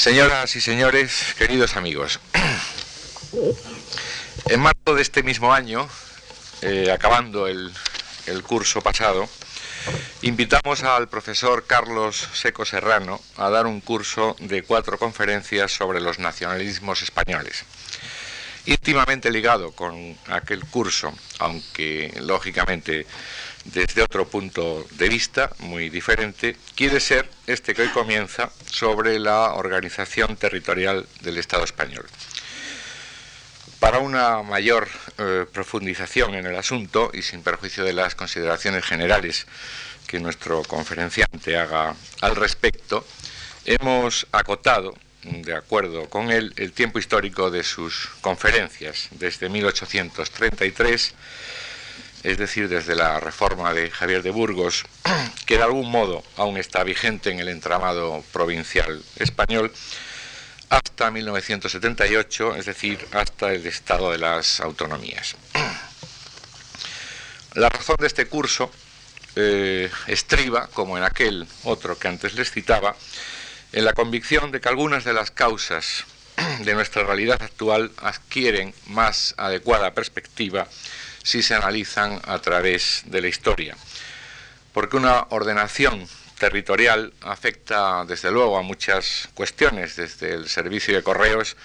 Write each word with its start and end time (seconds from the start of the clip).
Señoras 0.00 0.56
y 0.56 0.62
señores, 0.62 1.34
queridos 1.36 1.76
amigos, 1.76 2.20
en 4.46 4.58
marzo 4.58 4.94
de 4.94 5.02
este 5.02 5.22
mismo 5.22 5.52
año, 5.52 5.86
eh, 6.62 6.90
acabando 6.90 7.46
el, 7.46 7.70
el 8.24 8.42
curso 8.42 8.80
pasado, 8.80 9.28
invitamos 10.22 10.82
al 10.84 11.10
profesor 11.10 11.66
Carlos 11.66 12.30
Seco 12.32 12.64
Serrano 12.64 13.20
a 13.36 13.50
dar 13.50 13.66
un 13.66 13.82
curso 13.82 14.36
de 14.38 14.62
cuatro 14.62 14.96
conferencias 14.96 15.70
sobre 15.70 16.00
los 16.00 16.18
nacionalismos 16.18 17.02
españoles. 17.02 17.66
Íntimamente 18.64 19.30
ligado 19.30 19.72
con 19.72 20.16
aquel 20.28 20.64
curso, 20.64 21.12
aunque 21.40 22.10
lógicamente 22.22 23.06
desde 23.64 24.02
otro 24.02 24.26
punto 24.26 24.86
de 24.92 25.08
vista 25.08 25.50
muy 25.58 25.90
diferente, 25.90 26.56
quiere 26.74 27.00
ser 27.00 27.28
este 27.46 27.74
que 27.74 27.82
hoy 27.82 27.88
comienza 27.88 28.50
sobre 28.66 29.18
la 29.18 29.54
organización 29.54 30.36
territorial 30.36 31.06
del 31.20 31.38
Estado 31.38 31.64
español. 31.64 32.06
Para 33.78 33.98
una 33.98 34.42
mayor 34.42 34.88
eh, 35.18 35.46
profundización 35.50 36.34
en 36.34 36.46
el 36.46 36.56
asunto 36.56 37.10
y 37.14 37.22
sin 37.22 37.42
perjuicio 37.42 37.84
de 37.84 37.94
las 37.94 38.14
consideraciones 38.14 38.84
generales 38.84 39.46
que 40.06 40.20
nuestro 40.20 40.62
conferenciante 40.64 41.56
haga 41.56 41.94
al 42.20 42.36
respecto, 42.36 43.06
hemos 43.64 44.26
acotado, 44.32 44.94
de 45.22 45.54
acuerdo 45.54 46.08
con 46.10 46.30
él, 46.30 46.52
el 46.56 46.72
tiempo 46.72 46.98
histórico 46.98 47.50
de 47.50 47.62
sus 47.62 48.10
conferencias, 48.20 49.08
desde 49.12 49.48
1833 49.48 51.14
es 52.22 52.36
decir, 52.36 52.68
desde 52.68 52.94
la 52.94 53.18
reforma 53.18 53.72
de 53.72 53.90
Javier 53.90 54.22
de 54.22 54.30
Burgos, 54.30 54.84
que 55.46 55.56
de 55.56 55.62
algún 55.62 55.90
modo 55.90 56.22
aún 56.36 56.58
está 56.58 56.84
vigente 56.84 57.30
en 57.30 57.40
el 57.40 57.48
entramado 57.48 58.22
provincial 58.32 59.02
español, 59.16 59.72
hasta 60.68 61.10
1978, 61.10 62.56
es 62.56 62.66
decir, 62.66 63.04
hasta 63.12 63.52
el 63.52 63.66
estado 63.66 64.12
de 64.12 64.18
las 64.18 64.60
autonomías. 64.60 65.36
La 67.54 67.68
razón 67.68 67.96
de 67.98 68.06
este 68.06 68.26
curso 68.26 68.70
eh, 69.34 69.90
estriba, 70.06 70.68
como 70.68 70.96
en 70.96 71.04
aquel 71.04 71.48
otro 71.64 71.98
que 71.98 72.06
antes 72.06 72.34
les 72.34 72.50
citaba, 72.50 72.94
en 73.72 73.84
la 73.84 73.92
convicción 73.92 74.52
de 74.52 74.60
que 74.60 74.68
algunas 74.68 75.04
de 75.04 75.12
las 75.12 75.30
causas 75.30 76.04
de 76.64 76.74
nuestra 76.74 77.02
realidad 77.02 77.42
actual 77.42 77.90
adquieren 77.96 78.72
más 78.86 79.34
adecuada 79.36 79.94
perspectiva 79.94 80.68
si 81.22 81.42
se 81.42 81.54
analizan 81.54 82.20
a 82.24 82.38
través 82.38 83.02
de 83.06 83.20
la 83.20 83.28
historia. 83.28 83.76
Porque 84.72 84.96
una 84.96 85.26
ordenación 85.30 86.06
territorial 86.38 87.12
afecta 87.20 88.04
desde 88.06 88.30
luego 88.30 88.58
a 88.58 88.62
muchas 88.62 89.28
cuestiones, 89.34 89.96
desde 89.96 90.34
el 90.34 90.48
servicio 90.48 90.94
de 90.94 91.02
correos 91.02 91.56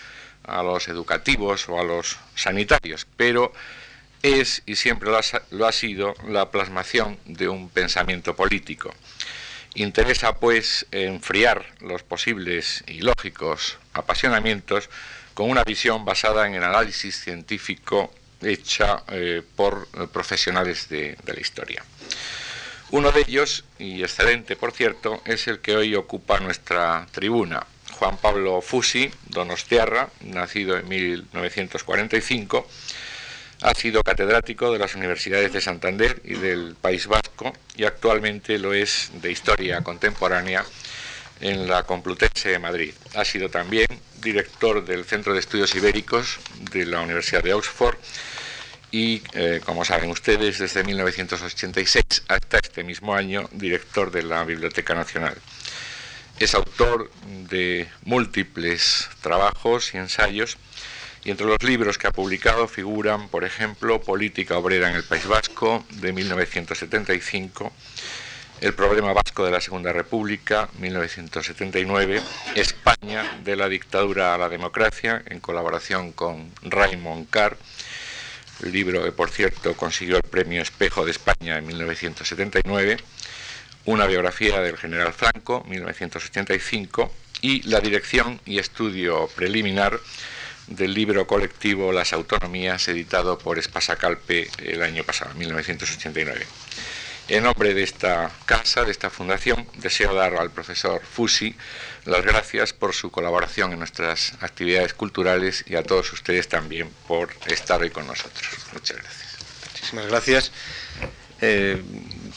a 0.44 0.62
los 0.62 0.88
educativos 0.88 1.67
o 1.70 1.80
a 1.80 1.84
los 1.84 2.17
sanitarios, 2.36 3.08
pero 3.17 3.53
es 4.22 4.64
y 4.66 4.75
siempre 4.75 5.09
lo 5.09 5.66
ha, 5.67 5.72
sido 5.72 6.14
la 6.28 6.50
plasmación 6.52 7.17
de 7.25 7.47
un 7.47 7.69
pensamiento 7.69 8.36
político. 8.36 8.94
Interesa 9.75 10.40
pues 10.40 10.88
enfriar 10.92 11.66
los 11.80 12.03
posibles 12.03 12.84
y 12.88 13.02
lógicos 13.02 13.78
apasionamientos 13.94 14.90
con 15.34 15.50
una 15.50 15.64
visión 15.64 16.06
basada 16.06 16.47
en 16.47 16.56
el 16.56 16.64
análisis 16.64 17.19
científico 17.19 18.12
hecha 18.41 19.03
eh, 19.09 19.41
por 19.55 19.88
profesionales 20.09 20.89
de, 20.89 21.17
la 21.25 21.39
historia. 21.39 21.83
Uno 22.91 23.11
de 23.11 23.22
ellos, 23.22 23.66
y 23.80 24.03
excelente 24.03 24.55
por 24.55 24.72
cierto, 24.72 25.22
es 25.25 25.47
el 25.47 25.59
que 25.59 25.75
hoy 25.75 25.95
ocupa 25.95 26.39
nuestra 26.39 27.08
tribuna, 27.11 27.66
Juan 27.94 28.17
Pablo 28.17 28.61
Fusi, 28.61 29.09
donostiarra, 29.30 30.09
nacido 30.22 30.78
en 30.78 30.88
1945, 30.88 32.67
ha 33.61 33.73
sido 33.73 34.03
catedrático 34.03 34.72
de 34.72 34.80
las 34.80 34.95
universidades 34.95 35.53
de 35.53 35.61
Santander 35.61 36.22
y 36.23 36.34
del 36.35 36.75
País 36.79 37.07
Vasco 37.07 37.53
y 37.75 37.85
actualmente 37.85 38.59
lo 38.59 38.74
es 38.74 39.12
de 39.22 39.31
Historia 39.31 39.81
Contemporánea 39.81 40.66
en 41.41 41.68
la 41.68 41.84
Complutense 41.84 42.50
de 42.50 42.59
Madrid. 42.59 42.94
Ha 43.16 43.25
sido 43.25 43.50
también 43.50 43.88
director 44.22 44.84
del 44.85 45.06
Centro 45.06 45.34
de 45.34 45.40
Estudios 45.40 45.75
Ibéricos 45.75 46.40
de 46.72 46.85
la 46.85 47.01
Universidad 47.01 47.44
de 47.44 47.53
Oxford 47.53 47.97
y, 48.91 49.22
eh, 49.34 49.62
como 49.66 49.84
saben 49.84 50.09
ustedes, 50.09 50.59
desde 50.59 50.84
1986 50.84 52.24
hasta 52.28 52.57
este 52.57 52.84
mismo 52.84 53.13
año, 53.13 53.50
director 53.51 54.12
de 54.12 54.24
la 54.24 54.44
Biblioteca 54.45 54.95
Nacional. 54.95 55.35
Es 56.40 56.53
autor 56.56 57.12
de 57.50 57.90
múltiples 58.03 59.09
trabajos 59.22 59.94
y 59.94 59.97
ensayos, 59.97 60.57
y 61.25 61.31
entre 61.31 61.45
los 61.45 61.62
libros 61.63 61.97
que 61.97 62.07
ha 62.07 62.12
publicado 62.12 62.68
figuran, 62.68 63.29
por 63.29 63.44
ejemplo, 63.44 64.00
Política 64.00 64.57
Obrera 64.57 64.90
en 64.90 64.95
el 64.95 65.03
País 65.03 65.25
Vasco, 65.28 65.84
de 65.90 66.13
1975, 66.13 67.74
el 68.66 68.74
problema 68.74 69.14
vasco 69.14 69.46
de 69.46 69.52
la 69.52 69.62
Segunda 69.62 69.94
República, 69.94 70.70
1979, 70.80 72.20
España 72.56 73.38
de 73.44 73.56
la 73.56 73.70
dictadura 73.70 74.34
a 74.34 74.40
la 74.40 74.50
democracia, 74.50 75.22
en 75.28 75.40
colaboración 75.40 76.14
con 76.14 76.52
Raymond 76.64 77.30
Carr, 77.30 77.58
el 78.64 78.72
libro 78.72 79.04
que 79.04 79.12
por 79.12 79.30
cierto 79.30 79.78
consiguió 79.78 80.18
el 80.18 80.24
premio 80.24 80.64
Espejo 80.64 81.06
de 81.06 81.12
España 81.12 81.59
en 81.59 81.68
1979, 81.68 82.98
una 83.86 84.08
biografía 84.08 84.59
del 84.62 84.78
general 84.78 85.14
Franco, 85.14 85.64
1985, 85.68 87.12
y 87.42 87.62
la 87.70 87.80
dirección 87.81 88.42
y 88.48 88.58
estudio 88.58 89.30
preliminar 89.36 90.00
del 90.66 90.96
libro 90.96 91.28
colectivo 91.28 91.92
Las 91.92 92.14
Autonomías, 92.14 92.88
editado 92.88 93.38
por 93.38 93.59
Espasacalpe 93.59 94.50
el 94.58 94.81
año 94.81 95.04
pasado, 95.04 95.36
1989. 95.36 96.48
En 97.28 97.44
nombre 97.44 97.74
de 97.74 97.81
esta 97.81 98.30
casa, 98.46 98.84
de 98.84 98.91
esta 98.91 99.09
fundación, 99.09 99.68
deseo 99.78 100.13
dar 100.13 100.36
al 100.36 100.52
profesor 100.52 101.02
Fusi 101.03 101.56
las 102.06 102.24
gracias 102.24 102.72
por 102.72 102.94
su 102.94 103.09
colaboración 103.09 103.74
en 103.74 103.80
nuestras 103.80 104.34
actividades 104.41 104.94
culturales 104.94 105.66
y 105.68 105.75
a 105.75 105.81
todos 105.81 106.13
ustedes 106.13 106.47
también 106.47 106.88
por 107.08 107.30
estar 107.47 107.81
hoy 107.81 107.90
con 107.90 108.06
nosotros. 108.06 108.47
Muchas 108.74 108.97
gracias. 108.97 109.38
Muchísimas 109.72 110.06
gracias. 110.06 110.52
Eh, 111.41 111.81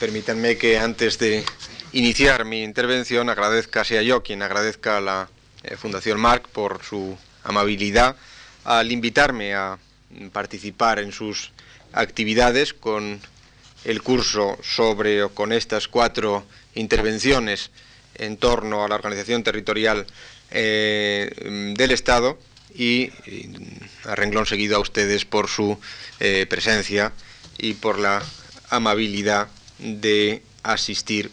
permítanme 0.00 0.56
que 0.56 0.78
antes 0.78 1.18
de 1.18 1.44
iniciar 1.92 2.46
mi 2.46 2.62
intervención 2.62 3.28
agradezca, 3.28 3.84
sea 3.84 4.00
yo 4.00 4.22
quien 4.22 4.40
agradezca 4.40 4.96
a 4.96 5.00
la 5.02 5.28
eh, 5.64 5.76
Fundación 5.76 6.18
Marc 6.18 6.48
por 6.48 6.82
su 6.82 7.18
amabilidad 7.44 8.16
al 8.64 8.90
invitarme 8.90 9.54
a 9.54 9.78
participar 10.32 10.98
en 10.98 11.12
sus 11.12 11.52
actividades 11.92 12.72
con 12.72 13.20
el 13.88 14.02
curso 14.02 14.58
sobre 14.62 15.22
o 15.22 15.30
con 15.32 15.50
estas 15.50 15.88
cuatro 15.88 16.44
intervenciones 16.74 17.70
en 18.16 18.36
torno 18.36 18.84
a 18.84 18.88
la 18.88 18.96
organización 18.96 19.42
territorial 19.42 20.06
eh, 20.50 21.72
del 21.74 21.90
Estado 21.90 22.38
y, 22.74 23.10
a 24.04 24.14
renglón 24.14 24.44
seguido 24.44 24.76
a 24.76 24.80
ustedes 24.80 25.24
por 25.24 25.48
su 25.48 25.80
eh, 26.20 26.44
presencia 26.50 27.12
y 27.56 27.74
por 27.74 27.98
la 27.98 28.22
amabilidad 28.68 29.48
de 29.78 30.42
asistir 30.62 31.30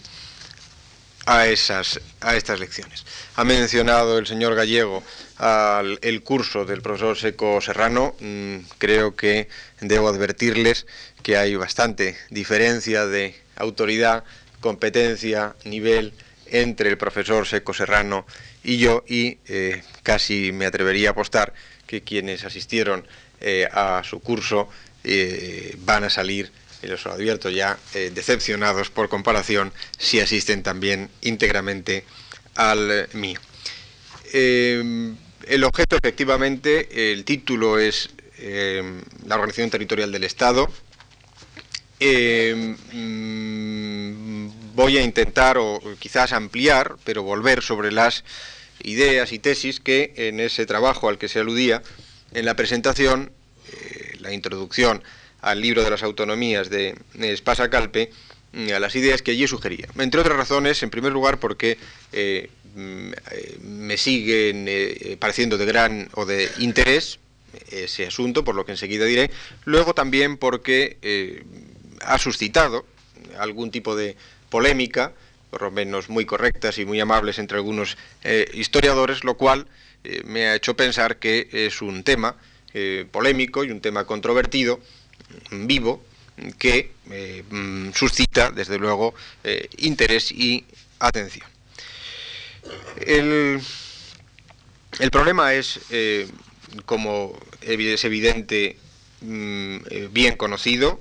a, 1.26 1.48
esas, 1.48 2.00
a 2.22 2.38
estas 2.38 2.62
lecciones. 2.62 3.04
Ha 3.36 3.44
mencionado 3.44 4.18
el 4.18 4.28
señor 4.28 4.56
Gallego 4.56 5.04
el 5.40 6.22
curso 6.24 6.66
del 6.66 6.82
profesor 6.82 7.18
Seco 7.18 7.60
Serrano. 7.62 8.16
Mm, 8.20 8.58
creo 8.78 9.16
que 9.16 9.50
debo 9.82 10.08
advertirles 10.08 10.86
que 11.24 11.38
hay 11.38 11.56
bastante 11.56 12.18
diferencia 12.30 13.06
de 13.06 13.36
autoridad, 13.56 14.24
competencia, 14.62 15.56
nivel 15.64 16.14
entre 16.48 16.90
el 16.90 16.98
profesor 16.98 17.48
Seco 17.48 17.74
Serrano 17.74 18.26
y 18.64 18.78
yo 18.78 19.04
y 19.08 19.38
eh, 19.48 19.84
casi 20.04 20.52
me 20.52 20.66
atrevería 20.66 21.10
a 21.10 21.12
apostar 21.12 21.54
que 21.88 22.02
quienes 22.02 22.46
asistieron 22.46 23.06
eh, 23.42 23.68
a 23.72 24.02
su 24.04 24.20
curso 24.20 24.70
eh, 25.04 25.76
van 25.80 26.04
a 26.04 26.10
salir, 26.10 26.52
y 26.82 26.88
los 26.88 27.06
advierto 27.06 27.50
ya, 27.50 27.78
decepcionados 27.94 28.90
por 28.90 29.10
comparación 29.10 29.72
si 29.98 30.20
asisten 30.20 30.62
también 30.62 31.10
íntegramente 31.22 32.04
al 32.56 33.08
mío. 33.14 33.40
El 35.48 35.64
objeto 35.64 35.96
efectivamente, 35.96 37.12
el 37.12 37.26
título 37.26 37.80
es 37.80 38.10
la 39.26 39.36
organización 39.36 39.70
territorial 39.70 40.12
del 40.12 40.24
Estado, 40.24 40.70
eh, 42.00 42.76
mm, 42.92 44.76
voy 44.76 44.98
a 44.98 45.02
intentar 45.02 45.58
o 45.58 45.80
quizás 45.98 46.34
ampliar, 46.34 46.98
pero 47.06 47.24
volver 47.24 47.62
sobre 47.62 47.92
las 47.92 48.24
ideas 48.84 49.32
y 49.32 49.40
tesis 49.40 49.80
que 49.80 50.14
en 50.18 50.40
ese 50.40 50.66
trabajo 50.66 51.08
al 51.08 51.18
que 51.18 51.30
se 51.30 51.40
aludía 51.40 51.82
en 52.34 52.46
la 52.46 52.56
presentación, 52.56 53.32
eh, 53.72 54.18
la 54.20 54.34
introducción 54.34 55.04
al 55.42 55.62
libro 55.62 55.84
de 55.84 55.90
las 55.90 56.04
autonomías 56.04 56.70
de 56.70 56.96
Espasa 57.20 57.70
Calpe, 57.70 58.12
mm, 58.52 58.74
a 58.74 58.80
las 58.80 58.96
ideas 58.96 59.22
que 59.22 59.32
allí 59.32 59.48
sugería. 59.48 59.88
Entre 59.98 60.20
otras 60.20 60.36
razones, 60.36 60.84
en 60.84 60.90
primer 60.90 61.14
lugar, 61.14 61.40
porque 61.40 61.78
eh, 62.12 62.50
me 62.76 63.98
siguen 63.98 64.70
pareciendo 65.20 65.58
de 65.58 65.66
gran 65.66 66.10
o 66.14 66.26
de 66.26 66.50
interés 66.60 67.20
ese 67.72 68.08
asunto, 68.08 68.44
por 68.44 68.56
lo 68.56 68.66
que 68.66 68.74
enseguida 68.74 69.06
diré. 69.06 69.32
Luego 69.64 69.94
también 69.94 70.38
porque 70.38 70.98
ha 72.02 72.18
suscitado 72.20 72.86
algún 73.40 73.72
tipo 73.72 73.96
de 73.96 74.18
polémica, 74.50 75.14
por 75.50 75.62
lo 75.62 75.72
menos 75.72 76.10
muy 76.10 76.26
correctas 76.26 76.78
y 76.78 76.86
muy 76.86 77.00
amables 77.00 77.40
entre 77.40 77.58
algunos 77.58 77.98
historiadores, 78.54 79.24
lo 79.24 79.36
cual 79.36 79.68
me 80.26 80.48
ha 80.48 80.56
hecho 80.56 80.76
pensar 80.76 81.18
que 81.18 81.48
es 81.52 81.82
un 81.82 82.04
tema 82.04 82.36
polémico 83.12 83.64
y 83.64 83.72
un 83.72 83.80
tema 83.80 84.06
controvertido, 84.06 84.82
vivo, 85.52 86.04
que 86.58 86.92
eh, 87.10 87.44
mm, 87.50 87.92
suscita, 87.94 88.52
desde 88.52 88.78
luego, 88.78 89.14
eh, 89.44 89.70
interés 89.78 90.32
y 90.32 90.66
atención. 91.00 91.55
El, 92.98 93.62
problema 95.12 95.54
es, 95.54 95.80
eh, 95.90 96.28
como 96.86 97.38
es 97.62 98.04
evidente, 98.06 98.78
mm, 99.22 99.78
bien 100.12 100.36
conocido, 100.38 101.00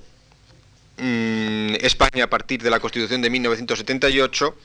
mm, 0.97 1.75
España 1.81 2.25
a 2.25 2.29
partir 2.29 2.61
de 2.61 2.69
la 2.69 2.79
Constitución 2.79 3.21
de 3.21 3.29
1978 3.29 4.55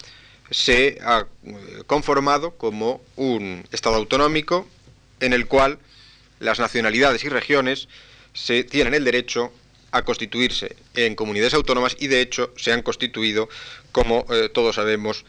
se 0.50 0.98
ha 1.02 1.26
conformado 1.86 2.56
como 2.56 3.00
un 3.16 3.64
Estado 3.70 3.96
autonómico 3.96 4.68
en 5.20 5.32
el 5.32 5.46
cual 5.46 5.78
las 6.40 6.58
nacionalidades 6.58 7.22
y 7.24 7.28
regiones 7.28 7.88
se 8.32 8.64
tienen 8.64 8.94
el 8.94 9.04
derecho 9.04 9.52
a 9.92 10.02
constituirse 10.02 10.76
en 10.94 11.14
comunidades 11.14 11.54
autónomas 11.54 11.96
y 11.98 12.06
de 12.08 12.20
hecho 12.20 12.52
se 12.56 12.72
han 12.72 12.82
constituido, 12.82 13.48
como 13.92 14.24
eh, 14.30 14.48
todos 14.48 14.76
sabemos, 14.76 15.24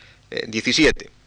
17. 0.47 1.20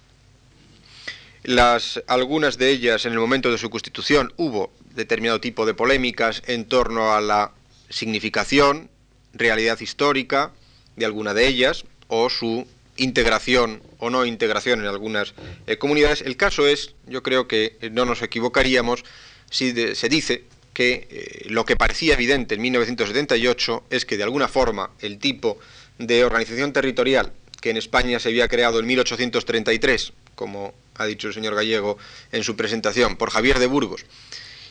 Las, 1.45 2.03
algunas 2.07 2.57
de 2.57 2.71
ellas 2.71 3.05
en 3.05 3.13
el 3.13 3.19
momento 3.19 3.51
de 3.51 3.59
su 3.59 3.69
constitución 3.69 4.33
hubo 4.39 4.73
determinado 4.95 5.41
tipo 5.41 5.67
de 5.67 5.75
polémicas 5.75 6.43
en 6.47 6.65
torno 6.65 7.15
a 7.15 7.21
la 7.21 7.53
significación, 7.91 8.89
realidad 9.35 9.79
histórica 9.81 10.53
de 10.97 11.05
alguna 11.05 11.35
de 11.35 11.47
ellas 11.47 11.85
o 12.09 12.31
su 12.31 12.67
integración 12.97 13.83
o 13.99 14.09
no 14.09 14.25
integración 14.25 14.81
en 14.81 14.87
algunas 14.87 15.35
eh, 15.67 15.77
comunidades. 15.77 16.23
El 16.23 16.39
caso 16.39 16.67
es, 16.67 16.95
yo 17.07 17.23
creo 17.23 17.47
que 17.47 17.77
no 17.93 18.07
nos 18.07 18.23
equivocaríamos 18.23 19.05
si 19.51 19.95
se 19.95 20.09
dice 20.09 20.45
que 20.73 21.07
eh, 21.11 21.47
lo 21.51 21.67
que 21.67 21.77
parecía 21.77 22.15
evidente 22.15 22.55
en 22.55 22.63
1978 22.63 23.85
es 23.91 24.07
que 24.07 24.17
de 24.17 24.23
alguna 24.23 24.49
forma 24.49 24.93
el 25.01 25.19
tipo 25.19 25.59
de 25.99 26.25
organización 26.25 26.73
territorial 26.73 27.33
que 27.61 27.71
en 27.71 27.77
España 27.77 28.19
se 28.19 28.31
había 28.31 28.49
creado 28.49 28.79
en 28.79 28.87
1833, 28.87 30.13
como 30.35 30.75
ha 30.97 31.07
dicho 31.07 31.29
el 31.29 31.35
señor 31.35 31.55
Gallego 31.55 31.99
en 32.33 32.45
su 32.45 32.57
presentación, 32.57 33.17
por 33.17 33.31
Javier 33.31 33.59
de 33.59 33.67
Burgos, 33.67 34.05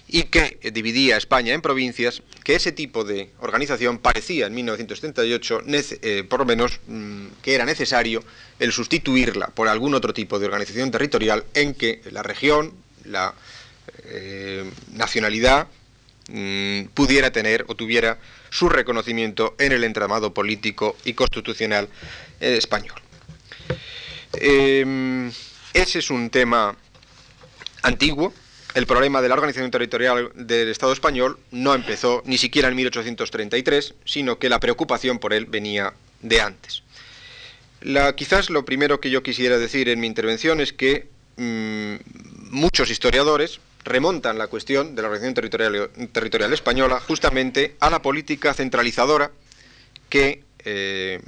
y 0.07 0.23
que 0.23 0.59
dividía 0.73 1.17
España 1.17 1.53
en 1.53 1.61
provincias, 1.61 2.21
que 2.43 2.55
ese 2.55 2.71
tipo 2.71 3.03
de 3.03 3.29
organización 3.39 3.97
parecía 3.97 4.47
en 4.47 4.53
1978, 4.53 5.61
eh, 5.67 6.23
por 6.27 6.39
lo 6.39 6.45
menos, 6.45 6.79
mm, 6.87 7.27
que 7.41 7.55
era 7.55 7.65
necesario 7.65 8.23
el 8.59 8.71
sustituirla 8.71 9.47
por 9.47 9.67
algún 9.67 9.93
otro 9.93 10.13
tipo 10.13 10.39
de 10.39 10.45
organización 10.45 10.91
territorial 10.91 11.45
en 11.53 11.73
que 11.73 12.01
la 12.11 12.23
región, 12.23 12.73
la 13.05 13.33
eh, 14.05 14.69
nacionalidad, 14.91 15.67
Mm, 16.29 16.85
pudiera 16.93 17.31
tener 17.31 17.65
o 17.67 17.75
tuviera 17.75 18.17
su 18.49 18.69
reconocimiento 18.69 19.55
en 19.59 19.73
el 19.73 19.83
entramado 19.83 20.33
político 20.33 20.95
y 21.03 21.13
constitucional 21.15 21.89
eh, 22.39 22.55
español. 22.57 22.95
Ese 25.73 25.99
es 25.99 26.11
un 26.11 26.29
tema 26.29 26.75
antiguo. 27.81 28.33
El 28.75 28.85
problema 28.85 29.21
de 29.21 29.29
la 29.29 29.35
organización 29.35 29.71
territorial 29.71 30.31
del 30.35 30.69
Estado 30.69 30.93
español 30.93 31.39
no 31.51 31.73
empezó 31.73 32.21
ni 32.25 32.37
siquiera 32.37 32.69
en 32.69 32.75
1833, 32.75 33.95
sino 34.05 34.37
que 34.37 34.49
la 34.49 34.59
preocupación 34.59 35.19
por 35.19 35.33
él 35.33 35.45
venía 35.45 35.93
de 36.21 36.41
antes. 36.41 36.83
quizás 38.15 38.49
lo 38.49 38.65
primero 38.65 38.99
que 38.99 39.09
yo 39.09 39.23
quisiera 39.23 39.57
decir 39.57 39.89
en 39.89 39.99
mi 39.99 40.07
intervención 40.07 40.61
es 40.61 40.73
que 40.73 41.07
mm, 41.37 41.95
muchos 42.51 42.89
historiadores, 42.89 43.59
remontan 43.83 44.37
la 44.37 44.47
cuestión 44.47 44.95
de 44.95 45.01
la 45.01 45.09
organización 45.09 45.33
territorial, 45.33 45.89
territorial 46.11 46.53
española 46.53 46.99
justamente 46.99 47.75
a 47.79 47.89
la 47.89 48.01
política 48.01 48.53
centralizadora 48.53 49.31
que 50.09 50.43
eh, 50.63 51.19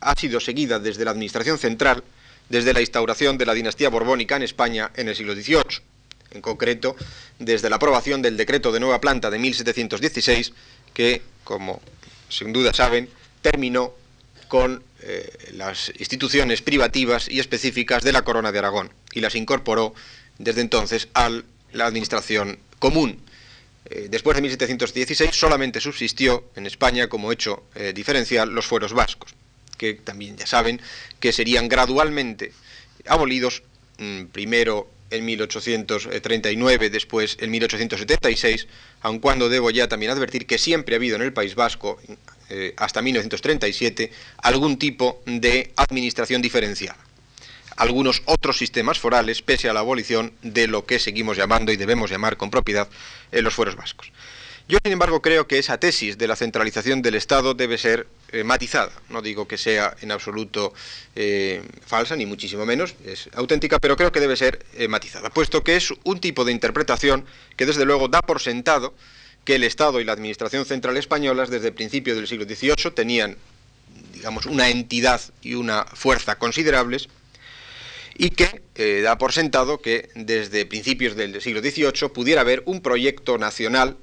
ha 0.00 0.14
sido 0.14 0.40
seguida 0.40 0.78
desde 0.78 1.04
la 1.04 1.12
Administración 1.12 1.58
Central, 1.58 2.02
desde 2.50 2.74
la 2.74 2.82
instauración 2.82 3.38
de 3.38 3.46
la 3.46 3.54
dinastía 3.54 3.88
borbónica 3.88 4.36
en 4.36 4.42
España 4.42 4.90
en 4.94 5.08
el 5.08 5.16
siglo 5.16 5.34
XVIII, 5.34 5.80
en 6.32 6.42
concreto 6.42 6.94
desde 7.38 7.70
la 7.70 7.76
aprobación 7.76 8.20
del 8.20 8.36
decreto 8.36 8.70
de 8.72 8.80
nueva 8.80 9.00
planta 9.00 9.30
de 9.30 9.38
1716, 9.38 10.52
que, 10.92 11.22
como 11.44 11.80
sin 12.28 12.52
duda 12.52 12.74
saben, 12.74 13.08
terminó 13.40 13.94
con 14.48 14.82
eh, 15.02 15.52
las 15.52 15.92
instituciones 15.98 16.60
privativas 16.60 17.28
y 17.30 17.40
específicas 17.40 18.02
de 18.02 18.12
la 18.12 18.22
Corona 18.22 18.52
de 18.52 18.58
Aragón 18.58 18.92
y 19.12 19.20
las 19.20 19.34
incorporó 19.34 19.94
desde 20.38 20.60
entonces 20.60 21.08
al 21.14 21.44
la 21.72 21.86
administración 21.86 22.58
común. 22.78 23.20
Eh, 23.86 24.08
después 24.10 24.36
de 24.36 24.42
1716 24.42 25.30
solamente 25.34 25.80
subsistió 25.80 26.50
en 26.56 26.66
España 26.66 27.08
como 27.08 27.32
hecho 27.32 27.64
eh, 27.74 27.92
diferencial 27.94 28.50
los 28.50 28.66
fueros 28.66 28.92
vascos, 28.92 29.34
que 29.80 29.94
también 29.94 30.36
ya 30.36 30.46
saben 30.46 30.78
que 31.20 31.32
serían 31.32 31.66
gradualmente 31.66 32.52
abolidos, 33.06 33.62
mm, 33.96 34.24
primero 34.26 34.90
en 35.08 35.24
1839, 35.24 36.90
después 36.90 37.38
en 37.40 37.50
1876, 37.50 38.68
aun 39.00 39.20
cuando 39.20 39.48
debo 39.48 39.70
ya 39.70 39.88
también 39.88 40.12
advertir 40.12 40.46
que 40.46 40.58
siempre 40.58 40.94
ha 40.94 40.98
habido 40.98 41.16
en 41.16 41.22
el 41.22 41.32
País 41.32 41.54
Vasco, 41.54 41.98
eh, 42.50 42.74
hasta 42.76 43.00
1937, 43.00 44.12
algún 44.42 44.78
tipo 44.78 45.22
de 45.24 45.72
administración 45.76 46.42
diferenciada 46.42 46.98
algunos 47.76 48.20
otros 48.26 48.58
sistemas 48.58 48.98
forales, 48.98 49.40
pese 49.40 49.70
a 49.70 49.72
la 49.72 49.80
abolición 49.80 50.34
de 50.42 50.66
lo 50.66 50.84
que 50.84 50.98
seguimos 50.98 51.38
llamando 51.38 51.72
y 51.72 51.78
debemos 51.78 52.10
llamar 52.10 52.36
con 52.36 52.50
propiedad 52.50 52.90
eh, 53.32 53.40
los 53.40 53.54
fueros 53.54 53.74
vascos. 53.74 54.12
Yo, 54.68 54.76
sin 54.84 54.92
embargo, 54.92 55.22
creo 55.22 55.48
que 55.48 55.58
esa 55.58 55.78
tesis 55.78 56.18
de 56.18 56.28
la 56.28 56.36
centralización 56.36 57.00
del 57.00 57.14
Estado 57.16 57.54
debe 57.54 57.78
ser 57.78 58.06
eh, 58.32 58.44
matizada. 58.44 58.92
No 59.08 59.22
digo 59.22 59.46
que 59.46 59.58
sea 59.58 59.96
en 60.00 60.10
absoluto 60.10 60.72
eh, 61.16 61.62
falsa, 61.86 62.16
ni 62.16 62.26
muchísimo 62.26 62.64
menos, 62.66 62.94
es 63.04 63.28
auténtica, 63.34 63.78
pero 63.78 63.96
creo 63.96 64.12
que 64.12 64.20
debe 64.20 64.36
ser 64.36 64.64
matizada, 64.88 65.30
puesto 65.30 65.62
que 65.62 65.76
es 65.76 65.92
un 66.04 66.20
tipo 66.20 66.44
de 66.44 66.52
interpretación 66.52 67.24
que, 67.56 67.66
desde 67.66 67.84
luego, 67.84 68.08
da 68.08 68.22
por 68.22 68.40
sentado 68.40 68.94
que 69.44 69.54
el 69.54 69.64
Estado 69.64 70.00
y 70.00 70.04
la 70.04 70.12
Administración 70.12 70.64
Central 70.64 70.96
españolas, 70.96 71.50
desde 71.50 71.68
el 71.68 71.74
principio 71.74 72.14
del 72.14 72.26
siglo 72.26 72.44
XVIII, 72.44 72.90
tenían, 72.94 73.36
digamos, 74.14 74.46
una 74.46 74.68
entidad 74.68 75.20
y 75.42 75.54
una 75.54 75.84
fuerza 75.84 76.36
considerables, 76.36 77.08
y 78.16 78.30
que 78.30 78.62
eh, 78.74 79.00
da 79.02 79.16
por 79.16 79.32
sentado 79.32 79.80
que 79.80 80.10
desde 80.14 80.66
principios 80.66 81.16
del 81.16 81.40
siglo 81.40 81.60
XVIII 81.60 82.10
pudiera 82.12 82.42
haber 82.42 82.62
un 82.66 82.82
proyecto 82.82 83.38
nacional 83.38 83.96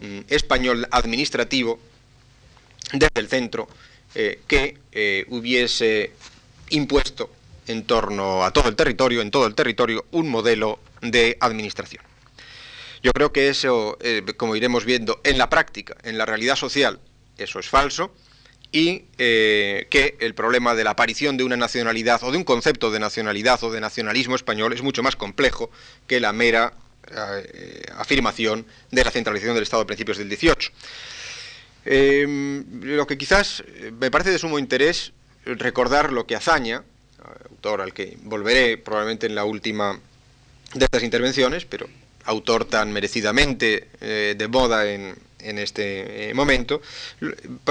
mm, 0.00 0.20
español 0.28 0.86
administrativo 0.92 1.80
desde 2.98 3.20
el 3.20 3.28
centro 3.28 3.68
eh, 4.14 4.40
que 4.46 4.78
eh, 4.92 5.24
hubiese 5.28 6.12
impuesto 6.70 7.30
en 7.66 7.84
torno 7.84 8.44
a 8.44 8.50
todo 8.52 8.68
el 8.68 8.76
territorio, 8.76 9.22
en 9.22 9.30
todo 9.30 9.46
el 9.46 9.54
territorio, 9.54 10.06
un 10.12 10.28
modelo 10.28 10.78
de 11.00 11.36
administración. 11.40 12.02
Yo 13.02 13.12
creo 13.12 13.32
que 13.32 13.48
eso, 13.48 13.98
como 14.38 14.56
iremos 14.56 14.86
viendo 14.86 15.20
en 15.24 15.36
la 15.36 15.50
práctica, 15.50 15.94
en 16.04 16.16
la 16.16 16.24
realidad 16.24 16.56
social, 16.56 17.00
eso 17.36 17.58
es 17.58 17.68
falso, 17.68 18.14
y 18.74 19.04
eh, 19.18 19.86
que 19.88 20.16
el 20.18 20.34
problema 20.34 20.74
de 20.74 20.82
la 20.82 20.90
aparición 20.90 21.36
de 21.36 21.44
una 21.44 21.56
nacionalidad 21.56 22.24
o 22.24 22.32
de 22.32 22.38
un 22.38 22.42
concepto 22.42 22.90
de 22.90 22.98
nacionalidad 22.98 23.62
o 23.62 23.70
de 23.70 23.80
nacionalismo 23.80 24.34
español 24.34 24.72
es 24.72 24.82
mucho 24.82 25.00
más 25.00 25.14
complejo 25.14 25.70
que 26.08 26.18
la 26.18 26.32
mera 26.32 26.74
eh, 27.12 27.84
afirmación 27.96 28.66
de 28.90 29.04
la 29.04 29.12
centralización 29.12 29.54
del 29.54 29.62
Estado 29.62 29.84
a 29.84 29.86
principios 29.86 30.18
del 30.18 30.28
18. 30.28 30.72
Em, 31.84 32.64
lo 32.82 33.06
que 33.06 33.18
quizás 33.18 33.62
me 34.00 34.10
parece 34.10 34.30
de 34.30 34.38
sumo 34.38 34.58
interés 34.58 35.12
recordar 35.44 36.12
lo 36.12 36.26
que 36.26 36.36
Azaña, 36.36 36.82
autor 37.50 37.80
al 37.80 37.92
que 37.92 38.16
volveré 38.22 38.78
probablemente 38.78 39.26
en 39.26 39.34
la 39.34 39.44
última 39.44 39.98
de 40.74 40.84
estas 40.84 41.02
intervenciones, 41.02 41.64
pero 41.64 41.86
autor 42.24 42.64
tan 42.64 42.92
merecidamente 42.92 43.88
eh, 44.00 44.34
de 44.36 44.48
moda 44.48 44.90
en, 44.90 45.14
en 45.40 45.58
este 45.58 46.30
eh, 46.30 46.34
momento, 46.34 46.80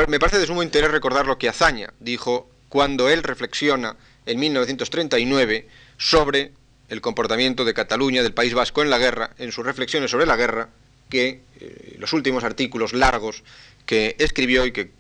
me 0.07 0.19
parece 0.19 0.39
de 0.39 0.45
sumo 0.45 0.63
interés 0.63 0.91
recordar 0.91 1.25
lo 1.25 1.37
que 1.37 1.49
Azaña 1.49 1.91
dijo 1.99 2.49
cuando 2.69 3.09
él 3.09 3.23
reflexiona 3.23 3.95
en 4.25 4.39
1939 4.39 5.67
sobre 5.97 6.51
el 6.89 7.01
comportamiento 7.01 7.65
de 7.65 7.73
Cataluña, 7.73 8.23
del 8.23 8.33
País 8.33 8.53
Vasco 8.53 8.81
en 8.81 8.89
la 8.89 8.99
guerra, 8.99 9.31
en 9.37 9.51
sus 9.51 9.65
reflexiones 9.65 10.11
sobre 10.11 10.25
la 10.25 10.35
guerra, 10.35 10.69
que 11.09 11.41
eh, 11.59 11.95
los 11.99 12.13
últimos 12.13 12.43
artículos 12.43 12.93
largos 12.93 13.43
que 13.85 14.15
escribió 14.19 14.65
y 14.65 14.71
que 14.71 14.91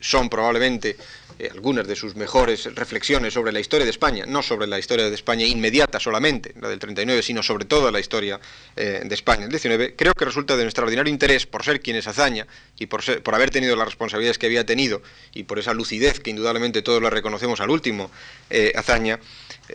son 0.00 0.28
probablemente 0.28 0.96
eh, 1.36 1.48
algunas 1.50 1.88
de 1.88 1.96
sus 1.96 2.14
mejores 2.14 2.72
reflexiones 2.76 3.34
sobre 3.34 3.50
la 3.50 3.58
historia 3.58 3.84
de 3.84 3.90
España, 3.90 4.24
no 4.24 4.40
sobre 4.40 4.68
la 4.68 4.78
historia 4.78 5.08
de 5.08 5.14
España 5.14 5.44
inmediata 5.44 5.98
solamente, 5.98 6.54
la 6.60 6.68
del 6.68 6.78
39, 6.78 7.22
sino 7.22 7.42
sobre 7.42 7.64
toda 7.64 7.90
la 7.90 7.98
historia 7.98 8.38
eh, 8.76 9.02
de 9.04 9.14
España 9.14 9.42
del 9.42 9.50
19, 9.50 9.96
creo 9.96 10.12
que 10.14 10.24
resulta 10.24 10.54
de 10.54 10.62
un 10.62 10.68
extraordinario 10.68 11.12
interés 11.12 11.46
por 11.46 11.64
ser 11.64 11.80
quien 11.80 11.96
es 11.96 12.06
Azaña 12.06 12.46
y 12.78 12.86
por, 12.86 13.02
por 13.22 13.34
haber 13.34 13.50
tenido 13.50 13.74
las 13.74 13.86
responsabilidades 13.86 14.38
que 14.38 14.46
había 14.46 14.64
tenido 14.64 15.02
y 15.32 15.42
por 15.42 15.58
esa 15.58 15.74
lucidez 15.74 16.20
que 16.20 16.30
indudablemente 16.30 16.82
todos 16.82 17.02
la 17.02 17.10
reconocemos 17.10 17.60
al 17.60 17.70
último 17.70 18.12
eh, 18.50 18.72
Azaña, 18.76 19.18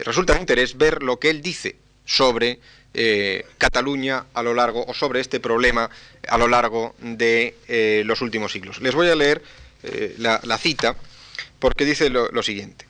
resulta 0.06 0.36
de 0.36 0.40
interés 0.40 0.78
ver 0.78 1.04
lo 1.04 1.20
que 1.20 1.30
él 1.30 1.42
dice 1.42 1.76
sobre 2.06 2.62
Cataluña 3.58 4.26
a 4.34 4.44
lo 4.44 4.54
largo, 4.54 4.84
o 4.86 4.94
sobre 4.94 5.20
este 5.20 5.40
problema 5.40 5.90
a 6.28 6.38
lo 6.38 6.48
largo 6.48 6.96
de 7.00 8.04
los 8.06 8.22
últimos 8.22 8.52
siglos. 8.52 8.82
Les 8.82 8.96
voy 8.96 9.10
a 9.10 9.16
leer 9.16 9.42
la 10.18 10.58
cita 10.58 10.96
porque 11.60 11.86
dice 11.86 12.10
lo, 12.10 12.44
siguiente. 12.44 12.86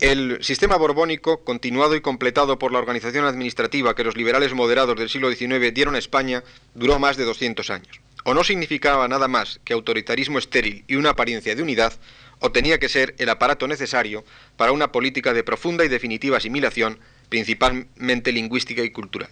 El 0.00 0.42
sistema 0.42 0.76
borbónico, 0.76 1.44
continuado 1.44 1.94
y 1.94 2.00
completado 2.00 2.58
por 2.58 2.72
la 2.72 2.78
organización 2.78 3.24
administrativa 3.24 3.94
que 3.94 4.04
los 4.04 4.16
liberales 4.16 4.54
moderados 4.54 4.98
del 4.98 5.08
siglo 5.08 5.32
XIX 5.32 5.72
dieron 5.72 5.94
a 5.94 5.98
España, 5.98 6.42
duró 6.74 6.98
más 6.98 7.16
de 7.16 7.24
200 7.24 7.70
años. 7.70 8.00
O 8.24 8.34
no 8.34 8.44
significaba 8.44 9.08
nada 9.08 9.28
más 9.28 9.60
que 9.64 9.74
autoritarismo 9.74 10.38
estéril 10.38 10.84
y 10.88 10.96
una 10.96 11.10
apariencia 11.10 11.54
de 11.54 11.62
unidad, 11.62 11.92
o 12.40 12.50
tenía 12.50 12.78
que 12.78 12.88
ser 12.88 13.14
el 13.18 13.28
aparato 13.28 13.66
necesario 13.68 14.24
para 14.56 14.72
una 14.72 14.92
política 14.92 15.32
de 15.32 15.44
profunda 15.44 15.84
y 15.84 15.88
definitiva 15.88 16.36
asimilación, 16.36 16.98
principalmente 17.28 18.32
lingüística 18.32 18.82
y 18.82 18.90
cultural. 18.90 19.30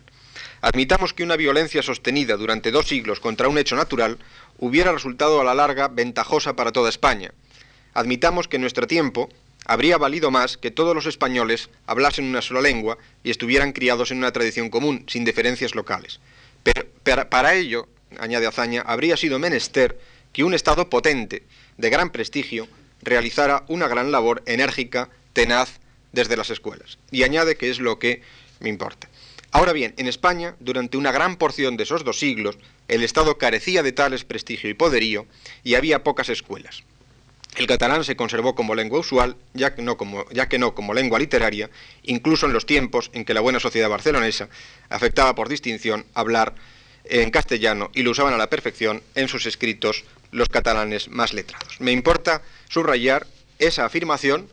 Admitamos 0.60 1.12
que 1.12 1.22
una 1.22 1.36
violencia 1.36 1.82
sostenida 1.82 2.36
durante 2.36 2.70
dos 2.70 2.88
siglos 2.88 3.20
contra 3.20 3.48
un 3.48 3.58
hecho 3.58 3.76
natural 3.76 4.18
hubiera 4.58 4.92
resultado 4.92 5.40
a 5.40 5.44
la 5.44 5.54
larga 5.54 5.88
ventajosa 5.88 6.56
para 6.56 6.72
toda 6.72 6.88
España, 6.88 7.32
admitamos 7.94 8.48
que 8.48 8.56
en 8.56 8.62
nuestro 8.62 8.86
tiempo 8.86 9.28
habría 9.64 9.98
valido 9.98 10.30
más 10.30 10.56
que 10.56 10.70
todos 10.70 10.94
los 10.94 11.06
españoles 11.06 11.70
hablasen 11.86 12.24
una 12.26 12.42
sola 12.42 12.60
lengua 12.60 12.98
y 13.24 13.30
estuvieran 13.30 13.72
criados 13.72 14.10
en 14.10 14.18
una 14.18 14.32
tradición 14.32 14.70
común, 14.70 15.04
sin 15.08 15.24
diferencias 15.24 15.74
locales. 15.74 16.20
Pero 17.02 17.28
para 17.28 17.54
ello, 17.54 17.88
añade 18.18 18.46
Azaña, 18.46 18.82
habría 18.82 19.16
sido 19.16 19.38
menester 19.38 19.98
que 20.32 20.44
un 20.44 20.54
Estado 20.54 20.90
potente, 20.90 21.42
de 21.76 21.90
gran 21.90 22.10
prestigio, 22.10 22.68
realizara 23.02 23.64
una 23.68 23.88
gran 23.88 24.12
labor 24.12 24.42
enérgica, 24.46 25.08
tenaz, 25.32 25.80
desde 26.16 26.36
las 26.36 26.50
escuelas. 26.50 26.98
Y 27.12 27.22
añade 27.22 27.56
que 27.56 27.70
es 27.70 27.78
lo 27.78 28.00
que 28.00 28.22
me 28.58 28.68
importa. 28.68 29.08
Ahora 29.52 29.72
bien, 29.72 29.94
en 29.96 30.08
España, 30.08 30.56
durante 30.58 30.96
una 30.96 31.12
gran 31.12 31.36
porción 31.36 31.76
de 31.76 31.84
esos 31.84 32.04
dos 32.04 32.18
siglos, 32.18 32.58
el 32.88 33.04
Estado 33.04 33.38
carecía 33.38 33.84
de 33.84 33.92
tales 33.92 34.24
prestigio 34.24 34.68
y 34.68 34.74
poderío 34.74 35.26
y 35.62 35.74
había 35.76 36.02
pocas 36.02 36.28
escuelas. 36.28 36.82
El 37.54 37.66
catalán 37.66 38.04
se 38.04 38.16
conservó 38.16 38.54
como 38.54 38.74
lengua 38.74 38.98
usual, 38.98 39.36
ya 39.54 39.74
que, 39.74 39.82
no 39.82 39.96
como, 39.96 40.28
ya 40.30 40.48
que 40.48 40.58
no 40.58 40.74
como 40.74 40.92
lengua 40.92 41.18
literaria, 41.18 41.70
incluso 42.02 42.46
en 42.46 42.52
los 42.52 42.66
tiempos 42.66 43.10
en 43.14 43.24
que 43.24 43.32
la 43.32 43.40
buena 43.40 43.60
sociedad 43.60 43.88
barcelonesa 43.88 44.48
afectaba 44.90 45.34
por 45.34 45.48
distinción 45.48 46.04
hablar 46.12 46.54
en 47.04 47.30
castellano 47.30 47.90
y 47.94 48.02
lo 48.02 48.10
usaban 48.10 48.34
a 48.34 48.38
la 48.38 48.50
perfección 48.50 49.02
en 49.14 49.28
sus 49.28 49.46
escritos 49.46 50.04
los 50.32 50.48
catalanes 50.48 51.08
más 51.08 51.32
letrados. 51.32 51.80
Me 51.80 51.92
importa 51.92 52.42
subrayar 52.68 53.26
esa 53.58 53.84
afirmación 53.84 54.48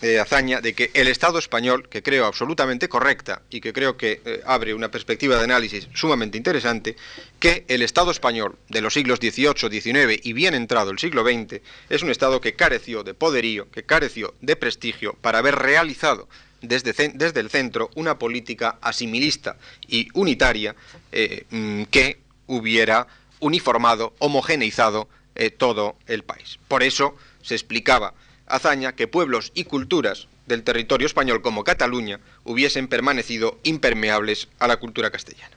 de, 0.00 0.20
Azaña 0.20 0.60
de 0.60 0.74
que 0.74 0.90
el 0.94 1.08
Estado 1.08 1.38
español, 1.38 1.88
que 1.88 2.02
creo 2.02 2.26
absolutamente 2.26 2.88
correcta 2.88 3.42
y 3.50 3.60
que 3.60 3.72
creo 3.72 3.96
que 3.96 4.20
eh, 4.24 4.42
abre 4.46 4.74
una 4.74 4.90
perspectiva 4.90 5.36
de 5.36 5.44
análisis 5.44 5.88
sumamente 5.94 6.38
interesante, 6.38 6.96
que 7.40 7.64
el 7.68 7.82
Estado 7.82 8.10
español 8.10 8.56
de 8.68 8.80
los 8.80 8.94
siglos 8.94 9.18
XVIII, 9.18 9.80
XIX 9.80 10.20
y 10.22 10.32
bien 10.32 10.54
entrado 10.54 10.90
el 10.90 10.98
siglo 10.98 11.24
XX 11.24 11.60
es 11.88 12.02
un 12.02 12.10
Estado 12.10 12.40
que 12.40 12.54
careció 12.54 13.02
de 13.02 13.14
poderío, 13.14 13.70
que 13.70 13.82
careció 13.82 14.34
de 14.40 14.56
prestigio 14.56 15.14
para 15.20 15.38
haber 15.38 15.56
realizado 15.56 16.28
desde, 16.62 16.92
desde 17.14 17.40
el 17.40 17.50
centro 17.50 17.90
una 17.94 18.18
política 18.18 18.78
asimilista 18.80 19.56
y 19.86 20.08
unitaria 20.14 20.74
eh, 21.12 21.44
mm, 21.50 21.84
que 21.84 22.20
hubiera 22.46 23.06
uniformado, 23.40 24.14
homogeneizado 24.18 25.08
eh, 25.34 25.50
todo 25.50 25.96
el 26.06 26.24
país. 26.24 26.58
Por 26.66 26.82
eso 26.82 27.16
se 27.42 27.54
explicaba 27.54 28.14
hazaña 28.48 28.94
que 28.94 29.08
pueblos 29.08 29.52
y 29.54 29.64
culturas 29.64 30.28
del 30.46 30.62
territorio 30.62 31.06
español 31.06 31.42
como 31.42 31.64
Cataluña 31.64 32.20
hubiesen 32.44 32.88
permanecido 32.88 33.58
impermeables 33.62 34.48
a 34.58 34.66
la 34.66 34.78
cultura 34.78 35.10
castellana. 35.10 35.56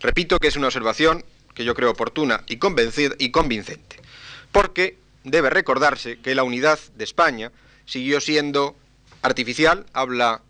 Repito 0.00 0.38
que 0.38 0.48
es 0.48 0.56
una 0.56 0.66
observación 0.66 1.24
que 1.54 1.64
yo 1.64 1.74
creo 1.74 1.90
oportuna 1.90 2.42
y, 2.46 2.58
convincente, 2.58 3.96
porque 4.52 4.98
debe 5.22 5.50
recordarse 5.50 6.18
que 6.18 6.34
la 6.34 6.42
unidad 6.42 6.78
de 6.96 7.04
España 7.04 7.52
siguió 7.86 8.20
siendo 8.20 8.76
artificial, 9.22 9.86
habla, 9.92 10.42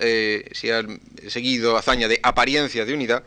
eh, 0.00 0.50
si 0.52 0.70
ha 0.70 0.84
seguido 1.28 1.76
hazaña 1.76 2.08
de 2.08 2.20
apariencia 2.22 2.84
de 2.84 2.94
unidad, 2.94 3.22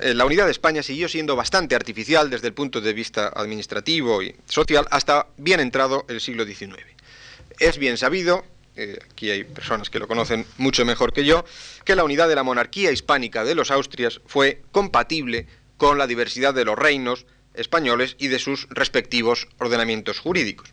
eh, 0.00 0.14
la 0.14 0.24
unidad 0.24 0.46
de 0.46 0.52
España 0.52 0.82
siguió 0.82 1.08
siendo 1.08 1.36
bastante 1.36 1.74
artificial 1.74 2.30
desde 2.30 2.48
el 2.48 2.54
punto 2.54 2.80
de 2.80 2.92
vista 2.94 3.28
administrativo 3.28 4.22
y 4.22 4.34
social 4.48 4.86
hasta 4.90 5.26
bien 5.36 5.60
entrado 5.60 6.06
el 6.08 6.20
siglo 6.20 6.46
XIX. 6.46 6.82
Es 7.62 7.78
bien 7.78 7.96
sabido, 7.96 8.44
eh, 8.74 8.98
aquí 9.08 9.30
hay 9.30 9.44
personas 9.44 9.88
que 9.88 10.00
lo 10.00 10.08
conocen 10.08 10.44
mucho 10.56 10.84
mejor 10.84 11.12
que 11.12 11.24
yo, 11.24 11.44
que 11.84 11.94
la 11.94 12.02
unidad 12.02 12.26
de 12.28 12.34
la 12.34 12.42
monarquía 12.42 12.90
hispánica 12.90 13.44
de 13.44 13.54
los 13.54 13.70
Austrias 13.70 14.20
fue 14.26 14.62
compatible 14.72 15.46
con 15.76 15.96
la 15.96 16.08
diversidad 16.08 16.54
de 16.54 16.64
los 16.64 16.76
reinos 16.76 17.24
españoles 17.54 18.16
y 18.18 18.26
de 18.26 18.40
sus 18.40 18.66
respectivos 18.70 19.46
ordenamientos 19.60 20.18
jurídicos. 20.18 20.70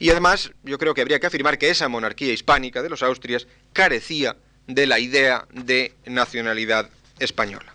Y 0.00 0.10
además, 0.10 0.50
yo 0.64 0.76
creo 0.76 0.92
que 0.92 1.02
habría 1.02 1.20
que 1.20 1.28
afirmar 1.28 1.56
que 1.56 1.70
esa 1.70 1.88
monarquía 1.88 2.32
hispánica 2.32 2.82
de 2.82 2.90
los 2.90 3.04
Austrias 3.04 3.46
carecía 3.72 4.36
de 4.66 4.88
la 4.88 4.98
idea 4.98 5.46
de 5.52 5.92
nacionalidad 6.04 6.90
española. 7.20 7.72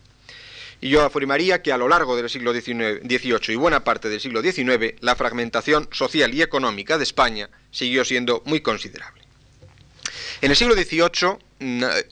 Y 0.81 0.89
yo 0.89 1.01
afirmaría 1.01 1.61
que 1.61 1.71
a 1.71 1.77
lo 1.77 1.87
largo 1.87 2.17
del 2.17 2.29
siglo 2.29 2.51
XVIII 2.51 3.53
y 3.53 3.55
buena 3.55 3.85
parte 3.85 4.09
del 4.09 4.19
siglo 4.19 4.41
XIX, 4.41 4.95
la 4.99 5.15
fragmentación 5.15 5.87
social 5.93 6.33
y 6.33 6.41
económica 6.41 6.97
de 6.97 7.05
España 7.05 7.49
siguió 7.73 8.05
siendo 8.05 8.41
muy 8.45 8.61
considerable. 8.61 9.21
En 10.41 10.51
el 10.51 10.55
siglo 10.55 10.75
XVIII 10.75 11.37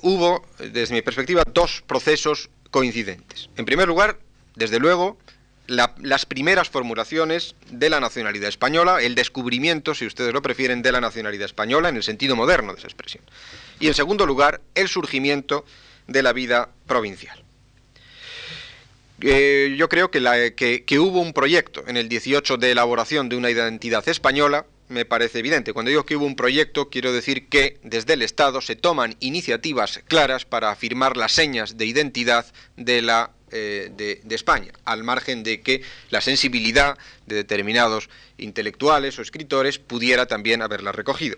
hubo, 0.01 0.45
desde 0.59 0.93
mi 0.93 1.01
perspectiva, 1.01 1.43
dos 1.45 1.81
procesos 1.87 2.49
coincidentes. 2.69 3.49
En 3.55 3.65
primer 3.65 3.87
lugar, 3.87 4.19
desde 4.55 4.79
luego, 4.79 5.17
las 5.67 6.25
primeras 6.25 6.69
formulaciones 6.69 7.55
de 7.69 7.89
la 7.89 7.99
nacionalidad 7.99 8.49
española, 8.49 9.01
el 9.01 9.15
descubrimiento, 9.15 9.95
si 9.95 10.05
ustedes 10.05 10.33
lo 10.33 10.41
prefieren, 10.41 10.81
de 10.81 10.91
la 10.91 10.99
nacionalidad 10.99 11.45
española 11.45 11.89
en 11.89 11.95
el 11.95 12.03
sentido 12.03 12.35
moderno 12.35 12.73
de 12.73 12.79
esa 12.79 12.87
expresión. 12.87 13.23
Y 13.79 13.87
en 13.87 13.93
segundo 13.93 14.25
lugar, 14.25 14.61
el 14.75 14.89
surgimiento 14.89 15.65
de 16.07 16.23
la 16.23 16.33
vida 16.33 16.69
provincial. 16.87 17.41
Eh, 19.21 19.75
yo 19.77 19.87
creo 19.87 20.09
que, 20.09 20.83
que, 20.85 20.99
hubo 20.99 21.21
un 21.21 21.33
proyecto 21.33 21.83
en 21.87 21.95
el 21.95 22.09
18 22.09 22.57
de 22.57 22.71
elaboración 22.71 23.29
de 23.29 23.35
una 23.35 23.51
identidad 23.51 24.07
española, 24.09 24.65
me 24.91 25.05
parece 25.05 25.39
evidente. 25.39 25.74
Cuando 25.74 25.89
digo 25.89 26.05
que 26.05 26.15
hubo 26.15 26.25
un 26.25 26.36
proyecto, 26.36 26.89
quiero 26.89 27.12
decir 27.13 27.48
que 27.48 27.79
desde 27.83 28.13
el 28.13 28.21
Estado 28.21 28.62
se 28.62 28.75
toman 28.75 29.15
iniciativas 29.19 30.01
claras 30.07 30.45
para 30.45 30.69
afirmar 30.69 31.17
las 31.17 31.31
señas 31.31 31.77
de 31.77 31.86
identidad 31.86 32.45
de 32.77 33.01
la 33.01 33.31
eh, 33.53 33.91
de, 34.24 34.36
España, 34.36 34.71
al 34.86 35.03
margen 35.03 35.43
de 35.43 35.60
que 35.60 35.81
la 36.10 36.21
sensibilidad 36.21 36.98
de 37.25 37.36
determinados 37.36 38.10
intelectuales 38.38 39.19
o 39.19 39.21
escritores 39.21 39.77
pudiera 39.77 40.25
también 40.25 40.62
haberla 40.62 40.93
recogido. 40.93 41.38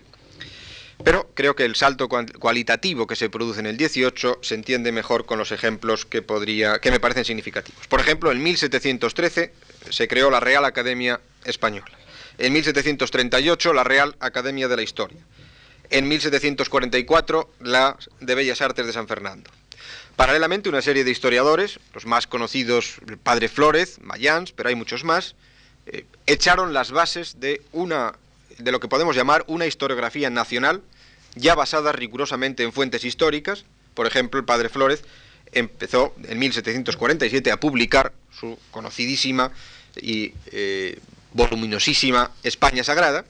Pero 1.02 1.28
creo 1.34 1.56
que 1.56 1.64
el 1.64 1.74
salto 1.74 2.08
cualitativo 2.08 3.08
que 3.08 3.16
se 3.16 3.30
produce 3.30 3.58
en 3.58 3.66
el 3.66 3.76
18 3.76 4.38
se 4.42 4.54
entiende 4.54 4.92
mejor 4.92 5.26
con 5.26 5.38
los 5.38 5.50
ejemplos 5.50 6.06
que, 6.06 6.22
podría, 6.22 6.78
que 6.78 6.92
me 6.92 7.00
parecen 7.00 7.24
significativos. 7.24 7.88
Por 7.88 7.98
ejemplo, 7.98 8.30
en 8.30 8.40
1713 8.40 9.52
se 9.90 10.08
creó 10.08 10.30
la 10.30 10.38
Real 10.38 10.64
Academia 10.64 11.20
Española. 11.44 12.03
En 12.38 12.52
1738 12.52 13.72
la 13.72 13.84
Real 13.84 14.16
Academia 14.18 14.68
de 14.68 14.76
la 14.76 14.82
Historia. 14.82 15.20
En 15.90 16.08
1744 16.08 17.50
la 17.60 17.96
de 18.20 18.34
Bellas 18.34 18.60
Artes 18.60 18.86
de 18.86 18.92
San 18.92 19.06
Fernando. 19.06 19.50
Paralelamente, 20.16 20.68
una 20.68 20.82
serie 20.82 21.04
de 21.04 21.10
historiadores, 21.10 21.80
los 21.92 22.06
más 22.06 22.26
conocidos, 22.26 22.96
el 23.08 23.18
padre 23.18 23.48
Flórez, 23.48 23.98
Mayans, 24.00 24.52
pero 24.52 24.68
hay 24.68 24.76
muchos 24.76 25.02
más, 25.02 25.34
eh, 25.86 26.06
echaron 26.26 26.72
las 26.72 26.92
bases 26.92 27.40
de 27.40 27.62
una 27.72 28.14
de 28.58 28.70
lo 28.70 28.78
que 28.78 28.88
podemos 28.88 29.16
llamar 29.16 29.44
una 29.48 29.66
historiografía 29.66 30.30
nacional, 30.30 30.82
ya 31.34 31.56
basada 31.56 31.90
rigurosamente 31.90 32.62
en 32.62 32.72
fuentes 32.72 33.04
históricas. 33.04 33.64
Por 33.94 34.06
ejemplo, 34.06 34.38
el 34.38 34.46
padre 34.46 34.68
Flórez 34.68 35.02
empezó 35.52 36.14
en 36.22 36.38
1747 36.38 37.50
a 37.50 37.58
publicar 37.58 38.12
su 38.38 38.56
conocidísima 38.70 39.50
y 40.00 40.32
eh, 40.52 40.98
voluminosísima 41.34 42.30
España 42.42 42.82
Sagrada, 42.82 43.26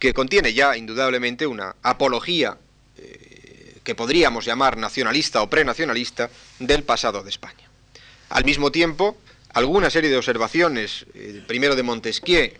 que 0.00 0.12
contiene 0.12 0.52
ya 0.52 0.76
indudablemente 0.76 1.46
una 1.46 1.76
apología 1.82 2.58
eh, 2.98 3.76
que 3.84 3.94
podríamos 3.94 4.44
llamar 4.44 4.76
nacionalista 4.76 5.42
o 5.42 5.48
prenacionalista 5.48 6.28
del 6.58 6.82
pasado 6.82 7.22
de 7.22 7.30
España. 7.30 7.70
Al 8.30 8.44
mismo 8.44 8.72
tiempo, 8.72 9.16
alguna 9.52 9.90
serie 9.90 10.10
de 10.10 10.16
observaciones, 10.16 11.06
eh, 11.14 11.42
primero 11.46 11.76
de 11.76 11.84
Montesquieu 11.84 12.50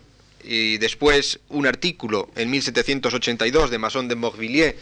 y 0.43 0.77
después 0.77 1.39
un 1.49 1.65
artículo 1.67 2.29
en 2.35 2.49
1782 2.51 3.71
de 3.71 3.77
Masson 3.77 4.07
de 4.07 4.15
Morvilliers 4.15 4.75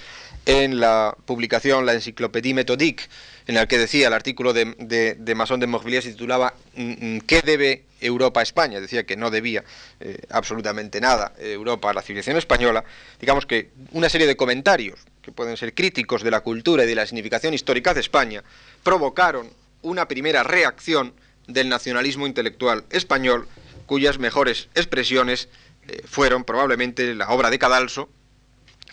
en 0.46 0.80
la 0.80 1.16
publicación 1.26 1.86
La 1.86 1.94
Encyclopédie 1.94 2.54
Méthodique, 2.54 3.06
en 3.48 3.58
el 3.58 3.68
que 3.68 3.78
decía 3.78 4.08
el 4.08 4.14
artículo 4.14 4.54
de, 4.54 4.76
de, 4.80 5.16
de 5.16 5.36
Masson 5.36 5.60
de 5.60 5.68
Morvilliers 5.68 6.06
se 6.06 6.12
titulaba 6.12 6.56
mm, 6.76 7.16
mm, 7.16 7.22
¿Qué 7.22 7.42
debe 7.42 7.84
Europa 8.02 8.40
a 8.40 8.44
España? 8.44 8.80
Decía 8.80 9.06
que 9.06 9.16
no 9.16 9.30
debía 9.30 9.64
eh, 10.00 10.18
absolutamente 10.30 11.00
nada 11.00 11.34
Europa 11.40 11.90
a 11.90 11.94
la 11.94 12.02
civilización 12.02 12.38
española. 12.38 12.84
Digamos 13.20 13.46
que 13.46 13.70
una 13.92 14.10
serie 14.10 14.28
de 14.28 14.36
comentarios 14.36 15.00
que 15.22 15.32
pueden 15.32 15.58
ser 15.58 15.74
críticos 15.74 16.24
de 16.24 16.32
la 16.32 16.42
cultura 16.42 16.84
y 16.84 16.88
de 16.88 16.96
la 16.96 17.06
significación 17.06 17.54
histórica 17.54 17.94
de 17.94 18.02
España 18.02 18.44
provocaron 18.84 19.50
una 19.82 20.08
primera 20.08 20.44
reacción 20.44 21.14
del 21.48 21.70
nacionalismo 21.70 22.28
intelectual 22.28 22.86
español, 22.90 23.48
cuyas 23.86 24.20
mejores 24.20 24.70
expresiones 24.76 25.50
eh, 25.88 26.02
fueron 26.06 26.44
probablemente 26.44 27.16
la 27.16 27.30
obra 27.30 27.50
de 27.50 27.60
Cadalso, 27.60 28.10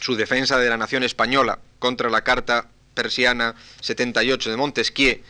su 0.01 0.17
defensa 0.17 0.59
de 0.59 0.69
la 0.69 0.77
nación 0.77 1.03
española 1.03 1.59
contra 1.79 2.11
la 2.11 2.23
Carta 2.23 2.69
Persiana 2.95 3.55
78 3.81 4.51
de 4.51 4.57
Montesquieu, 4.57 5.21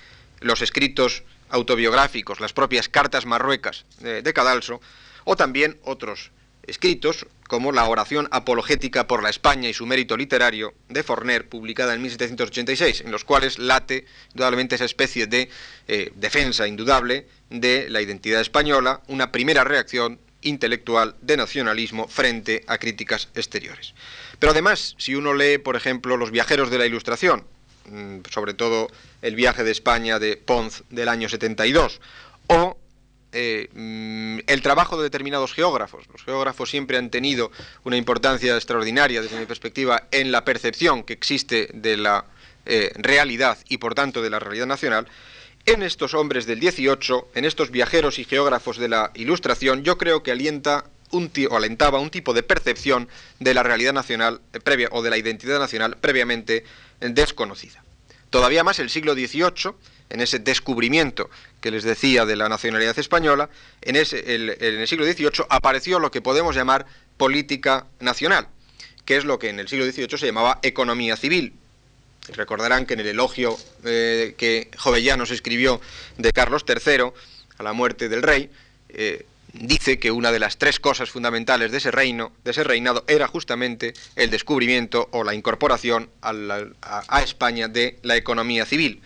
los 0.41 0.63
escritos 0.63 1.23
autobiográficos, 1.51 2.41
las 2.41 2.53
propias 2.53 2.89
cartas 2.89 3.27
marruecas 3.27 3.85
de, 4.01 4.33
Cadalso, 4.33 4.81
o 5.25 5.37
también 5.37 5.79
otros 5.85 6.31
escritos 6.67 7.27
como 7.49 7.73
la 7.73 7.89
oración 7.89 8.29
apologética 8.31 9.07
por 9.07 9.23
la 9.23 9.31
España 9.31 9.69
y 9.71 9.75
su 9.75 9.87
mérito 9.87 10.17
literario 10.17 10.75
de 10.89 11.03
Forner, 11.03 11.49
publicada 11.49 11.95
en 11.95 12.03
1786, 12.03 13.01
en 13.01 13.11
los 13.11 13.25
cuales 13.25 13.59
late 13.59 14.05
indudablemente 14.35 14.75
esa 14.75 14.85
especie 14.85 15.27
de 15.27 15.49
eh, 15.89 16.13
defensa 16.15 16.69
indudable 16.69 17.27
de 17.49 17.89
la 17.89 18.03
identidad 18.03 18.43
española, 18.43 19.01
una 19.09 19.33
primera 19.33 19.65
reacción 19.65 20.21
intelectual 20.43 21.17
de 21.23 21.37
nacionalismo 21.37 22.07
frente 22.07 22.65
a 22.67 22.79
críticas 22.79 23.29
exteriores. 23.35 23.95
Pero 24.39 24.53
además, 24.53 24.95
si 24.99 25.15
uno 25.15 25.35
lee, 25.35 25.59
por 25.59 25.75
ejemplo, 25.75 26.17
Los 26.17 26.31
viajeros 26.31 26.71
de 26.71 26.79
la 26.79 26.87
Ilustración, 26.87 27.45
sobre 28.31 28.55
todo 28.55 28.89
el 29.23 29.35
viaje 29.35 29.65
de 29.65 29.71
España 29.71 30.19
de 30.19 30.37
Pons 30.37 30.85
del 30.91 31.09
año 31.09 31.29
72, 31.29 32.01
o 32.49 32.77
eh, 33.33 33.69
mm, 33.75 34.39
el 34.47 34.63
trabajo 34.63 34.97
de 34.97 35.05
determinados 35.05 35.53
geógrafos. 35.53 36.07
Los 36.11 36.25
geógrafos 36.25 36.71
siempre 36.71 36.97
han 36.97 37.11
tenido 37.11 37.51
una 37.85 37.97
importancia 37.97 38.55
extraordinaria 38.57 39.21
desde 39.21 39.39
mi 39.39 39.45
perspectiva 39.45 40.09
en 40.11 40.33
la 40.33 40.45
percepción 40.45 41.03
que 41.05 41.13
existe 41.13 41.69
de 41.75 41.99
la 41.99 42.25
eh, 42.65 42.91
realidad 42.97 43.59
y 43.69 43.79
por 43.79 43.95
tanto 43.95 44.23
de 44.23 44.31
la 44.31 44.39
realidad 44.39 44.67
nacional. 44.67 45.09
En 45.67 45.83
estos 45.83 46.15
hombres 46.15 46.47
del 46.47 46.61
18, 46.61 47.29
en 47.35 47.45
estos 47.45 47.71
viajeros 47.71 48.19
y 48.19 48.25
geógrafos 48.25 48.79
de 48.79 48.89
la 48.89 49.11
Ilustración, 49.15 49.85
yo 49.85 49.99
creo 49.99 50.23
que 50.23 50.33
alienta 50.33 50.85
o 51.11 51.57
alentaba 51.57 51.99
un 51.99 52.11
tipo 52.11 52.35
de 52.35 52.43
percepción 52.43 53.09
de 53.41 53.55
la 53.55 53.63
realidad 53.63 53.93
nacional 53.93 54.41
eh, 54.53 54.61
previa 54.61 54.89
o 54.93 55.03
de 55.03 55.11
la 55.11 55.19
identidad 55.19 55.59
nacional 55.59 55.97
previamente 56.01 56.65
desconocida. 57.01 57.83
Todavía 58.31 58.65
más 58.65 58.79
el 58.79 58.91
siglo 58.91 59.15
XVIII 59.15 59.73
en 60.11 60.21
ese 60.21 60.39
descubrimiento 60.39 61.31
que 61.61 61.71
les 61.71 61.85
decía 61.85 62.25
de 62.25 62.37
la 62.37 62.49
nacionalidad 62.49 62.99
española, 62.99 63.51
en, 63.83 63.97
ese, 63.97 64.35
el, 64.35 64.87
siglo 64.89 65.05
XVIII 65.05 65.47
apareció 65.49 65.99
lo 65.99 66.11
que 66.11 66.21
podemos 66.21 66.55
llamar 66.55 66.87
política 67.17 67.87
nacional, 68.01 68.49
que 69.05 69.17
es 69.17 69.25
lo 69.25 69.39
que 69.39 69.51
en 69.51 69.61
el 69.61 69.69
siglo 69.69 69.85
XVIII 69.85 70.19
se 70.19 70.27
llamaba 70.27 70.61
economía 70.63 71.17
civil. 71.17 71.55
Recordarán 72.35 72.87
que 72.87 72.95
en 72.95 73.01
el 73.01 73.07
elogio 73.09 73.57
eh, 73.85 74.35
que 74.37 74.71
Jovellanos 74.77 75.31
escribió 75.31 75.81
de 76.19 76.33
Carlos 76.33 76.65
III, 76.69 77.13
a 77.59 77.63
la 77.63 77.73
muerte 77.73 78.09
del 78.09 78.23
rey, 78.23 78.51
eh, 78.91 79.27
dice 79.61 79.99
que 79.99 80.11
una 80.11 80.33
de 80.33 80.39
las 80.39 80.59
tres 80.59 80.81
cosas 80.81 81.11
fundamentales 81.11 81.71
de 81.73 81.79
ese 81.79 81.91
reino, 81.91 82.33
de 82.45 82.53
ese 82.53 82.65
reinado, 82.65 83.05
era 83.09 83.27
justamente 83.27 83.95
el 84.17 84.31
descubrimiento 84.31 85.09
o 85.13 85.25
la 85.25 85.35
incorporación 85.35 86.11
a, 86.23 87.23
España 87.23 87.69
de 87.69 87.99
la 88.03 88.17
economía 88.17 88.65
civil. 88.65 89.03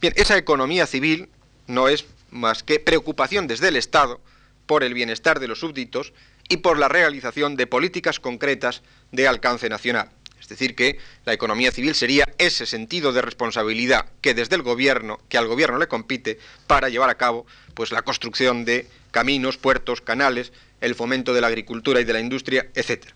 Bien, 0.00 0.12
esa 0.16 0.36
economía 0.36 0.86
civil 0.86 1.28
no 1.66 1.88
es 1.88 2.04
más 2.30 2.62
que 2.62 2.80
preocupación 2.80 3.46
desde 3.46 3.68
el 3.68 3.76
Estado 3.76 4.20
por 4.66 4.82
el 4.84 4.94
bienestar 4.94 5.38
de 5.38 5.48
los 5.48 5.60
súbditos 5.60 6.12
y 6.48 6.58
por 6.58 6.78
la 6.78 6.88
realización 6.88 7.56
de 7.56 7.66
políticas 7.66 8.18
concretas 8.18 8.82
de 9.12 9.28
alcance 9.28 9.68
nacional. 9.68 10.10
Es 10.40 10.48
decir, 10.48 10.74
que 10.74 10.98
la 11.24 11.32
economía 11.32 11.70
civil 11.70 11.94
sería 11.94 12.26
ese 12.38 12.66
sentido 12.66 13.12
de 13.12 13.22
responsabilidad 13.22 14.06
que 14.20 14.34
desde 14.34 14.56
el 14.56 14.62
gobierno, 14.62 15.20
que 15.28 15.38
al 15.38 15.46
gobierno 15.46 15.78
le 15.78 15.86
compite 15.86 16.38
para 16.66 16.88
llevar 16.88 17.10
a 17.10 17.16
cabo 17.16 17.46
pues 17.74 17.92
la 17.92 18.02
construcción 18.02 18.64
de 18.64 18.88
caminos, 19.12 19.58
puertos, 19.58 20.00
canales, 20.00 20.52
el 20.80 20.96
fomento 20.96 21.32
de 21.32 21.40
la 21.40 21.46
agricultura 21.46 22.00
y 22.00 22.04
de 22.04 22.12
la 22.12 22.20
industria, 22.20 22.66
etc. 22.74 23.06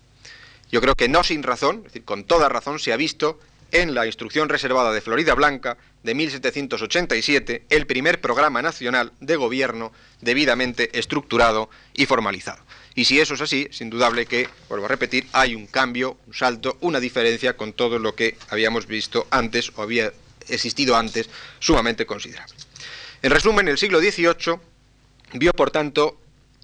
Yo 0.71 0.79
creo 0.79 0.95
que 0.95 1.09
no 1.09 1.23
sin 1.23 1.43
razón, 1.43 1.79
es 1.79 1.83
decir, 1.85 2.05
con 2.05 2.23
toda 2.23 2.47
razón 2.47 2.79
se 2.79 2.93
ha 2.93 2.97
visto 2.97 3.39
en 3.71 3.93
la 3.93 4.05
instrucción 4.05 4.47
reservada 4.47 4.93
de 4.93 5.01
Florida 5.01 5.33
Blanca 5.33 5.77
de 6.03 6.15
1787 6.15 7.65
el 7.69 7.85
primer 7.85 8.21
programa 8.21 8.61
nacional 8.61 9.11
de 9.19 9.35
gobierno 9.35 9.91
debidamente 10.21 10.97
estructurado 10.97 11.69
y 11.93 12.05
formalizado. 12.05 12.63
Y 12.95 13.05
si 13.05 13.19
eso 13.19 13.33
es 13.33 13.41
así, 13.41 13.67
es 13.69 13.81
indudable 13.81 14.25
que, 14.25 14.47
vuelvo 14.69 14.85
a 14.85 14.89
repetir, 14.89 15.27
hay 15.33 15.53
un 15.53 15.67
cambio, 15.67 16.17
un 16.25 16.33
salto, 16.33 16.77
una 16.81 16.99
diferencia 16.99 17.57
con 17.57 17.73
todo 17.73 17.99
lo 17.99 18.15
que 18.15 18.37
habíamos 18.49 18.87
visto 18.87 19.27
antes 19.29 19.71
o 19.75 19.83
había 19.83 20.13
existido 20.47 20.95
antes, 20.95 21.29
sumamente 21.59 22.05
considerable. 22.05 22.55
En 23.21 23.31
resumen, 23.31 23.67
el 23.67 23.77
siglo 23.77 23.99
XVIII 23.99 24.59
vio, 25.33 25.53
por 25.53 25.71
tanto, 25.71 26.19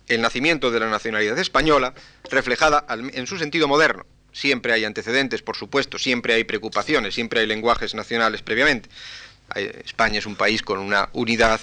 el 0.08 0.22
nacimiento 0.22 0.72
de 0.72 0.80
la 0.80 0.90
nacionalidad 0.90 1.38
española 1.40 1.94
reflejada 2.30 2.86
en 2.90 3.28
su 3.28 3.38
sentido 3.38 3.68
moderno, 3.68 4.06
Siempre 4.34 4.74
hay 4.74 4.84
antecedentes, 4.84 5.44
por 5.44 5.56
supuesto, 5.56 6.00
siempre 6.00 6.34
hay 6.34 6.44
preocupaciones, 6.44 7.14
siempre 7.14 7.42
hay 7.42 7.48
lenguajes 7.48 7.94
nacionales 7.94 8.42
previamente. 8.42 8.90
España 9.56 10.18
es 10.18 10.26
un 10.26 10.36
país 10.36 10.64
con 10.64 10.80
una 10.80 11.10
unidad 11.14 11.62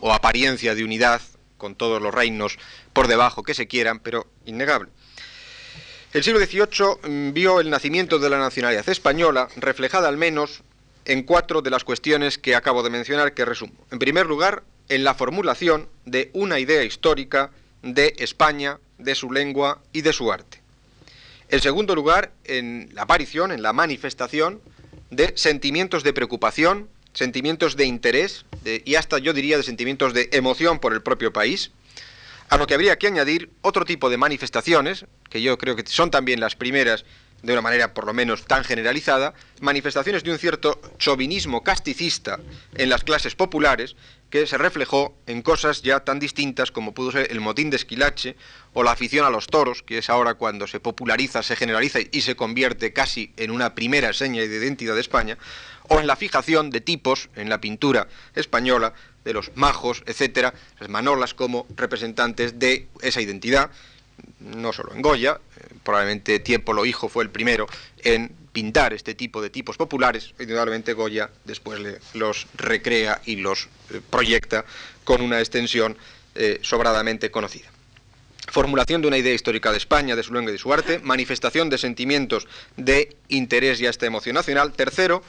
o, 0.00 0.12
apariencia 0.12 0.74
de 0.74 0.84
unidad, 0.84 1.22
con 1.56 1.74
todos 1.74 2.00
los 2.02 2.14
reinos 2.14 2.58
por 2.92 3.08
debajo 3.08 3.42
que 3.42 3.54
se 3.54 3.66
quieran, 3.66 3.98
pero 4.00 4.26
innegable. 4.44 4.90
El 6.12 6.22
siglo 6.22 6.38
XVIII 6.38 7.08
mm, 7.10 7.32
vio 7.32 7.60
el 7.60 7.70
nacimiento 7.70 8.18
de 8.18 8.28
la 8.28 8.38
nacionalidad 8.38 8.86
española 8.88 9.48
reflejada 9.56 10.08
al 10.08 10.18
menos 10.18 10.62
en 11.06 11.22
cuatro 11.22 11.62
de 11.62 11.70
las 11.70 11.84
cuestiones 11.84 12.36
que 12.36 12.54
acabo 12.54 12.82
de 12.82 12.90
mencionar 12.90 13.32
que 13.32 13.44
resumo. 13.46 13.72
En 13.90 13.98
primer 13.98 14.26
lugar, 14.26 14.64
en 14.90 15.04
la 15.04 15.14
formulación 15.14 15.88
de 16.04 16.30
una 16.34 16.58
idea 16.58 16.82
histórica 16.82 17.50
de 17.82 18.14
España, 18.18 18.78
de 18.98 19.14
su 19.14 19.32
lengua 19.32 19.80
y 19.92 20.02
de 20.02 20.12
su 20.12 20.30
arte. 20.30 20.60
En 21.48 21.60
segundo 21.60 21.94
lugar, 21.94 22.32
en 22.44 22.90
la 22.92 23.02
aparición, 23.02 23.52
en 23.52 23.62
la 23.62 23.72
manifestación 23.72 24.60
de 25.10 25.32
sentimientos 25.36 26.02
de 26.02 26.12
preocupación, 26.12 26.88
sentimientos 27.14 27.76
de 27.76 27.86
interés 27.86 28.44
y 28.64 28.96
hasta 28.96 29.18
yo 29.18 29.32
diría 29.32 29.56
de 29.56 29.62
sentimientos 29.62 30.12
de 30.12 30.28
emoción 30.32 30.80
por 30.80 30.92
el 30.92 31.02
propio 31.02 31.32
país, 31.32 31.70
a 32.48 32.56
lo 32.56 32.66
que 32.66 32.74
habría 32.74 32.98
que 32.98 33.06
añadir 33.06 33.50
otro 33.62 33.84
tipo 33.84 34.10
de 34.10 34.16
manifestaciones, 34.16 35.06
que 35.28 35.40
yo 35.40 35.56
creo 35.56 35.76
que 35.76 35.84
son 35.86 36.10
también 36.10 36.40
las 36.40 36.56
primeras 36.56 37.04
de 37.42 37.52
una 37.52 37.62
manera 37.62 37.94
por 37.94 38.06
lo 38.06 38.12
menos 38.12 38.44
tan 38.44 38.64
generalizada, 38.64 39.34
manifestaciones 39.60 40.24
de 40.24 40.32
un 40.32 40.38
cierto 40.38 40.80
chauvinismo 40.98 41.62
casticista 41.62 42.38
en 42.74 42.90
las 42.90 43.04
clases 43.04 43.34
populares 43.34 43.96
que 44.30 44.46
se 44.46 44.56
reflejó 44.56 45.16
en 45.26 45.42
cosas 45.42 45.82
ya 45.82 46.00
tan 46.00 46.20
distintas 46.20 46.70
como 46.70 46.94
pudo 46.94 47.10
ser 47.10 47.30
el 47.30 47.40
motín 47.40 47.68
de 47.68 47.76
Esquilache 47.76 48.36
o 48.72 48.84
la 48.84 48.92
afición 48.92 49.26
a 49.26 49.30
los 49.30 49.48
toros, 49.48 49.82
que 49.82 49.98
es 49.98 50.08
ahora 50.08 50.34
cuando 50.34 50.68
se 50.68 50.78
populariza, 50.78 51.42
se 51.42 51.56
generaliza 51.56 51.98
y 52.00 52.20
se 52.20 52.36
convierte 52.36 52.92
casi 52.92 53.32
en 53.36 53.50
una 53.50 53.74
primera 53.74 54.12
seña 54.12 54.40
de 54.40 54.46
identidad 54.46 54.94
de 54.94 55.00
España, 55.00 55.36
o 55.88 55.98
en 55.98 56.06
la 56.06 56.14
fijación 56.14 56.70
de 56.70 56.80
tipos 56.80 57.28
en 57.34 57.48
la 57.48 57.60
pintura 57.60 58.06
española 58.36 58.94
de 59.24 59.32
los 59.32 59.50
majos, 59.56 60.04
etcétera, 60.06 60.54
las 60.78 60.88
manolas 60.88 61.34
como 61.34 61.66
representantes 61.76 62.58
de 62.60 62.86
esa 63.02 63.20
identidad, 63.20 63.70
no 64.38 64.72
solo 64.72 64.94
en 64.94 65.02
Goya, 65.02 65.40
eh, 65.56 65.74
probablemente 65.82 66.38
Tiempo 66.38 66.72
lo 66.72 66.86
Hijo 66.86 67.08
fue 67.08 67.24
el 67.24 67.30
primero 67.30 67.66
en 68.04 68.39
pintar 68.52 68.92
este 68.92 69.14
tipo 69.14 69.40
de 69.42 69.50
tipos 69.50 69.76
populares, 69.76 70.34
indudablemente 70.38 70.92
Goya 70.92 71.30
después 71.44 71.80
le, 71.80 71.98
los 72.14 72.46
recrea 72.56 73.20
y 73.24 73.36
los 73.36 73.68
eh, 73.90 74.00
proyecta 74.10 74.64
con 75.04 75.22
una 75.22 75.38
extensión 75.38 75.96
eh, 76.34 76.58
sobradamente 76.62 77.30
conocida. 77.30 77.68
Formulación 78.48 79.02
de 79.02 79.08
una 79.08 79.18
idea 79.18 79.34
histórica 79.34 79.70
de 79.70 79.78
España, 79.78 80.16
de 80.16 80.22
su 80.22 80.32
lengua 80.32 80.50
y 80.50 80.54
de 80.54 80.58
su 80.58 80.72
arte, 80.72 80.98
manifestación 80.98 81.70
de 81.70 81.78
sentimientos 81.78 82.48
de 82.76 83.16
interés 83.28 83.80
y 83.80 83.86
hasta 83.86 84.06
emoción 84.06 84.34
nacional. 84.34 84.72
Tercero, 84.72 85.22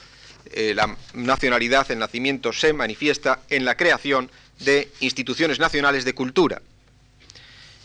eh, 0.51 0.73
la 0.73 0.97
nacionalidad, 1.13 1.89
el 1.91 1.99
nacimiento 1.99 2.51
se 2.53 2.73
manifiesta 2.73 3.41
en 3.49 3.65
la 3.65 3.77
creación 3.77 4.31
de 4.60 4.89
instituciones 4.99 5.60
nacionales 5.60 6.05
de 6.05 6.15
cultura, 6.15 6.62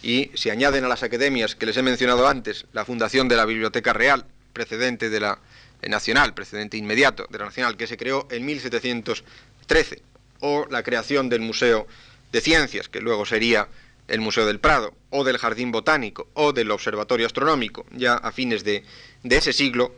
y 0.03 0.31
se 0.35 0.51
añaden 0.51 0.85
a 0.85 0.88
las 0.88 1.03
academias 1.03 1.57
que 1.57 1.66
les 1.66 1.77
he 1.77 1.83
mencionado 1.83 2.29
antes 2.29 2.66
la 2.72 2.85
fundación 2.85 3.29
de 3.29 3.37
la 3.37 3.44
Biblioteca 3.44 3.92
Real, 3.92 4.25
precedente 4.57 5.11
de 5.11 5.21
la 5.21 5.38
eh, 5.83 5.88
Nacional, 5.90 6.33
precedente 6.33 6.79
inmediato 6.79 7.27
de 7.29 7.38
la 7.38 7.45
Nacional, 7.45 7.77
que 7.77 7.87
se 7.87 7.99
creó 7.99 8.27
en 8.31 8.47
1713, 8.47 10.03
o 10.40 10.66
la 10.71 10.83
creación 10.83 11.29
del 11.29 11.42
Museo 11.42 11.87
de 12.33 12.40
Ciencias, 12.40 12.88
que 12.88 13.03
luego 13.03 13.27
sería 13.27 13.69
el 14.09 14.21
Museo 14.21 14.47
del 14.47 14.59
Prado, 14.59 14.95
o 15.11 15.25
del 15.25 15.37
Jardín 15.37 15.73
Botánico, 15.73 16.29
o 16.33 16.55
del 16.55 16.71
Observatorio 16.71 17.27
Astronómico. 17.27 17.85
Ya 17.92 18.14
a 18.14 18.33
fines 18.33 18.64
de, 18.64 18.83
ese 19.25 19.53
siglo 19.53 19.95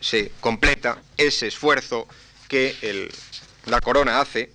se 0.00 0.32
completa 0.40 1.00
ese 1.16 1.46
esfuerzo 1.46 2.06
que 2.48 3.08
la 3.64 3.80
corona 3.80 4.20
hace 4.20 4.50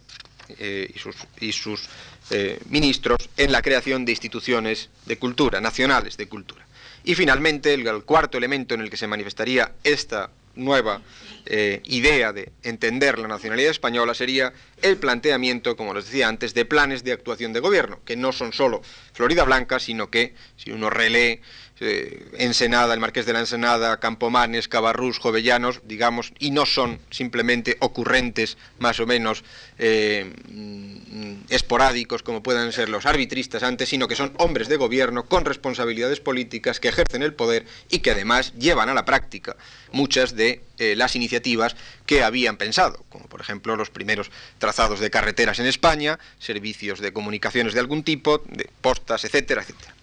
eh, 0.59 0.93
y 1.39 1.51
sus, 1.51 1.89
eh, 2.29 2.59
ministros 2.69 3.29
en 3.37 3.51
la 3.51 3.61
creación 3.61 4.05
de 4.05 4.11
instituciones 4.11 4.89
de 5.05 5.17
cultura, 5.17 5.59
nacionales 5.59 6.17
de 6.17 6.27
cultura. 6.27 6.66
Y 7.07 7.15
finalmente, 7.15 7.73
el 7.73 8.03
cuarto 8.03 8.37
elemento 8.37 8.75
en 8.75 8.81
el 8.81 8.89
que 8.89 8.97
se 8.97 9.07
manifestaría 9.07 9.71
esta 9.85 10.29
nueva 10.55 11.01
eh, 11.45 11.79
idea 11.85 12.33
de 12.33 12.51
entender 12.63 13.17
la 13.17 13.29
nacionalidad 13.29 13.71
española 13.71 14.13
sería 14.13 14.51
el 14.81 14.97
planteamiento, 14.97 15.77
como 15.77 15.93
les 15.93 16.03
decía 16.03 16.27
antes, 16.27 16.53
de 16.53 16.65
planes 16.65 17.05
de 17.05 17.13
actuación 17.13 17.53
de 17.53 17.61
gobierno, 17.61 17.99
que 18.03 18.17
no 18.17 18.33
son 18.33 18.51
solo 18.51 18.81
Florida 19.13 19.45
Blanca, 19.45 19.79
sino 19.79 20.09
que, 20.09 20.33
si 20.57 20.71
uno 20.71 20.89
relee 20.89 21.39
eh, 21.79 22.25
Ensenada, 22.37 22.93
el 22.93 22.99
Marqués 22.99 23.25
de 23.25 23.33
la 23.33 23.39
Ensenada, 23.39 23.99
Campomanes, 23.99 24.67
Cabarrús, 24.67 25.19
Jovellanos, 25.19 25.81
digamos, 25.85 26.33
y 26.39 26.51
no 26.51 26.65
son 26.65 26.99
simplemente 27.11 27.77
ocurrentes 27.79 28.57
más 28.79 28.99
o 28.99 29.05
menos 29.05 29.43
eh, 29.77 30.33
mm, 30.49 31.35
esporádicos 31.49 32.23
como 32.23 32.43
puedan 32.43 32.71
ser 32.71 32.89
los 32.89 33.05
arbitristas 33.05 33.63
antes, 33.63 33.89
sino 33.89 34.07
que 34.07 34.15
son 34.15 34.33
hombres 34.37 34.67
de 34.67 34.77
gobierno 34.77 35.25
con 35.25 35.45
responsabilidades 35.45 36.19
políticas 36.19 36.79
que 36.79 36.89
ejercen 36.89 37.23
el 37.23 37.33
poder 37.33 37.65
y 37.89 37.99
que 37.99 38.11
además 38.11 38.53
llevan 38.57 38.89
a 38.89 38.93
la 38.93 39.05
práctica 39.05 39.55
muchas 39.91 40.35
de 40.35 40.61
eh, 40.79 40.95
las 40.95 41.15
iniciativas 41.15 41.75
que 42.05 42.23
habían 42.23 42.57
pensado, 42.57 43.05
como 43.09 43.27
por 43.27 43.41
ejemplo 43.41 43.75
los 43.75 43.89
primeros 43.89 44.31
trazados 44.57 44.99
de 44.99 45.09
carreteras 45.09 45.59
en 45.59 45.65
España, 45.65 46.19
servicios 46.39 46.99
de 46.99 47.13
comunicaciones 47.13 47.73
de 47.73 47.79
algún 47.79 48.03
tipo, 48.03 48.39
de 48.49 48.69
postas, 48.81 49.23
etcétera, 49.25 49.61
etcétera. 49.61 49.96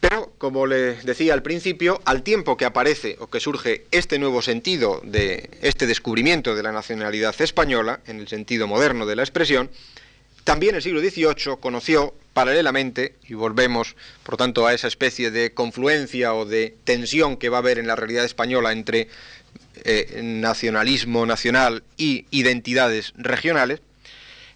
Pero, 0.00 0.32
como 0.38 0.66
le 0.66 0.94
decía 1.02 1.34
al 1.34 1.42
principio, 1.42 2.00
al 2.06 2.22
tiempo 2.22 2.56
que 2.56 2.64
aparece 2.64 3.16
o 3.20 3.28
que 3.28 3.38
surge 3.38 3.84
este 3.90 4.18
nuevo 4.18 4.40
sentido 4.40 5.00
de 5.04 5.50
este 5.60 5.86
descubrimiento 5.86 6.54
de 6.54 6.62
la 6.62 6.72
nacionalidad 6.72 7.34
española, 7.38 8.00
en 8.06 8.18
el 8.18 8.26
sentido 8.26 8.66
moderno 8.66 9.04
de 9.04 9.16
la 9.16 9.22
expresión, 9.22 9.70
también 10.44 10.74
el 10.74 10.82
siglo 10.82 11.00
XVIII 11.00 11.58
conoció 11.60 12.14
paralelamente, 12.32 13.16
y 13.28 13.34
volvemos 13.34 13.94
por 14.22 14.38
tanto 14.38 14.66
a 14.66 14.72
esa 14.72 14.88
especie 14.88 15.30
de 15.30 15.52
confluencia 15.52 16.32
o 16.32 16.46
de 16.46 16.74
tensión 16.84 17.36
que 17.36 17.50
va 17.50 17.58
a 17.58 17.60
haber 17.60 17.78
en 17.78 17.86
la 17.86 17.96
realidad 17.96 18.24
española 18.24 18.72
entre 18.72 19.08
eh, 19.84 20.20
nacionalismo 20.22 21.26
nacional 21.26 21.82
y 21.98 22.24
identidades 22.30 23.12
regionales, 23.16 23.80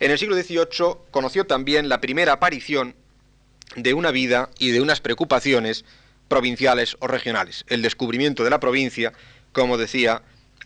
en 0.00 0.10
el 0.10 0.18
siglo 0.18 0.36
XVIII 0.36 0.96
conoció 1.10 1.46
también 1.46 1.88
la 1.88 2.00
primera 2.00 2.32
aparición 2.32 2.94
de 3.76 3.94
una 3.94 4.10
vida 4.10 4.50
y 4.58 4.70
de 4.70 4.80
unas 4.80 5.00
preocupaciones 5.00 5.84
provinciales 6.28 6.96
o 7.00 7.06
regionales. 7.06 7.64
El 7.68 7.82
descubrimiento 7.82 8.44
de 8.44 8.50
la 8.50 8.60
provincia, 8.60 9.12
como 9.52 9.78
decía 9.78 10.22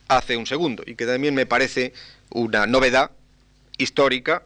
hace 0.08 0.36
un 0.36 0.46
segundo, 0.46 0.82
y 0.86 0.94
que 0.94 1.06
también 1.06 1.34
me 1.34 1.46
parece 1.46 1.92
una 2.30 2.66
novedad 2.66 3.10
histórica, 3.76 4.42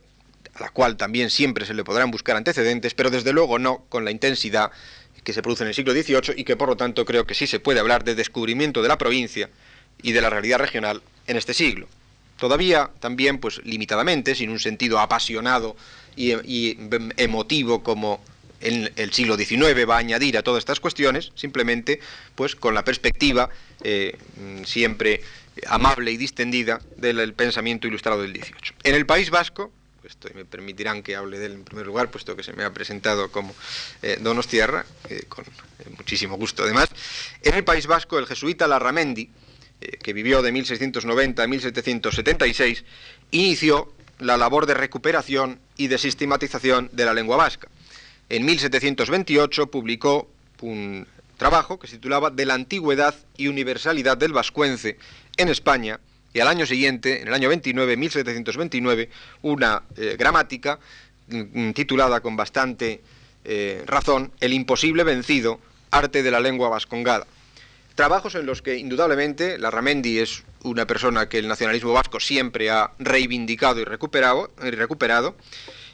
a 0.54 0.60
la 0.60 0.68
cual 0.70 0.96
también 0.96 1.30
siempre 1.30 1.66
se 1.66 1.74
le 1.74 1.84
podrán 1.84 2.10
buscar 2.10 2.36
antecedentes, 2.36 2.94
pero 2.94 3.10
desde 3.10 3.32
luego 3.32 3.58
no 3.58 3.84
con 3.88 4.04
la 4.04 4.10
intensidad 4.10 4.70
que 5.24 5.32
se 5.32 5.42
produce 5.42 5.62
en 5.64 5.68
el 5.68 5.74
siglo 5.74 5.92
XVIII 5.92 6.34
y 6.36 6.44
que 6.44 6.56
por 6.56 6.68
lo 6.68 6.76
tanto 6.76 7.04
creo 7.04 7.26
que 7.26 7.34
sí 7.34 7.46
se 7.46 7.60
puede 7.60 7.80
hablar 7.80 8.04
de 8.04 8.14
descubrimiento 8.14 8.82
de 8.82 8.88
la 8.88 8.98
provincia 8.98 9.48
y 10.02 10.12
de 10.12 10.20
la 10.20 10.30
realidad 10.30 10.58
regional 10.58 11.02
en 11.26 11.36
este 11.36 11.54
siglo. 11.54 11.86
Todavía 12.38 12.90
también, 12.98 13.38
pues 13.38 13.60
limitadamente, 13.64 14.34
sin 14.34 14.50
un 14.50 14.58
sentido 14.58 14.98
apasionado 14.98 15.76
y, 16.16 16.32
y 16.44 16.76
emotivo 17.16 17.84
como 17.84 18.20
en 18.62 18.92
el 18.96 19.12
siglo 19.12 19.36
XIX 19.36 19.88
va 19.88 19.96
a 19.96 19.98
añadir 19.98 20.38
a 20.38 20.42
todas 20.42 20.60
estas 20.60 20.80
cuestiones, 20.80 21.32
simplemente 21.34 22.00
pues 22.34 22.56
con 22.56 22.74
la 22.74 22.84
perspectiva 22.84 23.50
eh, 23.82 24.16
siempre 24.64 25.20
amable 25.66 26.12
y 26.12 26.16
distendida 26.16 26.80
del 26.96 27.34
pensamiento 27.34 27.86
ilustrado 27.86 28.22
del 28.22 28.32
XVIII. 28.32 28.74
En 28.84 28.94
el 28.94 29.04
País 29.04 29.30
Vasco, 29.30 29.70
pues 30.00 30.16
me 30.34 30.44
permitirán 30.44 31.02
que 31.02 31.14
hable 31.14 31.38
de 31.38 31.46
él 31.46 31.52
en 31.52 31.64
primer 31.64 31.86
lugar, 31.86 32.10
puesto 32.10 32.34
que 32.34 32.42
se 32.42 32.52
me 32.52 32.64
ha 32.64 32.72
presentado 32.72 33.30
como 33.30 33.54
eh, 34.02 34.18
Donostierra, 34.20 34.86
eh, 35.08 35.24
con 35.28 35.44
muchísimo 35.96 36.36
gusto 36.36 36.62
además, 36.62 36.88
en 37.42 37.54
el 37.54 37.64
País 37.64 37.86
Vasco 37.86 38.18
el 38.18 38.26
jesuita 38.26 38.66
Larramendi, 38.66 39.28
que 40.00 40.12
vivió 40.12 40.42
de 40.42 40.52
1690 40.52 41.42
a 41.42 41.46
1776, 41.48 42.84
inició 43.32 43.92
la 44.20 44.36
labor 44.36 44.66
de 44.66 44.74
recuperación 44.74 45.58
y 45.76 45.88
de 45.88 45.98
sistematización 45.98 46.88
de 46.92 47.04
la 47.04 47.14
lengua 47.14 47.36
vasca 47.36 47.68
en 48.28 48.44
1728 48.44 49.70
publicó 49.70 50.28
un 50.60 51.06
trabajo 51.36 51.78
que 51.78 51.88
se 51.88 51.96
titulaba 51.96 52.30
De 52.30 52.46
la 52.46 52.54
antigüedad 52.54 53.14
y 53.36 53.48
universalidad 53.48 54.16
del 54.16 54.32
vascuence 54.32 54.96
en 55.36 55.48
España 55.48 55.98
y 56.34 56.40
al 56.40 56.48
año 56.48 56.64
siguiente, 56.66 57.20
en 57.20 57.28
el 57.28 57.34
año 57.34 57.48
29, 57.48 57.96
1729, 57.96 59.10
una 59.42 59.82
eh, 59.96 60.16
gramática 60.18 60.78
mm, 61.28 61.72
titulada 61.72 62.20
con 62.20 62.36
bastante 62.36 63.02
eh, 63.44 63.82
razón 63.86 64.32
El 64.40 64.52
imposible 64.52 65.04
vencido, 65.04 65.60
arte 65.90 66.22
de 66.22 66.30
la 66.30 66.40
lengua 66.40 66.68
vascongada. 66.68 67.26
Trabajos 67.94 68.34
en 68.36 68.46
los 68.46 68.62
que 68.62 68.78
indudablemente 68.78 69.58
la 69.58 69.70
Ramendi 69.70 70.18
es 70.18 70.44
una 70.62 70.86
persona 70.86 71.28
que 71.28 71.38
el 71.38 71.48
nacionalismo 71.48 71.92
vasco 71.92 72.20
siempre 72.20 72.70
ha 72.70 72.92
reivindicado 72.98 73.80
y 73.80 73.84
recuperado, 73.84 74.50
y, 74.64 74.70
recuperado, 74.70 75.36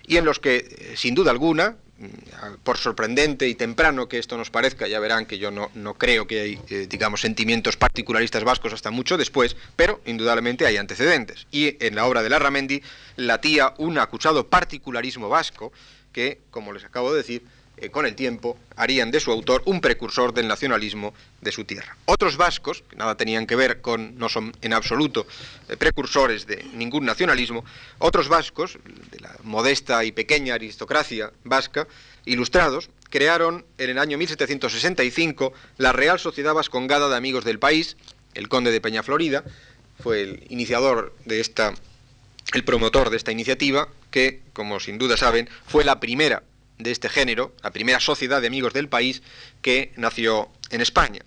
y 0.07 0.19
en 0.19 0.25
los 0.25 0.39
que, 0.39 0.57
eh, 0.57 0.95
sin 0.97 1.15
duda 1.15 1.33
alguna, 1.33 1.77
por 2.63 2.79
sorprendente 2.79 3.49
y 3.49 3.55
temprano 3.55 4.09
que 4.09 4.19
esto 4.19 4.37
nos 4.37 4.51
parezca, 4.51 4.87
ya 4.87 5.01
verán 5.01 5.27
que 5.27 5.39
yo 5.39 5.51
no, 5.51 5.71
no 5.75 5.95
creo 5.95 6.27
que 6.27 6.41
hay, 6.41 6.61
eh, 6.69 6.87
digamos, 6.89 7.21
sentimientos 7.21 7.77
particularistas 7.77 8.45
vascos 8.45 8.73
hasta 8.73 8.91
mucho 8.91 9.17
después, 9.17 9.57
pero 9.75 10.01
indudablemente 10.07 10.67
hay 10.67 10.77
antecedentes. 10.77 11.47
Y 11.51 11.77
en 11.85 11.97
la 11.97 12.07
obra 12.07 12.23
de 12.23 12.31
Larramendi 12.31 12.83
latía 13.17 13.75
un 13.79 13.99
acusado 13.99 14.47
particularismo 14.49 15.29
vasco 15.29 15.73
que, 16.13 16.41
como 16.51 16.73
les 16.73 16.85
acabo 16.85 17.13
de 17.13 17.19
decir, 17.19 17.43
eh, 17.81 17.91
con 17.91 18.07
el 18.07 18.15
tiempo 18.15 18.59
harían 18.77 19.11
de 19.11 19.21
su 19.21 19.31
autor 19.31 19.63
un 19.67 19.81
precursor 19.81 20.33
del 20.33 20.49
nacionalismo 20.49 21.15
de 21.41 21.53
su 21.53 21.65
tierra. 21.65 21.97
Otros 22.05 22.37
vascos, 22.37 22.83
que 22.89 22.97
nada 22.97 23.17
tenían 23.17 23.47
que 23.47 23.57
ver 23.57 23.81
con, 23.81 24.19
no 24.19 24.29
son 24.29 24.53
en 24.63 24.73
absoluto 24.73 25.27
eh, 25.69 25.77
precursores 25.77 26.47
de 26.47 26.65
ningún 26.75 27.05
nacionalismo, 27.05 27.65
otros 27.99 28.29
vascos, 28.29 28.79
de 29.11 29.21
la 29.21 29.35
modesta 29.43 30.05
y 30.05 30.13
pequeña 30.13 30.55
aristocracia 30.55 31.33
vasca, 31.45 31.87
ilustrados, 32.25 32.91
crearon 33.11 33.65
en 33.79 33.91
el 33.91 33.99
año 33.99 34.19
1765 34.19 35.53
la 35.79 35.93
Real 35.93 36.19
Sociedad 36.19 36.55
Vascongada 36.55 37.09
de 37.09 37.17
Amigos 37.17 37.45
del 37.45 37.59
País, 37.59 37.97
el 38.35 38.49
conde 38.49 38.71
de 38.71 38.81
Peña 38.81 39.03
Florida, 39.03 39.45
fue 40.03 40.23
el 40.23 40.45
iniciador 40.49 41.15
de 41.25 41.41
esta, 41.41 41.75
el 42.53 42.65
promotor 42.65 43.11
de 43.11 43.17
esta 43.17 43.33
iniciativa, 43.33 43.89
que, 44.11 44.43
como 44.53 44.81
sin 44.81 44.99
duda 44.99 45.17
saben, 45.17 45.49
fue 45.67 45.85
la 45.85 46.01
primera 46.01 46.43
de 46.79 46.91
este 46.91 47.09
género, 47.09 47.55
la 47.63 47.71
primera 47.71 48.01
sociedad 48.01 48.41
de 48.41 48.47
amigos 48.47 48.73
del 48.73 48.89
país 48.89 49.23
que 49.63 49.93
nació 49.97 50.49
en 50.71 50.81
España. 50.81 51.21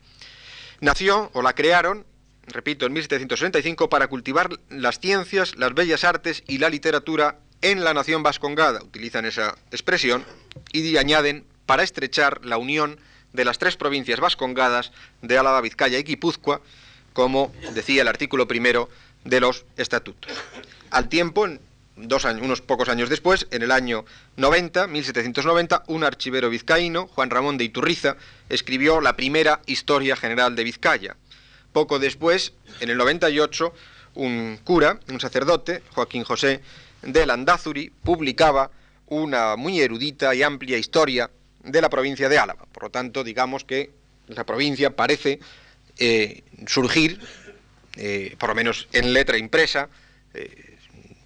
Nació 0.80 1.30
o 1.34 1.42
la 1.42 1.54
crearon, 1.54 2.06
repito, 2.48 2.86
en 2.86 2.94
1765 2.94 3.90
para 3.90 4.08
cultivar 4.08 4.50
las 4.70 5.00
ciencias, 5.00 5.56
las 5.58 5.74
bellas 5.74 6.04
artes 6.04 6.44
y 6.48 6.58
la 6.58 6.70
literatura 6.70 7.40
en 7.62 7.84
la 7.84 7.94
nación 7.94 8.24
vascongada, 8.24 8.82
utilizan 8.84 9.26
esa 9.26 9.56
expresión, 9.72 10.26
y 10.72 10.98
añaden 10.98 11.46
para 11.66 11.84
estrechar 11.84 12.44
la 12.44 12.58
unión 12.58 13.00
de 13.34 13.46
las 13.46 13.60
tres 13.60 13.78
provincias 13.78 14.20
vascongadas 14.20 14.92
de 15.22 15.38
Álava, 15.38 15.62
Vizcaya 15.62 16.00
y 16.00 16.04
Guipúzcoa, 16.04 16.62
como 17.14 17.54
decía 17.74 18.02
el 18.02 18.08
artículo 18.08 18.48
primero 18.48 18.90
de 19.24 19.40
los 19.40 19.66
estatutos. 19.78 20.32
Al 20.90 21.08
tiempo, 21.08 21.48
unos 21.98 22.62
pocos 22.62 22.90
años 22.90 23.10
después, 23.10 23.48
en 23.52 23.62
el 23.62 23.72
año 23.72 24.06
90, 24.38 24.88
1790, 24.88 25.84
un 25.88 26.04
archivero 26.04 26.50
vizcaíno, 26.50 27.08
Juan 27.08 27.30
Ramón 27.30 27.58
de 27.58 27.66
Iturriza, 27.66 28.16
escribió 28.50 29.02
la 29.02 29.16
primera 29.16 29.62
Historia 29.66 30.16
General 30.16 30.56
de 30.56 30.64
Vizcaya. 30.64 31.16
Poco 31.74 32.00
después, 32.00 32.54
en 32.80 32.90
el 32.90 32.98
98, 32.98 33.74
un 34.16 34.60
cura, 34.64 35.00
un 35.10 35.20
sacerdote, 35.20 35.84
Joaquín 35.94 36.24
José 36.24 36.62
de 37.02 37.26
Landázuri, 37.26 37.92
publicaba 38.04 38.72
una 39.08 39.56
muy 39.56 39.80
erudita 39.82 40.34
y 40.34 40.44
amplia 40.44 40.78
historia 40.78 41.30
de 41.64 41.82
la 41.82 41.90
provincia 41.90 42.30
de 42.30 42.38
Álava. 42.38 42.66
Por 42.72 42.84
lo 42.84 42.90
tanto, 42.90 43.24
digamos 43.24 43.64
que 43.64 43.92
la 44.28 44.46
provincia 44.46 44.96
parece 44.96 45.40
eh, 45.98 46.44
surgir, 46.68 47.20
eh, 47.98 48.36
por 48.40 48.50
lo 48.50 48.56
menos 48.56 48.88
en 48.94 49.14
letra 49.14 49.38
impresa, 49.38 49.90
eh, 50.34 50.71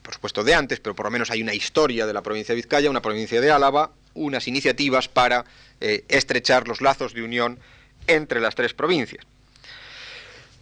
por 0.05 0.13
supuesto 0.13 0.43
de 0.43 0.53
antes, 0.53 0.79
pero 0.79 0.95
por 0.95 1.07
lo 1.07 1.11
menos 1.11 1.31
hay 1.31 1.41
una 1.41 1.53
historia 1.53 2.05
de 2.05 2.13
la 2.13 2.21
provincia 2.21 2.53
de 2.53 2.57
Vizcaya, 2.57 2.89
una 2.89 3.01
provincia 3.01 3.41
de 3.41 3.51
Álava, 3.51 3.91
unas 4.13 4.47
iniciativas 4.47 5.09
para 5.09 5.43
eh, 5.81 6.05
estrechar 6.07 6.67
los 6.67 6.79
lazos 6.79 7.13
de 7.13 7.23
unión 7.23 7.59
entre 8.07 8.39
las 8.39 8.55
tres 8.55 8.73
provincias. 8.73 9.25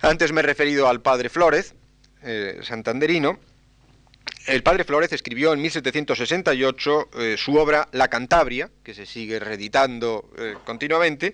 Antes 0.02 0.32
me 0.32 0.40
he 0.40 0.44
referido 0.44 0.88
al 0.88 1.02
padre 1.02 1.30
Flórez, 1.30 1.74
eh, 2.24 2.62
santanderino, 2.64 3.38
el 4.48 4.64
padre 4.64 4.84
Flórez 4.84 5.14
escribió 5.14 5.54
en 5.54 5.62
1768 5.62 7.10
eh, 7.14 7.36
su 7.38 7.56
obra 7.56 7.88
La 7.92 8.08
Cantabria, 8.08 8.70
que 8.84 8.94
se 8.94 9.06
sigue 9.06 9.40
reeditando 9.40 10.30
continuamente. 10.66 11.34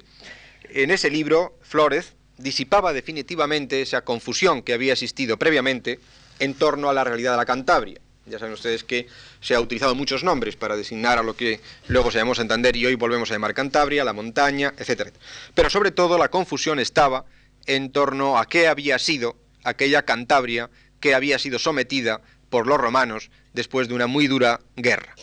En 0.69 0.91
ese 0.91 1.10
libro, 1.10 1.58
Flórez 1.62 2.13
disipaba 2.38 2.93
definitivamente 2.93 3.82
esa 3.82 4.02
confusión 4.02 4.62
que 4.62 4.74
había 4.74 4.93
existido 4.93 5.38
previamente 5.38 6.00
en 6.39 6.54
torno 6.54 6.89
a 6.89 6.93
la 6.93 7.04
realidad 7.04 7.32
de 7.32 7.38
la 7.38 7.45
Cantabria. 7.45 7.99
Ya 8.25 8.38
saben 8.38 8.54
ustedes 8.54 8.84
que 8.84 9.08
se 9.41 9.56
ha 9.56 9.60
utilizado 9.60 9.95
muchos 9.95 10.23
nombres 10.23 10.56
para 10.56 10.75
designar 10.75 11.17
a 11.17 11.23
lo 11.23 11.36
que 11.36 11.60
luego 11.88 12.12
se 12.12 12.19
llamó 12.19 12.36
Santander 12.36 12.75
y 12.75 12.86
hoy 12.86 12.95
volvemos 12.95 13.32
a 13.32 13.34
llamar 13.34 13.54
Cantabria, 13.54 14.04
la 14.04 14.13
montaña, 14.13 14.73
etc. 14.78 15.10
Pero 15.56 15.69
sobre 15.69 15.91
todo 15.91 16.17
la 16.17 16.30
confusión 16.30 16.80
estaba 16.80 17.25
en 17.65 17.91
torno 17.91 18.38
a 18.38 18.47
qué 18.47 18.67
había 18.67 18.99
sido 18.99 19.36
aquella 19.63 20.04
Cantabria 20.04 20.69
que 20.99 21.15
había 21.15 21.39
sido 21.39 21.60
sometida 21.60 22.21
por 22.49 22.67
los 22.67 22.78
romanos 22.78 23.32
después 23.54 23.88
de 23.88 23.95
una 23.95 24.08
muy 24.08 24.28
dura 24.28 24.60
guerra. 24.75 25.15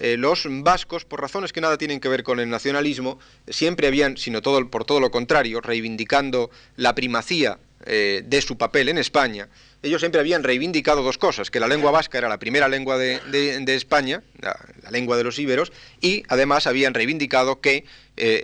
Eh, 0.00 0.16
los 0.16 0.46
vascos, 0.48 1.04
por 1.04 1.20
razones 1.20 1.52
que 1.52 1.60
nada 1.60 1.78
tienen 1.78 2.00
que 2.00 2.08
ver 2.08 2.24
con 2.24 2.40
el 2.40 2.50
nacionalismo, 2.50 3.18
siempre 3.48 3.86
habían, 3.86 4.16
sino 4.16 4.42
todo, 4.42 4.68
por 4.68 4.84
todo 4.84 5.00
lo 5.00 5.10
contrario, 5.10 5.60
reivindicando 5.60 6.50
la 6.76 6.94
primacía 6.94 7.58
eh, 7.86 8.22
de 8.24 8.42
su 8.42 8.58
papel 8.58 8.88
en 8.88 8.98
España, 8.98 9.48
ellos 9.84 10.00
siempre 10.00 10.20
habían 10.20 10.42
reivindicado 10.42 11.02
dos 11.02 11.18
cosas, 11.18 11.50
que 11.50 11.60
la 11.60 11.68
lengua 11.68 11.90
vasca 11.90 12.18
era 12.18 12.28
la 12.28 12.38
primera 12.38 12.68
lengua 12.68 12.96
de, 12.96 13.20
España, 13.68 14.22
la, 14.40 14.56
lengua 14.90 15.16
de 15.16 15.24
los 15.24 15.38
íberos, 15.38 15.72
y 16.00 16.22
además 16.28 16.66
habían 16.66 16.94
reivindicado 16.94 17.60
que 17.60 17.84
eh, 18.16 18.42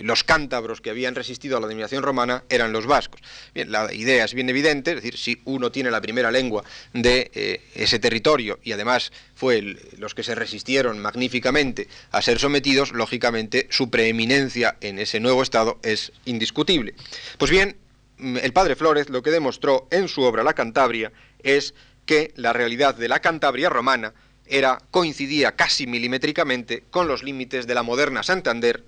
los 0.02 0.24
cántabros 0.24 0.80
que 0.80 0.90
habían 0.90 1.14
resistido 1.14 1.56
a 1.56 1.60
la 1.60 1.68
dominación 1.68 2.02
romana 2.02 2.44
eran 2.50 2.72
los 2.72 2.86
vascos. 2.86 3.20
Bien, 3.54 3.72
la 3.72 3.92
idea 3.94 4.24
es 4.24 4.34
bien 4.34 4.50
evidente, 4.50 4.90
es 4.90 4.96
decir, 4.96 5.16
si 5.16 5.40
uno 5.44 5.72
tiene 5.72 5.90
la 5.90 6.00
primera 6.00 6.30
lengua 6.30 6.64
de 6.92 7.30
eh, 7.34 7.60
ese 7.74 7.98
territorio 7.98 8.58
y 8.62 8.72
además 8.72 9.12
fue 9.34 9.76
los 9.96 10.14
que 10.14 10.22
se 10.22 10.34
resistieron 10.34 10.98
magníficamente 10.98 11.88
a 12.10 12.20
ser 12.20 12.38
sometidos, 12.38 12.92
lógicamente 12.92 13.68
su 13.70 13.88
preeminencia 13.88 14.76
en 14.80 14.98
ese 14.98 15.20
nuevo 15.20 15.42
Estado 15.42 15.78
es 15.82 16.12
indiscutible. 16.24 16.94
Pues 17.38 17.50
bien, 17.50 17.76
el 18.20 18.52
padre 18.52 18.76
Flores 18.76 19.08
lo 19.08 19.22
que 19.22 19.30
demostró 19.30 19.88
en 19.90 20.08
su 20.08 20.22
obra 20.22 20.42
La 20.42 20.54
Cantabria 20.54 21.12
es 21.42 21.74
que 22.06 22.32
la 22.36 22.52
realidad 22.52 22.94
de 22.94 23.08
la 23.08 23.20
Cantabria 23.20 23.68
romana 23.68 24.14
era, 24.46 24.78
coincidía 24.90 25.56
casi 25.56 25.86
milimétricamente 25.86 26.84
con 26.90 27.06
los 27.06 27.22
límites 27.22 27.66
de 27.66 27.74
la 27.74 27.82
moderna 27.82 28.22
Santander, 28.22 28.82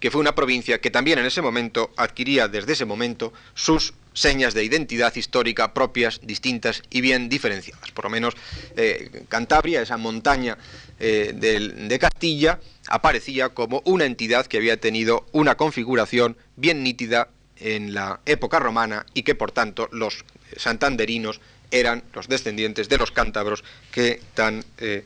que 0.00 0.10
fue 0.10 0.20
una 0.20 0.34
provincia 0.34 0.80
que 0.80 0.90
también 0.90 1.18
en 1.18 1.26
ese 1.26 1.42
momento 1.42 1.92
adquiría 1.96 2.48
desde 2.48 2.72
ese 2.72 2.84
momento 2.84 3.32
sus 3.54 3.94
señas 4.12 4.54
de 4.54 4.64
identidad 4.64 5.14
histórica 5.14 5.74
propias, 5.74 6.20
distintas 6.22 6.82
y 6.90 7.00
bien 7.02 7.28
diferenciadas. 7.28 7.92
Por 7.92 8.06
lo 8.06 8.10
menos 8.10 8.34
eh, 8.76 9.24
Cantabria, 9.28 9.82
esa 9.82 9.96
montaña 9.96 10.58
eh, 10.98 11.32
de 11.34 11.98
Castilla, 11.98 12.58
aparecía 12.88 13.50
como 13.50 13.82
una 13.84 14.06
entidad 14.06 14.46
que 14.46 14.56
había 14.56 14.80
tenido 14.80 15.26
una 15.32 15.56
configuración 15.56 16.36
bien 16.56 16.82
nítida 16.82 17.28
en 17.58 17.94
la 17.94 18.20
época 18.26 18.58
romana 18.58 19.06
y 19.14 19.22
que 19.22 19.34
por 19.34 19.52
tanto 19.52 19.88
los 19.92 20.24
santanderinos 20.56 21.40
eran 21.70 22.02
los 22.14 22.28
descendientes 22.28 22.88
de 22.88 22.98
los 22.98 23.10
cántabros 23.10 23.64
que 23.92 24.20
tan 24.34 24.64
eh, 24.78 25.04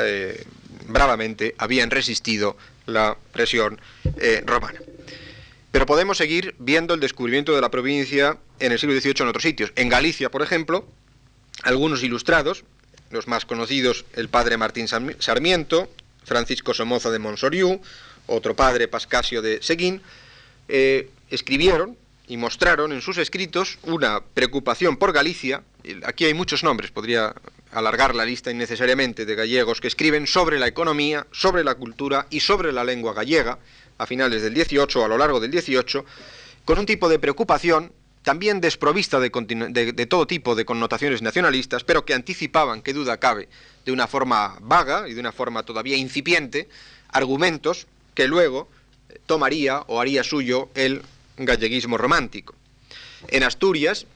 eh, 0.00 0.44
bravamente 0.88 1.54
habían 1.58 1.90
resistido 1.90 2.56
la 2.86 3.16
presión 3.32 3.80
eh, 4.18 4.42
romana. 4.44 4.80
Pero 5.70 5.86
podemos 5.86 6.18
seguir 6.18 6.54
viendo 6.58 6.94
el 6.94 7.00
descubrimiento 7.00 7.54
de 7.54 7.60
la 7.60 7.70
provincia 7.70 8.36
en 8.60 8.72
el 8.72 8.78
siglo 8.78 8.98
XVIII 8.98 9.14
en 9.20 9.28
otros 9.28 9.42
sitios. 9.42 9.72
En 9.74 9.88
Galicia, 9.88 10.30
por 10.30 10.42
ejemplo, 10.42 10.86
algunos 11.62 12.02
ilustrados, 12.02 12.64
los 13.10 13.26
más 13.26 13.46
conocidos, 13.46 14.04
el 14.14 14.28
padre 14.28 14.58
Martín 14.58 14.86
Sarmiento, 14.86 15.90
Francisco 16.24 16.74
Somoza 16.74 17.10
de 17.10 17.18
Monsoriú, 17.18 17.80
otro 18.26 18.54
padre 18.54 18.86
Pascasio 18.86 19.40
de 19.40 19.62
Seguín, 19.62 20.02
escribieron 21.32 21.96
y 22.28 22.36
mostraron 22.36 22.92
en 22.92 23.00
sus 23.00 23.18
escritos 23.18 23.78
una 23.82 24.20
preocupación 24.20 24.96
por 24.96 25.12
Galicia, 25.12 25.62
aquí 26.04 26.26
hay 26.26 26.34
muchos 26.34 26.62
nombres, 26.62 26.90
podría 26.90 27.34
alargar 27.72 28.14
la 28.14 28.24
lista 28.24 28.50
innecesariamente 28.50 29.24
de 29.24 29.34
gallegos 29.34 29.80
que 29.80 29.88
escriben 29.88 30.26
sobre 30.26 30.58
la 30.58 30.68
economía, 30.68 31.26
sobre 31.32 31.64
la 31.64 31.74
cultura 31.74 32.26
y 32.30 32.40
sobre 32.40 32.70
la 32.70 32.84
lengua 32.84 33.14
gallega 33.14 33.58
a 33.98 34.06
finales 34.06 34.42
del 34.42 34.54
18 34.54 35.00
o 35.00 35.04
a 35.04 35.08
lo 35.08 35.18
largo 35.18 35.40
del 35.40 35.50
18, 35.50 36.04
con 36.64 36.78
un 36.78 36.86
tipo 36.86 37.08
de 37.08 37.18
preocupación 37.18 37.92
también 38.22 38.60
desprovista 38.60 39.18
de, 39.18 39.30
de, 39.30 40.06
todo 40.06 40.26
tipo 40.26 40.54
de 40.54 40.64
connotaciones 40.64 41.22
nacionalistas, 41.22 41.82
pero 41.82 42.04
que 42.04 42.14
anticipaban, 42.14 42.82
qué 42.82 42.92
duda 42.92 43.16
cabe, 43.16 43.48
de 43.84 43.90
una 43.90 44.06
forma 44.06 44.58
vaga 44.60 45.08
y 45.08 45.14
de 45.14 45.20
una 45.20 45.32
forma 45.32 45.64
todavía 45.64 45.96
incipiente, 45.96 46.68
argumentos 47.08 47.88
que 48.14 48.28
luego 48.28 48.68
tomaría 49.26 49.80
o 49.88 50.00
haría 50.00 50.22
suyo 50.22 50.68
el 50.74 51.02
galleguismo 51.36 51.98
romántico. 51.98 52.54
En 53.28 53.42
Asturias, 53.42 54.06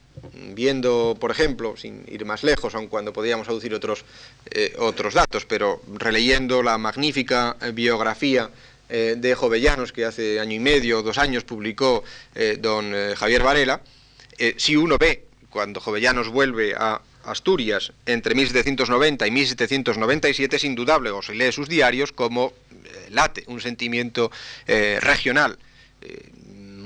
viendo, 0.54 1.16
por 1.20 1.30
ejemplo, 1.30 1.76
sin 1.76 2.04
ir 2.08 2.24
más 2.24 2.42
lejos, 2.42 2.74
aun 2.74 2.88
cuando 2.88 3.12
podíamos 3.12 3.48
aducir 3.48 3.74
otros, 3.74 4.04
eh, 4.50 4.74
otros 4.78 5.14
datos, 5.14 5.44
pero 5.44 5.82
releyendo 5.92 6.62
la 6.62 6.78
magnífica 6.78 7.56
eh, 7.60 7.70
biografía 7.72 8.50
eh, 8.88 9.14
de 9.18 9.34
Jovellanos 9.34 9.92
que 9.92 10.04
hace 10.04 10.40
año 10.40 10.54
y 10.54 10.60
medio 10.60 11.02
dos 11.02 11.18
años 11.18 11.44
publicó 11.44 12.04
don 12.60 12.92
Javier 13.16 13.42
Varela, 13.42 13.80
si 14.56 14.76
uno 14.76 14.96
ve 14.98 15.24
cuando 15.50 15.80
Jovellanos 15.80 16.28
vuelve 16.28 16.74
a 16.76 17.00
Asturias 17.24 17.92
entre 18.04 18.34
1790 18.36 19.26
y 19.26 19.30
1797 19.32 20.56
es 20.56 20.64
indudable, 20.64 21.10
o 21.10 21.22
se 21.22 21.34
lee 21.34 21.50
sus 21.50 21.68
diarios, 21.68 22.12
como 22.12 22.52
late 23.10 23.42
un 23.48 23.60
sentimiento 23.60 24.30
regional 24.66 25.58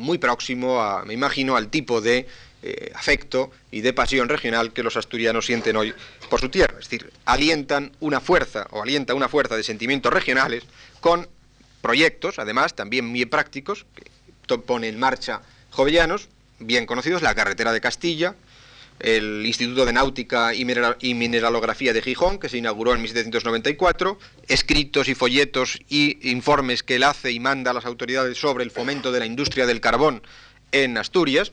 muy 0.00 0.18
próximo, 0.18 0.80
a, 0.80 1.04
me 1.04 1.14
imagino, 1.14 1.56
al 1.56 1.68
tipo 1.68 2.00
de 2.00 2.26
eh, 2.62 2.92
afecto 2.94 3.50
y 3.70 3.80
de 3.80 3.92
pasión 3.92 4.28
regional 4.28 4.72
que 4.72 4.82
los 4.82 4.96
asturianos 4.96 5.46
sienten 5.46 5.76
hoy 5.76 5.94
por 6.28 6.40
su 6.40 6.48
tierra. 6.48 6.78
Es 6.78 6.90
decir, 6.90 7.12
alientan 7.24 7.92
una 8.00 8.20
fuerza 8.20 8.66
o 8.70 8.82
alienta 8.82 9.14
una 9.14 9.28
fuerza 9.28 9.56
de 9.56 9.62
sentimientos 9.62 10.12
regionales 10.12 10.64
con 11.00 11.28
proyectos, 11.80 12.38
además, 12.38 12.74
también 12.74 13.06
muy 13.06 13.24
prácticos, 13.24 13.86
que 14.46 14.58
pone 14.58 14.88
en 14.88 14.98
marcha 14.98 15.42
Jovellanos, 15.70 16.28
bien 16.58 16.84
conocidos, 16.84 17.22
la 17.22 17.34
carretera 17.34 17.72
de 17.72 17.80
Castilla, 17.80 18.34
el 19.00 19.44
Instituto 19.46 19.86
de 19.86 19.92
Náutica 19.92 20.54
y 20.54 20.64
Mineralografía 21.14 21.92
de 21.92 22.02
Gijón, 22.02 22.38
que 22.38 22.48
se 22.48 22.58
inauguró 22.58 22.94
en 22.94 23.02
1794, 23.02 24.18
escritos 24.46 25.08
y 25.08 25.14
folletos 25.14 25.78
y 25.88 26.30
informes 26.30 26.82
que 26.82 26.96
él 26.96 27.02
hace 27.02 27.32
y 27.32 27.40
manda 27.40 27.70
a 27.70 27.74
las 27.74 27.86
autoridades 27.86 28.38
sobre 28.38 28.64
el 28.64 28.70
fomento 28.70 29.10
de 29.10 29.20
la 29.20 29.26
industria 29.26 29.66
del 29.66 29.80
carbón 29.80 30.22
en 30.72 30.98
Asturias, 30.98 31.52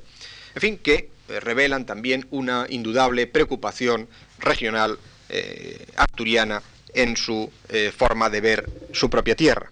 en 0.55 0.61
fin, 0.61 0.77
que 0.77 1.09
eh, 1.29 1.39
revelan 1.39 1.85
también 1.85 2.27
una 2.31 2.65
indudable 2.69 3.27
preocupación 3.27 4.07
regional 4.39 4.99
eh, 5.29 5.85
asturiana 5.95 6.61
en 6.93 7.17
su 7.17 7.51
eh, 7.69 7.91
forma 7.95 8.29
de 8.29 8.41
ver 8.41 8.69
su 8.91 9.09
propia 9.09 9.35
tierra. 9.35 9.71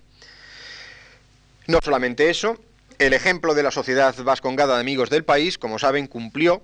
No 1.68 1.80
solamente 1.84 2.30
eso, 2.30 2.60
el 3.00 3.14
ejemplo 3.14 3.54
de 3.54 3.64
la 3.64 3.72
sociedad 3.72 4.16
vascongada 4.24 4.76
de 4.76 4.82
amigos 4.82 5.10
del 5.10 5.24
país, 5.24 5.58
como 5.58 5.80
saben, 5.80 6.08
cumplió 6.08 6.62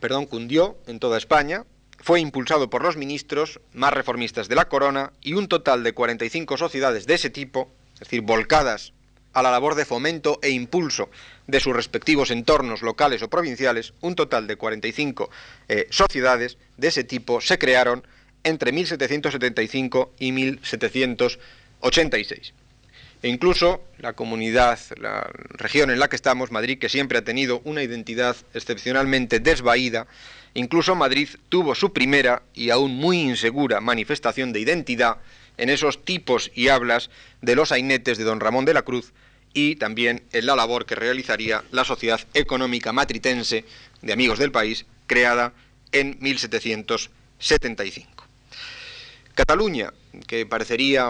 perdón, 0.00 0.26
cundió 0.26 0.76
en 0.86 0.98
toda 0.98 1.18
España, 1.18 1.64
fue 1.98 2.20
impulsado 2.20 2.68
por 2.68 2.82
los 2.82 2.96
ministros 2.96 3.60
más 3.72 3.92
reformistas 3.92 4.48
de 4.48 4.56
la 4.56 4.68
corona 4.68 5.12
y 5.20 5.34
un 5.34 5.48
total 5.48 5.84
de 5.84 5.92
45 5.92 6.56
sociedades 6.56 7.06
de 7.06 7.14
ese 7.14 7.30
tipo, 7.30 7.70
es 7.94 8.00
decir, 8.00 8.22
volcadas 8.22 8.92
a 9.32 9.42
la 9.42 9.50
labor 9.50 9.74
de 9.74 9.84
fomento 9.84 10.38
e 10.42 10.50
impulso 10.50 11.08
de 11.46 11.60
sus 11.60 11.74
respectivos 11.74 12.30
entornos 12.30 12.82
locales 12.82 13.22
o 13.22 13.30
provinciales, 13.30 13.94
un 14.00 14.14
total 14.14 14.46
de 14.46 14.56
45 14.56 15.30
eh, 15.68 15.86
sociedades 15.90 16.58
de 16.76 16.88
ese 16.88 17.04
tipo 17.04 17.40
se 17.40 17.58
crearon 17.58 18.06
entre 18.44 18.72
1775 18.72 20.12
y 20.18 20.32
1786. 20.32 22.54
E 23.22 23.28
incluso 23.28 23.84
la 23.98 24.14
comunidad, 24.14 24.80
la 24.96 25.30
región 25.50 25.90
en 25.90 26.00
la 26.00 26.08
que 26.08 26.16
estamos, 26.16 26.50
Madrid, 26.50 26.78
que 26.78 26.88
siempre 26.88 27.18
ha 27.18 27.24
tenido 27.24 27.60
una 27.64 27.84
identidad 27.84 28.36
excepcionalmente 28.52 29.38
desvaída, 29.38 30.08
incluso 30.54 30.96
Madrid 30.96 31.28
tuvo 31.48 31.76
su 31.76 31.92
primera 31.92 32.42
y 32.52 32.70
aún 32.70 32.96
muy 32.96 33.20
insegura 33.20 33.80
manifestación 33.80 34.52
de 34.52 34.58
identidad 34.58 35.18
en 35.56 35.70
esos 35.70 36.04
tipos 36.04 36.50
y 36.54 36.66
hablas 36.68 37.10
de 37.42 37.54
los 37.54 37.70
ainetes 37.70 38.18
de 38.18 38.24
don 38.24 38.40
Ramón 38.40 38.64
de 38.64 38.74
la 38.74 38.82
Cruz 38.82 39.12
y 39.54 39.76
también 39.76 40.24
en 40.32 40.46
la 40.46 40.56
labor 40.56 40.84
que 40.84 40.96
realizaría 40.96 41.62
la 41.70 41.84
Sociedad 41.84 42.20
Económica 42.34 42.92
Matritense 42.92 43.64
de 44.00 44.12
Amigos 44.12 44.40
del 44.40 44.50
País, 44.50 44.84
creada 45.06 45.52
en 45.92 46.16
1775. 46.20 48.26
Cataluña, 49.34 49.92
que 50.26 50.44
parecería 50.44 51.08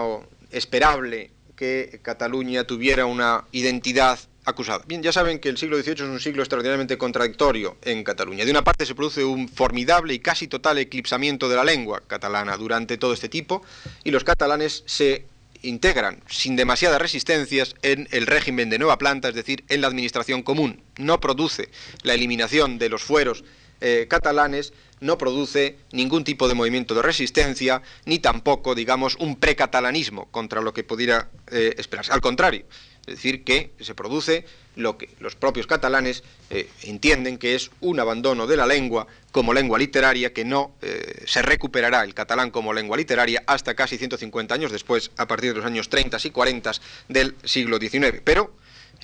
esperable 0.51 1.31
que 1.55 1.99
Cataluña 2.01 2.63
tuviera 2.65 3.05
una 3.05 3.45
identidad 3.51 4.19
acusada. 4.45 4.83
Bien, 4.87 5.01
ya 5.01 5.11
saben 5.11 5.39
que 5.39 5.49
el 5.49 5.57
siglo 5.57 5.77
XVIII 5.77 5.93
es 5.93 6.01
un 6.01 6.19
siglo 6.19 6.43
extraordinariamente 6.43 6.97
contradictorio 6.97 7.77
en 7.83 8.03
Cataluña. 8.03 8.45
De 8.45 8.51
una 8.51 8.63
parte 8.63 8.85
se 8.85 8.95
produce 8.95 9.23
un 9.23 9.47
formidable 9.47 10.13
y 10.13 10.19
casi 10.19 10.47
total 10.47 10.77
eclipsamiento 10.77 11.47
de 11.49 11.55
la 11.55 11.63
lengua 11.63 12.01
catalana 12.05 12.57
durante 12.57 12.97
todo 12.97 13.13
este 13.13 13.29
tipo 13.29 13.63
y 14.03 14.11
los 14.11 14.23
catalanes 14.23 14.83
se 14.85 15.25
integran 15.61 16.21
sin 16.27 16.55
demasiadas 16.57 17.01
resistencias 17.01 17.75
en 17.81 18.07
el 18.11 18.27
régimen 18.27 18.69
de 18.69 18.79
nueva 18.79 18.97
planta, 18.97 19.29
es 19.29 19.35
decir, 19.35 19.63
en 19.69 19.81
la 19.81 19.87
administración 19.87 20.43
común. 20.43 20.81
No 20.97 21.19
produce 21.21 21.69
la 22.03 22.13
eliminación 22.13 22.77
de 22.77 22.89
los 22.89 23.03
fueros 23.03 23.45
eh, 23.79 24.07
catalanes, 24.09 24.73
no 25.03 25.17
produce 25.17 25.77
ningún 25.91 26.23
tipo 26.23 26.47
de 26.47 26.55
movimiento 26.55 26.95
de 26.95 27.01
resistencia, 27.01 27.81
ni 28.05 28.19
tampoco, 28.19 28.73
digamos, 28.73 29.15
un 29.19 29.35
precatalanismo 29.35 30.31
contra 30.31 30.61
lo 30.61 30.73
que 30.73 30.83
pudiera 30.83 31.29
eh, 31.51 31.75
esperarse. 31.77 32.11
Al 32.11 32.21
contrario, 32.21 32.65
es 33.05 33.15
decir, 33.15 33.43
que 33.43 33.73
se 33.81 33.95
produce 33.95 34.45
lo 34.75 34.97
que 34.97 35.09
los 35.19 35.35
propios 35.35 35.67
catalanes 35.67 36.23
eh, 36.49 36.69
entienden 36.83 37.37
que 37.37 37.53
es 37.53 37.69
un 37.81 37.99
abandono 37.99 38.47
de 38.47 38.55
la 38.55 38.65
lengua 38.65 39.07
como 39.31 39.53
lengua 39.53 39.77
literaria 39.77 40.31
que 40.31 40.45
no 40.45 40.75
eh, 40.81 41.23
se 41.27 41.41
recuperará 41.41 42.03
el 42.03 42.13
catalán 42.13 42.49
como 42.49 42.73
lengua 42.73 42.95
literaria 42.95 43.43
hasta 43.45 43.75
casi 43.75 43.97
150 43.97 44.55
años 44.55 44.71
después, 44.71 45.11
a 45.17 45.27
partir 45.27 45.51
de 45.51 45.57
los 45.57 45.65
años 45.65 45.89
30 45.89 46.17
y 46.23 46.29
40 46.29 46.71
del 47.09 47.35
siglo 47.43 47.77
XIX. 47.77 48.21
Pero, 48.23 48.55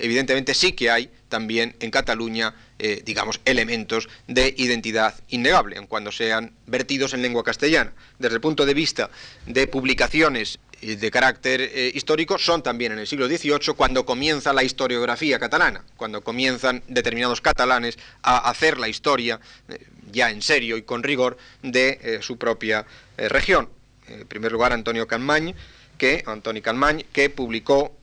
evidentemente, 0.02 0.54
sí 0.54 0.72
que 0.72 0.90
hay 0.90 1.10
también 1.28 1.76
en 1.80 1.90
Cataluña, 1.90 2.54
eh, 2.78 3.02
digamos, 3.04 3.40
elementos 3.44 4.08
de 4.26 4.54
identidad 4.58 5.14
innegable, 5.28 5.76
en 5.76 5.86
cuando 5.86 6.12
sean 6.12 6.52
vertidos 6.66 7.14
en 7.14 7.22
lengua 7.22 7.44
castellana. 7.44 7.92
Desde 8.18 8.34
el 8.34 8.40
punto 8.40 8.66
de 8.66 8.74
vista 8.74 9.10
de 9.46 9.66
publicaciones 9.66 10.58
de 10.82 11.10
carácter 11.10 11.60
eh, 11.60 11.92
histórico 11.94 12.38
son 12.38 12.62
también 12.62 12.92
en 12.92 12.98
el 12.98 13.06
siglo 13.06 13.28
XVIII 13.28 13.74
cuando 13.76 14.06
comienza 14.06 14.52
la 14.52 14.64
historiografía 14.64 15.38
catalana, 15.38 15.84
cuando 15.96 16.22
comienzan 16.22 16.82
determinados 16.88 17.40
catalanes 17.42 17.98
a 18.22 18.48
hacer 18.50 18.78
la 18.78 18.88
historia 18.88 19.40
eh, 19.68 19.86
ya 20.10 20.30
en 20.30 20.42
serio 20.42 20.76
y 20.76 20.82
con 20.82 21.02
rigor 21.02 21.36
de 21.62 22.18
su 22.22 22.36
propia 22.36 22.84
región. 23.16 23.68
En 24.08 24.26
primer 24.26 24.50
lugar, 24.50 24.72
Antonio 24.72 25.06
Canmañ, 25.06 25.54
que, 26.00 26.24
Antoni 26.24 26.62
Canmañ, 26.62 27.04
que 27.12 27.28
publicó 27.28 27.98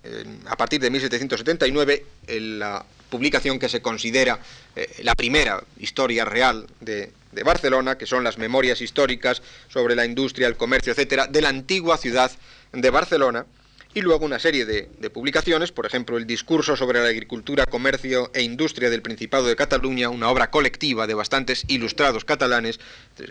a 0.45 0.55
partir 0.55 0.79
de 0.79 0.91
1779 0.91 2.05
la 2.59 2.85
publicación 3.09 3.57
que 3.57 3.67
se 3.67 3.81
considera 3.81 4.37
la 5.01 5.15
primera 5.15 5.63
historia 5.79 6.23
real 6.23 6.67
de, 6.79 7.11
Barcelona, 7.43 7.97
que 7.97 8.05
son 8.05 8.23
las 8.23 8.37
memorias 8.37 8.81
históricas 8.81 9.41
sobre 9.67 9.95
la 9.95 10.05
industria, 10.05 10.47
el 10.47 10.57
comercio, 10.57 10.91
etcétera, 10.91 11.25
de 11.25 11.41
la 11.41 11.49
antigua 11.49 11.97
ciudad 11.97 12.31
de 12.71 12.89
Barcelona, 12.91 13.47
y 13.95 14.01
luego 14.01 14.25
una 14.25 14.37
serie 14.37 14.65
de, 14.65 15.09
publicaciones, 15.09 15.71
por 15.71 15.87
ejemplo, 15.87 16.17
el 16.17 16.27
discurso 16.27 16.75
sobre 16.75 17.01
la 17.01 17.09
agricultura, 17.09 17.65
comercio 17.65 18.29
e 18.33 18.43
industria 18.43 18.91
del 18.91 19.01
Principado 19.01 19.47
de 19.47 19.55
Cataluña, 19.55 20.09
una 20.09 20.29
obra 20.29 20.51
colectiva 20.51 21.07
de 21.07 21.15
bastantes 21.15 21.63
ilustrados 21.67 22.25
catalanes, 22.25 22.79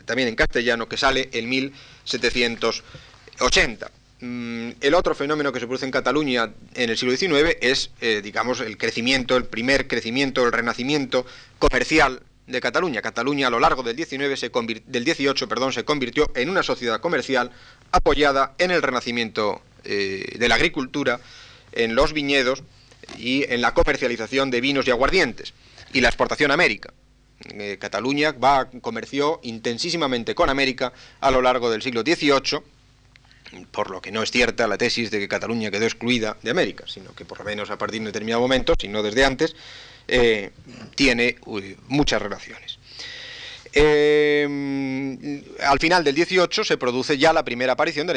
también 0.06 0.28
en 0.28 0.34
castellano, 0.34 0.88
que 0.88 0.96
sale 0.96 1.28
en 1.32 1.48
1780. 1.48 3.90
Mm, 4.20 4.70
el 4.80 4.94
otro 4.94 5.14
fenómeno 5.14 5.52
que 5.52 5.60
se 5.60 5.66
produce 5.66 5.84
en 5.84 5.90
Cataluña 5.90 6.50
en 6.74 6.90
el 6.90 6.96
siglo 6.96 7.14
XIX 7.14 7.56
es, 7.60 7.90
eh, 8.00 8.20
digamos, 8.22 8.60
el 8.60 8.78
crecimiento, 8.78 9.36
el 9.36 9.44
primer 9.44 9.88
crecimiento, 9.88 10.44
el 10.44 10.52
renacimiento 10.52 11.26
comercial 11.58 12.22
de 12.46 12.60
Cataluña. 12.60 13.02
Cataluña 13.02 13.48
a 13.48 13.50
lo 13.50 13.60
largo 13.60 13.82
del, 13.82 13.96
19 13.96 14.36
se 14.36 14.50
del 14.86 15.04
18 15.04 15.48
perdón, 15.48 15.72
se 15.72 15.84
convirtió 15.84 16.30
en 16.34 16.48
una 16.48 16.62
sociedad 16.62 17.00
comercial 17.00 17.50
apoyada 17.92 18.54
en 18.58 18.70
el 18.70 18.80
renacimiento 18.80 19.60
eh, 19.84 20.36
de 20.38 20.48
la 20.48 20.54
agricultura, 20.54 21.20
en 21.72 21.94
los 21.94 22.14
viñedos 22.14 22.62
y 23.18 23.44
en 23.52 23.60
la 23.60 23.74
comercialización 23.74 24.50
de 24.50 24.62
vinos 24.62 24.86
y 24.86 24.90
aguardientes 24.92 25.52
y 25.92 26.00
la 26.00 26.08
exportación 26.08 26.50
a 26.50 26.54
América. 26.54 26.94
Eh, 27.50 27.76
Cataluña 27.78 28.32
va, 28.32 28.70
comerció 28.80 29.40
intensísimamente 29.42 30.34
con 30.34 30.48
América 30.48 30.92
a 31.20 31.30
lo 31.30 31.42
largo 31.42 31.70
del 31.70 31.82
siglo 31.82 32.00
XVIII, 32.00 32.62
por 33.70 33.90
lo 33.90 34.00
que 34.00 34.12
no 34.12 34.22
es 34.22 34.30
cierta 34.30 34.66
la 34.66 34.78
tesis 34.78 35.10
de 35.10 35.18
que 35.18 35.28
Cataluña 35.28 35.70
quedó 35.70 35.84
excluida 35.84 36.36
de 36.42 36.50
América, 36.50 36.84
sino 36.86 37.14
que 37.14 37.24
por 37.24 37.38
lo 37.38 37.44
menos 37.44 37.70
a 37.70 37.78
partir 37.78 38.00
de 38.00 38.06
un 38.06 38.12
determinado 38.12 38.40
momento, 38.40 38.74
si 38.78 38.88
no 38.88 39.02
desde 39.02 39.24
antes, 39.24 39.54
eh, 40.08 40.50
tiene 40.94 41.36
muchas 41.88 42.22
relaciones. 42.22 42.78
Eh, 43.78 45.42
al 45.60 45.78
final 45.78 46.02
del 46.02 46.14
18 46.14 46.64
se 46.64 46.78
produce 46.78 47.18
ya 47.18 47.34
la 47.34 47.44
primera 47.44 47.74
aparición 47.74 48.06
de 48.06 48.14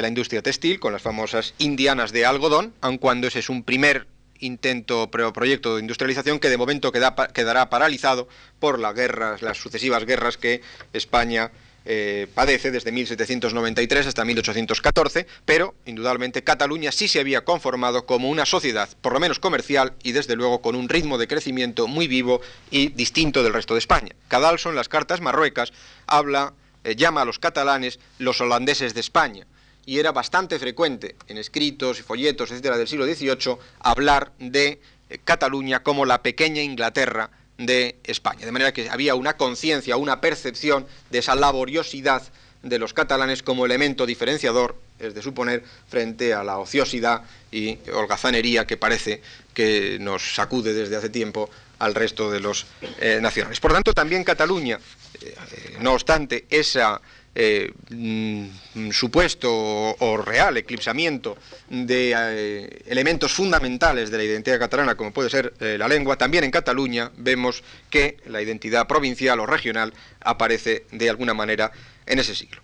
la, 0.00 0.08
industria, 0.08 0.40
textil 0.40 0.80
con 0.80 0.94
las 0.94 1.02
famosas 1.02 1.52
indianas 1.58 2.12
de 2.12 2.24
algodón, 2.24 2.72
aun 2.80 2.96
cuando 2.96 3.26
ese 3.26 3.40
es 3.40 3.50
un 3.50 3.62
primer 3.62 4.06
intento 4.38 5.10
proyecto 5.10 5.76
de 5.76 5.82
industrialización 5.82 6.38
que 6.38 6.48
de 6.48 6.56
momento 6.56 6.92
quedará 6.92 7.68
paralizado 7.68 8.26
por 8.58 8.78
las 8.78 8.94
guerras, 8.94 9.42
las 9.42 9.58
sucesivas 9.58 10.06
guerras 10.06 10.38
que 10.38 10.62
España 10.94 11.52
eh, 11.84 12.28
padece 12.34 12.70
desde 12.70 12.92
1793 12.92 14.06
hasta 14.06 14.24
1814, 14.24 15.26
pero 15.44 15.74
indudablemente 15.86 16.44
Cataluña 16.44 16.92
sí 16.92 17.08
se 17.08 17.20
había 17.20 17.44
conformado 17.44 18.06
como 18.06 18.30
una 18.30 18.46
sociedad, 18.46 18.88
por 19.00 19.12
lo 19.12 19.20
menos 19.20 19.38
comercial, 19.38 19.94
y 20.02 20.12
desde 20.12 20.36
luego 20.36 20.62
con 20.62 20.74
un 20.76 20.88
ritmo 20.88 21.18
de 21.18 21.28
crecimiento 21.28 21.88
muy 21.88 22.06
vivo 22.06 22.40
y 22.70 22.88
distinto 22.88 23.42
del 23.42 23.52
resto 23.52 23.74
de 23.74 23.80
España. 23.80 24.14
Cadalso 24.28 24.70
en 24.70 24.76
las 24.76 24.88
cartas 24.88 25.20
marruecas 25.20 25.72
habla, 26.06 26.54
eh, 26.84 26.96
llama 26.96 27.22
a 27.22 27.24
los 27.24 27.38
catalanes 27.38 27.98
los 28.18 28.40
holandeses 28.40 28.94
de 28.94 29.00
España, 29.00 29.46
y 29.84 29.98
era 29.98 30.12
bastante 30.12 30.58
frecuente 30.58 31.16
en 31.26 31.38
escritos 31.38 31.98
y 31.98 32.02
folletos, 32.02 32.50
etcétera, 32.50 32.78
del 32.78 32.88
siglo 32.88 33.06
XVIII 33.06 33.56
hablar 33.80 34.32
de 34.38 34.80
eh, 35.10 35.18
Cataluña 35.24 35.82
como 35.82 36.06
la 36.06 36.22
pequeña 36.22 36.62
Inglaterra 36.62 37.30
de 37.58 37.96
España. 38.04 38.44
De 38.44 38.52
manera 38.52 38.72
que 38.72 38.88
había 38.88 39.14
una 39.14 39.36
conciencia, 39.36 39.96
una 39.96 40.20
percepción 40.20 40.86
de 41.10 41.18
esa 41.18 41.34
laboriosidad 41.34 42.22
de 42.62 42.78
los 42.78 42.94
catalanes 42.94 43.42
como 43.42 43.66
elemento 43.66 44.06
diferenciador, 44.06 44.76
es 44.98 45.14
de 45.14 45.22
suponer, 45.22 45.64
frente 45.88 46.32
a 46.32 46.44
la 46.44 46.58
ociosidad 46.58 47.22
y 47.50 47.78
holgazanería 47.92 48.66
que 48.66 48.76
parece 48.76 49.20
que 49.52 49.98
nos 50.00 50.34
sacude 50.34 50.72
desde 50.72 50.96
hace 50.96 51.08
tiempo 51.08 51.50
al 51.80 51.94
resto 51.94 52.30
de 52.30 52.40
los 52.40 52.66
eh, 53.00 53.18
nacionales. 53.20 53.58
Por 53.58 53.72
tanto, 53.72 53.92
también 53.92 54.22
Cataluña, 54.22 54.78
eh, 55.20 55.34
no 55.80 55.94
obstante 55.94 56.46
esa 56.48 57.00
eh, 57.34 57.72
mm, 57.88 58.90
supuesto 58.90 59.50
o, 59.50 60.16
real 60.18 60.58
eclipsamiento 60.58 61.38
de 61.70 62.14
eh, 62.14 62.82
elementos 62.86 63.32
fundamentales 63.32 64.10
de 64.10 64.18
la 64.18 64.24
identidad 64.24 64.58
catalana, 64.58 64.96
como 64.96 65.12
puede 65.12 65.30
ser 65.30 65.54
eh, 65.60 65.76
la 65.78 65.88
lengua, 65.88 66.16
también 66.16 66.44
en 66.44 66.50
Cataluña 66.50 67.10
vemos 67.16 67.62
que 67.88 68.18
la 68.26 68.42
identidad 68.42 68.86
provincial 68.86 69.40
o 69.40 69.46
regional 69.46 69.94
aparece 70.20 70.84
de 70.92 71.08
alguna 71.08 71.32
manera 71.32 71.72
en 72.04 72.18
ese 72.18 72.34
siglo. 72.34 72.60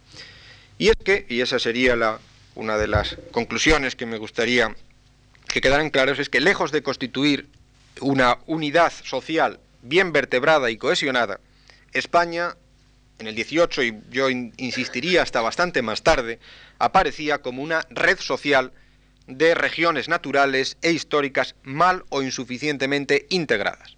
Y 0.77 0.89
es 0.89 0.97
que, 1.03 1.25
y 1.31 1.41
esa 1.41 1.59
sería 1.59 1.97
la, 1.97 2.19
una 2.55 2.77
de 2.77 2.89
las 2.89 3.17
conclusiones 3.31 3.97
que 3.97 4.05
me 4.05 4.19
gustaría 4.19 4.75
que 5.49 5.63
quedaran 5.63 5.89
claras, 5.89 6.19
es 6.19 6.29
que 6.29 6.41
lejos 6.41 6.73
de 6.73 6.83
constituir 6.83 7.49
una 8.01 8.39
unidad 8.47 8.93
social 9.03 9.61
bien 9.83 10.13
vertebrada 10.13 10.71
y 10.71 10.77
cohesionada, 10.77 11.41
España 11.93 12.55
en 13.19 13.27
el 13.27 13.35
18, 13.35 13.83
y 13.83 13.99
yo 14.11 14.31
insistiría 14.31 15.23
hasta 15.23 15.41
bastante 15.41 15.83
más 15.83 16.03
tarde, 16.03 16.39
aparecía 16.79 17.39
como 17.39 17.63
una 17.63 17.87
red 17.91 18.19
social 18.19 18.73
de 19.27 19.55
regiones 19.55 20.09
naturales 20.09 20.77
e 20.83 20.93
históricas 20.93 21.55
mal 21.63 22.05
o 22.09 22.23
insuficientemente 22.23 23.27
integradas. 23.29 23.97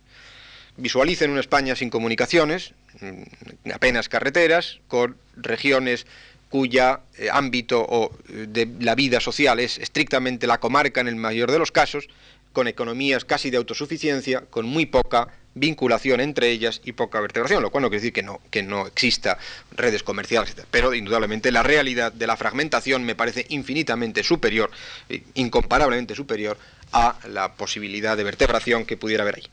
Visualicen 0.77 1.31
una 1.31 1.41
España 1.41 1.77
sin 1.77 1.91
comunicaciones, 1.91 2.73
mm, 3.01 3.71
apenas 3.75 4.09
carreteras, 4.09 4.81
con 4.89 5.17
regiones 5.37 6.07
cuya 6.49 7.01
eh, 7.17 7.29
ámbito 7.31 7.81
o, 7.81 8.11
eh, 8.29 8.47
de 8.49 8.69
la 8.81 8.95
vida 8.95 9.21
social 9.21 9.61
es 9.61 9.79
estrictamente 9.79 10.47
la 10.47 10.59
comarca 10.59 11.01
en 11.01 11.09
el 11.09 11.17
mayor 11.17 11.53
de 11.53 11.59
los 11.59 11.71
casos, 11.71 12.09
con 12.53 12.69
economías 12.69 13.25
casi 13.25 13.51
de 13.51 13.57
autosuficiencia, 13.57 14.43
con 14.51 14.67
muy 14.67 14.87
poca 14.87 15.29
vinculación 15.55 16.21
entre 16.21 16.51
ellas 16.51 16.81
y 16.85 16.93
poca 16.93 17.21
vertebración, 17.21 17.63
lo 17.63 17.71
cual 17.71 17.83
no 17.83 17.89
quiere 17.89 18.01
decir 18.01 18.13
que 18.13 18.23
no, 18.23 18.41
que 18.51 18.63
no 18.63 18.87
exista 18.87 19.39
redes 19.73 20.03
comerciales, 20.03 20.55
pero 20.71 20.95
indudablemente 20.95 21.51
la 21.51 21.63
realidad 21.63 22.13
de 22.13 22.27
la 22.27 22.37
fragmentación 22.37 23.05
me 23.05 23.17
parece 23.17 23.47
infinitamente 23.49 24.23
superior, 24.23 24.71
eh, 25.09 25.23
incomparablemente 25.35 26.15
superior 26.15 26.57
a 26.93 27.17
la 27.29 27.55
posibilidad 27.55 28.17
de 28.17 28.25
vertebración 28.25 28.85
que 28.85 28.97
pudiera 28.97 29.23
haber 29.23 29.37
ahí. 29.37 29.47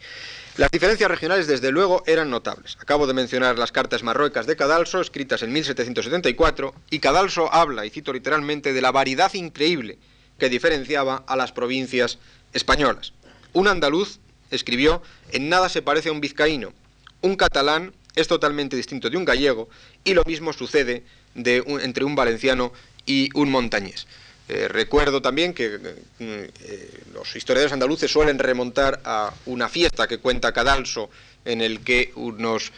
Las 0.58 0.72
diferencias 0.72 1.10
regionales, 1.10 1.46
desde 1.46 1.72
luego, 1.72 2.04
eran 2.08 2.32
notables. 2.32 2.78
Acabo 2.82 3.06
de 3.06 3.14
mencionar 3.14 3.60
las 3.60 3.72
cartas 3.72 4.02
marruecas 4.02 4.48
de 4.48 4.56
Cadalso, 4.56 5.02
escritas 5.02 5.44
en 5.44 5.54
1774, 5.54 6.74
y 6.90 6.98
Cadalso 6.98 7.54
habla, 7.54 7.86
y 7.86 7.92
cito 7.92 8.12
literalmente, 8.12 8.74
de 8.74 8.82
la 8.82 8.92
variedad 8.92 9.32
increíble 9.36 10.00
que 10.40 10.50
diferenciaba 10.50 11.24
a 11.28 11.36
las 11.36 11.52
provincias 11.52 12.18
españolas. 12.58 13.14
Un 13.54 13.68
andaluz 13.68 14.20
escribió, 14.52 15.02
en 15.32 15.48
nada 15.48 15.70
se 15.70 15.82
parece 15.82 16.10
a 16.10 16.12
un 16.12 16.20
vizcaíno. 16.20 16.74
Un 17.22 17.36
catalán 17.36 17.94
es 18.16 18.28
totalmente 18.28 18.76
distinto 18.76 19.10
de 19.10 19.18
un 19.18 19.26
gallego 19.26 19.70
y 20.04 20.14
lo 20.14 20.24
mismo 20.26 20.52
sucede 20.52 21.04
entre 21.36 22.04
un 22.04 22.16
valenciano 22.16 22.74
y 23.06 23.30
un 23.34 23.50
montañés. 23.50 24.08
Eh, 24.50 24.68
recuerdo 24.68 25.22
también 25.22 25.54
que 25.54 25.78
los 27.14 27.36
historiadores 27.36 27.74
andaluces 27.74 28.12
suelen 28.12 28.40
remontar 28.40 29.02
a 29.04 29.34
una 29.46 29.70
fiesta 29.70 30.08
que 30.08 30.20
cuenta 30.20 30.54
Cadalso 30.54 31.10
en 31.46 31.62
el 31.62 31.82
que 31.82 32.12
unos 32.16 32.72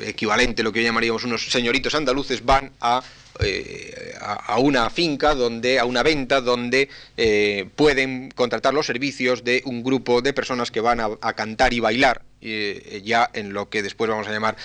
equivalente, 0.00 0.62
lo 0.62 0.72
que 0.72 0.82
llamaríamos 0.82 1.24
unos 1.24 1.48
señoritos 1.48 1.94
andaluces, 1.94 2.44
van 2.44 2.70
a 2.82 3.02
eh, 3.40 4.14
a, 4.20 4.58
una 4.58 4.90
finca, 4.90 5.34
donde, 5.34 5.78
a 5.78 5.84
una 5.84 6.02
venta, 6.02 6.40
donde 6.40 6.88
eh, 7.16 7.68
pueden 7.76 8.30
contratar 8.30 8.74
los 8.74 8.86
servicios 8.86 9.44
de 9.44 9.62
un 9.64 9.82
grupo 9.82 10.22
de 10.22 10.32
personas 10.32 10.70
que 10.70 10.80
van 10.80 11.00
a, 11.00 11.32
cantar 11.34 11.72
y 11.72 11.80
bailar, 11.80 12.22
eh, 12.40 13.00
ya 13.04 13.30
en 13.32 13.52
lo 13.52 13.68
que 13.68 13.82
después 13.82 14.10
vamos 14.10 14.26
a 14.26 14.32
llamar 14.32 14.56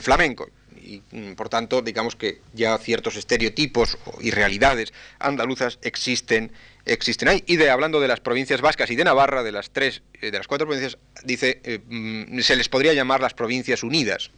flamenco. 0.00 0.48
Y 0.82 1.02
mm, 1.10 1.32
por 1.32 1.48
tanto 1.48 1.82
digamos 1.82 2.16
que 2.16 2.40
ya 2.54 2.78
ciertos 2.78 3.16
estereotipos 3.16 3.98
y 4.20 4.30
realidades 4.30 4.92
andaluzas 5.18 5.78
existen 5.82 6.52
existen 6.84 7.28
ahí. 7.28 7.42
Y 7.46 7.56
de 7.56 7.70
hablando 7.70 8.00
de 8.00 8.06
las 8.06 8.20
provincias 8.20 8.60
vascas 8.60 8.90
y 8.90 8.96
de 8.96 9.04
Navarra 9.04 9.42
de 9.42 9.50
las 9.50 9.70
tres 9.70 10.02
de 10.20 10.30
las 10.30 10.46
cuatro 10.46 10.66
provincias 10.66 10.96
dice 11.24 11.82
mm, 11.88 12.38
se 12.38 12.56
les 12.56 12.68
podría 12.68 12.94
llamar 12.94 13.20
las 13.20 13.34
provincias 13.34 13.82
unidas 13.82 14.30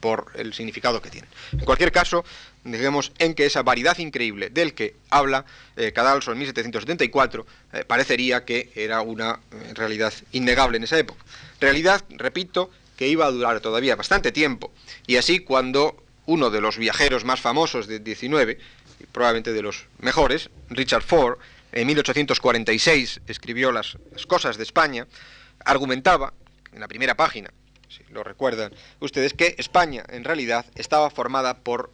por 0.00 0.32
el 0.34 0.54
significado 0.54 1.02
que 1.02 1.10
tienen 1.10 1.30
en 1.52 1.64
cualquier 1.64 1.92
caso 1.92 2.24
digamos, 2.72 3.12
en 3.18 3.34
que 3.34 3.46
esa 3.46 3.62
variedad 3.62 3.96
increíble 3.98 4.50
del 4.50 4.74
que 4.74 4.96
habla 5.10 5.44
eh, 5.76 5.92
Cadalso 5.92 6.32
en 6.32 6.38
1774 6.38 7.46
eh, 7.72 7.84
parecería 7.86 8.44
que 8.44 8.70
era 8.74 9.00
una 9.00 9.40
eh, 9.52 9.74
realidad 9.74 10.12
innegable 10.32 10.76
en 10.76 10.84
esa 10.84 10.98
época. 10.98 11.24
Realidad, 11.60 12.04
repito, 12.10 12.70
que 12.96 13.08
iba 13.08 13.26
a 13.26 13.30
durar 13.30 13.60
todavía 13.60 13.96
bastante 13.96 14.32
tiempo, 14.32 14.72
y 15.06 15.16
así 15.16 15.40
cuando 15.40 16.02
uno 16.26 16.50
de 16.50 16.60
los 16.60 16.78
viajeros 16.78 17.24
más 17.24 17.40
famosos 17.40 17.86
del 17.86 18.02
19, 18.02 18.58
probablemente 19.12 19.52
de 19.52 19.62
los 19.62 19.86
mejores, 20.00 20.50
Richard 20.70 21.02
Ford, 21.02 21.38
en 21.72 21.86
1846 21.86 23.20
escribió 23.26 23.70
las 23.70 23.98
cosas 24.26 24.56
de 24.56 24.62
España, 24.62 25.06
argumentaba 25.64 26.32
en 26.72 26.80
la 26.80 26.88
primera 26.88 27.14
página, 27.16 27.50
si 27.96 28.12
lo 28.12 28.22
recuerdan 28.22 28.72
ustedes, 29.00 29.34
que 29.34 29.54
España 29.58 30.04
en 30.08 30.24
realidad 30.24 30.66
estaba 30.74 31.10
formada 31.10 31.58
por 31.58 31.90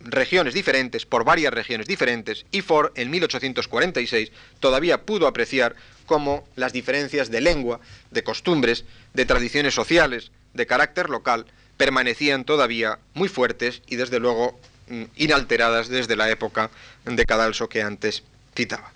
regiones 0.00 0.54
diferentes, 0.54 1.04
por 1.04 1.24
varias 1.24 1.52
regiones 1.52 1.86
diferentes, 1.86 2.46
y 2.52 2.62
Ford 2.62 2.92
en 2.94 3.10
1846 3.10 4.30
todavía 4.60 5.02
pudo 5.02 5.26
apreciar 5.26 5.74
cómo 6.06 6.46
las 6.54 6.72
diferencias 6.72 7.30
de 7.30 7.40
lengua, 7.40 7.80
de 8.10 8.22
costumbres, 8.22 8.84
de 9.14 9.26
tradiciones 9.26 9.74
sociales, 9.74 10.30
de 10.54 10.66
carácter 10.66 11.10
local, 11.10 11.46
permanecían 11.76 12.44
todavía 12.44 12.98
muy 13.14 13.28
fuertes 13.28 13.82
y 13.86 13.96
desde 13.96 14.20
luego 14.20 14.58
mm, 14.88 15.04
inalteradas 15.16 15.88
desde 15.88 16.16
la 16.16 16.30
época 16.30 16.70
de 17.04 17.24
Cadalso 17.24 17.68
que 17.68 17.82
antes 17.82 18.22
citaba. 18.54 18.92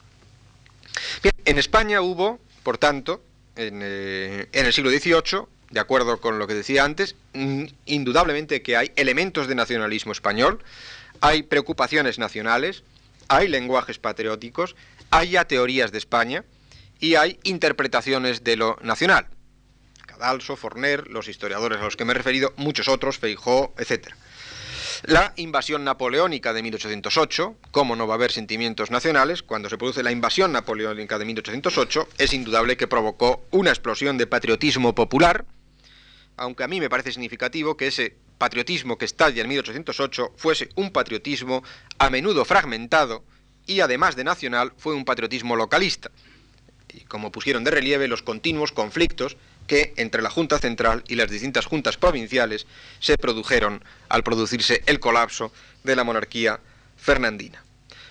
Bien, 1.23 1.35
en 1.45 1.59
España 1.59 2.01
hubo, 2.01 2.41
por 2.63 2.79
tanto, 2.79 3.23
en, 3.57 3.81
eh, 3.83 4.47
en 4.53 4.67
el 4.67 4.73
siglo 4.73 4.91
XVIII, 4.91 5.47
de 5.73 5.81
acuerdo 5.81 6.21
con 6.21 6.39
lo 6.39 6.47
que 6.47 6.55
decía 6.55 6.85
antes, 6.85 7.17
mm, 7.33 7.65
indudablemente 7.87 8.63
que 8.63 8.77
hay 8.77 8.93
elementos 8.95 9.49
de 9.49 9.55
nacionalismo 9.55 10.13
español, 10.13 10.63
hay 11.21 11.43
preocupaciones 11.43 12.19
nacionales, 12.19 12.85
hay 13.29 13.49
lenguajes 13.49 13.99
patrióticos, 13.99 14.77
hay 15.11 15.31
ya 15.31 15.47
teorías 15.47 15.91
de 15.91 15.99
España 15.99 16.45
y 17.01 17.15
hay 17.15 17.41
interpretaciones 17.43 18.45
de 18.45 18.57
lo 18.57 18.77
nacional. 18.83 19.27
Cadalso, 20.07 20.57
Forner, 20.57 21.09
los 21.09 21.29
historiadores 21.29 21.81
a 21.81 21.85
los 21.85 21.97
que 21.97 22.05
me 22.05 22.13
he 22.13 22.15
referido, 22.15 22.53
muchos 22.57 22.89
otros, 22.89 23.19
Feijó, 23.19 23.75
etc. 23.79 24.09
La 25.05 25.33
invasión 25.37 25.85
napoleónica 25.85 26.53
de 26.53 26.63
1808, 26.63 27.57
¿cómo 27.71 27.97
no 27.97 28.07
va 28.07 28.15
a 28.15 28.17
haber 28.17 28.31
sentimientos 28.31 28.91
nacionales? 28.91 29.43
Cuando 29.43 29.69
se 29.69 29.79
produce 29.79 30.03
la 30.03 30.13
invasión 30.13 30.53
napoleónica 30.53 31.19
de 31.19 31.25
1808, 31.25 32.09
es 32.19 32.33
indudable 32.33 32.77
que 32.77 32.87
provocó 32.87 33.45
una 33.51 33.71
explosión 33.71 34.17
de 34.17 34.29
patriotismo 34.29 34.95
popular, 34.95 35.45
aunque 36.37 36.65
a 36.65 36.69
mí 36.69 36.81
me 36.81 36.91
parece 36.91 37.13
significativo 37.13 37.77
que 37.77 37.89
ese 37.89 38.17
patriotismo 38.39 38.99
que 38.99 39.05
estalla 39.05 39.43
en 39.43 39.49
1808 39.49 40.33
fuese 40.37 40.69
un 40.75 40.91
patriotismo 40.91 41.63
a 41.99 42.11
menudo 42.11 42.45
fragmentado 42.45 43.25
y 43.67 43.81
además 43.81 44.17
de 44.17 44.25
nacional 44.25 44.73
fue 44.77 44.95
un 44.95 45.05
patriotismo 45.05 45.57
localista. 45.57 46.11
Y 46.93 47.03
como 47.03 47.33
pusieron 47.33 47.65
de 47.65 47.71
relieve 47.71 48.09
los 48.09 48.23
continuos 48.23 48.73
conflictos 48.73 49.37
que 49.67 49.95
entre 49.97 50.23
la 50.23 50.31
Junta 50.31 50.59
Central 50.59 51.05
y 51.07 51.15
las 51.15 51.31
distintas 51.31 51.67
juntas 51.67 51.97
provinciales 51.97 52.67
se 53.01 53.17
produjeron 53.17 53.85
al 54.09 54.23
producirse 54.25 54.83
el 54.87 55.01
colapso 55.01 55.53
de 55.85 55.97
la 55.97 56.05
monarquía 56.05 56.61
fernandina. 56.97 57.63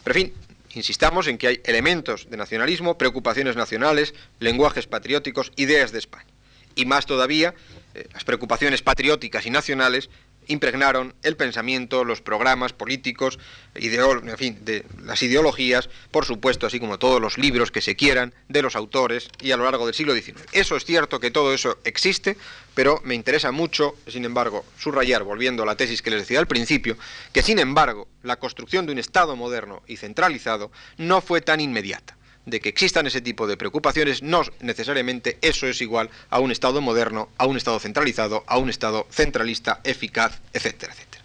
Pero 0.03 0.17
en 0.17 0.25
fin, 0.25 0.33
insistamos 0.73 1.27
en 1.27 1.37
que 1.37 1.47
hay 1.47 1.61
elementos 1.65 2.29
de 2.29 2.37
nacionalismo, 2.37 2.97
preocupaciones 2.97 3.55
nacionales, 3.55 4.13
lenguajes 4.39 4.87
patrióticos, 4.87 5.51
ideas 5.55 5.91
de 5.91 5.99
España. 5.99 6.31
Y 6.75 6.85
más 6.85 7.05
todavía 7.05 7.53
eh, 7.93 8.07
las 8.13 8.23
preocupaciones 8.23 8.81
patrióticas 8.81 9.45
y 9.45 9.49
nacionales 9.49 10.09
impregnaron 10.47 11.13
el 11.23 11.35
pensamiento, 11.35 12.03
los 12.03 12.21
programas 12.21 12.73
políticos, 12.73 13.39
en 13.75 14.37
fin, 14.37 14.57
de 14.65 14.85
las 15.03 15.21
ideologías, 15.23 15.89
por 16.11 16.25
supuesto, 16.25 16.67
así 16.67 16.79
como 16.79 16.99
todos 16.99 17.21
los 17.21 17.37
libros 17.37 17.71
que 17.71 17.81
se 17.81 17.95
quieran 17.95 18.33
de 18.49 18.61
los 18.61 18.75
autores 18.75 19.29
y 19.39 19.51
a 19.51 19.57
lo 19.57 19.63
largo 19.63 19.85
del 19.85 19.95
siglo 19.95 20.13
XIX. 20.13 20.41
Eso 20.51 20.75
es 20.75 20.85
cierto 20.85 21.19
que 21.19 21.31
todo 21.31 21.53
eso 21.53 21.77
existe, 21.83 22.37
pero 22.73 23.01
me 23.03 23.15
interesa 23.15 23.51
mucho, 23.51 23.95
sin 24.07 24.25
embargo, 24.25 24.65
subrayar, 24.77 25.23
volviendo 25.23 25.63
a 25.63 25.65
la 25.65 25.75
tesis 25.75 26.01
que 26.01 26.09
les 26.09 26.21
decía 26.21 26.39
al 26.39 26.47
principio, 26.47 26.97
que 27.31 27.43
sin 27.43 27.59
embargo 27.59 28.07
la 28.23 28.37
construcción 28.37 28.85
de 28.85 28.93
un 28.93 28.99
Estado 28.99 29.35
moderno 29.35 29.83
y 29.87 29.97
centralizado 29.97 30.71
no 30.97 31.21
fue 31.21 31.41
tan 31.41 31.61
inmediata 31.61 32.17
de 32.45 32.59
que 32.59 32.69
existan 32.69 33.07
ese 33.07 33.21
tipo 33.21 33.47
de 33.47 33.57
preocupaciones, 33.57 34.23
no 34.23 34.41
necesariamente 34.59 35.37
eso 35.41 35.67
es 35.67 35.81
igual 35.81 36.09
a 36.29 36.39
un 36.39 36.51
Estado 36.51 36.81
moderno, 36.81 37.29
a 37.37 37.45
un 37.45 37.57
Estado 37.57 37.79
centralizado, 37.79 38.43
a 38.47 38.57
un 38.57 38.69
Estado 38.69 39.07
centralista, 39.11 39.81
eficaz, 39.83 40.39
etcétera, 40.53 40.93
etcétera. 40.93 41.23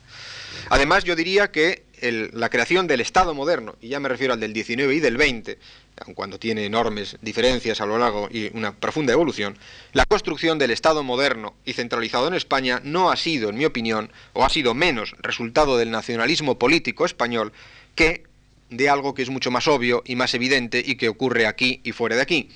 Además, 0.68 1.04
yo 1.04 1.14
diría 1.14 1.50
que 1.50 1.84
la 2.32 2.50
creación 2.50 2.86
del 2.86 3.00
Estado 3.00 3.34
moderno, 3.34 3.76
y 3.80 3.88
ya 3.88 4.00
me 4.00 4.08
refiero 4.08 4.34
al 4.34 4.40
del 4.40 4.52
19 4.52 4.96
y 4.96 5.00
del 5.00 5.16
20, 5.16 5.58
aun 6.04 6.14
cuando 6.14 6.38
tiene 6.38 6.66
enormes 6.66 7.16
diferencias 7.22 7.80
a 7.80 7.86
lo 7.86 7.96
largo 7.96 8.28
y 8.30 8.50
una 8.54 8.74
profunda 8.74 9.12
evolución, 9.12 9.56
la 9.92 10.04
construcción 10.04 10.58
del 10.58 10.72
Estado 10.72 11.02
moderno 11.02 11.54
y 11.64 11.72
centralizado 11.72 12.28
en 12.28 12.34
España 12.34 12.80
no 12.84 13.10
ha 13.10 13.16
sido, 13.16 13.48
en 13.48 13.56
mi 13.56 13.64
opinión, 13.64 14.12
o 14.34 14.44
ha 14.44 14.50
sido 14.50 14.74
menos 14.74 15.14
resultado 15.20 15.78
del 15.78 15.90
nacionalismo 15.90 16.58
político 16.58 17.06
español 17.06 17.52
que 17.94 18.24
de 18.70 18.88
algo 18.88 19.14
que 19.14 19.22
es 19.22 19.30
mucho 19.30 19.50
más 19.50 19.68
obvio 19.68 20.02
y 20.04 20.16
más 20.16 20.34
evidente 20.34 20.82
y 20.84 20.96
que 20.96 21.08
ocurre 21.08 21.46
aquí 21.46 21.80
y 21.84 21.92
fuera 21.92 22.16
de 22.16 22.22
aquí. 22.22 22.48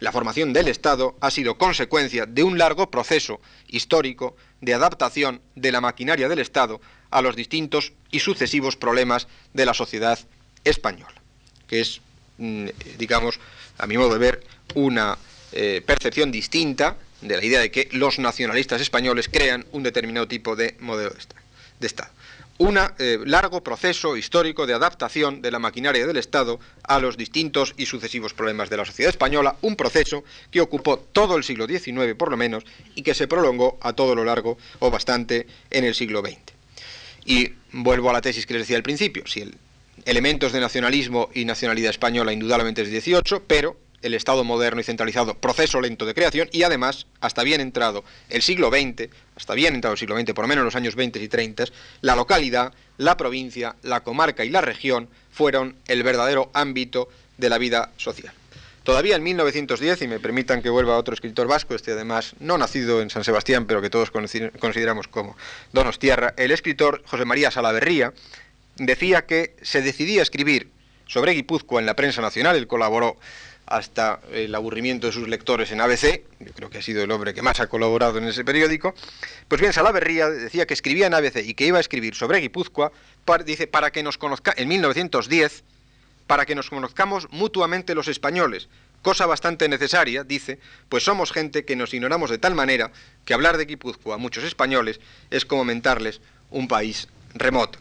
La 0.00 0.10
formación 0.10 0.52
del 0.52 0.66
Estado 0.66 1.16
ha 1.20 1.30
sido 1.30 1.58
consecuencia 1.58 2.26
de 2.26 2.42
un 2.42 2.58
largo 2.58 2.90
proceso 2.90 3.40
histórico 3.68 4.36
de 4.60 4.74
adaptación 4.74 5.40
de 5.54 5.70
la 5.70 5.80
maquinaria 5.80 6.28
del 6.28 6.40
Estado 6.40 6.80
a 7.10 7.22
los 7.22 7.36
distintos 7.36 7.92
y 8.10 8.18
sucesivos 8.18 8.76
problemas 8.76 9.28
de 9.52 9.64
la 9.64 9.74
sociedad 9.74 10.18
española, 10.64 11.22
que 11.68 11.80
es, 11.80 12.00
mm, 12.38 12.66
digamos, 12.98 13.38
a 13.78 13.86
mi 13.86 13.96
modo 13.96 14.14
de 14.14 14.18
ver, 14.18 14.44
una 14.74 15.18
eh, 15.52 15.82
percepción 15.86 16.32
distinta 16.32 16.96
de 17.20 17.36
la 17.36 17.44
idea 17.44 17.60
de 17.60 17.70
que 17.70 17.88
los 17.92 18.18
nacionalistas 18.18 18.80
españoles 18.80 19.28
crean 19.28 19.66
un 19.70 19.84
determinado 19.84 20.26
tipo 20.26 20.56
de 20.56 20.76
modelo 20.80 21.14
de 21.78 21.86
Estado 21.86 22.10
un 22.58 22.78
eh, 22.78 23.18
largo 23.24 23.62
proceso 23.62 24.16
histórico 24.16 24.66
de 24.66 24.74
adaptación 24.74 25.42
de 25.42 25.50
la 25.50 25.58
maquinaria 25.58 26.06
del 26.06 26.16
Estado 26.16 26.60
a 26.84 26.98
los 26.98 27.16
distintos 27.16 27.74
y 27.76 27.86
sucesivos 27.86 28.34
problemas 28.34 28.70
de 28.70 28.76
la 28.76 28.84
sociedad 28.84 29.10
española, 29.10 29.56
un 29.62 29.76
proceso 29.76 30.24
que 30.50 30.60
ocupó 30.60 30.98
todo 30.98 31.36
el 31.36 31.44
siglo 31.44 31.66
XIX 31.66 32.14
por 32.16 32.30
lo 32.30 32.36
menos 32.36 32.64
y 32.94 33.02
que 33.02 33.14
se 33.14 33.28
prolongó 33.28 33.78
a 33.80 33.92
todo 33.92 34.14
lo 34.14 34.24
largo 34.24 34.58
o 34.78 34.90
bastante 34.90 35.46
en 35.70 35.84
el 35.84 35.94
siglo 35.94 36.20
XX. 36.20 36.38
Y 37.24 37.52
vuelvo 37.72 38.10
a 38.10 38.12
la 38.12 38.20
tesis 38.20 38.46
que 38.46 38.54
les 38.54 38.62
decía 38.62 38.76
al 38.76 38.82
principio, 38.82 39.26
si 39.26 39.40
el 39.40 39.56
elementos 40.04 40.52
de 40.52 40.60
nacionalismo 40.60 41.30
y 41.34 41.44
nacionalidad 41.44 41.90
española 41.90 42.32
indudablemente 42.32 42.82
es 42.82 42.90
18, 42.90 43.44
pero 43.46 43.76
el 44.02 44.14
Estado 44.14 44.44
moderno 44.44 44.80
y 44.80 44.84
centralizado, 44.84 45.34
proceso 45.34 45.80
lento 45.80 46.06
de 46.06 46.14
creación, 46.14 46.48
y 46.52 46.62
además, 46.62 47.06
hasta 47.20 47.42
bien 47.42 47.60
entrado 47.60 48.04
el 48.28 48.42
siglo 48.42 48.70
XX, 48.70 49.08
hasta 49.36 49.54
bien 49.54 49.74
entrado 49.74 49.92
el 49.92 49.98
siglo 49.98 50.18
XX, 50.18 50.32
por 50.32 50.44
lo 50.44 50.48
menos 50.48 50.64
los 50.64 50.76
años 50.76 50.94
20 50.94 51.22
y 51.22 51.28
30, 51.28 51.64
la 52.00 52.16
localidad, 52.16 52.72
la 52.98 53.16
provincia, 53.16 53.76
la 53.82 54.00
comarca 54.00 54.44
y 54.44 54.50
la 54.50 54.60
región 54.60 55.08
fueron 55.30 55.76
el 55.86 56.02
verdadero 56.02 56.50
ámbito 56.52 57.08
de 57.38 57.48
la 57.48 57.58
vida 57.58 57.90
social. 57.96 58.32
Todavía 58.82 59.14
en 59.14 59.22
1910, 59.22 60.02
y 60.02 60.08
me 60.08 60.18
permitan 60.18 60.60
que 60.60 60.68
vuelva 60.68 60.98
otro 60.98 61.14
escritor 61.14 61.46
vasco, 61.46 61.74
este 61.74 61.92
además 61.92 62.34
no 62.40 62.58
nacido 62.58 63.00
en 63.00 63.10
San 63.10 63.22
Sebastián, 63.22 63.66
pero 63.66 63.80
que 63.80 63.90
todos 63.90 64.10
consideramos 64.10 65.06
como 65.06 65.36
Donostierra, 65.72 66.34
el 66.36 66.50
escritor 66.50 67.02
José 67.06 67.24
María 67.24 67.52
Salaverría 67.52 68.12
decía 68.76 69.24
que 69.24 69.54
se 69.62 69.82
decidía 69.82 70.22
escribir 70.22 70.70
sobre 71.06 71.32
Guipúzcoa 71.32 71.78
en 71.78 71.86
la 71.86 71.94
prensa 71.94 72.22
nacional, 72.22 72.56
él 72.56 72.66
colaboró 72.66 73.16
hasta 73.66 74.20
el 74.32 74.54
aburrimiento 74.54 75.06
de 75.06 75.12
sus 75.12 75.28
lectores 75.28 75.70
en 75.70 75.80
ABC, 75.80 76.22
yo 76.40 76.52
creo 76.52 76.68
que 76.68 76.78
ha 76.78 76.82
sido 76.82 77.02
el 77.02 77.10
hombre 77.10 77.32
que 77.32 77.42
más 77.42 77.60
ha 77.60 77.68
colaborado 77.68 78.18
en 78.18 78.24
ese 78.24 78.44
periódico, 78.44 78.94
pues 79.48 79.60
bien, 79.60 79.72
Salaverría 79.72 80.28
decía 80.28 80.66
que 80.66 80.74
escribía 80.74 81.06
en 81.06 81.14
ABC 81.14 81.36
y 81.44 81.54
que 81.54 81.66
iba 81.66 81.78
a 81.78 81.80
escribir 81.80 82.14
sobre 82.14 82.38
Guipúzcoa, 82.38 82.92
dice, 83.44 83.66
para 83.66 83.90
que 83.90 84.02
nos 84.02 84.18
conozca, 84.18 84.52
en 84.56 84.68
1910, 84.68 85.64
para 86.26 86.46
que 86.46 86.54
nos 86.54 86.70
conozcamos 86.70 87.28
mutuamente 87.30 87.94
los 87.94 88.08
españoles, 88.08 88.68
cosa 89.02 89.26
bastante 89.26 89.68
necesaria, 89.68 90.24
dice, 90.24 90.58
pues 90.88 91.04
somos 91.04 91.32
gente 91.32 91.64
que 91.64 91.76
nos 91.76 91.92
ignoramos 91.94 92.30
de 92.30 92.38
tal 92.38 92.54
manera 92.54 92.90
que 93.24 93.34
hablar 93.34 93.56
de 93.56 93.66
Guipúzcoa 93.66 94.14
a 94.14 94.18
muchos 94.18 94.44
españoles 94.44 95.00
es 95.30 95.44
como 95.44 95.64
mentarles 95.64 96.20
un 96.50 96.68
país 96.68 97.08
remoto. 97.34 97.78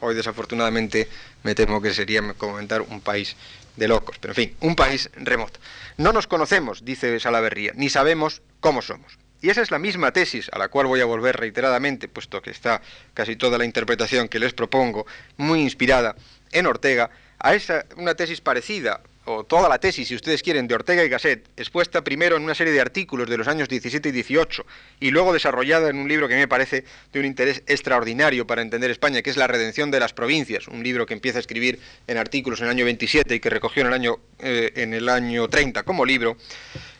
Hoy 0.00 0.14
desafortunadamente 0.16 1.08
me 1.44 1.54
temo 1.54 1.80
que 1.80 1.94
sería 1.94 2.20
comentar 2.34 2.82
un 2.82 3.00
país 3.00 3.36
de 3.76 3.88
locos, 3.88 4.18
pero 4.20 4.32
en 4.32 4.36
fin, 4.36 4.56
un 4.60 4.76
país 4.76 5.10
remoto. 5.14 5.60
No 5.96 6.12
nos 6.12 6.26
conocemos, 6.26 6.84
dice 6.84 7.18
Salaverría, 7.20 7.72
ni 7.74 7.88
sabemos 7.88 8.42
cómo 8.60 8.82
somos. 8.82 9.18
Y 9.40 9.50
esa 9.50 9.60
es 9.60 9.70
la 9.70 9.78
misma 9.78 10.12
tesis 10.12 10.48
a 10.52 10.58
la 10.58 10.68
cual 10.68 10.86
voy 10.86 11.00
a 11.00 11.04
volver 11.04 11.36
reiteradamente, 11.36 12.06
puesto 12.08 12.40
que 12.42 12.50
está 12.50 12.80
casi 13.12 13.34
toda 13.34 13.58
la 13.58 13.64
interpretación 13.64 14.28
que 14.28 14.38
les 14.38 14.52
propongo 14.52 15.04
muy 15.36 15.60
inspirada 15.60 16.14
en 16.52 16.66
Ortega, 16.66 17.10
a 17.38 17.54
esa 17.54 17.84
una 17.96 18.14
tesis 18.14 18.40
parecida 18.40 19.00
o 19.24 19.44
toda 19.44 19.68
la 19.68 19.78
tesis, 19.78 20.08
si 20.08 20.14
ustedes 20.14 20.42
quieren, 20.42 20.66
de 20.66 20.74
Ortega 20.74 21.04
y 21.04 21.08
Gasset, 21.08 21.48
expuesta 21.56 22.02
primero 22.02 22.36
en 22.36 22.42
una 22.42 22.54
serie 22.54 22.72
de 22.72 22.80
artículos 22.80 23.28
de 23.28 23.36
los 23.36 23.46
años 23.46 23.68
17 23.68 24.08
y 24.08 24.12
18 24.12 24.66
y 25.00 25.10
luego 25.10 25.32
desarrollada 25.32 25.90
en 25.90 25.96
un 25.96 26.08
libro 26.08 26.28
que 26.28 26.34
me 26.34 26.48
parece 26.48 26.84
de 27.12 27.20
un 27.20 27.26
interés 27.26 27.62
extraordinario 27.66 28.46
para 28.46 28.62
entender 28.62 28.90
España, 28.90 29.22
que 29.22 29.30
es 29.30 29.36
La 29.36 29.46
redención 29.46 29.90
de 29.90 30.00
las 30.00 30.12
provincias, 30.12 30.66
un 30.68 30.82
libro 30.82 31.06
que 31.06 31.14
empieza 31.14 31.38
a 31.38 31.40
escribir 31.40 31.78
en 32.06 32.18
artículos 32.18 32.60
en 32.60 32.66
el 32.66 32.70
año 32.72 32.84
27 32.84 33.34
y 33.34 33.40
que 33.40 33.50
recogió 33.50 33.82
en 33.82 33.88
el 33.88 33.94
año, 33.94 34.16
eh, 34.40 34.72
en 34.76 34.94
el 34.94 35.08
año 35.08 35.48
30 35.48 35.84
como 35.84 36.04
libro, 36.04 36.36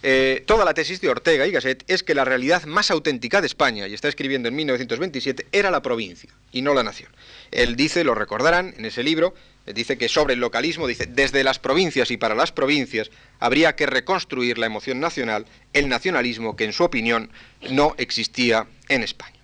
eh, 0.05 0.43
toda 0.47 0.65
la 0.65 0.75
tesis 0.75 1.01
de 1.01 1.09
Ortega 1.09 1.47
y 1.47 1.53
Gasset 1.53 1.85
es 1.89 2.03
que 2.03 2.15
la 2.15 2.25
realidad 2.25 2.65
más 2.65 2.91
auténtica 2.91 3.41
de 3.41 3.47
España, 3.47 3.87
y 3.89 3.95
está 3.95 4.09
escribiendo 4.09 4.49
en 4.49 4.57
1927, 4.57 5.47
era 5.53 5.71
la 5.71 5.83
provincia 5.83 6.31
y 6.53 6.63
no 6.63 6.75
la 6.75 6.83
nación. 6.83 7.11
Él 7.51 7.77
dice, 7.77 8.05
lo 8.05 8.15
recordarán 8.15 8.75
en 8.77 8.85
ese 8.85 9.03
libro, 9.03 9.35
dice 9.67 9.97
que 9.97 10.09
sobre 10.09 10.35
el 10.35 10.41
localismo, 10.41 10.87
dice, 10.87 11.07
desde 11.07 11.45
las 11.45 11.59
provincias 11.59 12.11
y 12.11 12.17
para 12.17 12.35
las 12.35 12.53
provincias 12.53 13.11
habría 13.39 13.77
que 13.77 13.87
reconstruir 13.87 14.59
la 14.59 14.67
emoción 14.67 15.01
nacional, 15.01 15.47
el 15.73 15.89
nacionalismo 15.89 16.57
que 16.57 16.65
en 16.65 16.73
su 16.73 16.85
opinión 16.85 17.31
no 17.71 17.95
existía 17.99 18.67
en 18.89 19.03
España. 19.03 19.39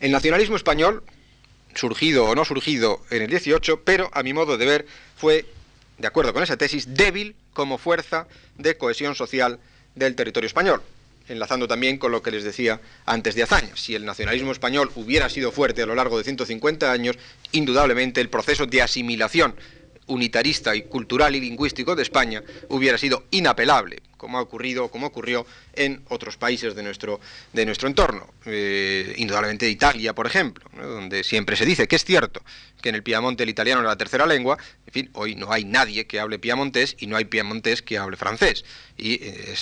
El 0.00 0.12
nacionalismo 0.12 0.56
español, 0.56 1.02
surgido 1.74 2.26
o 2.26 2.34
no 2.34 2.44
surgido 2.44 3.02
en 3.10 3.22
el 3.22 3.30
18, 3.30 3.82
pero 3.84 4.10
a 4.12 4.22
mi 4.22 4.32
modo 4.32 4.58
de 4.58 4.66
ver 4.66 4.86
fue, 5.16 5.46
de 5.96 6.06
acuerdo 6.06 6.34
con 6.34 6.42
esa 6.42 6.56
tesis, 6.56 6.94
débil 6.94 7.34
como 7.52 7.78
fuerza 7.78 8.28
de 8.56 8.76
cohesión 8.76 9.14
social 9.14 9.58
del 9.94 10.14
territorio 10.14 10.46
español 10.46 10.82
enlazando 11.28 11.68
también 11.68 11.98
con 11.98 12.12
lo 12.12 12.22
que 12.22 12.30
les 12.30 12.44
decía 12.44 12.80
antes 13.06 13.34
de 13.34 13.42
Azaña. 13.42 13.76
Si 13.76 13.94
el 13.94 14.04
nacionalismo 14.04 14.52
español 14.52 14.90
hubiera 14.94 15.28
sido 15.28 15.52
fuerte 15.52 15.82
a 15.82 15.86
lo 15.86 15.94
largo 15.94 16.18
de 16.18 16.24
150 16.24 16.90
años, 16.90 17.16
indudablemente 17.52 18.20
el 18.20 18.30
proceso 18.30 18.66
de 18.66 18.82
asimilación 18.82 19.54
unitarista 20.06 20.74
y 20.74 20.82
cultural 20.82 21.36
y 21.36 21.40
lingüístico 21.40 21.94
de 21.94 22.02
España 22.02 22.42
hubiera 22.68 22.98
sido 22.98 23.24
inapelable 23.30 24.02
como 24.18 24.36
ha 24.36 24.42
ocurrido, 24.42 24.88
como 24.88 25.06
ocurrió 25.06 25.46
en 25.72 26.02
otros 26.10 26.36
países 26.36 26.74
de 26.74 26.82
nuestro, 26.82 27.20
de 27.54 27.64
nuestro 27.64 27.88
entorno. 27.88 28.26
Eh, 28.44 29.14
indudablemente 29.16 29.68
Italia, 29.70 30.14
por 30.14 30.26
ejemplo, 30.26 30.68
donde 30.76 31.24
siempre 31.24 31.56
se 31.56 31.64
dice 31.64 31.88
que 31.88 31.96
es 31.96 32.04
cierto 32.04 32.42
que 32.80 32.88
en 32.90 32.94
el 32.94 33.02
Piamonte 33.02 33.42
el 33.42 33.48
italiano 33.48 33.80
era 33.80 33.90
la 33.90 33.96
tercera 33.96 34.26
lengua, 34.26 34.58
en 34.86 34.92
fin, 34.92 35.10
hoy 35.14 35.34
no 35.34 35.52
hay 35.52 35.64
nadie 35.64 36.06
que 36.06 36.20
hable 36.20 36.38
piamontés 36.38 36.96
y 36.98 37.06
no 37.06 37.16
hay 37.16 37.24
piamontés 37.24 37.82
que 37.82 37.98
hable 37.98 38.16
francés. 38.16 38.64
Y 38.96 39.20
eh, 39.22 39.54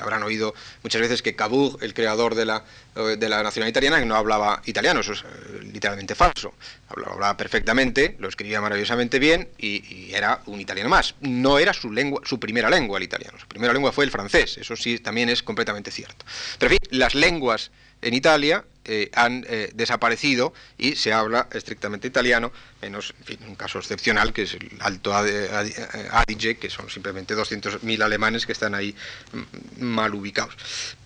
habrán 0.00 0.22
oído 0.22 0.54
muchas 0.82 1.00
veces 1.00 1.22
que 1.22 1.36
Cavour, 1.36 1.78
el 1.82 1.94
creador 1.94 2.34
de 2.34 2.44
la, 2.44 2.64
de 2.94 3.28
la 3.28 3.42
nacionalidad 3.42 3.68
italiana, 3.68 4.04
no 4.04 4.16
hablaba 4.16 4.62
italiano, 4.66 5.00
eso 5.00 5.12
es 5.12 5.22
eh, 5.22 5.60
literalmente 5.72 6.14
falso. 6.14 6.54
Hablaba, 6.88 7.36
perfectamente, 7.36 8.16
lo 8.18 8.28
escribía 8.28 8.60
maravillosamente 8.60 9.18
bien 9.18 9.48
y, 9.58 9.84
y, 9.94 10.14
era 10.14 10.42
un 10.46 10.60
italiano 10.60 10.88
más. 10.88 11.14
No 11.20 11.58
era 11.58 11.72
su, 11.72 11.92
lengua, 11.92 12.22
su 12.24 12.40
primera 12.40 12.70
lengua 12.70 12.98
el 12.98 13.04
italiano, 13.04 13.38
su 13.38 13.46
primera 13.46 13.72
lengua 13.72 13.92
fue 13.92 13.99
el 14.02 14.10
francés, 14.10 14.58
eso 14.58 14.76
sí 14.76 14.98
también 14.98 15.28
es 15.28 15.42
completamente 15.42 15.90
cierto. 15.90 16.24
Pero 16.58 16.72
en 16.72 16.78
fin, 16.78 16.98
las 16.98 17.14
lenguas 17.14 17.70
en 18.02 18.14
Italia 18.14 18.64
eh, 18.84 19.10
han 19.14 19.44
eh, 19.48 19.70
desaparecido 19.74 20.54
y 20.78 20.96
se 20.96 21.12
habla 21.12 21.48
estrictamente 21.52 22.08
italiano, 22.08 22.50
menos 22.80 23.14
en 23.20 23.24
fin, 23.24 23.38
un 23.46 23.54
caso 23.54 23.78
excepcional 23.78 24.32
que 24.32 24.42
es 24.42 24.54
el 24.54 24.70
Alto 24.80 25.12
Adige, 25.14 26.56
que 26.56 26.70
son 26.70 26.88
simplemente 26.88 27.36
200.000 27.36 28.02
alemanes 28.02 28.46
que 28.46 28.52
están 28.52 28.74
ahí 28.74 28.94
mm, 29.32 29.84
mal 29.84 30.14
ubicados. 30.14 30.56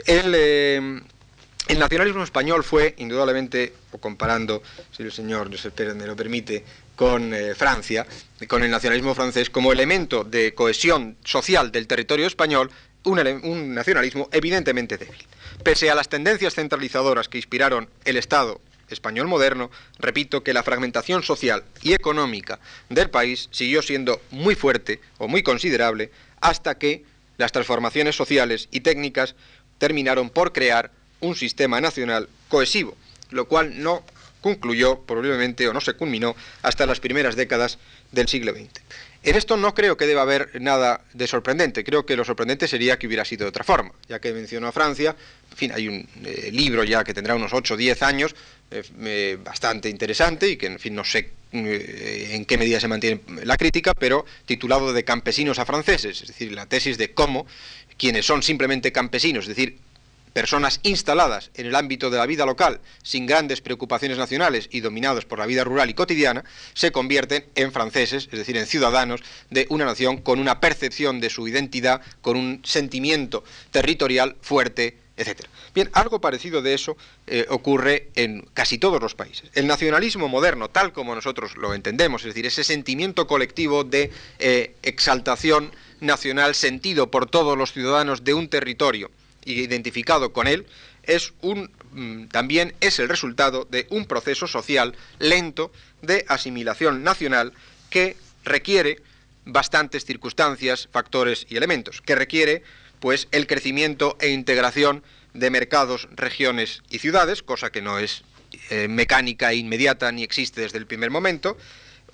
El, 0.07 0.35
eh, 0.37 1.01
el 1.67 1.79
nacionalismo 1.79 2.23
español 2.23 2.63
fue, 2.63 2.95
indudablemente, 2.99 3.73
o 3.91 3.99
comparando, 3.99 4.63
si 4.95 5.03
el 5.03 5.13
señor 5.13 5.51
José 5.51 5.71
Pérez 5.71 5.95
me 5.95 6.07
lo 6.07 6.15
permite, 6.15 6.63
con 6.97 7.35
eh, 7.35 7.55
Francia, 7.55 8.07
con 8.49 8.63
el 8.63 8.71
nacionalismo 8.71 9.15
francés, 9.15 9.51
como 9.51 9.73
elemento 9.73 10.25
de 10.25 10.55
cohesión 10.55 11.17
social 11.25 11.73
del 11.73 11.87
territorio 11.87 12.27
español, 12.27 12.71
un, 13.05 13.75
nacionalismo 13.75 14.29
evidentemente 14.33 14.97
débil. 14.97 15.27
Pese 15.63 15.91
a 15.91 15.95
las 15.95 16.09
tendencias 16.09 16.55
centralizadoras 16.55 17.29
que 17.29 17.39
inspiraron 17.39 17.89
el 18.05 18.17
Estado 18.17 18.61
español 18.89 19.29
moderno, 19.29 19.71
repito 19.99 20.43
que 20.43 20.53
la 20.53 20.63
fragmentación 20.63 21.23
social 21.23 21.65
y 21.83 21.93
económica 21.93 22.61
del 22.89 23.11
país 23.11 23.49
siguió 23.51 23.83
siendo 23.83 24.21
muy 24.31 24.55
fuerte 24.55 25.01
o 25.19 25.29
muy 25.29 25.43
considerable 25.43 26.11
hasta 26.41 26.77
que 26.77 27.05
las 27.37 27.53
transformaciones 27.53 28.15
sociales 28.15 28.69
y 28.71 28.81
técnicas 28.81 29.35
terminaron 29.79 30.31
por 30.31 30.53
crear 30.53 30.93
un 31.21 31.35
sistema 31.35 31.81
nacional 31.81 32.29
cohesivo, 32.49 32.97
lo 33.31 33.47
cual 33.47 33.83
no 33.83 34.05
concluyó 34.45 35.01
probablemente 35.01 35.67
o 35.67 35.73
no 35.73 35.81
se 35.81 35.95
culminó 35.95 36.37
hasta 36.61 36.85
las 36.85 37.01
primeras 37.01 37.35
décadas 37.35 37.79
del 38.13 38.29
siglo 38.29 38.53
XX. 38.53 38.69
En 39.23 39.37
esto 39.37 39.57
no 39.57 39.73
creo 39.73 39.97
que 39.97 40.05
deba 40.05 40.21
haber 40.21 40.61
nada 40.61 41.01
de 41.15 41.27
sorprendente, 41.27 41.83
creo 41.83 42.05
que 42.05 42.15
lo 42.15 42.27
sorprendente 42.27 42.69
sería 42.69 42.99
que 42.99 43.07
hubiera 43.07 43.25
sido 43.25 43.45
de 43.45 43.49
otra 43.49 43.65
forma, 43.65 43.93
ya 44.07 44.21
que 44.21 44.35
mencionó 44.35 44.67
a 44.67 44.73
Francia, 44.73 45.17
en 45.51 45.57
fin, 45.57 45.73
hay 45.73 45.89
un 45.89 46.07
eh, 46.27 46.51
libro 46.53 46.85
ya 46.85 47.05
que 47.05 47.15
tendrá 47.15 47.35
unos 47.35 47.55
8 47.55 47.73
o 47.73 47.77
10 47.79 48.03
años, 48.03 48.35
eh, 48.71 48.83
eh, 49.01 49.39
bastante 49.43 49.89
interesante 49.89 50.47
y 50.47 50.59
que, 50.59 50.67
en 50.67 50.79
fin, 50.79 50.95
no 50.95 51.05
sé 51.05 51.31
en 51.53 52.45
qué 52.45 52.59
medida 52.59 52.81
se 52.81 52.89
mantiene 52.89 53.21
la 53.45 53.57
crítica, 53.57 53.95
pero 53.95 54.27
titulado 54.45 54.93
de 54.93 55.05
campesinos 55.05 55.59
a 55.59 55.65
franceses, 55.65 56.21
es 56.21 56.29
decir, 56.29 56.53
la 56.53 56.67
tesis 56.67 56.99
de 56.99 57.15
cómo 57.15 57.47
quienes 57.97 58.27
son 58.27 58.43
simplemente 58.43 58.93
campesinos, 58.93 59.45
es 59.45 59.57
decir, 59.57 59.79
personas 60.35 60.81
instaladas 60.83 61.51
en 61.55 61.67
el 61.67 61.75
ámbito 61.75 62.11
de 62.11 62.19
la 62.19 62.27
vida 62.27 62.45
local, 62.45 62.81
sin 63.03 63.25
grandes 63.25 63.63
preocupaciones 63.63 64.19
nacionales 64.19 64.69
y 64.71 64.81
dominados 64.81 65.25
por 65.25 65.39
la 65.39 65.47
vida 65.47 65.65
rural 65.65 65.89
y 65.89 65.95
cotidiana, 65.95 66.45
se 66.75 66.93
convierten 66.93 67.47
en 67.55 67.73
franceses, 67.73 68.29
es 68.31 68.39
decir, 68.39 68.57
en 68.59 68.67
ciudadanos 68.67 69.23
de 69.49 69.67
una 69.71 69.87
nación 69.87 70.19
con 70.19 70.41
una 70.41 70.61
percepción 70.61 71.21
de 71.21 71.31
su 71.31 71.49
identidad, 71.49 72.03
con 72.21 72.37
un 72.37 72.61
sentimiento 72.65 73.45
territorial 73.71 74.37
fuerte, 74.43 74.99
etc. 75.17 75.43
Bien, 75.73 75.89
algo 75.93 76.21
parecido 76.21 76.63
de 76.63 76.75
eso 76.75 76.97
eh, 77.29 77.47
ocurre 77.49 78.09
en 78.17 78.45
casi 78.55 78.79
todos 78.79 79.01
los 79.01 79.15
países. 79.15 79.51
El 79.55 79.69
nacionalismo 79.69 80.29
moderno, 80.29 80.69
tal 80.69 80.93
como 80.93 81.15
nosotros 81.15 81.57
lo 81.57 81.75
entendemos, 81.75 82.23
es 82.23 82.35
decir, 82.35 82.47
ese 82.47 82.65
sentimiento 82.65 83.29
colectivo 83.29 83.85
de 83.85 84.11
eh, 84.41 84.75
exaltación 84.83 85.71
nacional 86.01 86.57
sentido 86.57 87.13
por 87.13 87.31
todos 87.31 87.57
los 87.57 87.73
ciudadanos 87.73 88.25
de 88.25 88.35
un 88.35 88.49
territorio, 88.49 89.13
identificado 89.45 90.33
con 90.33 90.47
él, 90.47 90.67
es 91.03 91.33
un, 91.43 91.71
mm, 91.93 92.27
también 92.29 92.75
es 92.81 92.99
el 92.99 93.09
resultado 93.09 93.67
de 93.71 93.87
un 93.91 94.07
proceso 94.07 94.47
social 94.47 94.95
lento 95.19 95.71
de 96.03 96.25
asimilación 96.29 97.03
nacional 97.03 97.53
que 97.91 98.17
requiere 98.45 99.01
bastantes 99.45 100.05
circunstancias, 100.05 100.89
factores 100.91 101.47
y 101.49 101.57
elementos, 101.57 102.01
que 102.01 102.15
requiere 102.15 102.63
pues 103.01 103.29
el 103.33 103.47
crecimiento 103.47 104.17
e 104.21 104.31
integración 104.31 105.03
de 105.35 105.51
mercados, 105.51 106.09
regiones 106.13 106.83
y 106.91 107.01
ciudades, 107.01 107.43
cosa 107.43 107.71
que 107.71 107.83
no 107.83 107.99
es 107.99 108.23
eh, 108.71 108.89
mecánica 108.89 109.53
e 109.53 109.57
inmediata 109.57 110.11
ni 110.13 110.23
existe 110.23 110.63
desde 110.63 110.79
el 110.79 110.87
primer 110.87 111.11
momento, 111.11 111.59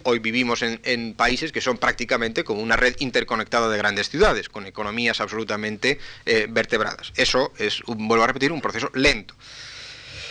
Hoy 0.03 0.18
vivimos 0.18 0.62
en, 0.62 1.14
países 1.14 1.53
que 1.53 1.61
son 1.61 1.78
prácticamente 1.78 2.44
como 2.44 2.62
una 2.62 2.76
red 2.76 2.96
interconectada 3.01 3.68
de 3.68 3.78
grandes 3.78 4.09
ciudades, 4.09 4.48
con 4.48 4.66
economías 4.66 5.20
absolutamente 5.20 5.98
eh, 6.26 6.46
vertebradas. 6.48 7.12
Eso 7.16 7.53
es, 7.59 7.82
vuelvo 7.86 8.24
a 8.24 8.26
repetir, 8.26 8.53
un 8.53 8.61
proceso 8.61 8.90
lento. 8.94 9.34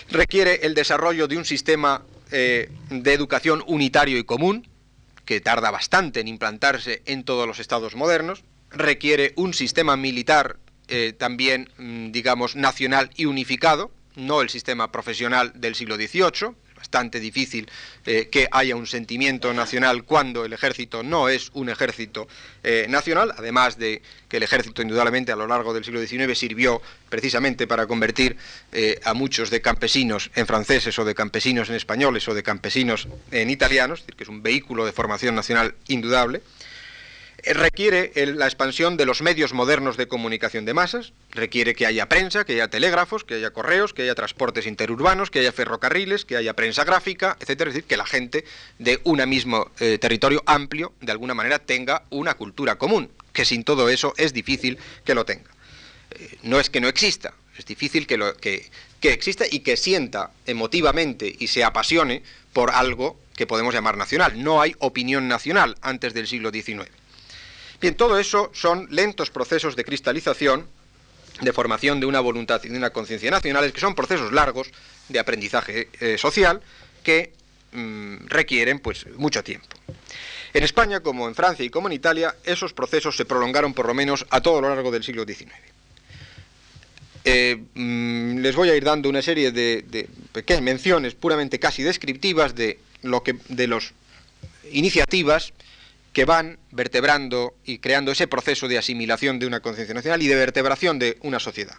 Requiere 0.09 0.61
el 0.63 0.73
desarrollo 0.73 1.27
de 1.27 1.37
un 1.37 1.45
sistema 1.45 2.03
eh, 2.31 2.69
de 2.89 3.13
educación 3.13 3.63
unitario 3.67 4.17
y 4.17 4.23
común, 4.23 4.67
que 5.25 5.41
tarda 5.41 5.69
bastante 5.69 6.19
en 6.19 6.27
implantarse 6.27 7.03
en 7.05 7.23
todos 7.23 7.45
los 7.45 7.59
estados 7.59 7.95
modernos. 7.95 8.43
Requiere 8.71 9.33
un 9.35 9.53
sistema 9.53 9.95
militar 9.95 10.57
eh, 10.87 11.13
también, 11.15 11.69
mm, 11.77 12.11
digamos, 12.11 12.55
nacional 12.55 13.11
y 13.15 13.25
unificado, 13.25 13.91
no 14.15 14.41
el 14.41 14.49
sistema 14.49 14.91
profesional 14.91 15.51
del 15.53 15.75
siglo 15.75 15.95
XVIII, 15.95 16.55
bastante 16.79 17.19
difícil 17.19 17.69
eh, 18.05 18.29
que 18.31 18.47
haya 18.51 18.75
un 18.75 18.87
sentimiento 18.87 19.53
nacional 19.53 20.05
cuando 20.05 20.45
el 20.45 20.53
ejército 20.53 21.03
no 21.03 21.27
es 21.27 21.51
un 21.53 21.69
ejército 21.69 22.27
eh, 22.63 22.85
nacional, 22.89 23.33
además 23.37 23.77
de 23.77 24.01
que 24.29 24.37
el 24.37 24.43
ejército 24.43 24.81
indudablemente 24.81 25.33
a 25.33 25.35
lo 25.35 25.45
largo 25.45 25.73
del 25.73 25.83
siglo 25.83 25.99
XIX 25.99 26.37
sirvió 26.37 26.81
precisamente 27.09 27.67
para 27.67 27.85
convertir 27.85 28.37
eh, 28.71 28.99
a 29.03 29.13
muchos 29.13 29.49
de 29.49 29.61
campesinos 29.61 30.31
en 30.35 30.47
franceses 30.47 30.97
o 30.97 31.03
de 31.03 31.13
campesinos 31.13 31.69
en 31.69 31.75
españoles 31.75 32.27
o 32.29 32.33
de 32.33 32.43
campesinos 32.43 33.07
en 33.31 33.49
italianos, 33.49 33.99
es 33.99 34.05
decir, 34.05 34.15
que 34.15 34.23
es 34.23 34.29
un 34.29 34.41
vehículo 34.41 34.85
de 34.85 34.93
formación 34.93 35.35
nacional 35.35 35.75
indudable. 35.87 36.41
Eh, 37.43 37.53
requiere 37.53 38.11
la 38.15 38.45
expansión 38.45 38.97
de 38.97 39.05
los 39.05 39.21
medios 39.21 39.53
modernos 39.53 39.97
de 39.97 40.07
comunicación 40.07 40.65
de 40.65 40.73
masas, 40.73 41.13
requiere 41.31 41.75
que 41.75 41.85
haya 41.85 42.09
prensa, 42.09 42.43
que 42.45 42.53
haya 42.53 42.67
telégrafos, 42.69 43.23
que 43.23 43.35
haya 43.35 43.51
correos, 43.51 43.93
que 43.93 44.03
haya 44.03 44.15
transportes 44.15 44.65
interurbanos, 44.65 45.29
que 45.29 45.39
haya 45.39 45.51
ferrocarriles, 45.51 46.25
que 46.25 46.35
haya 46.35 46.55
prensa 46.55 46.83
gráfica, 46.83 47.37
etcétera, 47.39 47.69
es 47.69 47.75
decir, 47.75 47.87
que 47.87 47.97
la 47.97 48.05
gente 48.05 48.45
de 48.77 48.99
un 49.03 49.27
mismo 49.29 49.71
eh, 49.79 49.97
territorio 49.99 50.43
amplio 50.45 50.93
de 51.01 51.11
alguna 51.11 51.33
manera 51.33 51.59
tenga 51.59 52.03
una 52.09 52.33
cultura 52.35 52.77
común, 52.77 53.11
que 53.33 53.45
sin 53.45 53.63
todo 53.63 53.89
eso 53.89 54.13
es 54.17 54.33
difícil 54.33 54.77
que 55.05 55.15
lo 55.15 55.25
tenga. 55.25 55.49
Eh, 56.11 56.37
no 56.43 56.59
es 56.59 56.69
que 56.69 56.81
no 56.81 56.87
exista, 56.87 57.33
es 57.57 57.65
difícil 57.65 58.07
que, 58.07 58.17
que 58.99 59.13
exista 59.13 59.45
y 59.49 59.59
que 59.59 59.77
sienta 59.77 60.31
emotivamente 60.45 61.33
y 61.37 61.47
se 61.47 61.63
apasione 61.63 62.23
por 62.53 62.71
algo 62.71 63.19
que 63.35 63.47
podemos 63.47 63.73
llamar 63.73 63.95
nacional. 63.97 64.41
No 64.43 64.61
hay 64.61 64.75
opinión 64.79 65.27
nacional 65.27 65.77
antes 65.81 66.13
del 66.13 66.27
siglo 66.27 66.51
XIX. 66.51 66.89
Bien, 67.81 67.95
todo 67.95 68.19
eso 68.19 68.51
son 68.53 68.87
lentos 68.91 69.29
procesos 69.29 69.75
de 69.75 69.85
cristalización, 69.85 70.67
de 71.39 71.53
formación 71.53 71.99
de 71.99 72.05
una 72.05 72.19
voluntad 72.19 72.61
y 72.65 72.69
de 72.69 72.77
una 72.77 72.89
conciencia 72.89 73.31
nacionales, 73.31 73.71
que 73.71 73.79
son 73.79 73.95
procesos 73.95 74.33
largos 74.33 74.69
de 75.07 75.19
aprendizaje 75.19 75.87
eh, 76.01 76.17
social 76.17 76.61
que 77.03 77.31
mm, 77.71 78.27
requieren 78.27 78.79
pues 78.79 79.05
mucho 79.15 79.43
tiempo. 79.43 79.67
En 80.53 80.63
España, 80.63 80.99
como 80.99 81.27
en 81.27 81.35
Francia 81.35 81.63
y 81.63 81.69
como 81.69 81.87
en 81.87 81.93
Italia, 81.93 82.35
esos 82.43 82.73
procesos 82.73 83.15
se 83.15 83.23
prolongaron 83.23 83.73
por 83.73 83.87
lo 83.87 83.93
menos 83.93 84.25
a 84.29 84.41
todo 84.41 84.59
lo 84.59 84.69
largo 84.69 84.91
del 84.91 85.03
siglo 85.03 85.23
XIX. 85.23 85.53
Eh, 87.23 87.61
mm, 87.75 88.39
les 88.39 88.55
voy 88.55 88.69
a 88.69 88.75
ir 88.75 88.83
dando 88.83 89.07
una 89.07 89.21
serie 89.21 89.51
de, 89.51 89.85
de, 89.87 90.09
pequeñas 90.33 90.63
menciones 90.63 91.15
puramente 91.15 91.59
casi 91.59 91.83
descriptivas 91.83 92.55
de 92.55 92.79
lo 93.03 93.23
que 93.23 93.37
de 93.47 93.67
las 93.67 93.93
iniciativas 94.71 95.53
que 96.13 96.25
van 96.25 96.59
vertebrando 96.71 97.55
y 97.63 97.79
creando 97.79 98.11
ese 98.11 98.27
proceso 98.27 98.67
de 98.67 98.77
asimilación 98.77 99.39
de 99.39 99.47
una 99.47 99.59
conciencia 99.59 99.93
nacional 99.93 100.21
y 100.21 100.27
de 100.27 100.35
vertebración 100.35 100.99
de 100.99 101.17
una 101.21 101.39
sociedad. 101.39 101.75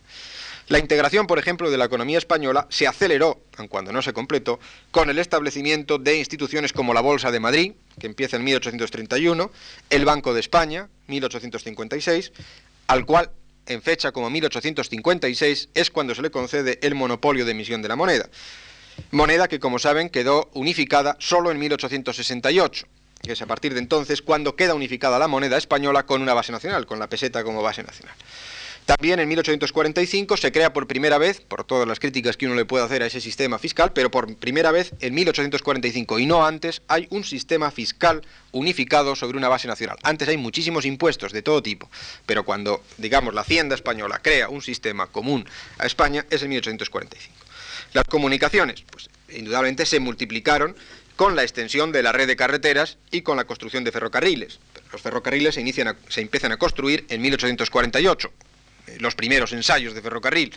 La 0.68 0.78
integración, 0.78 1.26
por 1.26 1.40
ejemplo, 1.40 1.68
de 1.68 1.76
la 1.76 1.86
economía 1.86 2.18
española 2.18 2.68
se 2.70 2.86
aceleró, 2.86 3.40
aun 3.56 3.66
cuando 3.66 3.92
no 3.92 4.02
se 4.02 4.12
completó, 4.12 4.60
con 4.92 5.10
el 5.10 5.18
establecimiento 5.18 5.98
de 5.98 6.18
instituciones 6.18 6.72
como 6.72 6.94
la 6.94 7.00
Bolsa 7.00 7.32
de 7.32 7.40
Madrid, 7.40 7.72
que 7.98 8.06
empieza 8.06 8.36
en 8.36 8.44
1831, 8.44 9.50
el 9.90 10.04
Banco 10.04 10.32
de 10.32 10.38
España, 10.38 10.88
1856, 11.08 12.32
al 12.86 13.04
cual 13.04 13.32
en 13.66 13.82
fecha 13.82 14.12
como 14.12 14.30
1856 14.30 15.70
es 15.74 15.90
cuando 15.90 16.14
se 16.14 16.22
le 16.22 16.30
concede 16.30 16.78
el 16.82 16.94
monopolio 16.94 17.44
de 17.44 17.50
emisión 17.50 17.82
de 17.82 17.88
la 17.88 17.96
moneda. 17.96 18.28
Moneda 19.10 19.48
que, 19.48 19.58
como 19.58 19.80
saben, 19.80 20.08
quedó 20.08 20.50
unificada 20.54 21.16
solo 21.18 21.50
en 21.50 21.58
1868 21.58 22.86
que 23.22 23.32
es 23.32 23.42
a 23.42 23.46
partir 23.46 23.74
de 23.74 23.80
entonces 23.80 24.22
cuando 24.22 24.56
queda 24.56 24.74
unificada 24.74 25.18
la 25.18 25.28
moneda 25.28 25.58
española 25.58 26.06
con 26.06 26.22
una 26.22 26.34
base 26.34 26.52
nacional, 26.52 26.86
con 26.86 26.98
la 26.98 27.08
peseta 27.08 27.44
como 27.44 27.62
base 27.62 27.82
nacional. 27.82 28.14
También 28.86 29.20
en 29.20 29.28
1845 29.28 30.36
se 30.36 30.50
crea 30.50 30.72
por 30.72 30.88
primera 30.88 31.16
vez, 31.16 31.40
por 31.40 31.62
todas 31.64 31.86
las 31.86 32.00
críticas 32.00 32.36
que 32.36 32.46
uno 32.46 32.56
le 32.56 32.64
puede 32.64 32.84
hacer 32.84 33.02
a 33.02 33.06
ese 33.06 33.20
sistema 33.20 33.58
fiscal, 33.58 33.92
pero 33.92 34.10
por 34.10 34.34
primera 34.34 34.72
vez 34.72 34.92
en 35.00 35.14
1845 35.14 36.18
y 36.18 36.26
no 36.26 36.44
antes 36.44 36.82
hay 36.88 37.06
un 37.10 37.22
sistema 37.22 37.70
fiscal 37.70 38.22
unificado 38.52 39.14
sobre 39.14 39.38
una 39.38 39.48
base 39.48 39.68
nacional. 39.68 39.96
Antes 40.02 40.28
hay 40.28 40.38
muchísimos 40.38 40.86
impuestos 40.86 41.32
de 41.32 41.42
todo 41.42 41.62
tipo, 41.62 41.88
pero 42.26 42.44
cuando, 42.44 42.82
digamos, 42.98 43.32
la 43.32 43.42
Hacienda 43.42 43.76
española 43.76 44.18
crea 44.22 44.48
un 44.48 44.62
sistema 44.62 45.06
común 45.06 45.46
a 45.78 45.86
España 45.86 46.26
es 46.30 46.42
en 46.42 46.48
1845. 46.48 47.36
Las 47.92 48.04
comunicaciones, 48.04 48.82
pues 48.90 49.08
indudablemente 49.32 49.86
se 49.86 50.00
multiplicaron 50.00 50.74
con 51.20 51.36
la 51.36 51.42
extensión 51.42 51.92
de 51.92 52.02
la 52.02 52.12
red 52.12 52.26
de 52.26 52.34
carreteras 52.34 52.96
y 53.10 53.20
con 53.20 53.36
la 53.36 53.44
construcción 53.44 53.84
de 53.84 53.92
ferrocarriles. 53.92 54.58
Los 54.90 55.02
ferrocarriles 55.02 55.54
se, 55.54 55.60
inician 55.60 55.94
se 56.08 56.22
empiezan 56.22 56.50
a 56.50 56.56
construir 56.56 57.04
en 57.10 57.20
1848. 57.20 58.32
Eh, 58.86 58.96
los 59.00 59.14
primeros 59.14 59.52
ensayos 59.52 59.92
de 59.92 60.00
ferrocarril 60.00 60.50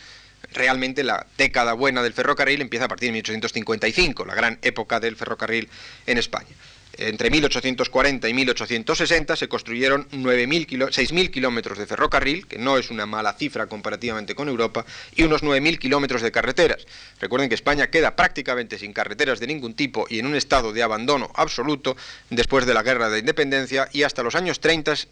realmente 0.54 1.04
la 1.04 1.28
década 1.38 1.74
buena 1.74 2.02
del 2.02 2.14
ferrocarril 2.14 2.62
empieza 2.62 2.86
a 2.86 2.88
partir 2.88 3.10
de 3.10 3.12
1855, 3.12 4.24
la 4.24 4.36
gran 4.36 4.58
época 4.62 5.02
del 5.02 5.18
ferrocarril 5.18 5.68
en 6.06 6.18
España. 6.18 6.56
Entre 6.96 7.32
1840 7.32 8.30
y 8.30 8.34
1860 8.36 9.36
se 9.36 9.48
construyeron 9.48 10.08
6.000 10.10 11.32
kilómetros 11.32 11.80
de 11.80 11.88
ferrocarril, 11.88 12.46
que 12.46 12.60
no 12.60 12.78
es 12.78 12.92
una 12.92 13.08
mala 13.08 13.34
cifra 13.34 13.66
comparativamente 13.66 14.36
con 14.36 14.48
Europa, 14.48 14.86
y 15.16 15.24
unos 15.24 15.42
9.000 15.42 15.80
kilómetros 15.80 16.22
de 16.22 16.32
carreteras. 16.32 16.86
Recuerden 17.20 17.50
que 17.50 17.56
España 17.56 17.90
queda 17.90 18.16
prácticamente 18.16 18.78
sin 18.78 18.94
carreteras 18.94 19.40
de 19.40 19.48
ningún 19.48 19.74
tipo 19.74 20.06
y 20.08 20.20
en 20.20 20.28
un 20.28 20.36
estado 20.36 20.72
de 20.72 20.84
abandono 20.84 21.32
absoluto 21.34 21.98
después 22.30 22.68
de 22.68 22.76
la 22.76 22.84
guerra 22.84 23.10
de 23.10 23.20
independencia 23.20 23.90
y 23.92 24.04
hasta 24.04 24.22
los 24.22 24.36
años 24.36 24.60
30, 24.60 24.94
eh, 24.94 25.06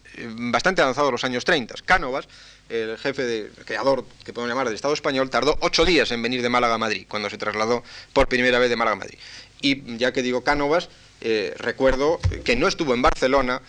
bastante 0.52 0.82
avanzados 0.82 1.10
los 1.10 1.24
años 1.24 1.44
30. 1.44 1.74
Cánovas, 1.84 2.28
el 2.68 2.96
jefe 2.96 3.24
de 3.24 3.50
creador, 3.64 4.04
que 4.24 4.32
podemos 4.32 4.50
llamar 4.50 4.66
del 4.66 4.76
Estado 4.76 4.94
español, 4.94 5.30
tardó 5.30 5.58
ocho 5.60 5.84
días 5.84 6.12
en 6.12 6.22
venir 6.22 6.42
de 6.42 6.48
Málaga 6.48 6.74
a 6.74 6.78
Madrid, 6.78 7.06
cuando 7.08 7.28
se 7.28 7.38
trasladó 7.38 7.82
por 8.12 8.28
primera 8.28 8.60
vez 8.60 8.70
de 8.70 8.76
Málaga 8.76 8.92
a 8.92 8.98
Madrid. 9.00 9.18
Y 9.60 9.96
ya 9.96 10.12
que 10.12 10.22
digo 10.22 10.42
Cánovas, 10.42 10.88
eh, 11.22 11.54
recuerdo 11.56 12.20
que 12.44 12.56
no 12.56 12.66
estuvo 12.68 12.94
en 12.94 13.02
Barcelona 13.02 13.62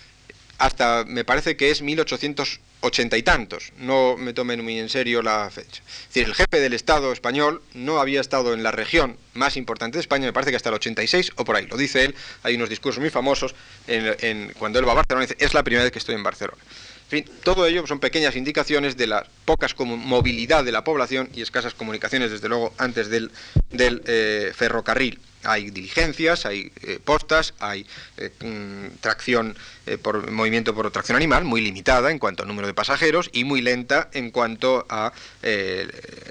hasta, 0.57 1.03
me 1.05 1.25
parece 1.25 1.57
que 1.57 1.71
es 1.71 1.81
1880 1.81 3.17
y 3.17 3.23
tantos, 3.23 3.73
no 3.77 4.15
me 4.17 4.33
tomen 4.33 4.63
muy 4.63 4.79
en 4.79 4.89
serio 4.89 5.21
la 5.21 5.49
fecha. 5.49 5.81
Es 5.85 6.07
decir, 6.07 6.25
el 6.25 6.35
jefe 6.35 6.59
del 6.59 6.73
Estado 6.73 7.11
español 7.11 7.61
no 7.73 7.99
había 7.99 8.21
estado 8.21 8.53
en 8.53 8.63
la 8.63 8.71
región 8.71 9.17
más 9.33 9.57
importante 9.57 9.97
de 9.97 10.01
España, 10.01 10.25
me 10.25 10.33
parece 10.33 10.51
que 10.51 10.57
hasta 10.57 10.69
el 10.69 10.75
86 10.75 11.33
o 11.35 11.45
por 11.45 11.55
ahí, 11.55 11.67
lo 11.67 11.77
dice 11.77 12.05
él, 12.05 12.15
hay 12.43 12.55
unos 12.55 12.69
discursos 12.69 13.01
muy 13.01 13.09
famosos 13.09 13.55
en, 13.87 14.53
cuando 14.57 14.79
él 14.79 14.87
va 14.87 14.93
a 14.93 14.95
Barcelona, 14.95 15.25
dice, 15.25 15.37
es 15.43 15.53
la 15.53 15.63
primera 15.63 15.83
vez 15.83 15.91
que 15.91 15.99
estoy 15.99 16.15
en 16.15 16.23
Barcelona. 16.23 16.61
Fin, 17.13 17.29
todo 17.43 17.67
ello 17.67 17.85
son 17.85 17.99
pequeñas 17.99 18.35
indicaciones 18.35 18.97
de 18.97 19.05
la 19.05 19.23
pocas 19.45 19.75
movilidad 19.77 20.63
de 20.63 20.71
la 20.71 20.83
población 20.83 21.29
y 21.35 21.43
escasas 21.43 21.75
comunicaciones, 21.75 22.31
desde 22.31 22.49
luego, 22.49 22.73
antes 22.79 23.07
del, 23.07 23.29
eh, 23.69 24.51
ferrocarril. 24.55 25.19
Hay 25.43 25.69
diligencias, 25.69 26.47
hay 26.47 26.71
eh, 26.81 26.99
postas, 27.05 27.53
hay 27.59 27.85
eh, 28.17 28.31
mm, 28.39 28.97
tracción 28.99 29.55
por 30.01 30.31
movimiento 30.31 30.73
por 30.73 30.89
tracción 30.89 31.15
animal, 31.15 31.43
muy 31.43 31.61
limitada 31.61 32.09
en 32.09 32.17
cuanto 32.17 32.41
al 32.41 32.49
número 32.49 32.65
de 32.65 32.73
pasajeros 32.73 33.29
y 33.31 33.43
muy 33.43 33.61
lenta 33.61 34.09
en 34.13 34.31
cuanto 34.31 34.87
a 34.89 35.13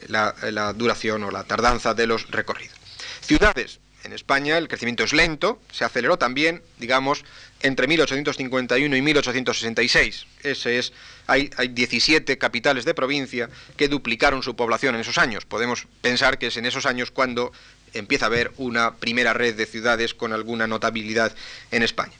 la 0.08 0.72
duración 0.74 1.22
o 1.22 1.30
la 1.30 1.44
tardanza 1.44 1.94
de 1.94 2.08
los 2.08 2.28
recorridos. 2.28 2.76
Ciudades, 3.20 3.78
en 4.04 4.12
España 4.12 4.58
el 4.58 4.68
crecimiento 4.68 5.04
es 5.04 5.12
lento, 5.12 5.60
se 5.70 5.84
aceleró 5.84 6.16
también, 6.16 6.62
digamos, 6.78 7.24
entre 7.62 7.86
1851 7.86 8.96
y 8.96 9.02
1866. 9.02 10.26
Ese 10.42 10.78
es, 10.78 10.92
hay, 11.26 11.50
hay 11.56 11.68
17 11.68 12.38
capitales 12.38 12.84
de 12.84 12.94
provincia 12.94 13.48
que 13.76 13.88
duplicaron 13.88 14.42
su 14.42 14.56
población 14.56 14.94
en 14.94 15.00
esos 15.00 15.18
años. 15.18 15.44
Podemos 15.44 15.86
pensar 16.00 16.38
que 16.38 16.48
es 16.48 16.56
en 16.56 16.66
esos 16.66 16.86
años 16.86 17.10
cuando 17.10 17.52
empieza 17.94 18.26
a 18.26 18.28
haber 18.28 18.52
una 18.56 18.96
primera 18.96 19.32
red 19.32 19.54
de 19.54 19.66
ciudades 19.66 20.14
con 20.14 20.32
alguna 20.32 20.66
notabilidad 20.66 21.34
en 21.70 21.82
España. 21.82 22.12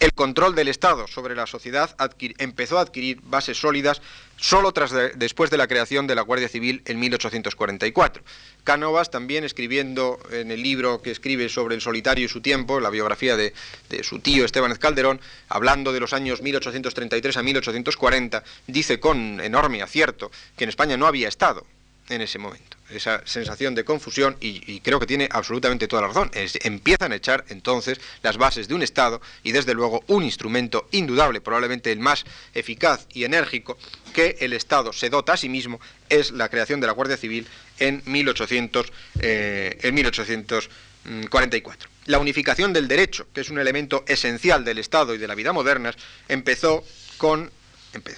El 0.00 0.14
control 0.14 0.54
del 0.54 0.68
Estado 0.68 1.06
sobre 1.06 1.36
la 1.36 1.46
sociedad 1.46 1.94
empezó 2.38 2.78
a 2.78 2.80
adquirir 2.80 3.20
bases 3.22 3.60
sólidas 3.60 4.00
solo 4.38 4.72
tras 4.72 4.94
después 5.16 5.50
de 5.50 5.58
la 5.58 5.68
creación 5.68 6.06
de 6.06 6.14
la 6.14 6.22
Guardia 6.22 6.48
Civil 6.48 6.80
en 6.86 6.98
1844. 6.98 8.22
Cánovas, 8.64 9.10
también 9.10 9.44
escribiendo 9.44 10.18
en 10.30 10.50
el 10.52 10.62
libro 10.62 11.02
que 11.02 11.10
escribe 11.10 11.50
sobre 11.50 11.74
el 11.74 11.82
solitario 11.82 12.24
y 12.24 12.28
su 12.28 12.40
tiempo, 12.40 12.80
la 12.80 12.88
biografía 12.88 13.36
de, 13.36 13.52
de 13.90 14.02
su 14.02 14.20
tío 14.20 14.46
Esteban 14.46 14.74
Calderón, 14.76 15.20
hablando 15.50 15.92
de 15.92 16.00
los 16.00 16.14
años 16.14 16.40
1833 16.40 17.36
a 17.36 17.42
1840, 17.42 18.42
dice 18.68 19.00
con 19.00 19.38
enorme 19.38 19.82
acierto 19.82 20.30
que 20.56 20.64
en 20.64 20.70
España 20.70 20.96
no 20.96 21.08
había 21.08 21.28
Estado 21.28 21.66
en 22.10 22.20
ese 22.20 22.38
momento 22.38 22.80
esa 22.94 23.22
sensación 23.24 23.74
de 23.74 23.84
confusión 23.84 24.36
y, 24.40 24.80
creo 24.80 24.98
que 25.00 25.06
tiene 25.06 25.28
absolutamente 25.30 25.88
toda 25.88 26.02
la 26.02 26.08
razón. 26.08 26.30
empiezan 26.34 27.12
a 27.12 27.16
echar 27.16 27.44
entonces 27.48 28.00
las 28.22 28.36
bases 28.36 28.68
de 28.68 28.74
un 28.74 28.82
Estado 28.82 29.20
y 29.42 29.52
desde 29.52 29.74
luego 29.74 30.02
un 30.08 30.22
instrumento 30.24 30.88
indudable, 30.90 31.40
probablemente 31.40 31.92
el 31.92 32.00
más 32.00 32.24
eficaz 32.54 33.06
y 33.12 33.24
enérgico 33.24 33.78
que 34.12 34.36
el 34.40 34.52
Estado 34.52 34.92
se 34.92 35.10
dota 35.10 35.34
a 35.34 35.36
sí 35.36 35.48
mismo 35.48 35.80
es 36.08 36.32
la 36.32 36.48
creación 36.48 36.80
de 36.80 36.86
la 36.86 36.92
Guardia 36.92 37.16
Civil 37.16 37.46
en, 37.78 38.02
1800, 38.04 38.92
eh, 39.20 39.78
en 39.82 39.94
1844. 39.94 41.90
La 42.06 42.18
unificación 42.18 42.72
del 42.72 42.88
derecho, 42.88 43.28
que 43.32 43.42
es 43.42 43.50
un 43.50 43.58
elemento 43.58 44.04
esencial 44.08 44.64
del 44.64 44.78
Estado 44.78 45.14
y 45.14 45.18
de 45.18 45.28
la 45.28 45.34
vida 45.34 45.52
moderna, 45.52 45.94
empezó 46.28 46.84
con 47.18 47.50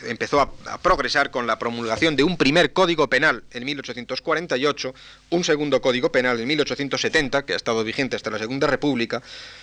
empezó 0.07 0.41
a, 0.41 0.79
progresar 0.79 1.31
con 1.31 1.47
la 1.47 1.59
promulgación 1.59 2.17
de 2.17 2.25
un 2.25 2.37
primer 2.37 2.73
código 2.73 3.09
penal 3.09 3.45
en 3.53 3.65
1848, 3.65 4.95
un 5.31 5.45
segundo 5.45 5.81
código 5.81 6.13
penal 6.13 6.41
en 6.41 6.47
1870, 6.49 7.45
que 7.45 7.55
ha 7.55 7.57
estado 7.57 7.83
vigente 7.85 8.17
hasta 8.17 8.31
la 8.31 8.39
Segunda 8.39 8.67
República, 8.67 9.23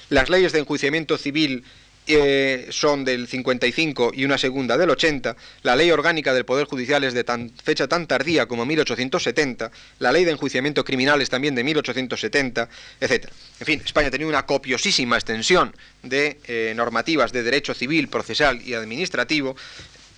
las 0.09 0.29
leyes 0.29 0.51
de 0.51 0.59
enjuiciamiento 0.59 1.17
civil 1.17 1.63
eh, 2.11 2.65
son 2.71 3.05
del 3.05 3.27
55 3.27 4.13
y 4.15 4.25
una 4.25 4.39
segunda 4.39 4.79
del 4.79 4.89
80, 4.89 5.35
la 5.61 5.75
ley 5.75 5.91
orgánica 5.91 6.33
del 6.33 6.43
Poder 6.43 6.65
Judicial 6.65 7.03
es 7.03 7.13
de 7.13 7.23
tan, 7.23 7.51
fecha 7.63 7.87
tan 7.87 8.07
tardía 8.07 8.47
como 8.47 8.65
1870, 8.65 9.69
la 9.99 10.11
ley 10.11 10.25
de 10.25 10.31
enjuiciamiento 10.31 10.83
criminal 10.83 11.21
es 11.21 11.29
también 11.29 11.53
de 11.53 11.63
1870, 11.63 12.67
etc. 12.99 13.25
En 13.59 13.65
fin, 13.67 13.81
España 13.85 14.09
tenido 14.09 14.27
una 14.27 14.47
copiosísima 14.47 15.17
extensión 15.17 15.75
de 16.01 16.39
eh, 16.47 16.73
normativas 16.75 17.31
de 17.31 17.43
derecho 17.43 17.75
civil, 17.75 18.07
procesal 18.07 18.59
y 18.63 18.73
administrativo, 18.73 19.55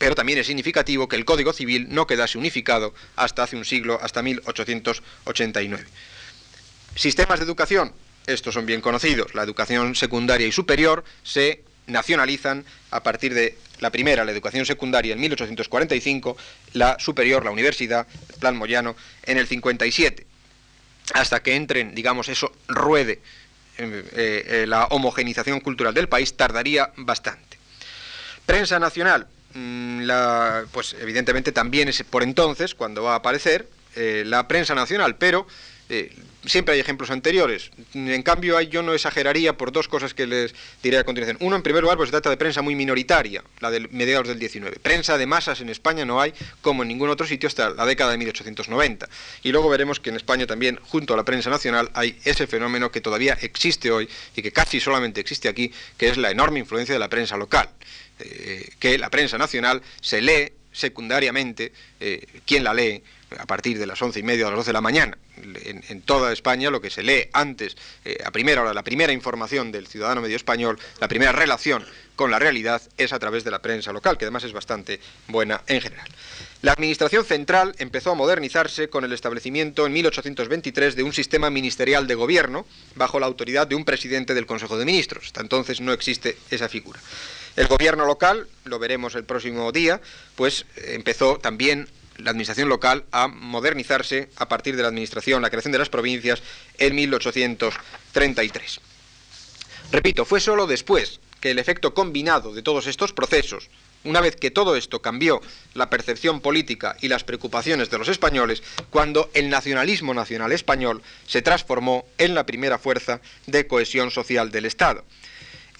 pero 0.01 0.15
también 0.15 0.39
es 0.39 0.47
significativo 0.47 1.07
que 1.07 1.15
el 1.15 1.25
Código 1.25 1.53
Civil 1.53 1.85
no 1.91 2.07
quedase 2.07 2.39
unificado 2.39 2.91
hasta 3.15 3.43
hace 3.43 3.55
un 3.55 3.65
siglo, 3.65 3.99
hasta 4.01 4.23
1889. 4.23 5.85
Sistemas 6.95 7.37
de 7.37 7.45
educación, 7.45 7.93
estos 8.25 8.55
son 8.55 8.65
bien 8.65 8.81
conocidos. 8.81 9.35
La 9.35 9.43
educación 9.43 9.93
secundaria 9.93 10.47
y 10.47 10.51
superior 10.51 11.03
se 11.21 11.61
nacionalizan 11.85 12.65
a 12.89 13.03
partir 13.03 13.35
de 13.35 13.59
la 13.79 13.91
primera, 13.91 14.25
la 14.25 14.31
educación 14.31 14.65
secundaria, 14.65 15.13
en 15.13 15.19
1845, 15.19 16.35
la 16.73 16.97
superior, 16.97 17.45
la 17.45 17.51
universidad, 17.51 18.07
el 18.33 18.39
plan 18.39 18.57
Moyano, 18.57 18.95
en 19.21 19.37
el 19.37 19.45
57. 19.45 20.25
Hasta 21.13 21.43
que 21.43 21.55
entren, 21.55 21.93
digamos, 21.93 22.27
eso 22.27 22.51
ruede 22.67 23.21
eh, 23.77 24.03
eh, 24.15 24.65
la 24.67 24.85
homogenización 24.85 25.59
cultural 25.59 25.93
del 25.93 26.09
país, 26.09 26.35
tardaría 26.35 26.91
bastante. 26.95 27.59
Prensa 28.47 28.79
nacional, 28.79 29.27
la, 29.53 30.65
pues 30.71 30.95
evidentemente 30.99 31.51
también 31.51 31.87
es 31.89 32.03
por 32.03 32.23
entonces 32.23 32.75
cuando 32.75 33.03
va 33.03 33.13
a 33.13 33.17
aparecer 33.17 33.67
eh, 33.95 34.23
la 34.25 34.47
prensa 34.47 34.75
nacional, 34.75 35.15
pero 35.17 35.47
siempre 36.45 36.73
hay 36.73 36.79
ejemplos 36.79 37.11
anteriores. 37.11 37.71
En 37.93 38.23
cambio, 38.23 38.59
yo 38.61 38.81
no 38.81 38.93
exageraría 38.93 39.57
por 39.57 39.71
dos 39.71 39.87
cosas 39.87 40.13
que 40.13 40.25
les 40.25 40.53
diré 40.81 40.97
a 40.97 41.03
continuación. 41.03 41.37
Uno, 41.41 41.55
en 41.55 41.63
primer 41.63 41.83
lugar, 41.83 41.97
pues 41.97 42.07
se 42.07 42.11
trata 42.11 42.29
de 42.29 42.37
prensa 42.37 42.61
muy 42.61 42.75
minoritaria, 42.75 43.43
la 43.59 43.69
de 43.69 43.81
mediados 43.91 44.27
del 44.27 44.39
19. 44.39 44.77
Prensa 44.81 45.17
de 45.17 45.25
masas 45.25 45.61
en 45.61 45.69
España 45.69 46.05
no 46.05 46.21
hay, 46.21 46.33
como 46.61 46.83
en 46.83 46.89
ningún 46.89 47.09
otro 47.09 47.27
sitio, 47.27 47.47
hasta 47.47 47.69
la 47.71 47.85
década 47.85 48.11
de 48.11 48.17
1890. 48.17 49.09
Y 49.43 49.51
luego 49.51 49.69
veremos 49.69 49.99
que 49.99 50.09
en 50.09 50.15
España 50.15 50.47
también, 50.47 50.79
junto 50.81 51.13
a 51.13 51.17
la 51.17 51.25
prensa 51.25 51.49
nacional, 51.49 51.89
hay 51.93 52.17
ese 52.23 52.47
fenómeno 52.47 52.91
que 52.91 53.01
todavía 53.01 53.37
existe 53.41 53.91
hoy 53.91 54.09
y 54.35 54.41
que 54.41 54.51
casi 54.51 54.79
solamente 54.79 55.21
existe 55.21 55.49
aquí, 55.49 55.71
que 55.97 56.09
es 56.09 56.17
la 56.17 56.31
enorme 56.31 56.59
influencia 56.59 56.93
de 56.93 56.99
la 56.99 57.09
prensa 57.09 57.37
local. 57.37 57.69
Eh, 58.23 58.69
que 58.79 58.97
la 58.97 59.09
prensa 59.09 59.37
nacional 59.37 59.81
se 60.01 60.21
lee 60.21 60.53
secundariamente, 60.71 61.73
eh, 61.99 62.25
¿quién 62.45 62.63
la 62.63 62.73
lee? 62.73 63.03
a 63.37 63.45
partir 63.45 63.79
de 63.79 63.85
las 63.85 64.01
once 64.01 64.19
y 64.19 64.23
media 64.23 64.47
a 64.47 64.49
las 64.49 64.57
doce 64.57 64.69
de 64.69 64.73
la 64.73 64.81
mañana. 64.81 65.17
En, 65.37 66.01
toda 66.01 66.33
España 66.33 66.69
lo 66.69 66.81
que 66.81 66.89
se 66.89 67.01
lee 67.01 67.29
antes, 67.33 67.75
eh, 68.05 68.17
a 68.23 68.31
primera 68.31 68.61
hora, 68.61 68.73
la 68.73 68.83
primera 68.83 69.13
información 69.13 69.71
del 69.71 69.87
ciudadano 69.87 70.21
medio 70.21 70.35
español, 70.35 70.77
la 70.99 71.07
primera 71.07 71.31
relación 71.31 71.85
con 72.15 72.29
la 72.29 72.37
realidad 72.37 72.81
es 72.97 73.13
a 73.13 73.19
través 73.19 73.43
de 73.43 73.51
la 73.51 73.61
prensa 73.61 73.91
local, 73.93 74.17
que 74.17 74.25
además 74.25 74.43
es 74.43 74.53
bastante 74.53 74.99
buena 75.27 75.61
en 75.67 75.81
general. 75.81 76.07
La 76.61 76.73
Administración 76.73 77.25
Central 77.25 77.73
empezó 77.79 78.11
a 78.11 78.15
modernizarse 78.15 78.89
con 78.89 79.03
el 79.03 79.13
establecimiento 79.13 79.87
en 79.87 79.93
1823 79.93 80.95
de 80.95 81.03
un 81.03 81.13
sistema 81.13 81.49
ministerial 81.49 82.05
de 82.05 82.15
gobierno 82.15 82.67
bajo 82.95 83.19
la 83.19 83.25
autoridad 83.25 83.65
de 83.65 83.75
un 83.75 83.85
presidente 83.85 84.35
del 84.35 84.45
Consejo 84.45 84.77
de 84.77 84.85
Ministros. 84.85 85.25
Hasta 85.25 85.41
entonces 85.41 85.81
no 85.81 85.93
existe 85.93 86.37
esa 86.51 86.69
figura. 86.69 86.99
El 87.55 87.67
gobierno 87.67 88.05
local, 88.05 88.47
lo 88.63 88.79
veremos 88.79 89.15
el 89.15 89.25
próximo 89.25 89.71
día, 89.71 89.99
pues 90.35 90.65
empezó 90.77 91.37
también 91.37 91.89
la 92.17 92.31
administración 92.31 92.69
local 92.69 93.03
a 93.11 93.27
modernizarse 93.27 94.29
a 94.37 94.47
partir 94.47 94.75
de 94.75 94.83
la 94.83 94.87
administración, 94.87 95.41
la 95.41 95.49
creación 95.49 95.71
de 95.71 95.79
las 95.79 95.89
provincias 95.89 96.41
en 96.77 96.95
1833. 96.95 98.79
Repito, 99.91 100.23
fue 100.23 100.39
solo 100.39 100.67
después 100.67 101.19
que 101.41 101.51
el 101.51 101.59
efecto 101.59 101.93
combinado 101.93 102.53
de 102.53 102.61
todos 102.61 102.87
estos 102.87 103.11
procesos, 103.11 103.69
una 104.03 104.21
vez 104.21 104.35
que 104.35 104.51
todo 104.51 104.75
esto 104.75 105.01
cambió 105.01 105.41
la 105.73 105.89
percepción 105.89 106.39
política 106.39 106.95
y 107.01 107.07
las 107.07 107.23
preocupaciones 107.23 107.89
de 107.89 107.97
los 107.97 108.07
españoles, 108.07 108.63
cuando 108.89 109.29
el 109.33 109.49
nacionalismo 109.49 110.13
nacional 110.13 110.51
español 110.51 111.01
se 111.27 111.41
transformó 111.41 112.05
en 112.17 112.35
la 112.35 112.45
primera 112.45 112.77
fuerza 112.77 113.21
de 113.47 113.67
cohesión 113.67 114.11
social 114.11 114.51
del 114.51 114.65
Estado. 114.65 115.03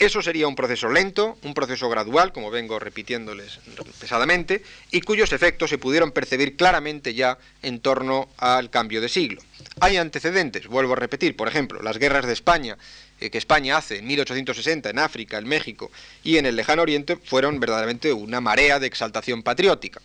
Eso 0.02 0.20
sería 0.24 0.48
un 0.48 0.56
proceso 0.56 0.90
lento, 0.90 1.38
un 1.44 1.54
proceso 1.54 1.88
gradual, 1.88 2.34
como 2.34 2.50
vengo 2.50 2.80
repitiéndoles 2.80 3.60
pesadamente, 4.00 4.64
y 4.90 5.02
cuyos 5.02 5.32
efectos 5.32 5.70
se 5.70 5.78
pudieron 5.78 6.10
percibir 6.12 6.56
claramente 6.56 7.14
ya 7.14 7.38
en 7.62 7.82
torno 7.82 8.28
al 8.38 8.72
cambio 8.72 9.00
de 9.00 9.08
siglo. 9.08 9.44
Hay 9.80 9.98
antecedentes, 9.98 10.66
vuelvo 10.66 10.94
a 10.94 10.96
repetir, 10.96 11.36
por 11.36 11.48
ejemplo, 11.48 11.84
las 11.84 12.00
guerras 12.00 12.26
de 12.26 12.34
España 12.34 12.80
eh, 13.20 13.30
que 13.30 13.38
España 13.38 13.78
hace 13.78 14.00
en 14.00 14.08
1860 14.08 14.90
en 14.90 14.98
África, 14.98 15.38
en 15.38 15.48
México 15.48 15.92
y 16.24 16.38
en 16.38 16.48
el 16.48 16.56
lejano 16.56 16.82
oriente 16.82 17.16
fueron 17.18 17.60
verdaderamente 17.60 18.12
una 18.12 18.42
marea 18.42 18.80
de 18.80 18.88
exaltación 18.88 19.44
patriótica. 19.44 20.02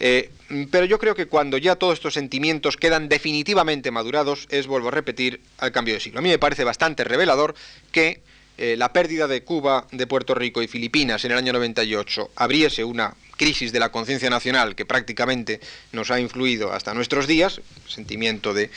Eh, 0.00 0.32
pero 0.72 0.86
yo 0.86 0.98
creo 0.98 1.14
que 1.14 1.26
cuando 1.26 1.56
ya 1.56 1.76
todos 1.76 1.94
estos 1.94 2.14
sentimientos 2.14 2.76
quedan 2.76 3.08
definitivamente 3.08 3.92
madurados 3.92 4.48
es, 4.50 4.66
vuelvo 4.66 4.88
a 4.88 4.90
repetir, 4.90 5.40
al 5.58 5.70
cambio 5.70 5.94
de 5.94 6.00
siglo. 6.00 6.18
A 6.18 6.22
mí 6.22 6.30
me 6.30 6.38
parece 6.40 6.64
bastante 6.64 7.04
revelador 7.04 7.54
que 7.92 8.20
eh, 8.56 8.76
la 8.76 8.92
pérdida 8.92 9.26
de 9.26 9.42
Cuba, 9.42 9.86
de 9.90 10.06
Puerto 10.06 10.34
Rico 10.34 10.62
y 10.62 10.68
Filipinas 10.68 11.24
en 11.24 11.32
el 11.32 11.38
año 11.38 11.52
98 11.52 12.30
abriese 12.36 12.84
una 12.84 13.14
crisis 13.36 13.72
de 13.72 13.80
la 13.80 13.90
conciencia 13.90 14.30
nacional 14.30 14.76
que 14.76 14.86
prácticamente 14.86 15.60
nos 15.90 16.12
ha 16.12 16.20
influido 16.20 16.72
hasta 16.72 16.94
nuestros 16.94 17.26
días, 17.26 17.60
sentimiento 17.88 18.54
de, 18.54 18.70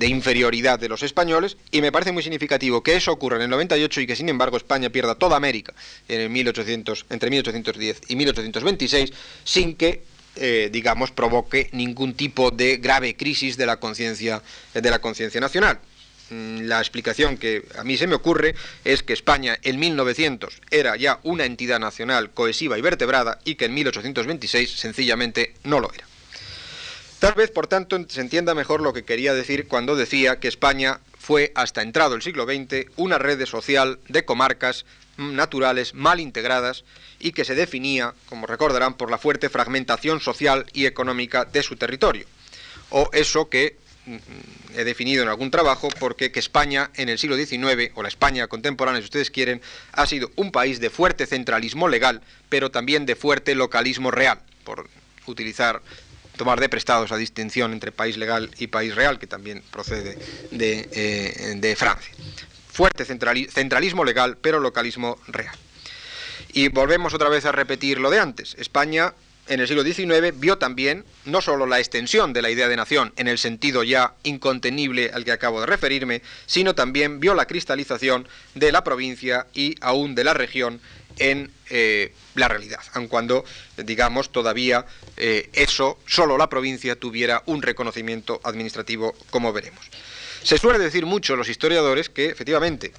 inferioridad 0.00 0.78
de 0.78 0.90
los 0.90 1.02
españoles, 1.02 1.56
y 1.70 1.80
me 1.80 1.90
parece 1.90 2.12
muy 2.12 2.22
significativo 2.22 2.82
que 2.82 2.96
eso 2.96 3.12
ocurra 3.12 3.36
en 3.36 3.42
el 3.42 3.50
98 3.50 4.02
y 4.02 4.06
que 4.06 4.16
sin 4.16 4.28
embargo 4.28 4.58
España 4.58 4.90
pierda 4.90 5.14
toda 5.14 5.36
América 5.36 5.72
en 6.08 6.20
el 6.20 6.28
1800, 6.30 7.06
entre 7.08 7.30
1810 7.30 8.02
y 8.08 8.16
1826 8.16 9.12
sin 9.44 9.74
que 9.74 10.02
eh, 10.36 10.70
digamos, 10.72 11.10
provoque 11.10 11.68
ningún 11.72 12.14
tipo 12.14 12.50
de 12.50 12.78
grave 12.78 13.16
crisis 13.16 13.58
de 13.58 13.66
la 13.66 13.76
conciencia 13.76 14.42
de 14.72 14.90
la 14.90 14.98
conciencia 14.98 15.42
nacional. 15.42 15.78
Mm, 16.32 16.62
la 16.62 16.78
explicación 16.78 17.36
que 17.36 17.64
a 17.76 17.84
mí 17.84 17.98
se 17.98 18.06
me 18.06 18.14
ocurre 18.14 18.54
es 18.84 19.02
que 19.02 19.12
España 19.12 19.58
en 19.62 19.78
1900 19.78 20.62
era 20.70 20.96
ya 20.96 21.20
una 21.24 21.44
entidad 21.44 21.78
nacional 21.78 22.30
cohesiva 22.30 22.78
y 22.78 22.80
vertebrada 22.80 23.38
y 23.44 23.56
que 23.56 23.66
en 23.66 23.74
1826 23.74 24.70
sencillamente 24.70 25.54
no 25.64 25.78
lo 25.78 25.92
era. 25.92 26.06
Tal 27.18 27.34
vez, 27.34 27.50
por 27.50 27.66
tanto, 27.66 28.02
se 28.08 28.22
entienda 28.22 28.54
mejor 28.54 28.80
lo 28.80 28.94
que 28.94 29.04
quería 29.04 29.34
decir 29.34 29.68
cuando 29.68 29.94
decía 29.94 30.40
que 30.40 30.48
España 30.48 31.00
fue, 31.18 31.52
hasta 31.54 31.82
entrado 31.82 32.14
el 32.14 32.22
siglo 32.22 32.46
XX, 32.46 32.86
una 32.96 33.18
red 33.18 33.44
social 33.44 34.00
de 34.08 34.24
comarcas 34.24 34.86
naturales 35.18 35.92
mal 35.92 36.18
integradas 36.18 36.84
y 37.20 37.32
que 37.32 37.44
se 37.44 37.54
definía, 37.54 38.14
como 38.26 38.46
recordarán, 38.46 38.94
por 38.94 39.10
la 39.10 39.18
fuerte 39.18 39.50
fragmentación 39.50 40.20
social 40.20 40.66
y 40.72 40.86
económica 40.86 41.44
de 41.44 41.62
su 41.62 41.76
territorio. 41.76 42.26
O 42.88 43.10
eso 43.12 43.48
que 43.48 43.76
he 44.74 44.84
definido 44.84 45.22
en 45.22 45.28
algún 45.28 45.50
trabajo 45.50 45.88
porque 46.00 46.32
que 46.32 46.40
España 46.40 46.90
en 46.94 47.08
el 47.08 47.18
siglo 47.18 47.36
XIX, 47.36 47.92
o 47.94 48.02
la 48.02 48.08
España 48.08 48.48
contemporánea 48.48 49.00
si 49.00 49.04
ustedes 49.04 49.30
quieren, 49.30 49.60
ha 49.92 50.06
sido 50.06 50.30
un 50.36 50.50
país 50.50 50.80
de 50.80 50.90
fuerte 50.90 51.26
centralismo 51.26 51.88
legal, 51.88 52.20
pero 52.48 52.70
también 52.70 53.06
de 53.06 53.14
fuerte 53.14 53.54
localismo 53.54 54.10
real, 54.10 54.40
por 54.64 54.88
utilizar, 55.26 55.82
tomar 56.36 56.58
de 56.58 56.68
prestado 56.68 57.04
esa 57.04 57.16
distinción 57.16 57.72
entre 57.72 57.92
país 57.92 58.16
legal 58.16 58.50
y 58.58 58.66
país 58.66 58.94
real, 58.94 59.18
que 59.18 59.26
también 59.26 59.62
procede 59.70 60.18
de, 60.50 60.88
eh, 60.92 61.76
Francia. 61.76 62.12
Fuerte 62.72 63.04
centralismo 63.04 64.04
legal, 64.04 64.38
pero 64.40 64.58
localismo 64.58 65.18
real. 65.28 65.54
Y 66.54 66.68
volvemos 66.68 67.14
otra 67.14 67.28
vez 67.28 67.44
a 67.44 67.52
repetir 67.52 67.98
lo 67.98 68.10
de 68.10 68.18
antes. 68.18 68.56
España 68.58 69.14
en 69.52 69.60
el 69.60 69.68
siglo 69.68 69.84
XIX 69.84 70.38
vio 70.38 70.56
también 70.56 71.04
no 71.26 71.42
solo 71.42 71.66
la 71.66 71.78
extensión 71.78 72.32
de 72.32 72.40
la 72.40 72.50
idea 72.50 72.68
de 72.68 72.76
nación 72.76 73.12
en 73.16 73.28
el 73.28 73.36
sentido 73.36 73.82
ya 73.82 74.14
incontenible 74.22 75.10
al 75.12 75.24
que 75.24 75.32
acabo 75.32 75.60
de 75.60 75.66
referirme, 75.66 76.22
sino 76.46 76.74
también 76.74 77.20
vio 77.20 77.34
la 77.34 77.44
cristalización 77.44 78.26
de 78.54 78.72
la 78.72 78.82
provincia 78.82 79.46
y 79.52 79.74
aún 79.82 80.14
de 80.14 80.24
la 80.24 80.32
región 80.32 80.80
en 81.18 81.50
eh, 81.68 82.14
la 82.34 82.48
realidad, 82.48 82.80
aun 82.94 83.08
cuando, 83.08 83.44
digamos, 83.76 84.32
todavía 84.32 84.86
eh, 85.18 85.50
eso, 85.52 85.98
solo 86.06 86.38
la 86.38 86.48
provincia 86.48 86.96
tuviera 86.96 87.42
un 87.44 87.60
reconocimiento 87.60 88.40
administrativo, 88.44 89.14
como 89.28 89.52
veremos. 89.52 89.84
Se 90.42 90.56
suele 90.56 90.78
decir 90.78 91.04
mucho 91.04 91.36
los 91.36 91.50
historiadores 91.50 92.08
que, 92.08 92.26
efectivamente, 92.26 92.92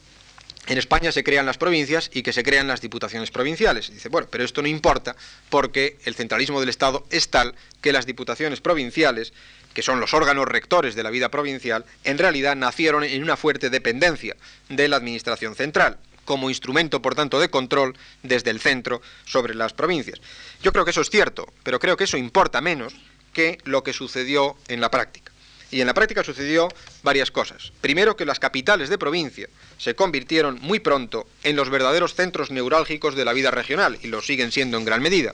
en 0.67 0.77
España 0.77 1.11
se 1.11 1.23
crean 1.23 1.45
las 1.45 1.57
provincias 1.57 2.09
y 2.13 2.23
que 2.23 2.31
se 2.31 2.43
crean 2.43 2.67
las 2.67 2.79
diputaciones 2.79 3.31
provinciales. 3.31 3.91
Dice, 3.91 4.07
bueno, 4.07 4.27
pero 4.31 4.45
esto 4.45 4.61
no 4.61 4.69
importa 4.69 5.15
porque 5.49 5.97
el 6.05 6.15
centralismo 6.15 6.61
del 6.61 6.69
Estado 6.69 7.05
es 7.09 7.29
tal 7.29 7.53
que 7.81 7.91
las 7.91 8.05
diputaciones 8.05 8.61
provinciales, 8.61 9.33
que 9.73 9.81
son 9.81 9.99
los 9.99 10.13
órganos 10.13 10.47
rectores 10.47 10.95
de 10.95 11.03
la 11.03 11.09
vida 11.09 11.29
provincial, 11.29 11.83
en 12.05 12.17
realidad 12.17 12.55
nacieron 12.55 13.03
en 13.03 13.23
una 13.23 13.35
fuerte 13.35 13.69
dependencia 13.69 14.37
de 14.69 14.87
la 14.87 14.95
Administración 14.95 15.55
central, 15.55 15.97
como 16.23 16.49
instrumento, 16.49 17.01
por 17.01 17.15
tanto, 17.15 17.41
de 17.41 17.49
control 17.49 17.97
desde 18.21 18.51
el 18.51 18.61
centro 18.61 19.01
sobre 19.25 19.55
las 19.55 19.73
provincias. 19.73 20.21
Yo 20.61 20.71
creo 20.71 20.85
que 20.85 20.91
eso 20.91 21.01
es 21.01 21.09
cierto, 21.09 21.51
pero 21.63 21.79
creo 21.79 21.97
que 21.97 22.05
eso 22.05 22.15
importa 22.15 22.61
menos 22.61 22.95
que 23.33 23.57
lo 23.65 23.83
que 23.83 23.91
sucedió 23.91 24.55
en 24.69 24.79
la 24.79 24.89
práctica. 24.89 25.32
Y 25.73 25.81
en 25.81 25.87
la 25.87 25.95
práctica 25.95 26.23
sucedió 26.23 26.69
varias 27.01 27.31
cosas. 27.31 27.73
Primero, 27.81 28.15
que 28.15 28.25
las 28.25 28.39
capitales 28.39 28.89
de 28.89 28.99
provincia 28.99 29.49
se 29.79 29.95
convirtieron 29.95 30.59
muy 30.61 30.79
pronto 30.79 31.25
en 31.43 31.55
los 31.55 31.71
verdaderos 31.71 32.13
centros 32.13 32.51
neurálgicos 32.51 33.15
de 33.15 33.25
la 33.25 33.33
vida 33.33 33.49
regional, 33.49 33.97
y 34.03 34.07
lo 34.07 34.21
siguen 34.21 34.51
siendo 34.51 34.77
en 34.77 34.85
gran 34.85 35.01
medida, 35.01 35.33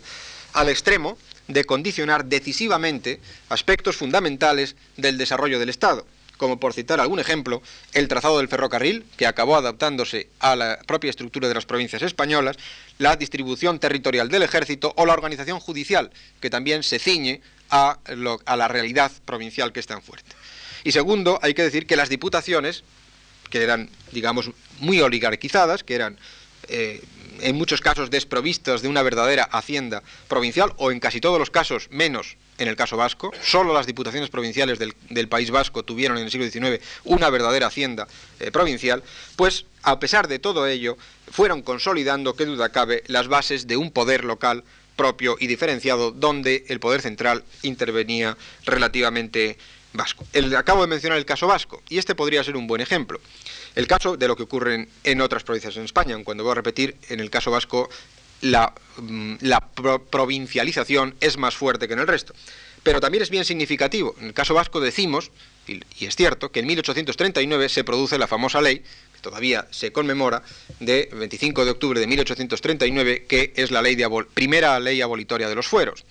al 0.54 0.70
extremo 0.70 1.18
de 1.50 1.66
condicionar 1.66 2.24
decisivamente 2.24 3.20
aspectos 3.50 3.98
fundamentales 3.98 4.78
del 4.96 5.18
desarrollo 5.18 5.60
del 5.60 5.70
Estado 5.70 6.08
como 6.38 6.58
por 6.58 6.74
citar 6.74 7.02
algún 7.02 7.20
ejemplo, 7.20 7.62
el 7.92 8.08
trazado 8.08 8.38
del 8.38 8.48
ferrocarril, 8.48 9.04
que 9.18 9.28
acabó 9.28 9.58
adaptándose 9.58 10.30
a 10.40 10.56
la 10.56 10.80
propia 10.88 11.10
estructura 11.10 11.50
de 11.50 11.54
las 11.54 11.66
provincias 11.66 12.02
españolas, 12.02 12.56
la 12.98 13.18
distribución 13.18 13.78
territorial 13.78 14.30
del 14.30 14.44
ejército 14.44 14.94
o 14.96 15.06
la 15.06 15.12
organización 15.12 15.60
judicial, 15.60 16.12
que 16.40 16.50
también 16.50 16.84
se 16.84 16.98
ciñe 16.98 17.42
a, 17.70 18.00
la 18.16 18.68
realidad 18.68 19.12
provincial 19.26 19.72
que 19.72 19.80
es 19.80 19.88
tan 19.88 20.02
fuerte. 20.02 20.36
Y 20.84 20.92
segundo, 20.92 21.40
hay 21.42 21.54
que 21.54 21.64
decir 21.64 21.86
que 21.86 21.96
las 21.96 22.10
diputaciones, 22.10 22.84
que 23.50 23.64
eran, 23.64 23.90
digamos, 24.12 24.52
muy 24.80 25.02
oligarquizadas, 25.02 25.84
que 25.84 25.96
eran 25.96 26.18
eh, 26.68 27.04
en 27.42 27.56
muchos 27.56 27.82
casos 27.82 28.10
desprovistas 28.10 28.82
de 28.82 28.88
una 28.88 29.02
verdadera 29.02 29.44
hacienda 29.44 30.04
provincial, 30.28 30.74
o 30.78 30.92
en 30.92 31.00
casi 31.00 31.22
todos 31.22 31.40
los 31.40 31.50
casos 31.50 31.88
menos 31.90 32.38
en 32.60 32.68
el 32.68 32.76
caso 32.76 32.98
vasco. 32.98 33.32
Solo 33.42 33.74
las 33.74 33.88
diputaciones 33.88 34.30
provinciales 34.30 34.78
del, 34.80 35.28
País 35.28 35.50
Vasco 35.50 35.84
tuvieron 35.84 36.18
en 36.18 36.26
el 36.26 36.32
siglo 36.32 36.50
XIX 36.50 36.84
una 37.06 37.30
verdadera 37.30 37.68
hacienda 37.68 38.08
eh, 38.40 38.52
provincial, 38.52 39.04
pues 39.36 39.66
a 39.84 40.00
pesar 40.00 40.28
de 40.28 40.40
todo 40.40 40.68
ello, 40.68 40.98
fueron 41.32 41.62
consolidando, 41.62 42.36
qué 42.36 42.46
duda 42.46 42.70
cabe, 42.70 43.04
las 43.08 43.28
bases 43.28 43.68
de 43.68 43.78
un 43.78 43.92
poder 43.92 44.26
local 44.26 44.64
propio 45.00 45.38
y 45.40 45.48
diferenciado, 45.48 46.12
donde 46.12 46.66
el 46.68 46.82
poder 46.82 47.02
central 47.02 47.46
intervenía 47.62 48.36
relativamente 48.66 49.58
vasco. 49.94 50.28
Acabo 50.58 50.82
de 50.82 50.88
mencionar 50.88 51.18
el 51.18 51.24
caso 51.26 51.48
vasco, 51.48 51.82
y 51.88 52.00
este 52.00 52.16
podría 52.16 52.44
ser 52.44 52.58
un 52.58 52.68
buen 52.68 52.82
ejemplo. 52.82 53.22
El 53.76 53.88
caso 53.88 54.18
de 54.18 54.28
lo 54.28 54.36
que 54.36 54.44
ocurre 54.44 54.90
en, 55.06 55.22
otras 55.22 55.44
provincias 55.44 55.78
en 55.78 55.86
España, 55.86 56.22
cuando 56.26 56.44
voy 56.44 56.52
a 56.52 56.56
repetir, 56.56 56.98
en 57.08 57.22
el 57.22 57.30
caso 57.30 57.50
vasco 57.50 57.90
la, 58.42 58.74
mm, 58.98 59.36
provincialización 60.10 61.16
es 61.22 61.38
más 61.38 61.56
fuerte 61.56 61.88
que 61.88 61.94
en 61.94 62.00
el 62.00 62.08
resto. 62.08 62.34
Pero 62.84 63.00
también 63.00 63.24
es 63.24 63.30
bien 63.30 63.46
significativo. 63.46 64.16
En 64.20 64.28
el 64.28 64.34
caso 64.34 64.54
vasco 64.54 64.82
decimos, 64.82 65.32
y, 65.66 66.06
es 66.06 66.18
cierto, 66.18 66.52
que 66.52 66.60
en 66.60 66.68
1839 66.68 67.70
se 67.70 67.86
produce 67.86 68.18
la 68.18 68.28
famosa 68.28 68.60
ley, 68.60 68.84
todavía 69.22 69.68
se 69.72 69.92
conmemora, 69.92 70.44
de 70.80 71.10
25 71.12 71.66
de 71.66 71.72
octubre 71.72 72.00
de 72.00 72.08
1839, 72.08 73.26
que 73.28 73.54
es 73.56 73.72
la 73.72 73.84
primera 74.34 74.80
ley 74.80 75.02
abolitoria 75.02 75.50
de 75.50 75.56
los 75.56 75.68
fueros 75.68 76.06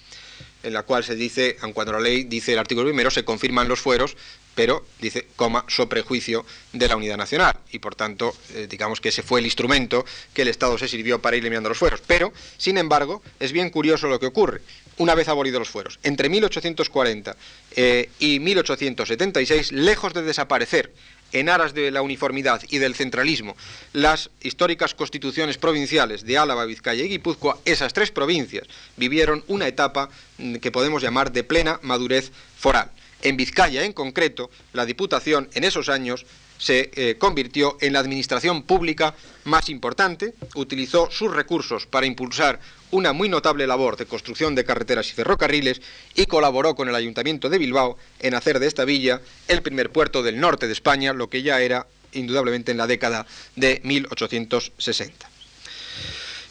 en 0.65 0.73
la 0.73 0.83
cual 0.83 1.05
se 1.05 1.15
dice, 1.15 1.57
cuando 1.73 1.93
la 1.93 2.01
ley 2.01 2.25
dice 2.25 2.53
el 2.53 2.59
artículo 2.59 2.89
primero, 2.89 3.13
se 3.13 3.25
confirman 3.25 3.69
los 3.69 3.79
fueros 3.79 4.17
pero 4.59 4.85
dice, 5.01 5.29
coma, 5.37 5.65
so 5.69 5.89
prejuicio 5.89 6.45
de 6.73 6.89
la 6.89 6.97
unidad 6.97 7.17
nacional. 7.17 7.55
Y 7.71 7.79
por 7.79 7.95
tanto, 7.95 8.35
eh, 8.55 8.67
digamos 8.69 9.01
que 9.01 9.11
ese 9.11 9.23
fue 9.23 9.39
el 9.39 9.47
instrumento 9.47 10.05
que 10.35 10.43
el 10.43 10.49
Estado 10.49 10.77
se 10.77 10.89
sirvió 10.89 11.21
para 11.23 11.37
ir 11.37 11.45
eliminando 11.45 11.69
los 11.69 11.79
fueros. 11.79 12.03
Pero, 12.05 12.33
sin 12.57 12.77
embargo, 12.77 13.23
es 13.39 13.53
bien 13.53 13.71
curioso 13.71 14.09
lo 14.09 14.19
que 14.19 14.27
ocurre. 14.27 14.63
Una 14.97 15.15
vez 15.15 15.29
abolidos 15.29 15.61
los 15.61 15.69
fueros, 15.69 16.01
entre 16.03 16.29
1840 16.29 17.37
eh, 17.77 18.11
y 18.19 18.41
1876, 18.41 19.71
lejos 19.71 20.13
de 20.13 20.23
desaparecer 20.23 20.93
en 21.33 21.49
aras 21.49 21.75
de 21.75 21.91
la 21.91 22.03
uniformidad 22.03 22.63
y 22.69 22.79
del 22.79 22.95
centralismo, 22.95 23.57
las 23.93 24.31
históricas 24.41 24.95
constituciones 24.95 25.59
provinciales 25.59 26.25
de 26.25 26.39
Álava, 26.39 26.65
Vizcaya 26.65 27.05
y 27.05 27.09
Guipúzcoa, 27.09 27.59
esas 27.65 27.93
tres 27.93 28.11
provincias 28.11 28.67
vivieron 28.97 29.45
una 29.49 29.67
etapa 29.67 30.09
mm, 30.39 30.57
que 30.57 30.73
podemos 30.73 31.03
llamar 31.03 31.33
de 31.33 31.45
plena 31.45 31.79
madurez 31.83 32.33
foral. 32.57 32.91
En 33.23 33.37
Vizcaya, 33.37 33.85
en 33.85 33.93
concreto, 33.93 34.51
la 34.73 34.87
Diputación 34.87 35.49
en 35.55 35.65
esos 35.65 35.89
años 35.89 36.25
se 36.59 36.91
eh, 36.95 37.17
convirtió 37.19 37.77
en 37.81 37.93
la 37.93 38.01
administración 38.01 38.63
pública 38.63 39.15
más 39.45 39.69
importante, 39.69 40.35
utilizó 40.55 41.11
sus 41.11 41.33
recursos 41.33 41.87
para 41.87 42.07
impulsar 42.07 42.61
una 42.91 43.13
muy 43.13 43.29
notable 43.29 43.67
labor 43.67 43.97
de 43.97 44.07
construcción 44.07 44.55
de 44.55 44.65
carreteras 44.65 45.09
y 45.09 45.13
ferrocarriles 45.13 45.81
y 46.15 46.27
colaboró 46.27 46.75
con 46.75 46.89
el 46.89 46.95
Ayuntamiento 46.95 47.49
de 47.49 47.59
Bilbao 47.59 47.97
en 48.19 48.35
hacer 48.35 48.59
de 48.59 48.67
esta 48.67 48.85
villa 48.85 49.21
el 49.47 49.63
primer 49.63 49.91
puerto 49.91 50.23
del 50.23 50.41
norte 50.41 50.67
de 50.67 50.73
España, 50.73 51.13
lo 51.13 51.31
que 51.31 51.43
ya 51.43 51.61
era 51.61 51.87
indudablemente 52.13 52.73
en 52.73 52.79
la 52.79 52.87
década 52.87 53.27
de 53.57 53.81
1860. 53.85 55.31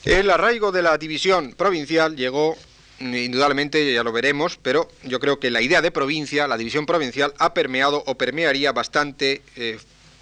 El 0.05 0.30
arraigo 0.30 0.72
de 0.72 0.84
la 0.84 0.97
división 0.97 1.53
provincial 1.53 2.16
llegó 2.16 2.55
indudablemente 2.99 3.93
ya 3.93 4.03
lo 4.03 4.12
veremos, 4.12 4.58
pero 4.62 4.89
yo 5.03 5.20
creo 5.20 5.39
que 5.39 5.51
la 5.51 5.62
idea 5.62 5.82
de 5.82 5.91
provincia, 5.91 6.47
la 6.47 6.58
división 6.58 6.86
provincial, 6.86 7.34
ha 7.38 7.53
permeado 7.53 8.03
o 8.05 8.16
permearía 8.16 8.72
bastante 8.72 9.41
eh, 9.55 9.78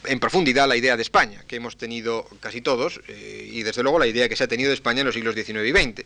en 0.07 0.19
profundidad 0.19 0.67
la 0.67 0.75
idea 0.75 0.95
de 0.95 1.01
España, 1.01 1.43
que 1.47 1.57
hemos 1.57 1.77
tenido 1.77 2.27
casi 2.39 2.61
todos, 2.61 3.01
eh, 3.07 3.49
y 3.51 3.63
desde 3.63 3.83
luego 3.83 3.99
la 3.99 4.07
idea 4.07 4.29
que 4.29 4.35
se 4.35 4.43
ha 4.43 4.47
tenido 4.47 4.69
de 4.69 4.75
España 4.75 5.01
en 5.01 5.05
los 5.05 5.15
siglos 5.15 5.35
XIX 5.35 5.65
y 5.65 5.71
XX. 5.71 6.05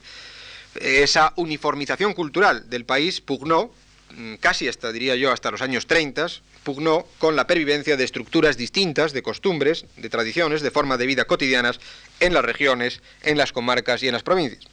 Esa 0.79 1.33
uniformización 1.35 2.13
cultural 2.13 2.69
del 2.69 2.85
país 2.85 3.21
pugnó, 3.21 3.71
mm, 4.11 4.35
casi 4.35 4.67
hasta, 4.67 4.91
diría 4.91 5.15
yo, 5.15 5.31
hasta 5.31 5.51
los 5.51 5.61
años 5.61 5.87
30, 5.87 6.27
pugnó 6.63 7.07
con 7.17 7.35
la 7.35 7.47
pervivencia 7.47 7.97
de 7.97 8.03
estructuras 8.03 8.57
distintas, 8.57 9.13
de 9.13 9.23
costumbres, 9.23 9.85
de 9.97 10.09
tradiciones, 10.09 10.61
de 10.61 10.71
forma 10.71 10.97
de 10.97 11.07
vida 11.07 11.25
cotidianas 11.25 11.79
en 12.19 12.33
las 12.33 12.45
regiones, 12.45 13.01
en 13.23 13.37
las 13.37 13.51
comarcas 13.51 14.03
y 14.03 14.07
en 14.07 14.13
las 14.13 14.23
provincias. 14.23 14.68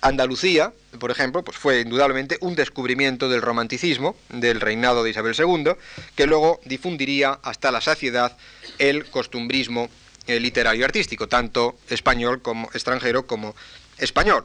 Andalucía, 0.00 0.72
por 0.98 1.10
ejemplo, 1.10 1.42
pues 1.42 1.56
fue 1.56 1.80
indudablemente 1.80 2.38
un 2.40 2.54
descubrimiento 2.54 3.28
del 3.28 3.42
romanticismo 3.42 4.16
del 4.30 4.60
reinado 4.60 5.04
de 5.04 5.10
Isabel 5.10 5.34
II, 5.38 5.72
que 6.16 6.26
luego 6.26 6.60
difundiría 6.64 7.38
hasta 7.42 7.70
la 7.70 7.80
saciedad 7.80 8.36
el 8.78 9.06
costumbrismo 9.10 9.90
eh, 10.26 10.40
literario 10.40 10.80
y 10.80 10.84
artístico, 10.84 11.28
tanto 11.28 11.76
español 11.88 12.40
como 12.40 12.68
extranjero 12.72 13.26
como 13.26 13.54
español. 13.98 14.44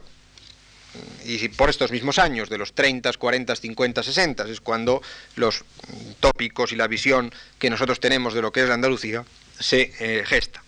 Y 1.24 1.48
por 1.48 1.68
estos 1.68 1.90
mismos 1.90 2.18
años, 2.18 2.48
de 2.48 2.58
los 2.58 2.72
30, 2.72 3.12
40, 3.12 3.56
50, 3.56 4.02
60, 4.02 4.48
es 4.48 4.60
cuando 4.60 5.02
los 5.34 5.64
tópicos 6.20 6.72
y 6.72 6.76
la 6.76 6.86
visión 6.86 7.32
que 7.58 7.68
nosotros 7.70 8.00
tenemos 8.00 8.32
de 8.34 8.42
lo 8.42 8.52
que 8.52 8.62
es 8.62 8.68
la 8.68 8.74
Andalucía 8.74 9.24
se 9.58 9.92
eh, 10.00 10.24
gesta. 10.26 10.62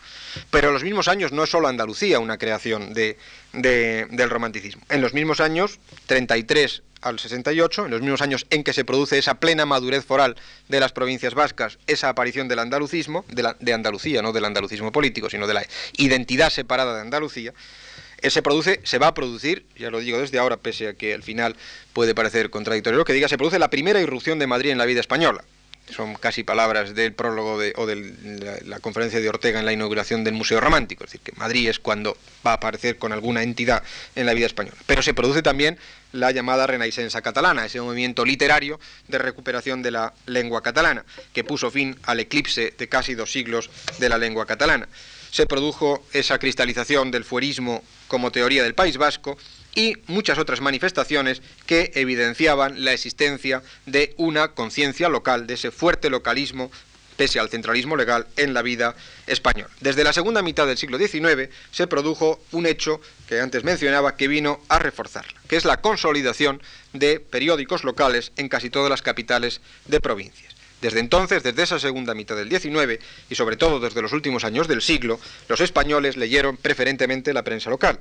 Pero 0.51 0.69
en 0.69 0.75
los 0.75 0.85
mismos 0.85 1.09
años 1.09 1.33
no 1.33 1.45
es 1.45 1.51
solo 1.51 1.69
Andalucía 1.69 2.19
una 2.21 2.39
creación 2.39 2.93
del 2.95 4.31
romanticismo. 4.31 4.83
En 4.89 5.01
los 5.01 5.15
mismos 5.15 5.41
años, 5.41 5.79
33 6.07 6.83
al 7.01 7.19
68, 7.19 7.85
en 7.85 7.91
los 7.93 8.01
mismos 8.01 8.23
años 8.23 8.47
en 8.51 8.65
que 8.65 8.73
se 8.73 8.85
produce 8.85 9.19
esa 9.19 9.35
plena 9.35 9.67
madurez 9.67 10.05
foral 10.05 10.37
de 10.69 10.81
las 10.81 10.93
provincias 10.93 11.35
vascas, 11.35 11.79
esa 11.87 12.09
aparición 12.09 12.49
del 12.49 12.59
andalucismo, 12.59 13.25
de, 13.29 13.55
de 13.61 13.73
Andalucía, 13.73 14.23
no 14.23 14.33
del 14.33 14.45
andalucismo 14.45 14.91
político, 14.91 15.31
sino 15.31 15.47
de 15.47 15.55
la 15.55 15.67
identidad 15.97 16.51
separada 16.51 16.97
de 16.97 17.03
Andalucía, 17.03 17.55
eh, 18.21 18.31
se 18.31 18.43
produce, 18.43 18.81
se 18.83 18.99
va 18.99 19.09
a 19.09 19.15
producir, 19.15 19.65
ya 19.77 19.91
lo 19.91 20.01
digo 20.01 20.19
desde 20.19 20.39
ahora, 20.39 20.57
pese 20.57 20.89
a 20.89 20.95
que 20.95 21.15
al 21.15 21.23
final 21.23 21.57
puede 21.93 22.15
parecer 22.15 22.51
contradictorio 22.51 22.99
lo 22.99 23.05
que 23.05 23.13
diga, 23.13 23.29
se 23.29 23.39
produce 23.39 23.59
la 23.59 23.71
primera 23.71 24.01
irrupción 24.01 24.39
de 24.39 24.47
Madrid 24.47 24.71
en 24.71 24.79
la 24.79 24.87
vida 24.87 25.01
española 25.01 25.45
son 25.91 26.15
casi 26.15 26.45
palabras 26.45 26.95
del 26.95 27.13
prólogo 27.13 27.59
de, 27.59 27.73
o 27.77 27.87
de 27.87 28.63
la, 28.65 28.81
conferencia 28.81 29.21
de 29.21 29.29
Ortega 29.29 29.59
en 29.59 29.67
la 29.67 29.73
inauguración 29.73 30.25
del 30.25 30.35
Museo 30.35 30.61
Romántico, 30.61 31.05
es 31.05 31.11
decir, 31.11 31.21
que 31.21 31.33
Madrid 31.39 31.69
es 31.69 31.79
cuando 31.79 32.17
va 32.47 32.53
a 32.53 32.55
aparecer 32.55 32.99
con 32.99 33.13
alguna 33.13 33.43
entidad 33.43 33.83
en 34.15 34.27
la 34.27 34.35
vida 34.35 34.47
española. 34.47 34.77
Pero 34.87 35.03
se 35.03 35.15
produce 35.15 35.43
también 35.43 35.79
la 36.13 36.31
llamada 36.31 36.67
Renaissance 36.67 37.21
catalana, 37.23 37.67
ese 37.67 37.81
movimiento 37.81 38.25
literario 38.25 38.79
de 39.09 39.19
recuperación 39.19 39.83
de 39.83 39.91
la 39.91 40.15
lengua 40.27 40.63
catalana, 40.63 41.05
que 41.33 41.45
puso 41.45 41.71
fin 41.71 41.97
al 42.05 42.21
eclipse 42.21 42.75
de 42.77 42.89
casi 42.89 43.15
dos 43.15 43.33
siglos 43.33 43.71
de 43.99 44.09
la 44.09 44.19
lengua 44.19 44.47
catalana. 44.47 44.89
Se 45.31 45.47
produjo 45.47 46.07
esa 46.13 46.39
cristalización 46.39 47.11
del 47.11 47.25
fuerismo 47.25 47.83
como 48.07 48.33
teoría 48.33 48.63
del 48.63 48.75
País 48.75 48.97
Vasco 48.97 49.37
y 49.75 49.97
muchas 50.07 50.39
otras 50.39 50.61
manifestaciones 50.61 51.43
que 51.67 51.93
evidenciaban 51.95 52.85
la 52.85 52.93
existencia 52.93 53.63
de 53.87 54.15
una 54.17 54.49
conciencia 54.49 55.09
local, 55.09 55.47
de 55.47 55.55
ese 55.55 55.71
fuerte 55.71 56.11
localismo 56.11 56.71
pese 57.19 57.41
al 57.41 57.51
centralismo 57.51 57.97
legal 57.97 58.29
en 58.37 58.55
la 58.55 58.63
vida 58.63 58.95
española. 59.27 59.69
Desde 59.81 60.05
la 60.05 60.13
segunda 60.13 60.41
mitad 60.41 60.67
del 60.67 60.79
siglo 60.79 60.99
XIX 60.99 61.51
se 61.73 61.89
produjo 61.89 62.41
un 62.53 62.65
hecho 62.65 63.01
que 63.29 63.41
antes 63.41 63.65
mencionaba 63.65 64.17
que 64.17 64.29
vino 64.29 64.61
a 64.69 64.79
reforzarla, 64.79 65.39
que 65.49 65.57
es 65.57 65.65
la 65.65 65.81
consolidación 65.81 66.63
de 66.93 67.19
periódicos 67.19 67.83
locales 67.83 68.31
en 68.37 68.49
casi 68.49 68.71
todas 68.71 68.89
las 68.89 69.03
capitales 69.03 69.61
de 69.87 70.01
provincias. 70.01 70.55
Desde 70.81 71.01
entonces, 71.01 71.43
desde 71.43 71.65
esa 71.65 71.81
segunda 71.81 72.15
mitad 72.15 72.37
del 72.37 72.49
XIX 72.49 73.03
y 73.29 73.35
sobre 73.35 73.57
todo 73.57 73.81
desde 73.81 74.01
los 74.01 74.13
últimos 74.13 74.45
años 74.45 74.69
del 74.69 74.81
siglo, 74.81 75.19
los 75.49 75.61
españoles 75.61 76.17
leyeron 76.17 76.57
preferentemente 76.57 77.35
la 77.35 77.43
prensa 77.43 77.69
local 77.69 77.99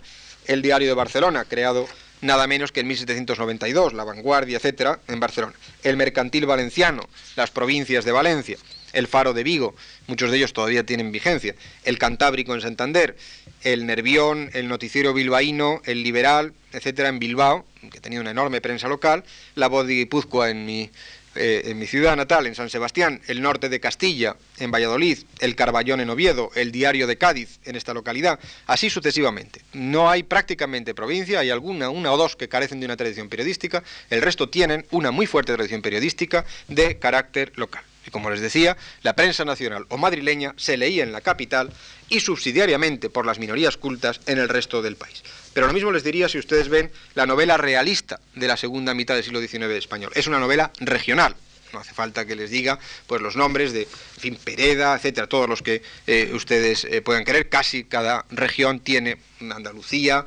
el 0.48 0.62
Diario 0.62 0.88
de 0.88 0.94
Barcelona, 0.94 1.46
creado 1.46 1.88
nada 2.22 2.48
menos 2.48 2.72
que 2.72 2.80
en 2.80 2.88
1792, 2.88 3.94
La 3.94 4.04
Vanguardia, 4.04 4.58
etcétera, 4.58 5.00
en 5.08 5.20
Barcelona. 5.20 5.54
El 5.84 5.98
Mercantil 5.98 6.46
Valenciano, 6.46 7.08
las 7.36 7.52
provincias 7.52 8.06
de 8.06 8.12
Valencia. 8.12 8.58
el 8.94 9.08
Faro 9.08 9.34
de 9.34 9.44
Vigo, 9.44 9.76
muchos 10.08 10.32
de 10.32 10.38
ellos 10.38 10.54
todavía 10.54 10.84
tienen 10.86 11.12
vigencia, 11.12 11.54
el 11.84 12.00
Cantábrico 12.00 12.56
en 12.56 12.62
Santander, 12.62 13.18
el 13.62 13.86
Nervión, 13.86 14.50
el 14.54 14.70
Noticiero 14.70 15.14
Bilbaíno, 15.14 15.82
el 15.86 16.04
Liberal, 16.04 16.54
etcétera, 16.72 17.10
en 17.10 17.20
Bilbao, 17.20 17.66
que 17.92 18.00
tenía 18.00 18.22
una 18.22 18.32
enorme 18.32 18.62
prensa 18.62 18.88
local, 18.88 19.24
la 19.56 19.68
Voz 19.68 19.86
de 19.86 19.94
Guipúzcoa 19.94 20.50
en 20.50 20.66
mi 20.66 20.90
eh, 21.38 21.64
en 21.66 21.80
mi 21.80 21.88
ciudad 21.88 22.16
natal, 22.16 22.48
en 22.48 22.56
San 22.56 22.70
Sebastián, 22.70 23.22
el 23.28 23.42
norte 23.42 23.70
de 23.70 23.80
Castilla, 23.80 24.36
en 24.58 24.72
Valladolid, 24.72 25.20
el 25.40 25.56
Carballón 25.56 26.02
en 26.02 26.10
Oviedo, 26.10 26.52
el 26.56 26.72
Diario 26.72 27.08
de 27.08 27.18
Cádiz 27.18 27.60
en 27.64 27.76
esta 27.76 27.94
localidad, 27.94 28.40
así 28.66 28.90
sucesivamente. 28.90 29.62
No 29.74 30.10
hay 30.10 30.24
prácticamente 30.24 30.94
provincia, 30.94 31.40
hay 31.40 31.50
alguna, 31.50 31.90
una 31.90 32.12
o 32.12 32.18
dos 32.18 32.36
que 32.36 32.50
carecen 32.50 32.80
de 32.80 32.86
una 32.86 32.98
tradición 32.98 33.30
periodística, 33.30 33.84
el 34.10 34.22
resto 34.22 34.50
tienen 34.50 34.86
una 34.92 35.12
muy 35.12 35.28
fuerte 35.28 35.54
tradición 35.54 35.82
periodística 35.82 36.46
de 36.68 36.98
carácter 37.00 37.54
local. 37.56 37.84
Y 38.08 38.12
como 38.12 38.30
les 38.30 38.40
decía, 38.40 38.78
la 39.04 39.16
prensa 39.16 39.44
nacional 39.44 39.86
o 39.90 39.98
madrileña 39.98 40.54
se 40.58 40.78
leía 40.78 41.04
en 41.04 41.12
la 41.12 41.22
capital 41.22 41.72
y 42.10 42.22
subsidiariamente 42.22 43.10
por 43.10 43.26
las 43.26 43.38
minorías 43.38 43.76
cultas 43.76 44.22
en 44.26 44.38
el 44.40 44.48
resto 44.48 44.82
del 44.82 44.96
país. 44.96 45.24
Pero 45.54 45.68
lo 45.68 45.74
mismo 45.74 45.92
les 45.92 46.04
diría 46.04 46.30
si 46.30 46.38
ustedes 46.38 46.70
ven 46.70 46.90
la 47.16 47.26
novela 47.26 47.58
realista 47.58 48.20
de 48.34 48.48
la 48.48 48.56
segunda 48.56 48.94
mitad 48.94 49.16
del 49.16 49.26
siglo 49.26 49.42
XIX 49.42 49.72
español. 49.72 50.12
Es 50.16 50.28
una 50.28 50.40
novela 50.40 50.72
regional, 50.80 51.36
no 51.74 51.80
hace 51.80 51.94
falta 51.94 52.26
que 52.26 52.36
les 52.36 52.50
diga 52.50 52.80
pues 53.08 53.22
los 53.22 53.36
nombres 53.36 53.74
de 53.74 53.88
fin, 54.18 54.38
Pereda, 54.42 54.96
etcétera, 54.96 55.28
todos 55.28 55.50
los 55.50 55.62
que 55.62 55.82
eh, 56.06 56.32
ustedes 56.34 56.86
eh, 56.86 57.02
puedan 57.02 57.26
querer. 57.26 57.50
Casi 57.50 57.84
cada 57.84 58.26
región 58.30 58.80
tiene 58.80 59.18
Andalucía, 59.42 60.26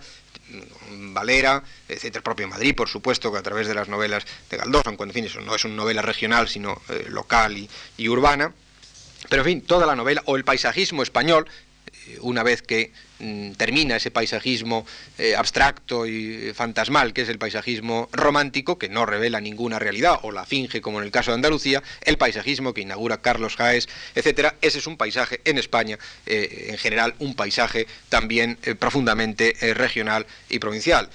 Valera, 1.12 1.62
etcétera, 1.88 2.22
propio 2.22 2.48
Madrid, 2.48 2.74
por 2.74 2.88
supuesto, 2.88 3.32
que 3.32 3.38
a 3.38 3.42
través 3.42 3.66
de 3.66 3.74
las 3.74 3.88
novelas 3.88 4.24
de 4.48 4.56
Galdós, 4.56 4.86
aunque 4.86 5.04
en 5.04 5.12
fin 5.12 5.24
eso 5.24 5.40
no 5.40 5.54
es 5.54 5.64
una 5.64 5.74
novela 5.74 6.02
regional, 6.02 6.48
sino 6.48 6.80
eh, 6.88 7.06
local 7.08 7.68
y 7.96 8.08
urbana. 8.08 8.52
Pero 9.28 9.42
en 9.42 9.46
fin, 9.46 9.60
toda 9.62 9.86
la 9.86 9.94
novela, 9.94 10.22
o 10.26 10.36
el 10.36 10.44
paisajismo 10.44 11.02
español, 11.02 11.46
una 12.20 12.42
vez 12.42 12.62
que 12.62 12.92
mm, 13.18 13.52
termina 13.52 13.96
ese 13.96 14.10
paisajismo 14.10 14.86
eh, 15.18 15.34
abstracto 15.36 16.06
y 16.06 16.52
fantasmal, 16.54 17.12
que 17.12 17.22
es 17.22 17.28
el 17.28 17.38
paisajismo 17.38 18.08
romántico, 18.12 18.78
que 18.78 18.88
no 18.88 19.06
revela 19.06 19.40
ninguna 19.40 19.78
realidad 19.78 20.18
o 20.22 20.32
la 20.32 20.44
finge, 20.46 20.80
como 20.80 20.98
en 20.98 21.04
el 21.04 21.10
caso 21.10 21.30
de 21.30 21.36
Andalucía, 21.36 21.82
el 22.02 22.18
paisajismo 22.18 22.74
que 22.74 22.82
inaugura 22.82 23.20
Carlos 23.20 23.56
Jaés, 23.56 23.88
etcétera, 24.14 24.56
ese 24.60 24.78
es 24.78 24.86
un 24.86 24.96
paisaje 24.96 25.40
en 25.44 25.58
España, 25.58 25.98
eh, 26.26 26.68
en 26.70 26.78
general, 26.78 27.14
un 27.18 27.34
paisaje 27.34 27.86
también 28.08 28.58
eh, 28.62 28.74
profundamente 28.74 29.54
regional 29.74 30.26
y 30.48 30.58
provincial 30.58 31.08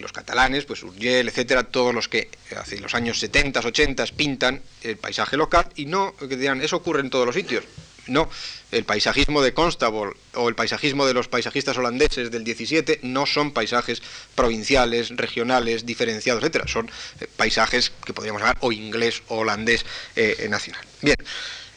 los 0.00 0.12
catalanes, 0.12 0.64
pues 0.64 0.82
Urgel, 0.82 1.28
etcétera, 1.28 1.64
todos 1.64 1.94
los 1.94 2.08
que 2.08 2.28
hace 2.56 2.80
los 2.80 2.94
años 2.94 3.18
70, 3.18 3.60
80 3.60 4.04
pintan 4.16 4.62
el 4.82 4.96
paisaje 4.96 5.36
local 5.36 5.66
y 5.76 5.86
no 5.86 6.14
que 6.16 6.36
dirán, 6.36 6.62
eso 6.62 6.76
ocurre 6.76 7.00
en 7.00 7.10
todos 7.10 7.26
los 7.26 7.34
sitios. 7.34 7.64
No, 8.08 8.28
el 8.72 8.84
paisajismo 8.84 9.42
de 9.42 9.54
Constable 9.54 10.12
o 10.34 10.48
el 10.48 10.54
paisajismo 10.54 11.06
de 11.06 11.14
los 11.14 11.28
paisajistas 11.28 11.76
holandeses 11.76 12.30
del 12.30 12.44
17 12.44 13.00
no 13.02 13.26
son 13.26 13.52
paisajes 13.52 14.02
provinciales, 14.34 15.10
regionales, 15.16 15.86
diferenciados, 15.86 16.42
etcétera. 16.42 16.66
Son 16.66 16.90
eh, 17.20 17.26
paisajes 17.36 17.92
que 18.04 18.12
podríamos 18.12 18.42
llamar 18.42 18.58
o 18.60 18.72
inglés 18.72 19.22
o 19.28 19.38
holandés 19.38 19.84
eh, 20.16 20.46
nacional. 20.50 20.84
Bien. 21.02 21.16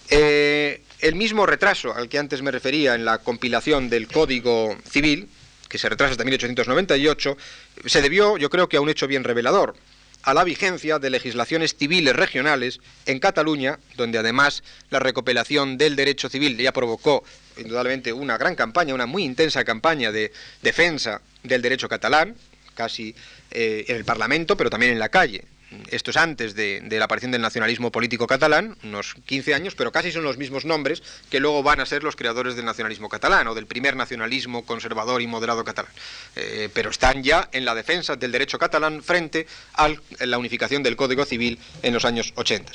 Eh, 0.09 0.81
el 0.99 1.15
mismo 1.15 1.45
retraso 1.45 1.95
al 1.95 2.09
que 2.09 2.19
antes 2.19 2.41
me 2.41 2.51
refería 2.51 2.95
en 2.95 3.05
la 3.05 3.19
compilación 3.19 3.89
del 3.89 4.07
Código 4.07 4.77
Civil, 4.89 5.29
que 5.67 5.77
se 5.77 5.89
retrasa 5.89 6.11
hasta 6.11 6.23
1898, 6.25 7.37
se 7.85 8.01
debió, 8.01 8.37
yo 8.37 8.49
creo 8.49 8.67
que 8.67 8.77
a 8.77 8.81
un 8.81 8.89
hecho 8.89 9.07
bien 9.07 9.23
revelador 9.23 9.75
a 10.23 10.33
la 10.33 10.43
vigencia 10.43 10.99
de 10.99 11.09
legislaciones 11.09 11.75
civiles 11.75 12.15
regionales 12.15 12.79
en 13.05 13.19
Cataluña, 13.19 13.79
donde 13.95 14.17
además 14.17 14.63
la 14.89 14.99
recopilación 14.99 15.77
del 15.77 15.95
derecho 15.95 16.29
civil 16.29 16.57
ya 16.57 16.71
provocó 16.71 17.23
indudablemente 17.57 18.13
una 18.13 18.37
gran 18.37 18.55
campaña, 18.55 18.93
una 18.93 19.05
muy 19.05 19.23
intensa 19.23 19.63
campaña 19.63 20.11
de 20.11 20.31
defensa 20.61 21.21
del 21.43 21.61
derecho 21.61 21.89
catalán, 21.89 22.35
casi 22.75 23.15
eh, 23.51 23.85
en 23.87 23.95
el 23.95 24.05
Parlamento, 24.05 24.55
pero 24.55 24.69
también 24.69 24.93
en 24.93 24.99
la 24.99 25.09
calle 25.09 25.45
esto 25.89 26.11
es 26.11 26.17
antes 26.17 26.55
de, 26.55 26.81
la 26.89 27.05
aparición 27.05 27.31
del 27.31 27.41
nacionalismo 27.41 27.91
político 27.91 28.27
catalán, 28.27 28.77
unos 28.83 29.15
15 29.25 29.53
años, 29.53 29.75
pero 29.75 29.91
casi 29.91 30.11
son 30.11 30.23
los 30.23 30.37
mismos 30.37 30.65
nombres 30.65 31.01
que 31.29 31.39
luego 31.39 31.63
van 31.63 31.79
a 31.79 31.85
ser 31.85 32.03
los 32.03 32.15
creadores 32.15 32.55
del 32.55 32.65
nacionalismo 32.65 33.09
catalán 33.09 33.47
o 33.47 33.55
del 33.55 33.67
primer 33.67 33.95
nacionalismo 33.95 34.65
conservador 34.65 35.21
y 35.21 35.27
moderado 35.27 35.63
catalán. 35.63 35.91
Eh, 36.35 36.69
pero 36.73 36.89
están 36.89 37.23
ya 37.23 37.49
en 37.51 37.65
la 37.65 37.75
defensa 37.75 38.15
del 38.15 38.31
derecho 38.31 38.59
catalán 38.59 39.03
frente 39.03 39.47
a 39.73 39.89
la 40.19 40.37
unificación 40.37 40.83
del 40.83 40.95
Código 40.95 41.25
Civil 41.25 41.59
en 41.83 41.93
los 41.93 42.05
años 42.05 42.33
80. 42.35 42.71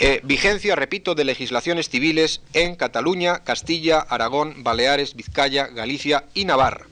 Eh, 0.00 0.20
vigencia, 0.24 0.74
repito, 0.74 1.14
de 1.14 1.24
legislaciones 1.24 1.88
civiles 1.88 2.40
en 2.52 2.74
Cataluña, 2.74 3.44
Castilla, 3.44 4.00
Aragón, 4.00 4.64
Baleares, 4.64 5.14
Vizcaya, 5.14 5.68
Galicia 5.68 6.24
y 6.34 6.44
Navarra. 6.46 6.86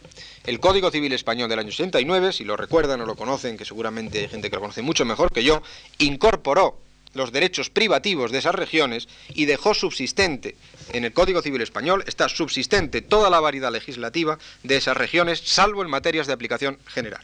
El 0.45 0.59
Código 0.59 0.91
Civil 0.91 1.13
Español 1.13 1.49
del 1.49 1.61
año 1.61 1.71
69, 1.71 2.33
si 2.33 2.45
lo 2.45 2.57
recuerdan 2.57 3.01
o 3.01 3.07
lo 3.07 3.15
conocen, 3.15 3.57
que 3.57 3.65
seguramente 3.65 4.19
hay 4.19 4.29
gente 4.29 4.51
que 4.51 4.57
lo 4.57 4.63
conoce 4.63 4.83
mucho 4.83 5.05
mejor 5.05 5.31
que 5.31 5.45
yo, 5.45 5.63
incorporó 5.99 6.81
los 7.15 7.31
derechos 7.31 7.71
privativos 7.71 8.33
de 8.33 8.39
esas 8.39 8.57
regiones 8.57 9.07
y 9.29 9.45
dejó 9.45 9.73
subsistente 9.73 10.57
en 10.93 11.05
el 11.05 11.13
Código 11.13 11.43
Civil 11.43 11.61
Español, 11.61 12.03
está 12.09 12.29
subsistente 12.29 13.03
toda 13.03 13.31
la 13.31 13.39
variedad 13.39 13.71
legislativa 13.71 14.39
de 14.65 14.77
esas 14.79 14.97
regiones, 14.97 15.41
salvo 15.45 15.83
en 15.83 15.91
materias 15.91 16.27
de 16.27 16.33
aplicación 16.33 16.79
general. 16.87 17.23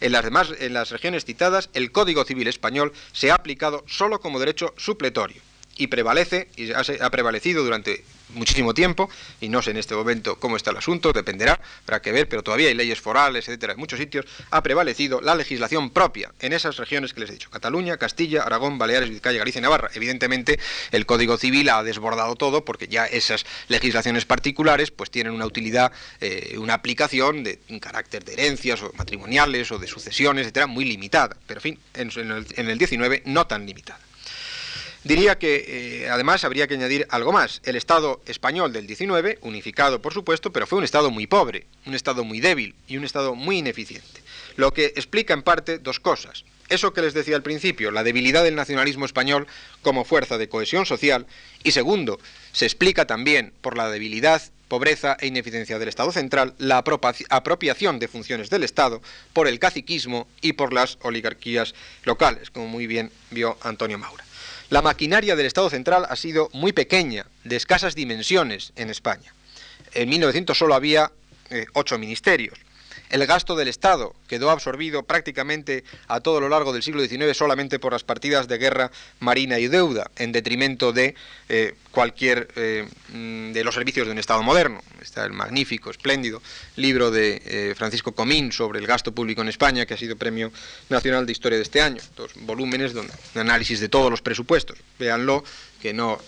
En 0.00 0.12
las 0.12 0.24
demás, 0.24 0.48
en 0.58 0.72
las 0.72 0.90
regiones 0.90 1.26
citadas, 1.26 1.68
el 1.74 1.92
Código 1.92 2.24
Civil 2.24 2.48
Español 2.48 2.94
se 3.12 3.30
ha 3.30 3.34
aplicado 3.34 3.84
solo 3.86 4.20
como 4.20 4.40
derecho 4.40 4.72
supletorio 4.78 5.42
y 5.76 5.88
prevalece 5.88 6.48
y 6.56 6.72
ha 6.72 7.10
prevalecido 7.10 7.62
durante 7.62 8.04
muchísimo 8.30 8.74
tiempo 8.74 9.08
y 9.40 9.48
no 9.48 9.62
sé 9.62 9.70
en 9.70 9.76
este 9.76 9.94
momento 9.94 10.38
cómo 10.38 10.56
está 10.56 10.70
el 10.70 10.76
asunto, 10.76 11.12
dependerá, 11.12 11.60
habrá 11.84 12.00
que 12.02 12.12
ver, 12.12 12.28
pero 12.28 12.42
todavía 12.42 12.68
hay 12.68 12.74
leyes 12.74 13.00
forales, 13.00 13.48
etcétera, 13.48 13.74
en 13.74 13.78
muchos 13.78 13.98
sitios 13.98 14.26
ha 14.50 14.62
prevalecido 14.62 15.20
la 15.20 15.34
legislación 15.34 15.90
propia 15.90 16.32
en 16.40 16.52
esas 16.52 16.76
regiones 16.76 17.12
que 17.12 17.20
les 17.20 17.30
he 17.30 17.34
dicho, 17.34 17.50
Cataluña, 17.50 17.96
Castilla, 17.96 18.42
Aragón, 18.42 18.78
Baleares, 18.78 19.10
Vizcaya, 19.10 19.38
Galicia 19.38 19.58
y 19.58 19.62
Navarra. 19.62 19.90
Evidentemente, 19.94 20.58
el 20.90 21.06
Código 21.06 21.36
Civil 21.36 21.68
ha 21.68 21.82
desbordado 21.82 22.34
todo 22.36 22.64
porque 22.64 22.88
ya 22.88 23.06
esas 23.06 23.44
legislaciones 23.68 24.24
particulares 24.24 24.90
pues 24.90 25.10
tienen 25.10 25.32
una 25.32 25.46
utilidad, 25.46 25.92
eh, 26.20 26.56
una 26.58 26.74
aplicación 26.74 27.44
de 27.44 27.60
un 27.68 27.80
carácter 27.80 28.24
de 28.24 28.34
herencias 28.34 28.82
o 28.82 28.92
matrimoniales 28.94 29.70
o 29.72 29.78
de 29.78 29.86
sucesiones, 29.86 30.42
etcétera, 30.42 30.66
muy 30.66 30.84
limitada, 30.84 31.36
pero 31.46 31.58
en 31.58 31.62
fin, 31.62 31.78
en, 31.94 32.10
el, 32.30 32.46
en 32.56 32.68
el 32.68 32.78
19 32.78 33.22
no 33.26 33.46
tan 33.46 33.66
limitada. 33.66 34.00
Diría 35.04 35.38
que 35.38 35.64
eh, 36.04 36.08
además 36.08 36.44
habría 36.44 36.66
que 36.66 36.74
añadir 36.74 37.06
algo 37.10 37.30
más. 37.30 37.60
El 37.64 37.76
Estado 37.76 38.22
español 38.24 38.72
del 38.72 38.86
19, 38.86 39.38
unificado 39.42 40.00
por 40.00 40.14
supuesto, 40.14 40.50
pero 40.50 40.66
fue 40.66 40.78
un 40.78 40.84
Estado 40.84 41.10
muy 41.10 41.26
pobre, 41.26 41.66
un 41.84 41.94
Estado 41.94 42.24
muy 42.24 42.40
débil 42.40 42.74
y 42.88 42.96
un 42.96 43.04
Estado 43.04 43.34
muy 43.34 43.58
ineficiente. 43.58 44.22
Lo 44.56 44.72
que 44.72 44.86
explica 44.86 45.34
en 45.34 45.42
parte 45.42 45.78
dos 45.78 46.00
cosas. 46.00 46.46
Eso 46.70 46.94
que 46.94 47.02
les 47.02 47.12
decía 47.12 47.36
al 47.36 47.42
principio, 47.42 47.90
la 47.90 48.02
debilidad 48.02 48.42
del 48.42 48.54
nacionalismo 48.54 49.04
español 49.04 49.46
como 49.82 50.06
fuerza 50.06 50.38
de 50.38 50.48
cohesión 50.48 50.86
social. 50.86 51.26
Y 51.62 51.72
segundo, 51.72 52.18
se 52.52 52.64
explica 52.64 53.06
también 53.06 53.52
por 53.60 53.76
la 53.76 53.90
debilidad 53.90 54.40
pobreza 54.68 55.18
e 55.20 55.26
ineficiencia 55.26 55.78
del 55.78 55.88
Estado 55.88 56.12
central, 56.12 56.54
la 56.56 56.78
apropiación 56.78 57.98
de 57.98 58.08
funciones 58.08 58.48
del 58.48 58.64
Estado 58.64 59.02
por 59.34 59.48
el 59.48 59.58
caciquismo 59.58 60.26
y 60.40 60.54
por 60.54 60.72
las 60.72 60.96
oligarquías 61.02 61.74
locales, 62.04 62.50
como 62.50 62.68
muy 62.68 62.86
bien 62.86 63.10
vio 63.30 63.58
Antonio 63.60 63.98
Maura. 63.98 64.23
La 64.74 64.82
maquinaria 64.82 65.36
del 65.36 65.46
Estado 65.46 65.70
central 65.70 66.04
ha 66.10 66.16
sido 66.16 66.50
muy 66.52 66.72
pequeña, 66.72 67.26
de 67.44 67.54
escasas 67.54 67.94
dimensiones 67.94 68.72
en 68.74 68.90
España. 68.90 69.32
En 69.92 70.08
1900 70.08 70.58
solo 70.58 70.74
había 70.74 71.12
eh, 71.50 71.66
ocho 71.74 71.96
ministerios. 71.96 72.58
El 73.10 73.26
gasto 73.26 73.54
del 73.54 73.68
Estado 73.68 74.14
quedó 74.28 74.50
absorbido 74.50 75.02
prácticamente 75.02 75.84
a 76.08 76.20
todo 76.20 76.40
lo 76.40 76.48
largo 76.48 76.72
del 76.72 76.82
siglo 76.82 77.04
XIX 77.04 77.36
solamente 77.36 77.78
por 77.78 77.92
las 77.92 78.02
partidas 78.02 78.48
de 78.48 78.58
guerra, 78.58 78.90
marina 79.20 79.58
y 79.58 79.68
deuda, 79.68 80.10
en 80.16 80.32
detrimento 80.32 80.92
de 80.92 81.14
eh, 81.48 81.74
cualquier 81.90 82.48
eh, 82.56 82.88
mm, 83.12 83.52
de 83.52 83.64
los 83.64 83.74
servicios 83.74 84.06
de 84.06 84.12
un 84.12 84.18
Estado 84.18 84.42
moderno. 84.42 84.80
Está 85.00 85.24
el 85.24 85.32
magnífico, 85.32 85.90
espléndido 85.90 86.42
libro 86.76 87.10
de 87.10 87.42
eh, 87.44 87.74
Francisco 87.76 88.12
Comín 88.12 88.52
sobre 88.52 88.80
el 88.80 88.86
gasto 88.86 89.12
público 89.12 89.42
en 89.42 89.48
España, 89.48 89.86
que 89.86 89.94
ha 89.94 89.98
sido 89.98 90.16
Premio 90.16 90.50
Nacional 90.88 91.26
de 91.26 91.32
Historia 91.32 91.58
de 91.58 91.62
este 91.62 91.82
año. 91.82 92.02
Dos 92.16 92.32
volúmenes 92.36 92.94
de 92.94 93.40
análisis 93.40 93.80
de 93.80 93.88
todos 93.88 94.10
los 94.10 94.22
presupuestos. 94.22 94.78
Véanlo, 94.98 95.44
que 95.84 95.92
no, 95.92 96.18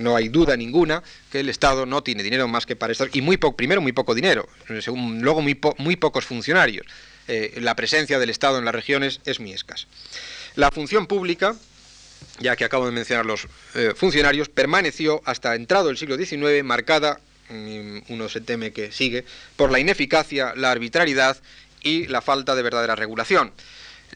no 0.00 0.16
hay 0.16 0.30
duda 0.30 0.56
ninguna 0.56 1.02
que 1.30 1.40
el 1.40 1.50
Estado 1.50 1.84
no 1.84 2.02
tiene 2.02 2.22
dinero 2.22 2.48
más 2.48 2.64
que 2.64 2.74
para 2.74 2.90
esto. 2.90 3.06
Y 3.12 3.20
muy 3.20 3.36
primero 3.36 3.82
muy 3.82 3.92
poco 3.92 4.14
dinero, 4.14 4.48
luego 4.66 5.42
muy, 5.42 5.60
muy 5.76 5.96
pocos 5.96 6.24
funcionarios. 6.24 6.86
la 7.56 7.76
presencia 7.76 8.18
del 8.18 8.30
Estado 8.30 8.58
en 8.58 8.64
las 8.64 8.74
regiones 8.74 9.20
es 9.26 9.40
muy 9.40 9.52
escasa. 9.52 9.86
La 10.56 10.70
función 10.70 11.06
pública 11.06 11.54
ya 12.40 12.56
que 12.56 12.64
acabo 12.64 12.86
de 12.86 12.92
mencionar 12.92 13.26
los 13.26 13.46
eh, 13.74 13.92
funcionarios, 13.94 14.48
permaneció 14.48 15.20
hasta 15.26 15.54
entrado 15.54 15.90
el 15.90 15.98
siglo 15.98 16.16
XIX 16.16 16.64
marcada, 16.64 17.20
mm, 17.50 17.98
uno 18.08 18.30
se 18.30 18.40
teme 18.40 18.72
que 18.72 18.90
sigue, 18.90 19.26
por 19.56 19.70
la 19.70 19.80
ineficacia, 19.80 20.54
la 20.56 20.70
arbitrariedad 20.70 21.36
y 21.82 22.06
la 22.06 22.22
falta 22.22 22.54
de 22.54 22.62
verdadera 22.62 22.96
regulación. 22.96 23.52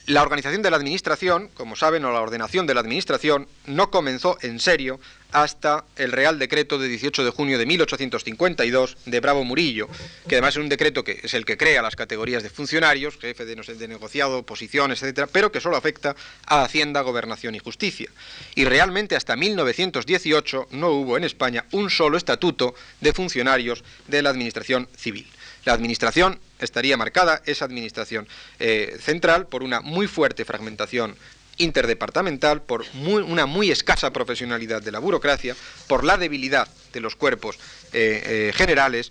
La 0.07 0.23
organización 0.23 0.63
de 0.63 0.71
la 0.71 0.79
administración, 0.79 1.51
como 1.53 1.77
saben, 1.77 2.05
o 2.05 2.13
la 2.13 2.23
ordenación 2.23 2.67
de 2.67 2.73
la 2.73 2.81
administración, 2.81 3.47
no 3.67 3.91
comenzó 3.91 4.39
en 4.41 4.59
serio 4.59 4.99
hasta 5.33 5.85
el 5.97 6.13
Real 6.13 6.39
Decreto 6.39 6.79
de 6.79 6.89
18 6.89 7.25
de 7.25 7.31
junio 7.31 7.59
de 7.59 7.67
1852 7.67 8.97
de 9.05 9.21
Bravo 9.21 9.45
Murillo, 9.45 9.89
que 10.27 10.37
además 10.37 10.55
es 10.55 10.63
un 10.63 10.71
decreto 10.71 11.05
que 11.05 11.21
es 11.23 11.35
el 11.35 11.45
que 11.45 11.59
crea 11.59 11.83
las 11.83 11.97
categorías 11.97 12.43
de 12.43 12.49
funcionarios, 12.49 13.19
jefe 13.19 13.45
de, 13.45 13.89
negociado, 13.89 14.45
posiciones, 14.45 15.03
etcétera, 15.03 15.27
pero 15.31 15.53
que 15.53 15.61
solo 15.61 15.77
afecta 15.77 16.17
a 16.47 16.65
Hacienda, 16.65 17.03
Gobernación 17.03 17.55
y 17.55 17.59
Justicia. 17.59 18.09
Y 18.55 18.65
realmente 18.65 19.17
hasta 19.17 19.37
1918 19.37 20.69
no 20.71 20.89
hubo 20.91 21.17
en 21.19 21.25
España 21.25 21.67
un 21.73 21.91
solo 21.91 22.17
estatuto 22.17 22.75
de 23.01 23.13
funcionarios 23.13 23.85
de 24.07 24.23
la 24.23 24.31
Administración 24.31 24.89
Civil. 24.97 25.27
La 25.65 25.73
administración 25.73 26.39
estaría 26.59 26.97
marcada, 26.97 27.43
esa 27.47 27.65
administración 27.65 28.27
eh, 28.59 28.97
central, 29.01 29.47
por 29.47 29.63
una 29.63 29.81
muy 29.81 30.07
fuerte 30.07 30.45
fragmentación 30.45 31.17
interdepartamental, 31.59 32.63
por 32.63 32.85
una 32.95 33.47
muy 33.47 33.71
escasa 33.71 34.13
profesionalidad 34.13 34.81
de 34.81 34.93
la 34.93 35.01
burocracia, 35.01 35.57
por 35.89 36.05
la 36.05 36.17
debilidad 36.17 36.69
de 36.93 37.01
los 37.01 37.17
cuerpos 37.17 37.57
eh, 37.93 38.23
eh, 38.25 38.53
generales 38.55 39.11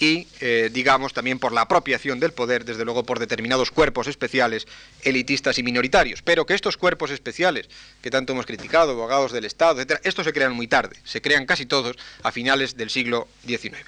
y, 0.00 0.28
digamos, 0.70 1.12
también 1.12 1.40
por 1.40 1.50
la 1.50 1.62
apropiación 1.62 2.20
del 2.20 2.30
poder, 2.30 2.64
desde 2.64 2.84
luego 2.84 3.02
por 3.02 3.18
determinados 3.18 3.72
cuerpos 3.72 4.06
especiales, 4.06 4.68
elitistas 5.02 5.58
y 5.58 5.64
minoritarios. 5.64 6.22
Pero 6.22 6.46
que 6.46 6.54
estos 6.54 6.76
cuerpos 6.76 7.10
especiales, 7.10 7.68
que 8.00 8.08
tanto 8.08 8.32
hemos 8.32 8.46
criticado, 8.46 8.92
abogados 8.92 9.32
del 9.32 9.44
Estado, 9.44 9.80
etc., 9.80 9.98
estos 10.04 10.24
se 10.24 10.32
crean 10.32 10.54
muy 10.54 10.68
tarde, 10.68 10.94
se 11.02 11.20
crean 11.20 11.46
casi 11.46 11.66
todos 11.66 11.96
a 12.22 12.30
finales 12.30 12.76
del 12.76 12.90
siglo 12.90 13.26
XIX 13.44 13.84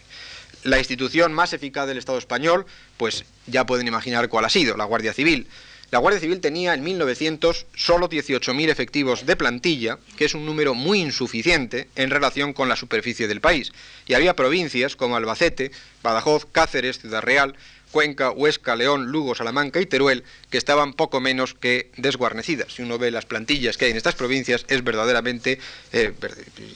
la 0.63 0.79
institución 0.79 1.33
más 1.33 1.53
eficaz 1.53 1.87
del 1.87 1.99
Estado 1.99 2.19
español, 2.19 2.67
pues 2.97 3.25
ya 3.47 3.67
pueden 3.67 3.89
imaginar 3.89 4.29
cuál 4.29 4.45
ha 4.45 4.51
sido, 4.51 4.77
la 4.77 4.85
Guardia 4.85 5.13
Civil. 5.13 5.47
La 5.91 5.99
Guardia 5.99 6.21
Civil 6.21 6.41
tenía 6.41 6.73
en 6.73 6.85
1900 6.85 7.67
solo 7.75 8.09
18.000 8.09 8.69
efectivos 8.69 9.27
de 9.27 9.35
plantilla, 9.35 9.99
que 10.17 10.25
es 10.25 10.35
un 10.35 10.47
número 10.47 10.73
muy 10.75 11.01
insuficiente 11.01 11.89
en 11.97 12.11
relación 12.11 12.53
con 12.53 12.69
la 12.69 12.77
superficie 12.77 13.27
del 13.27 13.41
país. 13.41 13.73
Y 14.07 14.15
había 14.15 14.37
provincias 14.37 14.95
como 14.95 15.17
Albacete, 15.17 15.73
Badajoz, 16.05 16.47
Cáceres, 16.53 17.01
Ciudad 17.01 17.23
Real, 17.23 17.57
Cuenca, 17.91 18.31
Huesca, 18.31 18.77
León, 18.77 19.11
Lugo, 19.11 19.35
Salamanca 19.35 19.81
y 19.81 19.87
Teruel, 19.87 20.25
que 20.51 20.59
estaban 20.59 20.95
poco 20.95 21.21
menos 21.21 21.55
que 21.55 21.91
desguarnecidas. 21.97 22.73
Si 22.75 22.83
uno 22.83 22.99
ve 22.99 23.11
las 23.11 23.27
plantillas 23.27 23.77
que 23.77 23.87
hay 23.87 23.91
en 23.91 23.97
estas 23.97 24.15
provincias, 24.15 24.65
es 24.69 24.85
verdaderamente 24.85 25.59
eh, 25.93 26.13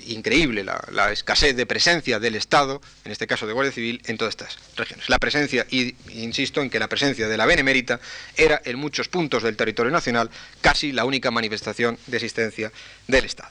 increíble 0.06 0.64
la, 0.64 1.12
escasez 1.12 1.56
de 1.56 1.66
presencia 1.66 2.18
del 2.18 2.34
Estado, 2.34 2.80
en 3.04 3.12
este 3.12 3.26
caso 3.26 3.46
de 3.46 3.52
Guardia 3.52 3.72
Civil, 3.72 4.02
en 4.06 4.16
todas 4.16 4.32
estas 4.32 4.58
regiones. 4.76 5.08
La 5.08 5.18
presencia, 5.18 5.66
y 5.70 5.94
insisto 6.08 6.60
en 6.62 6.70
que 6.70 6.78
la 6.78 6.88
presencia 6.88 7.28
de 7.28 7.36
la 7.36 7.46
Benemérita 7.46 8.00
era 8.36 8.60
en 8.64 8.78
muchos 8.78 9.08
puntos 9.08 9.42
del 9.42 9.56
territorio 9.56 9.92
nacional 9.92 10.30
casi 10.60 10.92
la 10.92 11.04
única 11.04 11.30
manifestación 11.30 11.98
de 12.06 12.16
existencia 12.16 12.72
del 13.06 13.24
Estado. 13.24 13.50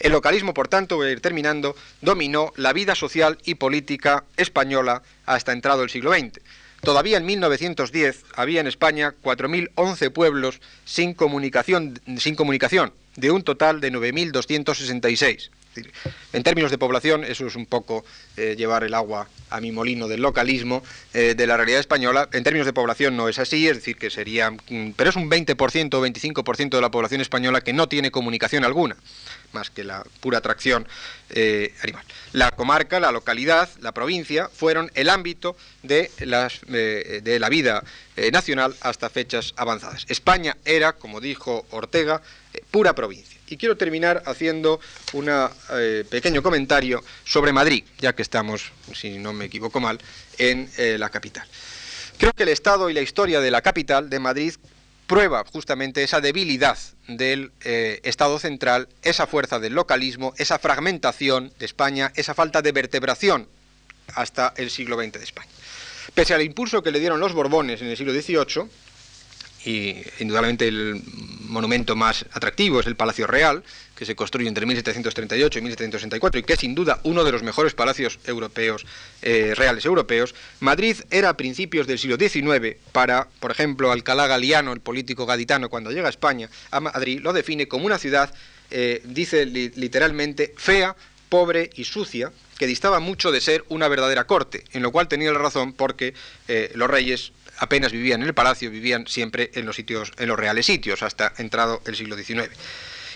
El 0.00 0.10
localismo, 0.10 0.52
por 0.52 0.66
tanto, 0.66 0.96
voy 0.96 1.08
a 1.08 1.10
ir 1.12 1.20
terminando, 1.20 1.76
dominó 2.00 2.52
la 2.56 2.72
vida 2.72 2.96
social 2.96 3.38
y 3.44 3.54
política 3.54 4.24
española 4.36 5.02
hasta 5.26 5.52
entrado 5.52 5.84
el 5.84 5.90
siglo 5.90 6.12
XX. 6.12 6.40
Todavía 6.82 7.16
en 7.16 7.24
1910 7.24 8.24
había 8.34 8.60
en 8.60 8.66
España 8.66 9.14
4.011 9.22 10.10
pueblos 10.10 10.60
sin 10.84 11.14
comunicación, 11.14 12.00
sin 12.18 12.34
comunicación, 12.34 12.92
de 13.14 13.30
un 13.30 13.44
total 13.44 13.80
de 13.80 13.92
9.266. 13.92 15.50
En 16.32 16.42
términos 16.42 16.72
de 16.72 16.78
población, 16.78 17.22
eso 17.22 17.46
es 17.46 17.54
un 17.54 17.66
poco 17.66 18.04
eh, 18.36 18.56
llevar 18.58 18.82
el 18.82 18.94
agua 18.94 19.28
a 19.48 19.60
mi 19.60 19.70
molino 19.70 20.08
del 20.08 20.22
localismo 20.22 20.82
eh, 21.14 21.34
de 21.36 21.46
la 21.46 21.56
realidad 21.56 21.78
española. 21.78 22.28
En 22.32 22.42
términos 22.42 22.66
de 22.66 22.72
población 22.72 23.16
no 23.16 23.28
es 23.28 23.38
así, 23.38 23.68
es 23.68 23.76
decir, 23.76 23.96
que 23.96 24.10
sería, 24.10 24.50
mm, 24.50 24.90
pero 24.96 25.10
es 25.10 25.16
un 25.16 25.30
20% 25.30 25.94
o 25.94 26.02
25% 26.02 26.70
de 26.70 26.80
la 26.80 26.90
población 26.90 27.20
española 27.20 27.60
que 27.60 27.72
no 27.72 27.88
tiene 27.88 28.10
comunicación 28.10 28.64
alguna 28.64 28.96
más 29.52 29.70
que 29.70 29.84
la 29.84 30.04
pura 30.20 30.38
atracción 30.38 30.86
eh, 31.30 31.74
animal. 31.82 32.04
La 32.32 32.50
comarca, 32.50 33.00
la 33.00 33.12
localidad, 33.12 33.68
la 33.80 33.92
provincia 33.92 34.48
fueron 34.48 34.90
el 34.94 35.08
ámbito 35.08 35.56
de, 35.82 36.10
las, 36.20 36.60
eh, 36.68 37.20
de 37.22 37.38
la 37.38 37.48
vida 37.48 37.82
eh, 38.16 38.30
nacional 38.30 38.74
hasta 38.80 39.10
fechas 39.10 39.54
avanzadas. 39.56 40.04
España 40.08 40.56
era, 40.64 40.92
como 40.92 41.20
dijo 41.20 41.66
Ortega, 41.70 42.22
pura 42.70 42.94
provincia. 42.94 43.38
Y 43.46 43.56
quiero 43.56 43.76
terminar 43.76 44.22
haciendo 44.26 44.80
un 45.12 45.30
pequeño 46.08 46.42
comentario 46.42 47.04
sobre 47.24 47.52
Madrid, 47.52 47.84
ya 47.98 48.14
que 48.14 48.22
estamos, 48.22 48.72
si 48.94 49.18
no 49.18 49.34
me 49.34 49.44
equivoco 49.44 49.78
mal, 49.78 49.98
en 50.38 50.70
la 50.98 51.10
capital. 51.10 51.46
Creo 52.16 52.32
que 52.32 52.44
el 52.44 52.48
estado 52.50 52.88
y 52.88 52.94
la 52.94 53.02
historia 53.02 53.40
de 53.40 53.50
la 53.50 53.60
capital 53.60 54.08
de 54.08 54.20
Madrid 54.20 54.54
prueba 55.12 55.44
justamente 55.52 56.02
esa 56.02 56.22
debilidad 56.22 56.78
del 57.06 57.52
eh, 57.64 58.00
Estado 58.02 58.38
central, 58.38 58.88
esa 59.02 59.26
fuerza 59.26 59.58
del 59.58 59.74
localismo, 59.74 60.32
esa 60.38 60.58
fragmentación 60.58 61.52
de 61.58 61.66
España, 61.66 62.10
esa 62.16 62.32
falta 62.32 62.62
de 62.62 62.72
vertebración 62.72 63.46
hasta 64.14 64.54
el 64.56 64.70
siglo 64.70 64.96
XX 64.96 65.12
de 65.12 65.24
España. 65.24 65.50
Pese 66.14 66.32
al 66.32 66.40
impulso 66.40 66.82
que 66.82 66.90
le 66.90 66.98
dieron 66.98 67.20
los 67.20 67.34
Borbones 67.34 67.82
en 67.82 67.88
el 67.88 67.96
siglo 67.98 68.14
XVIII, 68.14 68.70
y 69.64 70.02
indudablemente 70.18 70.68
el 70.68 71.02
monumento 71.46 71.94
más 71.94 72.24
atractivo 72.32 72.80
es 72.80 72.86
el 72.86 72.96
Palacio 72.96 73.26
Real, 73.26 73.62
que 73.94 74.06
se 74.06 74.16
construye 74.16 74.48
entre 74.48 74.66
1738 74.66 75.58
y 75.58 75.62
1764 75.62 76.40
y 76.40 76.42
que 76.42 76.54
es 76.54 76.58
sin 76.60 76.74
duda 76.74 76.98
uno 77.04 77.24
de 77.24 77.32
los 77.32 77.42
mejores 77.42 77.74
palacios 77.74 78.18
europeos, 78.26 78.84
eh, 79.20 79.54
reales 79.56 79.84
europeos, 79.84 80.34
Madrid 80.60 80.96
era 81.10 81.28
a 81.28 81.36
principios 81.36 81.86
del 81.86 81.98
siglo 81.98 82.16
XIX 82.16 82.76
para, 82.92 83.28
por 83.38 83.50
ejemplo, 83.50 83.92
Alcalá 83.92 84.26
Galiano, 84.26 84.72
el 84.72 84.80
político 84.80 85.26
gaditano, 85.26 85.68
cuando 85.68 85.90
llega 85.92 86.06
a 86.08 86.10
España, 86.10 86.48
a 86.70 86.80
Madrid, 86.80 87.20
lo 87.22 87.32
define 87.32 87.68
como 87.68 87.86
una 87.86 87.98
ciudad, 87.98 88.34
eh, 88.70 89.02
dice 89.04 89.46
literalmente, 89.46 90.54
fea, 90.56 90.96
pobre 91.28 91.70
y 91.76 91.84
sucia, 91.84 92.32
que 92.58 92.66
distaba 92.66 93.00
mucho 93.00 93.32
de 93.32 93.40
ser 93.40 93.64
una 93.68 93.88
verdadera 93.88 94.24
corte, 94.24 94.64
en 94.72 94.82
lo 94.82 94.92
cual 94.92 95.08
tenía 95.08 95.32
la 95.32 95.38
razón 95.38 95.72
porque 95.72 96.14
eh, 96.48 96.70
los 96.74 96.90
reyes 96.90 97.32
apenas 97.62 97.92
vivían 97.92 98.22
en 98.22 98.26
el 98.26 98.34
palacio, 98.34 98.72
vivían 98.72 99.06
siempre 99.06 99.52
en 99.54 99.66
los 99.66 99.76
sitios, 99.76 100.12
en 100.18 100.28
los 100.28 100.36
reales 100.36 100.66
sitios, 100.66 101.04
hasta 101.04 101.32
entrado 101.38 101.80
el 101.86 101.94
siglo 101.94 102.16
XIX. 102.16 102.50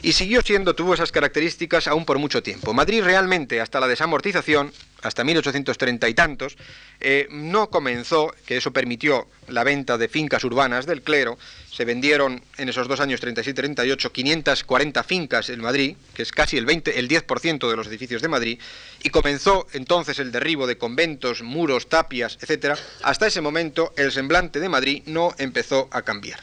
Y 0.07 0.13
siguió 0.13 0.41
siendo, 0.41 0.77
tuvo 0.77 0.95
esas 0.95 1.11
características 1.11 1.89
aún 1.89 2.05
por 2.05 2.21
mucho 2.21 2.41
tiempo. 2.41 2.73
Madrid 2.73 3.03
realmente, 3.03 3.61
hasta 3.61 3.81
la 3.81 3.89
desamortización, 3.89 4.73
hasta 5.03 5.25
1830 5.25 6.09
y 6.09 6.15
tantos, 6.15 6.57
eh, 7.01 7.27
no 7.33 7.71
comenzó, 7.71 8.33
que 8.47 8.57
eso 8.57 8.73
permitió 8.73 9.27
la 9.49 9.65
venta 9.65 9.99
de 9.99 10.07
fincas 10.07 10.45
urbanas 10.45 10.87
del 10.87 11.03
clero, 11.03 11.39
se 11.73 11.85
vendieron 11.85 12.41
en 12.57 12.69
esos 12.69 12.87
dos 12.87 13.01
años 13.01 13.21
37-38 13.21 14.13
540 14.13 15.03
fincas 15.03 15.51
en 15.51 15.61
Madrid, 15.61 15.97
que 16.15 16.23
es 16.23 16.31
casi 16.31 16.57
el, 16.57 16.67
20, 16.67 17.01
el 17.01 17.09
10% 17.09 17.69
de 17.69 17.77
los 17.77 17.89
edificios 17.89 18.23
de 18.23 18.29
Madrid, 18.29 18.61
y 19.03 19.11
comenzó 19.11 19.67
entonces 19.73 20.21
el 20.21 20.31
derribo 20.31 20.69
de 20.69 20.79
conventos, 20.79 21.43
muros, 21.43 21.89
tapias, 21.89 22.39
etc. 22.43 22.79
Hasta 23.03 23.27
ese 23.27 23.41
momento 23.41 23.93
el 23.97 24.13
semblante 24.13 24.61
de 24.61 24.69
Madrid 24.69 25.03
no 25.07 25.35
empezó 25.37 25.89
a 25.91 26.03
cambiar. 26.03 26.39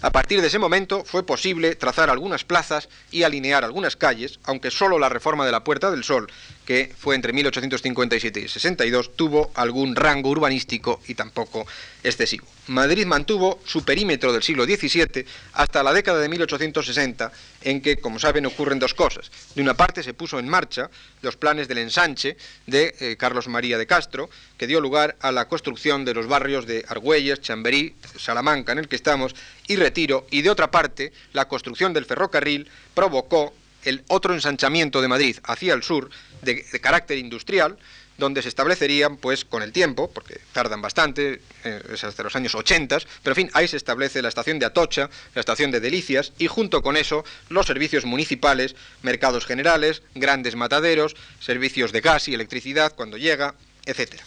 A 0.00 0.10
partir 0.10 0.40
de 0.40 0.46
ese 0.46 0.60
momento 0.60 1.04
fue 1.04 1.26
posible 1.26 1.74
trazar 1.74 2.08
algunas 2.08 2.44
plazas 2.44 2.88
y 3.10 3.24
alinear 3.24 3.64
algunas 3.64 3.96
calles, 3.96 4.38
aunque 4.44 4.70
solo 4.70 4.98
la 4.98 5.08
reforma 5.08 5.44
de 5.44 5.50
la 5.50 5.64
Puerta 5.64 5.90
del 5.90 6.04
Sol, 6.04 6.30
que 6.68 6.92
fue 6.98 7.14
entre 7.14 7.32
1857 7.32 8.40
y 8.40 8.46
62, 8.46 9.16
tuvo 9.16 9.50
algún 9.54 9.96
rango 9.96 10.28
urbanístico 10.28 11.00
y 11.08 11.14
tampoco 11.14 11.66
excesivo. 12.04 12.46
Madrid 12.66 13.06
mantuvo 13.06 13.58
su 13.64 13.86
perímetro 13.86 14.34
del 14.34 14.42
siglo 14.42 14.66
XVII 14.66 15.24
hasta 15.54 15.82
la 15.82 15.94
década 15.94 16.20
de 16.20 16.28
1860, 16.28 17.32
en 17.62 17.80
que, 17.80 17.96
como 17.96 18.18
saben, 18.18 18.44
ocurren 18.44 18.78
dos 18.78 18.92
cosas. 18.92 19.30
De 19.54 19.62
una 19.62 19.72
parte 19.72 20.02
se 20.02 20.12
puso 20.12 20.38
en 20.38 20.46
marcha 20.46 20.90
los 21.22 21.38
planes 21.38 21.68
del 21.68 21.78
ensanche 21.78 22.36
de 22.66 22.94
eh, 23.00 23.16
Carlos 23.16 23.48
María 23.48 23.78
de 23.78 23.86
Castro, 23.86 24.28
que 24.58 24.66
dio 24.66 24.82
lugar 24.82 25.16
a 25.20 25.32
la 25.32 25.48
construcción 25.48 26.04
de 26.04 26.12
los 26.12 26.26
barrios 26.26 26.66
de 26.66 26.84
Argüelles, 26.86 27.40
Chamberí, 27.40 27.94
Salamanca, 28.18 28.72
en 28.72 28.78
el 28.80 28.88
que 28.88 28.96
estamos, 28.96 29.34
y 29.68 29.76
Retiro, 29.76 30.26
y 30.30 30.42
de 30.42 30.50
otra 30.50 30.70
parte, 30.70 31.14
la 31.32 31.48
construcción 31.48 31.94
del 31.94 32.04
ferrocarril 32.04 32.68
provocó 32.92 33.54
el 33.88 34.04
otro 34.08 34.34
ensanchamiento 34.34 35.00
de 35.00 35.08
Madrid 35.08 35.38
hacia 35.44 35.74
el 35.74 35.82
sur, 35.82 36.10
de 36.42 36.80
carácter 36.80 37.18
industrial, 37.18 37.78
donde 38.18 38.42
se 38.42 38.48
establecerían, 38.48 39.16
pues 39.16 39.44
con 39.44 39.62
el 39.62 39.72
tiempo, 39.72 40.10
porque 40.10 40.40
tardan 40.52 40.82
bastante, 40.82 41.40
eh, 41.64 41.82
es 41.92 42.04
hasta 42.04 42.24
los 42.24 42.34
años 42.34 42.54
80, 42.54 42.98
pero 43.22 43.32
en 43.32 43.36
fin, 43.36 43.50
ahí 43.54 43.68
se 43.68 43.76
establece 43.76 44.20
la 44.20 44.28
estación 44.28 44.58
de 44.58 44.66
Atocha, 44.66 45.08
la 45.34 45.40
estación 45.40 45.70
de 45.70 45.80
Delicias, 45.80 46.32
y 46.36 46.48
junto 46.48 46.82
con 46.82 46.96
eso 46.96 47.24
los 47.48 47.66
servicios 47.66 48.04
municipales, 48.04 48.74
mercados 49.02 49.46
generales, 49.46 50.02
grandes 50.16 50.56
mataderos, 50.56 51.14
servicios 51.40 51.92
de 51.92 52.00
gas 52.00 52.26
y 52.28 52.34
electricidad 52.34 52.92
cuando 52.94 53.16
llega, 53.16 53.54
etcétera. 53.86 54.24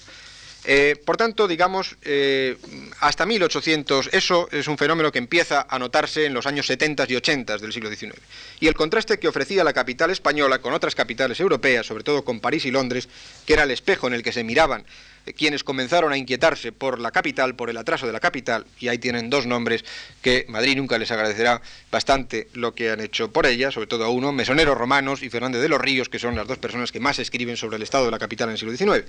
Eh, 0.63 0.95
por 1.05 1.17
tanto, 1.17 1.47
digamos, 1.47 1.95
eh, 2.03 2.55
hasta 2.99 3.25
1800, 3.25 4.09
eso 4.11 4.47
es 4.51 4.67
un 4.67 4.77
fenómeno 4.77 5.11
que 5.11 5.17
empieza 5.17 5.65
a 5.67 5.79
notarse 5.79 6.25
en 6.25 6.35
los 6.35 6.45
años 6.45 6.67
70 6.67 7.05
y 7.09 7.15
80 7.15 7.57
del 7.57 7.73
siglo 7.73 7.89
XIX. 7.89 8.19
Y 8.59 8.67
el 8.67 8.75
contraste 8.75 9.17
que 9.17 9.27
ofrecía 9.27 9.63
la 9.63 9.73
capital 9.73 10.11
española 10.11 10.59
con 10.59 10.73
otras 10.73 10.93
capitales 10.93 11.39
europeas, 11.39 11.87
sobre 11.87 12.03
todo 12.03 12.23
con 12.23 12.39
París 12.39 12.65
y 12.65 12.71
Londres, 12.71 13.09
que 13.45 13.53
era 13.53 13.63
el 13.63 13.71
espejo 13.71 14.07
en 14.07 14.13
el 14.13 14.21
que 14.21 14.31
se 14.31 14.43
miraban 14.43 14.85
eh, 15.25 15.33
quienes 15.33 15.63
comenzaron 15.63 16.13
a 16.13 16.17
inquietarse 16.17 16.71
por 16.71 16.99
la 16.99 17.09
capital, 17.09 17.55
por 17.55 17.71
el 17.71 17.77
atraso 17.77 18.05
de 18.05 18.13
la 18.13 18.19
capital, 18.19 18.67
y 18.79 18.87
ahí 18.87 18.99
tienen 18.99 19.31
dos 19.31 19.47
nombres 19.47 19.83
que 20.21 20.45
Madrid 20.47 20.77
nunca 20.77 20.99
les 20.99 21.09
agradecerá 21.09 21.59
bastante 21.91 22.49
lo 22.53 22.75
que 22.75 22.91
han 22.91 23.01
hecho 23.01 23.31
por 23.31 23.47
ella, 23.47 23.71
sobre 23.71 23.87
todo 23.87 24.05
a 24.05 24.09
uno, 24.09 24.31
Mesonero 24.31 24.75
Romanos 24.75 25.23
y 25.23 25.29
Fernández 25.31 25.61
de 25.61 25.69
los 25.69 25.81
Ríos, 25.81 26.07
que 26.07 26.19
son 26.19 26.35
las 26.35 26.47
dos 26.47 26.59
personas 26.59 26.91
que 26.91 26.99
más 26.99 27.17
escriben 27.17 27.57
sobre 27.57 27.77
el 27.77 27.83
estado 27.83 28.05
de 28.05 28.11
la 28.11 28.19
capital 28.19 28.49
en 28.49 28.53
el 28.53 28.57
siglo 28.59 28.77
XIX. 28.77 29.05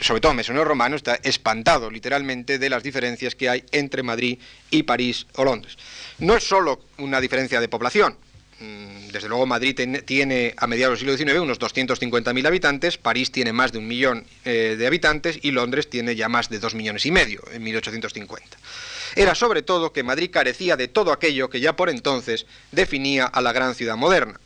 Sobre 0.00 0.20
todo 0.20 0.34
Mesonero 0.34 0.64
Romano 0.64 0.96
está 0.96 1.18
espantado 1.22 1.90
literalmente 1.90 2.58
de 2.58 2.70
las 2.70 2.82
diferencias 2.82 3.34
que 3.34 3.48
hay 3.48 3.64
entre 3.72 4.02
Madrid 4.02 4.38
y 4.70 4.82
París 4.82 5.26
o 5.34 5.44
Londres. 5.44 5.76
No 6.18 6.36
es 6.36 6.44
solo 6.44 6.80
una 6.98 7.20
diferencia 7.20 7.60
de 7.60 7.68
población, 7.68 8.16
Mm, 8.62 9.08
desde 9.08 9.28
luego 9.28 9.44
Madrid 9.44 9.76
tiene 10.04 10.54
a 10.56 10.68
mediados 10.68 11.00
del 11.00 11.18
siglo 11.18 11.32
XIX 11.32 11.40
unos 11.40 11.58
250.000 11.58 12.46
habitantes, 12.46 12.96
París 12.96 13.32
tiene 13.32 13.52
más 13.52 13.72
de 13.72 13.78
un 13.78 13.88
millón 13.88 14.24
eh, 14.44 14.76
de 14.78 14.86
habitantes 14.86 15.40
y 15.42 15.50
Londres 15.50 15.90
tiene 15.90 16.14
ya 16.14 16.28
más 16.28 16.48
de 16.48 16.60
dos 16.60 16.76
millones 16.76 17.04
y 17.04 17.10
medio 17.10 17.42
en 17.52 17.62
1850. 17.64 18.56
Era 19.16 19.34
sobre 19.34 19.62
todo 19.62 19.92
que 19.92 20.04
Madrid 20.04 20.30
carecía 20.30 20.76
de 20.76 20.86
todo 20.86 21.10
aquello 21.10 21.50
que 21.50 21.58
ya 21.58 21.74
por 21.74 21.90
entonces 21.90 22.46
definía 22.70 23.26
a 23.26 23.40
la 23.40 23.52
gran 23.52 23.74
ciudad 23.74 23.96
moderna. 23.96 24.38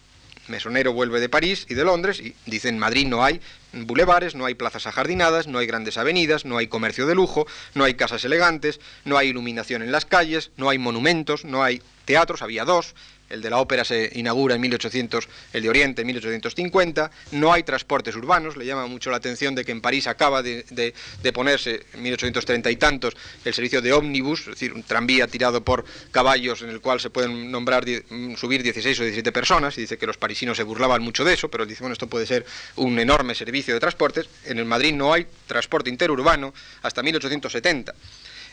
Mesonero 0.48 0.93
vuelve 0.93 1.20
de 1.20 1.28
París 1.28 1.66
y 1.68 1.74
de 1.74 1.85
Londres 1.85 2.20
y 2.20 2.35
dice 2.47 2.68
en 2.68 2.78
Madrid 2.78 3.06
no 3.06 3.24
hay 3.24 3.40
bulevares, 3.73 4.35
no 4.35 4.47
hay 4.47 4.55
plazas 4.55 4.86
ajardinadas, 4.86 5.47
no 5.47 5.59
hay 5.59 5.66
grandes 5.66 5.98
avenidas, 5.98 6.44
no 6.44 6.59
hay 6.59 6.66
comercio 6.66 7.06
de 7.06 7.14
lujo, 7.14 7.47
no 7.74 7.85
hay 7.85 7.94
casas 7.94 8.24
elegantes, 8.24 8.81
no 9.05 9.18
hay 9.18 9.28
iluminación 9.28 9.82
en 9.82 9.93
las 9.93 10.06
calles, 10.06 10.51
no 10.56 10.70
hay 10.70 10.78
monumentos, 10.78 11.44
no 11.44 11.62
hay 11.62 11.82
teatros, 12.05 12.43
había 12.43 12.64
dos, 12.64 12.94
el 13.31 13.43
de 13.43 13.51
la 13.51 13.59
ópera 13.59 13.85
se 13.85 14.11
inaugura 14.15 14.55
en 14.55 14.61
1800, 14.61 15.28
el 15.53 15.62
de 15.62 15.69
Oriente 15.69 16.03
en 16.03 16.07
1850, 16.07 17.11
no 17.32 17.53
hay 17.53 17.62
transportes 17.62 18.15
urbanos, 18.16 18.57
le 18.57 18.66
llama 18.66 18.86
mucho 18.86 19.11
la 19.11 19.16
atención 19.16 19.55
de 19.55 19.65
que 19.65 19.73
en 19.73 19.81
París 19.81 20.07
acaba 20.07 20.43
de, 20.43 20.94
ponerse 21.32 21.85
en 21.93 22.03
1830 22.03 22.70
y 22.70 22.77
tantos 22.77 23.16
el 23.44 23.53
servicio 23.53 23.82
de 23.82 23.93
ómnibus, 23.93 24.40
es 24.40 24.47
decir, 24.47 24.73
un 24.73 24.82
tranvía 24.82 25.27
tirado 25.27 25.62
por 25.62 25.85
caballos 26.11 26.62
en 26.62 26.70
el 26.70 26.81
cual 26.81 27.01
se 27.01 27.11
pueden 27.11 27.51
nombrar, 27.51 27.85
mm, 27.86 28.36
subir 28.36 28.62
16 28.62 29.01
o 29.01 29.03
17 29.03 29.32
personas, 29.32 29.77
y 29.78 29.82
dice 29.82 29.98
que 29.98 30.07
los 30.07 30.16
parisinos 30.16 30.57
se 30.57 30.62
burlaban 30.62 31.03
mucho 31.03 31.24
de 31.24 31.35
eso, 31.35 31.51
pero 31.51 31.66
dice, 31.66 31.81
bueno, 31.81 31.93
esto 31.93 32.07
puede 32.07 32.27
ser 32.27 32.47
un 32.77 32.98
enorme 32.98 33.35
servicio 33.35 33.74
de 33.74 33.81
transportes, 33.81 34.28
en 34.44 34.59
el 34.59 34.65
Madrid 34.65 34.94
no 34.94 35.12
hay 35.12 35.27
transporte 35.47 35.90
interurbano 35.90 36.55
hasta 36.82 37.03
1870. 37.03 37.94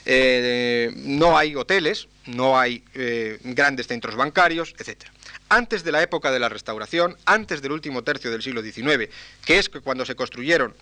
Eh, 0.05 0.91
no 0.95 1.37
hay 1.37 1.55
hoteles, 1.55 2.07
no 2.25 2.59
hay 2.59 2.83
eh, 2.93 3.39
grandes 3.43 3.87
centros 3.87 4.15
bancarios, 4.15 4.75
etc. 4.77 5.03
Antes 5.49 5.83
de 5.83 5.91
la 5.91 6.03
época 6.03 6.31
de 6.31 6.39
la 6.39 6.49
restauración, 6.49 7.15
antes 7.25 7.61
del 7.61 7.71
último 7.71 8.03
tercio 8.03 8.31
del 8.31 8.41
siglo 8.41 8.61
XIX, 8.61 9.09
que 9.45 9.59
es 9.59 9.69
cuando 9.69 10.05
se 10.05 10.15
construyeron, 10.15 10.73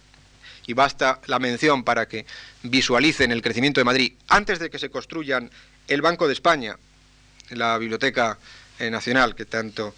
y 0.65 0.73
basta 0.73 1.19
la 1.25 1.39
mención 1.39 1.83
para 1.83 2.07
que 2.07 2.25
visualicen 2.63 3.31
el 3.31 3.41
crecimiento 3.41 3.79
de 3.79 3.85
Madrid, 3.85 4.13
antes 4.27 4.59
de 4.59 4.69
que 4.69 4.79
se 4.79 4.89
construyan 4.89 5.49
el 5.87 6.01
Banco 6.01 6.27
de 6.27 6.33
España, 6.33 6.77
la 7.49 7.77
Biblioteca 7.77 8.37
eh, 8.79 8.89
Nacional 8.89 9.35
que 9.35 9.45
tanto 9.45 9.93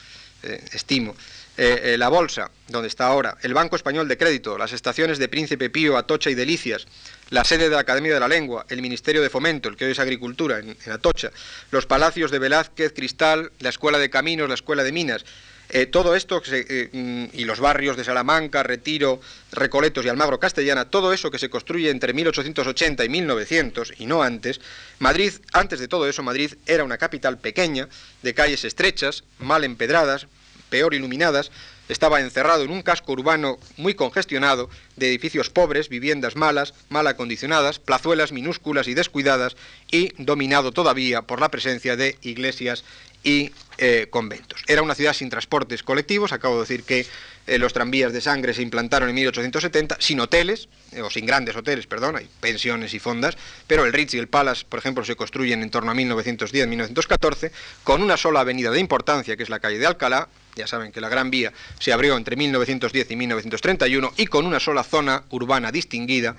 estimo, 0.73 1.15
la 1.55 2.09
Bolsa, 2.09 2.51
donde 2.67 2.89
está 2.89 3.05
ahora, 3.05 3.37
el 3.43 3.53
Banco 3.53 3.77
Español 3.77 4.09
de 4.09 4.17
Crédito, 4.17 4.57
las 4.57 4.73
estaciones 4.73 5.19
de 5.19 5.29
Príncipe 5.29 5.69
Pío, 5.69 5.95
Atocha 5.95 6.29
y 6.29 6.35
Delicias, 6.35 6.85
la 7.33 7.43
sede 7.43 7.63
de 7.67 7.71
la 7.71 7.79
Academia 7.79 8.13
de 8.13 8.19
la 8.19 8.27
Lengua, 8.27 8.63
el 8.69 8.83
Ministerio 8.83 9.23
de 9.23 9.29
Fomento, 9.29 9.67
el 9.67 9.75
que 9.75 9.85
hoy 9.85 9.91
es 9.93 9.99
Agricultura, 9.99 10.59
en, 10.59 10.77
Atocha, 10.91 11.31
los 11.71 11.87
palacios 11.87 12.29
de 12.29 12.37
Velázquez, 12.37 12.93
Cristal, 12.93 13.51
la 13.59 13.69
Escuela 13.69 13.97
de 13.97 14.11
Caminos, 14.11 14.47
la 14.47 14.53
Escuela 14.53 14.83
de 14.83 14.91
Minas. 14.91 15.25
Eh, 15.69 15.87
todo 15.87 16.15
esto 16.15 16.43
eh, 16.51 16.89
mm, 16.91 17.35
y 17.35 17.45
los 17.45 17.59
barrios 17.59 17.97
de 17.97 18.03
Salamanca, 18.03 18.61
Retiro, 18.61 19.19
Recoletos 19.51 20.05
y 20.05 20.09
Almagro 20.09 20.39
Castellana, 20.39 20.91
todo 20.91 21.11
eso 21.11 21.31
que 21.31 21.39
se 21.39 21.49
construye 21.49 21.89
entre 21.89 22.13
1880 22.13 23.03
y 23.03 23.09
1900 23.09 23.93
y 23.97 24.05
no 24.05 24.21
antes, 24.21 24.61
Madrid, 24.99 25.33
antes 25.53 25.79
de 25.79 25.87
todo 25.87 26.07
eso, 26.07 26.21
Madrid 26.21 26.53
era 26.67 26.83
una 26.83 26.99
capital 26.99 27.39
pequeña, 27.39 27.87
de 28.21 28.33
calles 28.35 28.63
estrechas, 28.63 29.23
mal 29.39 29.63
empedradas, 29.63 30.27
peor 30.69 30.93
iluminadas, 30.93 31.49
estaba 31.89 32.21
encerrado 32.21 32.63
en 32.63 32.71
un 32.71 32.81
casco 32.81 33.11
urbano 33.11 33.57
muy 33.77 33.93
congestionado 33.93 34.69
de 34.95 35.09
edificios 35.09 35.49
pobres, 35.49 35.89
viviendas 35.89 36.35
malas, 36.35 36.73
mal 36.89 37.07
acondicionadas, 37.07 37.79
plazuelas 37.79 38.31
minúsculas 38.31 38.87
y 38.87 38.93
descuidadas 38.93 39.55
y 39.91 40.13
dominado 40.17 40.71
todavía 40.71 41.23
por 41.23 41.39
la 41.39 41.49
presencia 41.49 41.95
de 41.95 42.17
iglesias 42.21 42.83
y 43.23 43.51
eh, 43.77 44.07
conventos. 44.09 44.61
Era 44.67 44.83
una 44.83 44.93
ciudad 44.93 45.13
sin 45.13 45.29
transportes 45.29 45.81
colectivos, 45.81 46.31
acabo 46.31 46.55
de 46.55 46.61
decir 46.61 46.83
que 46.83 47.07
eh, 47.47 47.57
los 47.57 47.73
tranvías 47.73 48.13
de 48.13 48.21
sangre 48.21 48.53
se 48.53 48.61
implantaron 48.61 49.09
en 49.09 49.15
1870, 49.15 49.97
sin 49.99 50.19
hoteles, 50.19 50.69
eh, 50.91 51.01
o 51.01 51.09
sin 51.09 51.25
grandes 51.25 51.55
hoteles, 51.55 51.87
perdón, 51.87 52.15
hay 52.15 52.29
pensiones 52.39 52.93
y 52.93 52.99
fondas, 52.99 53.35
pero 53.65 53.83
el 53.85 53.91
Ritz 53.91 54.13
y 54.13 54.19
el 54.19 54.27
Palace, 54.27 54.63
por 54.69 54.79
ejemplo, 54.79 55.03
se 55.03 55.15
construyen 55.15 55.63
en 55.63 55.71
torno 55.71 55.91
a 55.91 55.95
1910-1914, 55.95 57.51
con 57.83 58.03
una 58.03 58.15
sola 58.15 58.41
avenida 58.41 58.69
de 58.69 58.79
importancia, 58.79 59.35
que 59.35 59.43
es 59.43 59.49
la 59.49 59.59
calle 59.59 59.79
de 59.79 59.87
Alcalá, 59.87 60.29
ya 60.55 60.67
saben 60.67 60.91
que 60.91 61.01
la 61.01 61.09
Gran 61.09 61.31
Vía 61.31 61.51
se 61.79 61.91
abrió 61.91 62.15
entre 62.15 62.35
1910 62.35 63.09
y 63.09 63.15
1931 63.15 64.13
y 64.17 64.27
con 64.27 64.45
una 64.45 64.59
sola 64.59 64.83
zona 64.83 65.23
urbana 65.31 65.71
distinguida, 65.71 66.35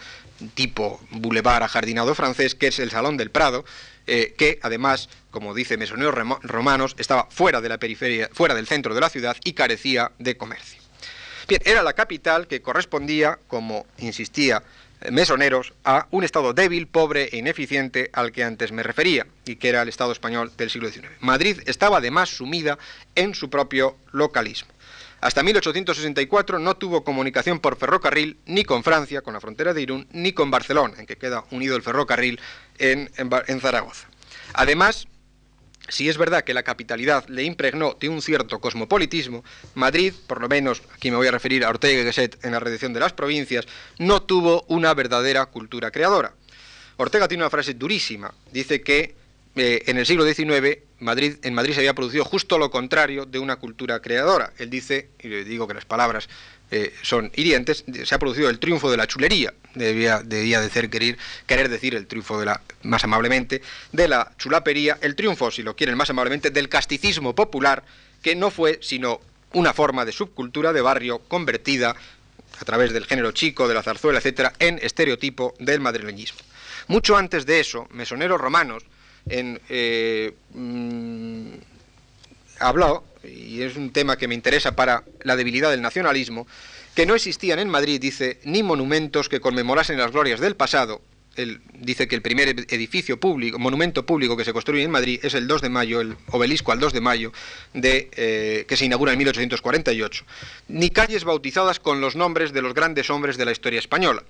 tipo 0.50 1.00
boulevard 1.10 1.62
ajardinado 1.62 2.14
francés, 2.14 2.54
que 2.54 2.68
es 2.68 2.78
el 2.78 2.90
Salón 2.90 3.16
del 3.16 3.30
Prado, 3.30 3.64
eh, 4.06 4.34
que 4.36 4.58
además, 4.62 5.08
como 5.30 5.54
dice 5.54 5.76
Mesoneros 5.76 6.14
Romanos, 6.42 6.94
estaba 6.98 7.28
fuera 7.30 7.60
de 7.60 7.68
la 7.68 7.78
periferia, 7.78 8.28
fuera 8.32 8.54
del 8.54 8.66
centro 8.66 8.94
de 8.94 9.00
la 9.00 9.08
ciudad 9.08 9.36
y 9.44 9.54
carecía 9.54 10.12
de 10.18 10.36
comercio. 10.36 10.82
Bien, 11.48 11.60
era 11.64 11.82
la 11.82 11.92
capital 11.92 12.46
que 12.46 12.62
correspondía, 12.62 13.38
como 13.48 13.86
insistía 13.98 14.62
mesoneros 15.10 15.74
a 15.84 16.06
un 16.10 16.24
Estado 16.24 16.54
débil, 16.54 16.86
pobre 16.86 17.28
e 17.32 17.36
ineficiente 17.36 18.10
al 18.12 18.32
que 18.32 18.44
antes 18.44 18.72
me 18.72 18.82
refería, 18.82 19.26
y 19.44 19.56
que 19.56 19.68
era 19.68 19.82
el 19.82 19.88
Estado 19.88 20.12
español 20.12 20.52
del 20.56 20.70
siglo 20.70 20.88
XIX. 20.88 21.08
Madrid 21.20 21.60
estaba 21.66 21.98
además 21.98 22.30
sumida 22.30 22.78
en 23.14 23.34
su 23.34 23.50
propio 23.50 23.96
localismo. 24.12 24.73
Hasta 25.24 25.42
1864 25.42 26.58
no 26.58 26.76
tuvo 26.76 27.02
comunicación 27.02 27.58
por 27.58 27.76
ferrocarril 27.76 28.36
ni 28.44 28.62
con 28.62 28.84
Francia, 28.84 29.22
con 29.22 29.32
la 29.32 29.40
frontera 29.40 29.72
de 29.72 29.80
Irún, 29.80 30.06
ni 30.12 30.32
con 30.34 30.50
Barcelona, 30.50 30.96
en 30.98 31.06
que 31.06 31.16
queda 31.16 31.44
unido 31.50 31.76
el 31.76 31.82
ferrocarril 31.82 32.38
en, 32.76 33.08
Zaragoza. 33.58 34.06
Además, 34.52 35.08
si 35.88 36.10
es 36.10 36.18
verdad 36.18 36.44
que 36.44 36.52
la 36.52 36.62
capitalidad 36.62 37.26
le 37.28 37.42
impregnó 37.44 37.96
de 37.98 38.10
un 38.10 38.20
cierto 38.20 38.60
cosmopolitismo, 38.60 39.42
Madrid, 39.74 40.12
por 40.26 40.42
lo 40.42 40.48
menos 40.50 40.82
aquí 40.94 41.10
me 41.10 41.16
voy 41.16 41.28
a 41.28 41.30
referir 41.30 41.64
a 41.64 41.70
Ortega 41.70 42.02
y 42.02 42.04
Gasset 42.04 42.44
en 42.44 42.52
la 42.52 42.60
redacción 42.60 42.92
de 42.92 43.00
las 43.00 43.14
provincias, 43.14 43.64
no 43.98 44.22
tuvo 44.24 44.66
una 44.68 44.92
verdadera 44.92 45.46
cultura 45.46 45.90
creadora. 45.90 46.34
Ortega 46.98 47.28
tiene 47.28 47.44
una 47.44 47.50
frase 47.50 47.72
durísima, 47.72 48.34
dice 48.52 48.82
que 48.82 49.14
eh, 49.56 49.82
en 49.86 49.98
el 49.98 50.06
siglo 50.06 50.24
XIX 50.24 50.78
Madrid, 51.04 51.36
en 51.42 51.54
Madrid 51.54 51.74
se 51.74 51.80
había 51.80 51.94
producido 51.94 52.24
justo 52.24 52.58
lo 52.58 52.70
contrario 52.70 53.26
de 53.26 53.38
una 53.38 53.56
cultura 53.56 54.00
creadora. 54.00 54.52
Él 54.58 54.70
dice, 54.70 55.10
y 55.22 55.28
le 55.28 55.44
digo 55.44 55.68
que 55.68 55.74
las 55.74 55.84
palabras 55.84 56.28
eh, 56.70 56.94
son 57.02 57.30
hirientes, 57.36 57.84
se 58.04 58.14
ha 58.14 58.18
producido 58.18 58.48
el 58.48 58.58
triunfo 58.58 58.90
de 58.90 58.96
la 58.96 59.06
chulería, 59.06 59.52
debía, 59.74 60.22
debía 60.24 60.60
de 60.60 60.88
querer, 60.88 61.18
querer 61.46 61.68
decir 61.68 61.94
el 61.94 62.06
triunfo 62.06 62.40
de 62.40 62.46
la, 62.46 62.60
más 62.82 63.04
amablemente, 63.04 63.60
de 63.92 64.08
la 64.08 64.32
chulapería, 64.38 64.98
el 65.02 65.14
triunfo, 65.14 65.50
si 65.50 65.62
lo 65.62 65.76
quieren 65.76 65.96
más 65.96 66.10
amablemente, 66.10 66.50
del 66.50 66.68
casticismo 66.68 67.34
popular, 67.34 67.84
que 68.22 68.34
no 68.34 68.50
fue 68.50 68.78
sino 68.80 69.20
una 69.52 69.74
forma 69.74 70.04
de 70.04 70.12
subcultura 70.12 70.72
de 70.72 70.80
barrio 70.80 71.18
convertida 71.18 71.94
a 72.58 72.64
través 72.64 72.92
del 72.92 73.04
género 73.04 73.32
chico, 73.32 73.68
de 73.68 73.74
la 73.74 73.82
zarzuela, 73.82 74.18
etcétera, 74.18 74.54
en 74.58 74.78
estereotipo 74.82 75.54
del 75.58 75.80
madrileñismo. 75.80 76.38
Mucho 76.88 77.16
antes 77.16 77.46
de 77.46 77.60
eso, 77.60 77.86
mesoneros 77.90 78.40
romanos 78.40 78.84
en, 79.28 79.60
eh, 79.68 80.34
mm, 80.52 81.48
habló 82.60 83.04
y 83.24 83.62
es 83.62 83.76
un 83.76 83.90
tema 83.90 84.16
que 84.16 84.28
me 84.28 84.34
interesa 84.34 84.76
para 84.76 85.04
la 85.22 85.36
debilidad 85.36 85.70
del 85.70 85.82
nacionalismo, 85.82 86.46
que 86.94 87.06
no 87.06 87.14
existían 87.14 87.58
en 87.58 87.68
Madrid, 87.68 88.00
dice, 88.00 88.38
ni 88.44 88.62
monumentos 88.62 89.28
que 89.28 89.40
conmemorasen 89.40 89.98
las 89.98 90.12
glorias 90.12 90.40
del 90.40 90.56
pasado. 90.56 91.00
Dice 91.80 92.06
que 92.06 92.14
el 92.14 92.22
primer 92.22 92.48
edificio 92.48 93.18
público, 93.18 93.58
monumento 93.58 94.06
público 94.06 94.36
que 94.36 94.44
se 94.44 94.52
construye 94.52 94.84
en 94.84 94.90
Madrid 94.92 95.18
es 95.24 95.34
el 95.34 95.48
2 95.48 95.62
de 95.62 95.68
mayo, 95.68 96.00
el 96.00 96.16
obelisco 96.28 96.70
al 96.70 96.78
2 96.78 96.92
de 96.92 97.00
mayo, 97.00 97.32
de, 97.72 98.08
eh, 98.12 98.64
que 98.68 98.76
se 98.76 98.84
inaugura 98.84 99.12
en 99.12 99.18
1848. 99.18 100.24
Ni 100.68 100.90
calles 100.90 101.24
bautizadas 101.24 101.80
con 101.80 102.00
los 102.00 102.14
nombres 102.14 102.52
de 102.52 102.62
los 102.62 102.72
grandes 102.72 103.10
hombres 103.10 103.36
de 103.36 103.46
la 103.46 103.50
historia 103.50 103.80
española. 103.80 104.22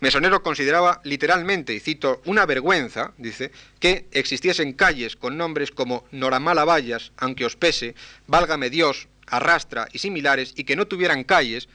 Mesonero 0.00 0.42
consideraba 0.42 1.00
literalmente, 1.04 1.74
y 1.74 1.80
cito, 1.80 2.22
una 2.24 2.46
vergüenza, 2.46 3.12
dice, 3.18 3.52
que 3.78 4.06
existiesen 4.12 4.72
calles 4.72 5.14
con 5.14 5.36
nombres 5.36 5.70
como 5.70 6.04
Noramala 6.10 6.64
Vallas, 6.64 7.12
aunque 7.18 7.44
os 7.44 7.56
pese, 7.56 7.94
Válgame 8.26 8.70
Dios, 8.70 9.08
Arrastra 9.26 9.88
y 9.92 9.98
similares, 9.98 10.54
y 10.56 10.64
que 10.64 10.74
no 10.74 10.86
tuvieran 10.86 11.24
calles 11.24 11.68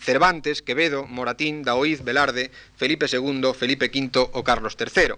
Cervantes, 0.00 0.60
Quevedo, 0.62 1.06
Moratín, 1.06 1.62
Daoíz, 1.62 2.04
Velarde, 2.04 2.50
Felipe 2.76 3.06
II, 3.10 3.52
Felipe 3.56 3.90
V 3.94 4.28
o 4.32 4.44
Carlos 4.44 4.76
III. 4.78 5.14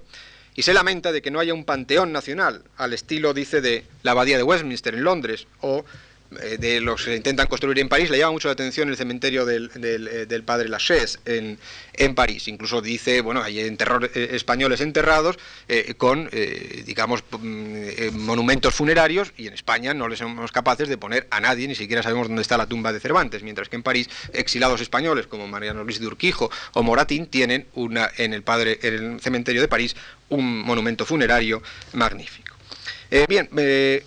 Y 0.54 0.62
se 0.62 0.74
lamenta 0.74 1.12
de 1.12 1.22
que 1.22 1.30
no 1.30 1.40
haya 1.40 1.54
un 1.54 1.64
panteón 1.64 2.12
nacional, 2.12 2.64
al 2.76 2.92
estilo, 2.92 3.34
dice, 3.34 3.60
de 3.60 3.84
la 4.02 4.12
Abadía 4.12 4.36
de 4.36 4.42
Westminster 4.42 4.94
en 4.94 5.04
Londres, 5.04 5.46
o 5.60 5.84
de 6.30 6.80
los 6.80 7.04
que 7.04 7.16
intentan 7.16 7.46
construir 7.48 7.78
en 7.78 7.88
París, 7.88 8.10
le 8.10 8.18
llama 8.18 8.32
mucho 8.32 8.48
la 8.48 8.52
atención 8.52 8.88
el 8.88 8.96
cementerio 8.96 9.44
del, 9.44 9.68
del, 9.74 10.42
padre 10.44 10.68
Lachaise 10.68 11.18
en, 11.24 11.58
en, 11.94 12.14
París. 12.14 12.46
Incluso 12.48 12.80
dice, 12.80 13.20
bueno, 13.20 13.42
hay 13.42 13.60
enterros 13.60 14.10
españoles 14.14 14.80
enterrados 14.80 15.38
con, 15.96 16.30
digamos, 16.84 17.24
mm, 17.30 18.16
monumentos 18.16 18.74
funerarios 18.74 19.32
y 19.36 19.48
en 19.48 19.54
España 19.54 19.94
no 19.94 20.08
les 20.08 20.20
somos 20.20 20.52
capaces 20.52 20.88
de 20.88 20.96
poner 20.96 21.26
a 21.30 21.40
nadie, 21.40 21.66
ni 21.66 21.74
siquiera 21.74 22.02
sabemos 22.02 22.28
dónde 22.28 22.42
está 22.42 22.56
la 22.56 22.66
tumba 22.66 22.92
de 22.92 23.00
Cervantes, 23.00 23.42
mientras 23.42 23.68
que 23.68 23.76
en 23.76 23.82
París 23.82 24.08
exilados 24.32 24.80
españoles 24.80 25.26
como 25.26 25.48
Mariano 25.48 25.84
Luis 25.84 26.00
de 26.00 26.06
Urquijo 26.06 26.50
o 26.72 26.82
Moratín 26.82 27.26
tienen 27.26 27.66
una 27.74 28.10
en 28.16 28.34
el 28.34 28.42
padre 28.42 28.78
en 28.82 28.94
el 28.94 29.20
cementerio 29.20 29.60
de 29.60 29.68
París 29.68 29.96
un 30.28 30.60
monumento 30.62 31.04
funerario 31.04 31.62
magnífico. 31.92 32.56
Eh, 33.10 33.26
bien, 33.28 33.48
eh, 33.56 34.04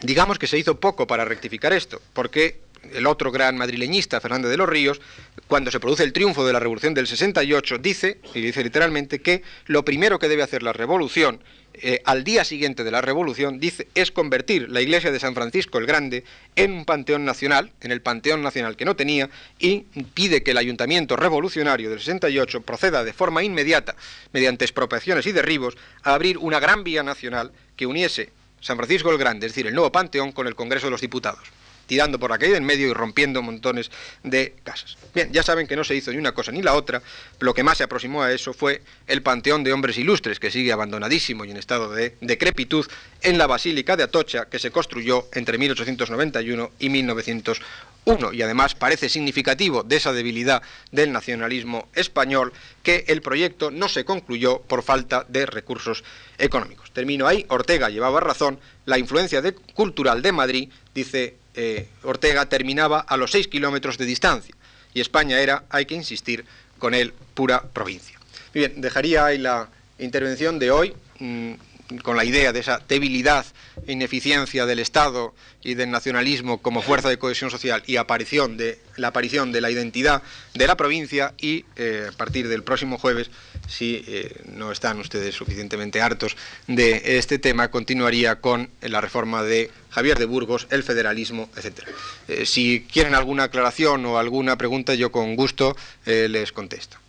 digamos 0.00 0.38
que 0.38 0.46
se 0.46 0.58
hizo 0.58 0.80
poco 0.80 1.06
para 1.06 1.24
rectificar 1.24 1.72
esto, 1.72 2.00
porque 2.12 2.60
el 2.92 3.06
otro 3.06 3.30
gran 3.30 3.56
madrileñista, 3.56 4.20
Fernández 4.20 4.50
de 4.50 4.56
los 4.56 4.68
Ríos, 4.68 5.00
cuando 5.46 5.70
se 5.70 5.80
produce 5.80 6.02
el 6.04 6.12
triunfo 6.12 6.44
de 6.44 6.52
la 6.52 6.60
Revolución 6.60 6.94
del 6.94 7.06
68, 7.06 7.78
dice, 7.78 8.18
y 8.34 8.40
dice 8.40 8.62
literalmente, 8.62 9.20
que 9.20 9.42
lo 9.66 9.84
primero 9.84 10.18
que 10.18 10.28
debe 10.28 10.42
hacer 10.42 10.62
la 10.62 10.72
revolución 10.72 11.40
eh, 11.74 12.02
al 12.04 12.22
día 12.22 12.44
siguiente 12.44 12.84
de 12.84 12.90
la 12.90 13.00
revolución, 13.00 13.58
dice, 13.58 13.88
es 13.94 14.10
convertir 14.10 14.68
la 14.68 14.82
iglesia 14.82 15.10
de 15.10 15.20
San 15.20 15.34
Francisco 15.34 15.78
el 15.78 15.86
Grande 15.86 16.24
en 16.54 16.72
un 16.72 16.84
panteón 16.84 17.24
nacional, 17.24 17.72
en 17.80 17.92
el 17.92 18.02
panteón 18.02 18.42
nacional 18.42 18.76
que 18.76 18.84
no 18.84 18.96
tenía, 18.96 19.30
y 19.58 19.86
pide 20.12 20.42
que 20.42 20.50
el 20.50 20.58
ayuntamiento 20.58 21.16
revolucionario 21.16 21.88
del 21.88 22.00
68 22.00 22.60
proceda 22.62 23.04
de 23.04 23.12
forma 23.12 23.42
inmediata, 23.42 23.94
mediante 24.32 24.64
expropiaciones 24.64 25.26
y 25.26 25.32
derribos, 25.32 25.76
a 26.02 26.14
abrir 26.14 26.36
una 26.38 26.60
gran 26.60 26.84
vía 26.84 27.02
nacional 27.02 27.52
que 27.76 27.86
uniese 27.86 28.30
San 28.62 28.78
Francisco 28.78 29.10
el 29.10 29.18
Grande, 29.18 29.46
es 29.46 29.52
decir, 29.52 29.66
el 29.66 29.74
nuevo 29.74 29.92
panteón, 29.92 30.32
con 30.32 30.46
el 30.46 30.54
Congreso 30.54 30.86
de 30.86 30.92
los 30.92 31.02
Diputados 31.02 31.52
tirando 31.86 32.18
por 32.18 32.30
la 32.30 32.38
calle 32.38 32.56
en 32.56 32.64
medio 32.64 32.88
y 32.88 32.92
rompiendo 32.92 33.42
montones 33.42 33.90
de 34.22 34.54
casas. 34.64 34.96
Bien, 35.14 35.30
ya 35.32 35.42
saben 35.42 35.66
que 35.66 35.76
no 35.76 35.84
se 35.84 35.94
hizo 35.94 36.10
ni 36.10 36.16
una 36.16 36.32
cosa 36.32 36.52
ni 36.52 36.62
la 36.62 36.74
otra, 36.74 37.02
lo 37.40 37.52
que 37.52 37.62
más 37.62 37.78
se 37.78 37.84
aproximó 37.84 38.22
a 38.22 38.32
eso 38.32 38.54
fue 38.54 38.82
el 39.06 39.22
Panteón 39.22 39.62
de 39.62 39.72
Hombres 39.72 39.98
Ilustres, 39.98 40.40
que 40.40 40.50
sigue 40.50 40.72
abandonadísimo 40.72 41.44
y 41.44 41.50
en 41.50 41.56
estado 41.56 41.92
de 41.92 42.16
decrepitud 42.20 42.86
en 43.20 43.36
la 43.36 43.46
Basílica 43.46 43.96
de 43.96 44.04
Atocha, 44.04 44.46
que 44.46 44.58
se 44.58 44.70
construyó 44.70 45.28
entre 45.34 45.58
1891 45.58 46.70
y 46.78 46.88
1901. 46.88 48.32
Y 48.32 48.42
además 48.42 48.74
parece 48.74 49.08
significativo 49.08 49.82
de 49.82 49.96
esa 49.96 50.12
debilidad 50.12 50.62
del 50.90 51.12
nacionalismo 51.12 51.88
español 51.94 52.52
que 52.82 53.04
el 53.08 53.22
proyecto 53.22 53.70
no 53.70 53.88
se 53.88 54.04
concluyó 54.04 54.60
por 54.62 54.82
falta 54.82 55.24
de 55.28 55.46
recursos 55.46 56.02
económicos. 56.38 56.81
Termino 56.92 57.26
ahí, 57.26 57.44
Ortega 57.48 57.88
llevaba 57.88 58.20
razón, 58.20 58.58
la 58.84 58.98
influencia 58.98 59.42
cultural 59.74 60.22
de 60.22 60.32
Madrid, 60.32 60.68
dice 60.94 61.36
eh, 61.54 61.88
Ortega 62.02 62.46
terminaba 62.46 63.00
a 63.00 63.16
los 63.16 63.30
6 63.32 63.48
kilómetros 63.48 63.98
de 63.98 64.06
distancia 64.06 64.54
y 64.94 65.00
España 65.00 65.40
era, 65.40 65.64
hay 65.70 65.86
que 65.86 65.94
insistir, 65.94 66.44
con 66.78 66.94
él 66.94 67.12
pura 67.34 67.62
provincia. 67.62 68.18
Bien, 68.52 68.80
dejaría 68.80 69.24
ahí 69.24 69.38
la 69.38 69.68
intervención 69.98 70.58
de 70.58 70.70
hoy. 70.70 70.94
Mm, 71.18 71.52
con 71.98 72.16
la 72.16 72.24
idea 72.24 72.52
de 72.52 72.60
esa 72.60 72.80
debilidad 72.88 73.44
e 73.86 73.92
ineficiencia 73.92 74.66
del 74.66 74.78
Estado 74.78 75.34
y 75.62 75.74
del 75.74 75.90
nacionalismo 75.90 76.58
como 76.58 76.82
fuerza 76.82 77.08
de 77.08 77.18
cohesión 77.18 77.50
social 77.50 77.82
y 77.86 77.96
aparición 77.96 78.56
de 78.56 78.78
la 78.96 79.08
aparición 79.08 79.52
de 79.52 79.60
la 79.60 79.70
identidad 79.70 80.22
de 80.54 80.66
la 80.66 80.76
provincia 80.76 81.34
y 81.38 81.64
eh, 81.76 82.08
a 82.12 82.16
partir 82.16 82.48
del 82.48 82.62
próximo 82.62 82.98
jueves 82.98 83.30
si 83.68 84.04
eh, 84.06 84.34
no 84.46 84.72
están 84.72 84.98
ustedes 84.98 85.34
suficientemente 85.34 86.00
hartos 86.00 86.36
de 86.66 87.18
este 87.18 87.38
tema 87.38 87.70
continuaría 87.70 88.40
con 88.40 88.70
la 88.80 89.00
reforma 89.00 89.42
de 89.42 89.70
Javier 89.90 90.18
de 90.18 90.24
Burgos, 90.24 90.66
el 90.70 90.82
federalismo, 90.82 91.50
etcétera. 91.56 91.88
Eh, 92.28 92.46
si 92.46 92.86
quieren 92.90 93.14
alguna 93.14 93.44
aclaración 93.44 94.04
o 94.06 94.18
alguna 94.18 94.56
pregunta 94.56 94.94
yo 94.94 95.12
con 95.12 95.36
gusto 95.36 95.76
les 96.04 96.52
contesto. 96.52 97.01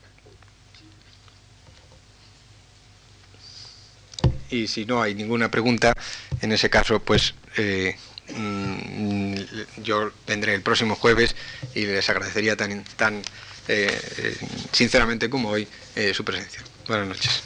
Y 4.54 4.68
si 4.68 4.86
no 4.86 5.02
hay 5.02 5.16
ninguna 5.16 5.50
pregunta, 5.50 5.94
en 6.42 6.52
ese 6.52 6.70
caso, 6.70 7.00
pues 7.00 7.34
eh, 7.58 7.96
mm, 8.36 9.36
yo 9.84 10.12
vendré 10.28 10.54
el 10.54 10.62
próximo 10.62 10.96
jueves 10.96 11.36
y 11.74 11.86
les 11.86 12.08
agradecería 12.10 12.56
tan, 12.56 12.84
tan 12.96 13.22
eh, 13.68 14.38
sinceramente 14.72 15.30
como 15.30 15.50
hoy 15.50 15.68
eh, 15.96 16.14
su 16.14 16.24
presencia. 16.24 16.62
Buenas 16.88 17.08
noches. 17.08 17.42